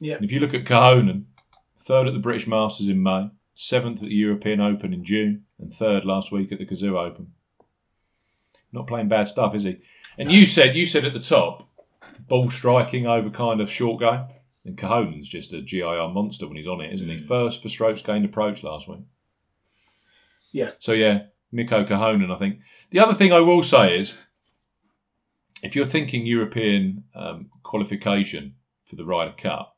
Yeah, 0.00 0.16
And 0.16 0.24
if 0.24 0.32
you 0.32 0.40
look 0.40 0.54
at 0.54 0.64
Korhonen, 0.64 1.24
third 1.78 2.06
at 2.06 2.14
the 2.14 2.20
British 2.20 2.46
Masters 2.46 2.88
in 2.88 3.02
May, 3.02 3.30
seventh 3.54 4.02
at 4.02 4.08
the 4.08 4.14
European 4.14 4.60
Open 4.60 4.92
in 4.92 5.04
June, 5.04 5.44
and 5.58 5.72
third 5.72 6.04
last 6.04 6.30
week 6.30 6.52
at 6.52 6.58
the 6.58 6.66
Cazoo 6.66 6.96
Open. 6.96 7.32
Not 8.72 8.86
playing 8.86 9.08
bad 9.08 9.26
stuff, 9.28 9.54
is 9.54 9.64
he? 9.64 9.78
And 10.16 10.30
you 10.30 10.46
said 10.46 10.76
you 10.76 10.86
said 10.86 11.04
at 11.04 11.14
the 11.14 11.20
top, 11.20 11.68
ball 12.28 12.50
striking 12.50 13.06
over 13.06 13.30
kind 13.30 13.60
of 13.60 13.70
short 13.70 14.00
game. 14.00 14.24
And 14.64 14.76
Korhonen's 14.76 15.28
just 15.28 15.52
a 15.52 15.62
GIR 15.62 16.08
monster 16.08 16.46
when 16.46 16.56
he's 16.56 16.66
on 16.66 16.80
it, 16.82 16.92
isn't 16.92 17.08
he? 17.08 17.18
First 17.18 17.62
for 17.62 17.68
strokes 17.68 18.02
gained 18.02 18.24
approach 18.24 18.62
last 18.62 18.86
week. 18.86 19.00
yeah, 20.52 20.72
So 20.78 20.92
yeah, 20.92 21.22
Mikko 21.52 21.86
Korhonen, 21.86 22.34
I 22.34 22.38
think. 22.38 22.58
The 22.90 22.98
other 22.98 23.14
thing 23.14 23.32
I 23.32 23.40
will 23.40 23.62
say 23.62 23.98
is, 23.98 24.12
if 25.62 25.74
you're 25.74 25.88
thinking 25.88 26.26
European 26.26 27.04
um, 27.14 27.50
qualification 27.62 28.56
for 28.84 28.96
the 28.96 29.04
Ryder 29.04 29.34
Cup, 29.40 29.77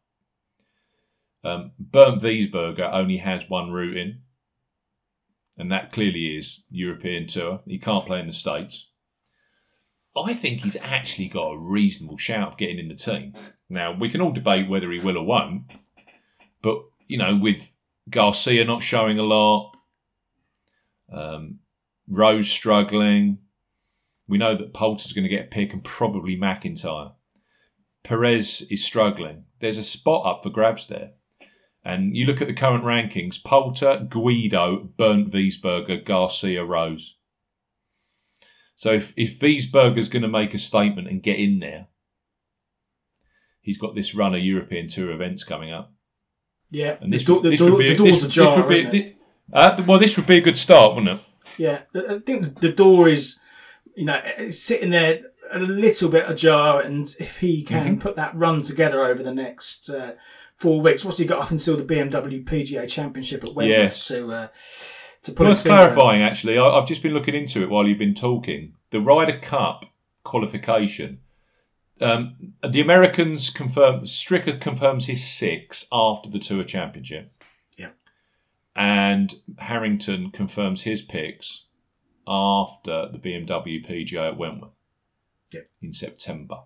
um, 1.45 1.73
Bernd 1.79 2.21
Wiesberger 2.23 2.93
only 2.93 3.19
has 3.19 3.49
one 3.49 3.71
route 3.71 3.97
in, 3.97 4.21
and 5.57 5.71
that 5.71 5.93
clearly 5.93 6.37
is 6.37 6.63
European 6.71 7.27
Tour. 7.27 7.61
He 7.67 7.79
can't 7.79 8.07
play 8.07 8.21
in 8.21 8.27
the 8.27 8.33
States. 8.33 8.89
I 10.17 10.35
think 10.35 10.61
he's 10.61 10.77
actually 10.77 11.29
got 11.29 11.53
a 11.53 11.59
reasonable 11.59 12.19
shout 12.19 12.49
of 12.49 12.59
getting 12.59 12.79
in 12.79 12.89
the 12.89 12.95
team. 12.95 13.33
Now, 13.69 13.93
we 13.93 14.11
can 14.11 14.21
all 14.21 14.33
debate 14.33 14.69
whether 14.69 14.91
he 14.91 14.99
will 14.99 15.17
or 15.17 15.25
won't, 15.25 15.71
but, 16.63 16.79
you 17.07 17.17
know, 17.17 17.37
with 17.37 17.73
Garcia 18.09 18.65
not 18.65 18.83
showing 18.83 19.19
a 19.19 19.23
lot, 19.23 19.73
um, 21.13 21.61
Rose 22.09 22.51
struggling, 22.51 23.39
we 24.27 24.39
know 24.39 24.57
that 24.57 24.75
Poulter's 24.75 25.13
going 25.13 25.25
to 25.25 25.29
get 25.29 25.47
a 25.47 25.51
pick 25.51 25.73
and 25.73 25.85
probably 25.85 26.37
MacIntyre. 26.37 27.13
Perez 28.03 28.63
is 28.71 28.85
struggling. 28.85 29.45
There's 29.61 29.79
a 29.79 29.83
spot 29.85 30.27
up 30.27 30.43
for 30.43 30.51
grabs 30.51 30.87
there. 30.87 31.13
And 31.85 32.15
you 32.17 32.27
look 32.27 32.41
at 32.43 32.47
the 32.49 32.55
current 32.55 32.85
rankings 32.85 33.43
Poulter, 33.43 34.07
Guido, 34.09 34.91
Bernd 34.99 35.33
Wiesberger, 35.33 36.05
Garcia, 36.05 36.65
Rose. 36.65 37.17
So 38.77 38.93
if, 38.93 39.13
if 39.17 39.39
Wiesberger's 39.41 40.09
going 40.09 40.23
to 40.23 40.29
make 40.29 40.53
a 40.55 40.59
statement 40.59 41.09
and 41.09 41.23
get 41.23 41.39
in 41.39 41.59
there, 41.61 41.87
he's 43.61 43.79
got 43.79 43.95
this 43.95 44.15
run 44.15 44.35
of 44.35 44.41
European 44.43 44.89
Tour 44.89 45.11
events 45.11 45.45
coming 45.45 45.73
up. 45.73 45.93
Yeah, 46.71 46.97
And 47.01 47.13
this, 47.13 47.25
the, 47.25 47.35
do- 47.41 47.51
this 47.51 47.59
the, 47.59 47.65
would 47.65 47.71
door- 47.71 47.79
be 47.79 47.89
the 47.89 47.95
a- 47.95 47.97
door's 47.97 48.13
this- 48.23 48.25
ajar, 48.25 48.69
this 48.69 48.91
be- 48.91 48.99
it? 48.99 49.17
uh, 49.53 49.83
well, 49.87 49.99
this 49.99 50.17
would 50.17 50.27
be 50.27 50.37
a 50.39 50.41
good 50.43 50.59
start, 50.59 50.95
wouldn't 50.95 51.19
it? 51.19 51.25
Yeah, 51.59 51.81
I 51.95 52.15
I 52.15 52.19
think 52.21 52.61
the 52.61 52.73
door 52.73 53.09
is, 53.09 53.41
you 53.97 54.05
know, 54.05 54.21
sitting 54.51 54.91
there 54.91 55.23
a 55.53 55.59
little 55.59 56.09
bit 56.09 56.31
ajar, 56.31 56.81
and 56.81 57.13
if 57.19 57.39
he 57.41 57.65
can 57.65 57.85
Mm-hmm. 57.97 58.01
put 58.01 58.15
that 58.17 58.35
run 58.37 58.63
together 58.63 59.05
over 59.05 59.23
the 59.23 59.35
next 59.35 59.91
uh, 59.91 60.13
four 60.61 60.81
weeks, 60.81 61.05
what's 61.05 61.19
he 61.19 61.25
got 61.25 61.41
up 61.43 61.51
until 61.51 61.77
the 61.77 61.85
BMW 61.85 62.45
PGA 62.45 62.89
Championship 62.89 63.43
at 63.43 63.55
Wentworth 63.55 63.79
Yes. 63.79 64.09
to 64.09 64.33
uh, 64.33 64.49
to 65.23 65.33
put 65.33 65.49
Worth 65.49 65.65
clarifying, 65.65 66.23
actually. 66.23 66.59
I, 66.59 66.65
I've 66.65 66.87
just 66.87 67.03
been 67.03 67.13
looking 67.13 67.35
into 67.35 67.63
it 67.63 67.71
while 67.71 67.87
you've 67.87 67.99
been 67.99 68.15
talking. 68.15 68.75
The 68.91 69.01
Ryder 69.01 69.39
Cup 69.41 69.85
qualification. 70.25 71.21
Um, 72.01 72.55
the 72.67 72.81
Americans 72.81 73.51
confirm 73.51 74.03
Stricker 74.03 74.59
confirms 74.59 75.07
his 75.07 75.27
six 75.27 75.87
after 75.93 76.31
the 76.31 76.39
Tour 76.39 76.65
Championship. 76.65 77.33
Yeah. 77.77 77.91
And 78.75 79.35
Harrington 79.59 80.31
confirms 80.31 80.83
his 80.83 81.03
picks 81.03 81.65
after 82.27 83.09
the 83.13 83.19
BMW 83.19 83.87
PGA 83.87 84.29
at 84.29 84.39
Wentworth. 84.39 84.71
Yeah. 85.53 85.63
In 85.83 85.93
September. 85.93 86.61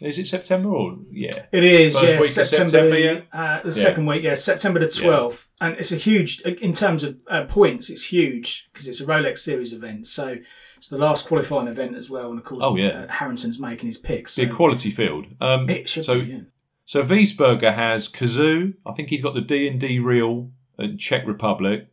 Is 0.00 0.18
it 0.18 0.26
September 0.28 0.70
or 0.70 0.98
yeah? 1.12 1.30
It 1.52 1.62
is, 1.62 1.92
First 1.92 2.04
yeah, 2.06 2.22
September, 2.44 2.44
September, 2.70 2.90
the, 2.90 3.00
yeah? 3.00 3.20
uh, 3.32 3.60
the 3.62 3.68
Yeah. 3.68 3.74
second 3.74 4.06
week, 4.06 4.22
yeah, 4.22 4.34
September 4.34 4.80
the 4.80 4.86
12th. 4.86 5.46
And 5.60 5.76
it's 5.78 5.92
a 5.92 5.96
huge, 5.96 6.40
in 6.40 6.72
terms 6.72 7.04
of 7.04 7.16
uh, 7.28 7.44
points, 7.44 7.90
it's 7.90 8.06
huge 8.06 8.70
because 8.72 8.88
it's 8.88 9.00
a 9.00 9.04
Rolex 9.06 9.38
Series 9.40 9.74
event. 9.74 10.06
So 10.06 10.38
it's 10.78 10.88
the 10.88 10.96
last 10.96 11.26
qualifying 11.28 11.68
event 11.68 11.96
as 11.96 12.08
well. 12.08 12.30
And 12.30 12.38
of 12.38 12.44
course, 12.46 12.62
Oh, 12.64 12.76
yeah. 12.76 12.88
uh, 12.88 13.08
Harrington's 13.08 13.60
making 13.60 13.88
his 13.88 13.98
picks. 13.98 14.36
The 14.36 14.46
So 14.46 14.54
quality 14.54 14.90
field. 14.90 15.26
Um, 15.40 15.68
it 15.68 15.86
should 15.88 16.06
so 16.06 16.20
be, 16.20 16.26
yeah. 16.26 16.40
So 16.86 17.02
Wiesberger 17.02 17.74
has 17.74 18.08
Cazoo. 18.08 18.74
I 18.86 18.92
think 18.92 19.10
he's 19.10 19.22
got 19.22 19.34
the 19.34 19.40
D 19.42 19.68
and 19.68 19.78
D 19.78 19.98
Real 19.98 20.50
at 20.78 20.96
Czech 20.98 21.26
Republic. 21.26 21.88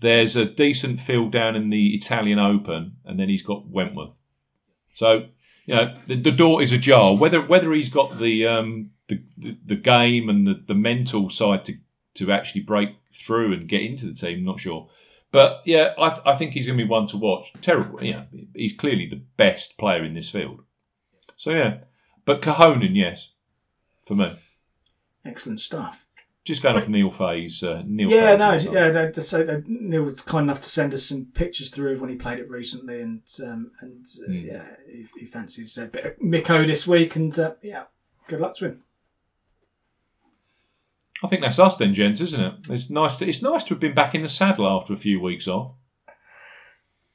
There's 0.00 0.36
a 0.36 0.44
decent 0.44 1.00
field 1.00 1.32
down 1.32 1.56
in 1.56 1.70
the 1.70 1.94
Italian 1.94 2.38
Open, 2.38 2.96
and 3.04 3.18
then 3.18 3.28
he's 3.28 3.42
got 3.42 3.66
Wentworth. 3.68 4.10
So 4.92 5.26
you 5.68 5.74
know 5.74 5.94
the, 6.06 6.16
the 6.16 6.32
door 6.32 6.62
is 6.62 6.72
ajar. 6.72 7.14
Whether 7.14 7.42
whether 7.42 7.72
he's 7.74 7.90
got 7.90 8.18
the 8.18 8.46
um, 8.46 8.90
the, 9.08 9.22
the 9.64 9.76
game 9.76 10.30
and 10.30 10.46
the, 10.46 10.64
the 10.66 10.74
mental 10.74 11.28
side 11.28 11.66
to 11.66 11.74
to 12.14 12.32
actually 12.32 12.62
break 12.62 12.96
through 13.14 13.52
and 13.52 13.68
get 13.68 13.82
into 13.82 14.06
the 14.06 14.14
team, 14.14 14.44
not 14.44 14.60
sure. 14.60 14.88
But 15.30 15.60
yeah, 15.66 15.92
I, 15.98 16.20
I 16.24 16.34
think 16.36 16.52
he's 16.52 16.66
going 16.66 16.78
to 16.78 16.84
be 16.84 16.88
one 16.88 17.06
to 17.08 17.18
watch. 17.18 17.52
Terrible, 17.60 18.02
yeah. 18.02 18.24
He's 18.54 18.72
clearly 18.72 19.06
the 19.06 19.22
best 19.36 19.76
player 19.76 20.02
in 20.02 20.14
this 20.14 20.30
field. 20.30 20.62
So 21.36 21.50
yeah, 21.50 21.80
but 22.24 22.40
Korhonen, 22.40 22.96
yes, 22.96 23.28
for 24.06 24.14
me. 24.14 24.36
Excellent 25.22 25.60
stuff. 25.60 26.06
Just 26.48 26.62
going 26.62 26.76
off 26.76 26.88
Neil 26.88 27.10
Fay's. 27.10 27.62
Uh, 27.62 27.82
Neil 27.84 28.08
Yeah, 28.08 28.38
Fay's 28.38 28.64
no, 28.64 28.72
yeah. 28.72 28.88
They, 28.88 29.10
they, 29.10 29.20
so 29.20 29.44
they, 29.44 29.62
Neil 29.66 30.02
was 30.04 30.22
kind 30.22 30.44
enough 30.44 30.62
to 30.62 30.68
send 30.70 30.94
us 30.94 31.04
some 31.04 31.26
pictures 31.26 31.68
through 31.68 31.92
of 31.92 32.00
when 32.00 32.08
he 32.08 32.16
played 32.16 32.38
it 32.38 32.48
recently, 32.48 33.02
and 33.02 33.20
um, 33.44 33.70
and 33.82 34.06
uh, 34.22 34.26
Hmm. 34.26 34.46
yeah, 34.46 34.64
he, 34.90 35.06
he 35.20 35.26
fancies 35.26 35.76
a 35.76 35.84
bit 35.84 36.04
of 36.06 36.22
Mikko 36.22 36.64
this 36.66 36.86
week, 36.86 37.16
and 37.16 37.38
uh, 37.38 37.52
yeah, 37.62 37.82
good 38.28 38.40
luck 38.40 38.54
to 38.56 38.64
him. 38.64 38.82
I 41.22 41.26
think 41.26 41.42
that's 41.42 41.58
us 41.58 41.76
then, 41.76 41.92
gents, 41.92 42.22
isn't 42.22 42.40
it? 42.40 42.54
It's 42.70 42.88
nice. 42.88 43.16
To, 43.16 43.28
it's 43.28 43.42
nice 43.42 43.62
to 43.64 43.74
have 43.74 43.80
been 43.80 43.94
back 43.94 44.14
in 44.14 44.22
the 44.22 44.28
saddle 44.28 44.66
after 44.66 44.94
a 44.94 44.96
few 44.96 45.20
weeks 45.20 45.46
off. 45.48 45.72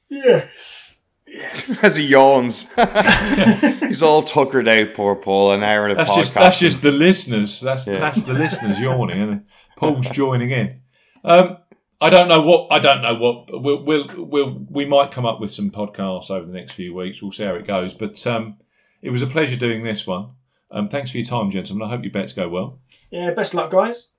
Yes. 0.08 0.93
As 1.82 1.96
he 1.96 2.06
yawns. 2.06 2.72
He's 3.80 4.02
all 4.02 4.22
tuckered 4.22 4.68
out, 4.68 4.94
poor 4.94 5.16
Paul, 5.16 5.52
an 5.52 5.62
hour 5.62 5.88
of 5.88 5.96
That's 5.96 6.10
podcast. 6.10 6.16
just 6.16 6.34
that's 6.34 6.58
just 6.60 6.82
the 6.82 6.90
listeners. 6.92 7.60
That's 7.60 7.86
Yeah. 7.86 7.98
that's 7.98 8.22
the 8.22 8.34
listeners 8.34 8.78
yawning, 8.78 9.20
and 9.20 9.44
Paul's 9.76 10.08
joining 10.10 10.50
in. 10.50 10.80
Um, 11.24 11.58
I 12.00 12.10
don't 12.10 12.28
know 12.28 12.40
what 12.42 12.68
I 12.70 12.78
don't 12.78 13.02
know 13.02 13.14
what 13.14 13.46
we'll, 13.62 13.82
we'll 13.84 14.06
we'll 14.16 14.66
we 14.70 14.84
might 14.84 15.10
come 15.10 15.26
up 15.26 15.40
with 15.40 15.52
some 15.52 15.70
podcasts 15.70 16.30
over 16.30 16.46
the 16.46 16.52
next 16.52 16.72
few 16.72 16.94
weeks. 16.94 17.20
We'll 17.22 17.32
see 17.32 17.44
how 17.44 17.54
it 17.54 17.66
goes. 17.66 17.94
But 17.94 18.24
um, 18.26 18.58
it 19.02 19.10
was 19.10 19.22
a 19.22 19.26
pleasure 19.26 19.56
doing 19.56 19.82
this 19.84 20.06
one. 20.06 20.30
Um, 20.70 20.88
thanks 20.88 21.10
for 21.10 21.18
your 21.18 21.26
time, 21.26 21.50
gentlemen. 21.50 21.86
I 21.86 21.90
hope 21.90 22.02
your 22.04 22.12
bets 22.12 22.32
go 22.32 22.48
well. 22.48 22.80
Yeah, 23.10 23.30
best 23.32 23.54
luck, 23.54 23.70
guys. 23.70 24.10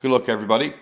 Good 0.00 0.10
luck, 0.10 0.28
everybody. 0.28 0.74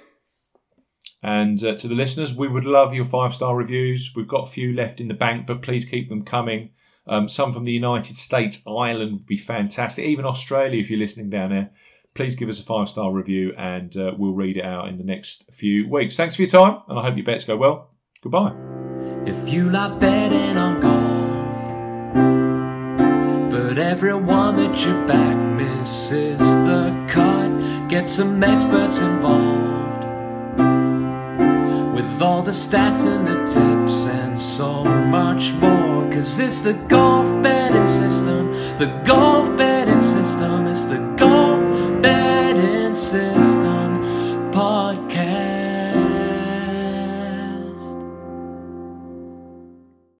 And 1.22 1.62
uh, 1.64 1.76
to 1.76 1.86
the 1.88 1.94
listeners, 1.94 2.34
we 2.34 2.48
would 2.48 2.64
love 2.64 2.94
your 2.94 3.04
five 3.04 3.32
star 3.34 3.54
reviews. 3.54 4.12
We've 4.16 4.26
got 4.26 4.48
a 4.48 4.50
few 4.50 4.72
left 4.72 5.00
in 5.00 5.08
the 5.08 5.14
bank, 5.14 5.46
but 5.46 5.62
please 5.62 5.84
keep 5.84 6.08
them 6.08 6.24
coming. 6.24 6.70
Um, 7.06 7.28
some 7.28 7.52
from 7.52 7.64
the 7.64 7.72
United 7.72 8.16
States, 8.16 8.62
Ireland 8.66 9.12
would 9.12 9.26
be 9.26 9.36
fantastic. 9.36 10.04
Even 10.04 10.24
Australia, 10.24 10.80
if 10.80 10.90
you're 10.90 10.98
listening 10.98 11.30
down 11.30 11.50
there, 11.50 11.70
please 12.14 12.36
give 12.36 12.48
us 12.48 12.60
a 12.60 12.64
five 12.64 12.88
star 12.88 13.12
review 13.12 13.52
and 13.56 13.96
uh, 13.96 14.12
we'll 14.16 14.34
read 14.34 14.56
it 14.56 14.64
out 14.64 14.88
in 14.88 14.98
the 14.98 15.04
next 15.04 15.44
few 15.52 15.88
weeks. 15.88 16.16
Thanks 16.16 16.36
for 16.36 16.42
your 16.42 16.50
time, 16.50 16.82
and 16.88 16.98
I 16.98 17.02
hope 17.02 17.16
your 17.16 17.24
bets 17.24 17.44
go 17.44 17.56
well. 17.56 17.90
Goodbye. 18.22 18.54
If 19.24 19.48
you 19.48 19.70
like 19.70 20.00
betting 20.00 20.56
on 20.56 20.80
golf, 20.80 21.42
but 23.50 23.78
everyone 23.78 24.56
that 24.56 24.84
you 24.84 25.06
back 25.06 25.36
misses 25.56 26.38
the 26.38 27.06
cut, 27.08 27.88
get 27.88 28.08
some 28.08 28.42
experts 28.42 28.98
involved 28.98 29.71
with 32.02 32.20
all 32.20 32.42
the 32.42 32.50
stats 32.50 33.06
and 33.06 33.24
the 33.24 33.38
tips 33.46 34.06
and 34.06 34.38
so 34.38 34.84
much 34.84 35.52
more. 35.54 36.10
Cause 36.10 36.40
it's 36.40 36.60
the 36.60 36.74
golf 36.74 37.42
betting 37.42 37.86
system. 37.86 38.52
The 38.78 38.86
golf 39.04 39.56
betting 39.56 40.02
system 40.02 40.66
is 40.66 40.88
the 40.88 40.98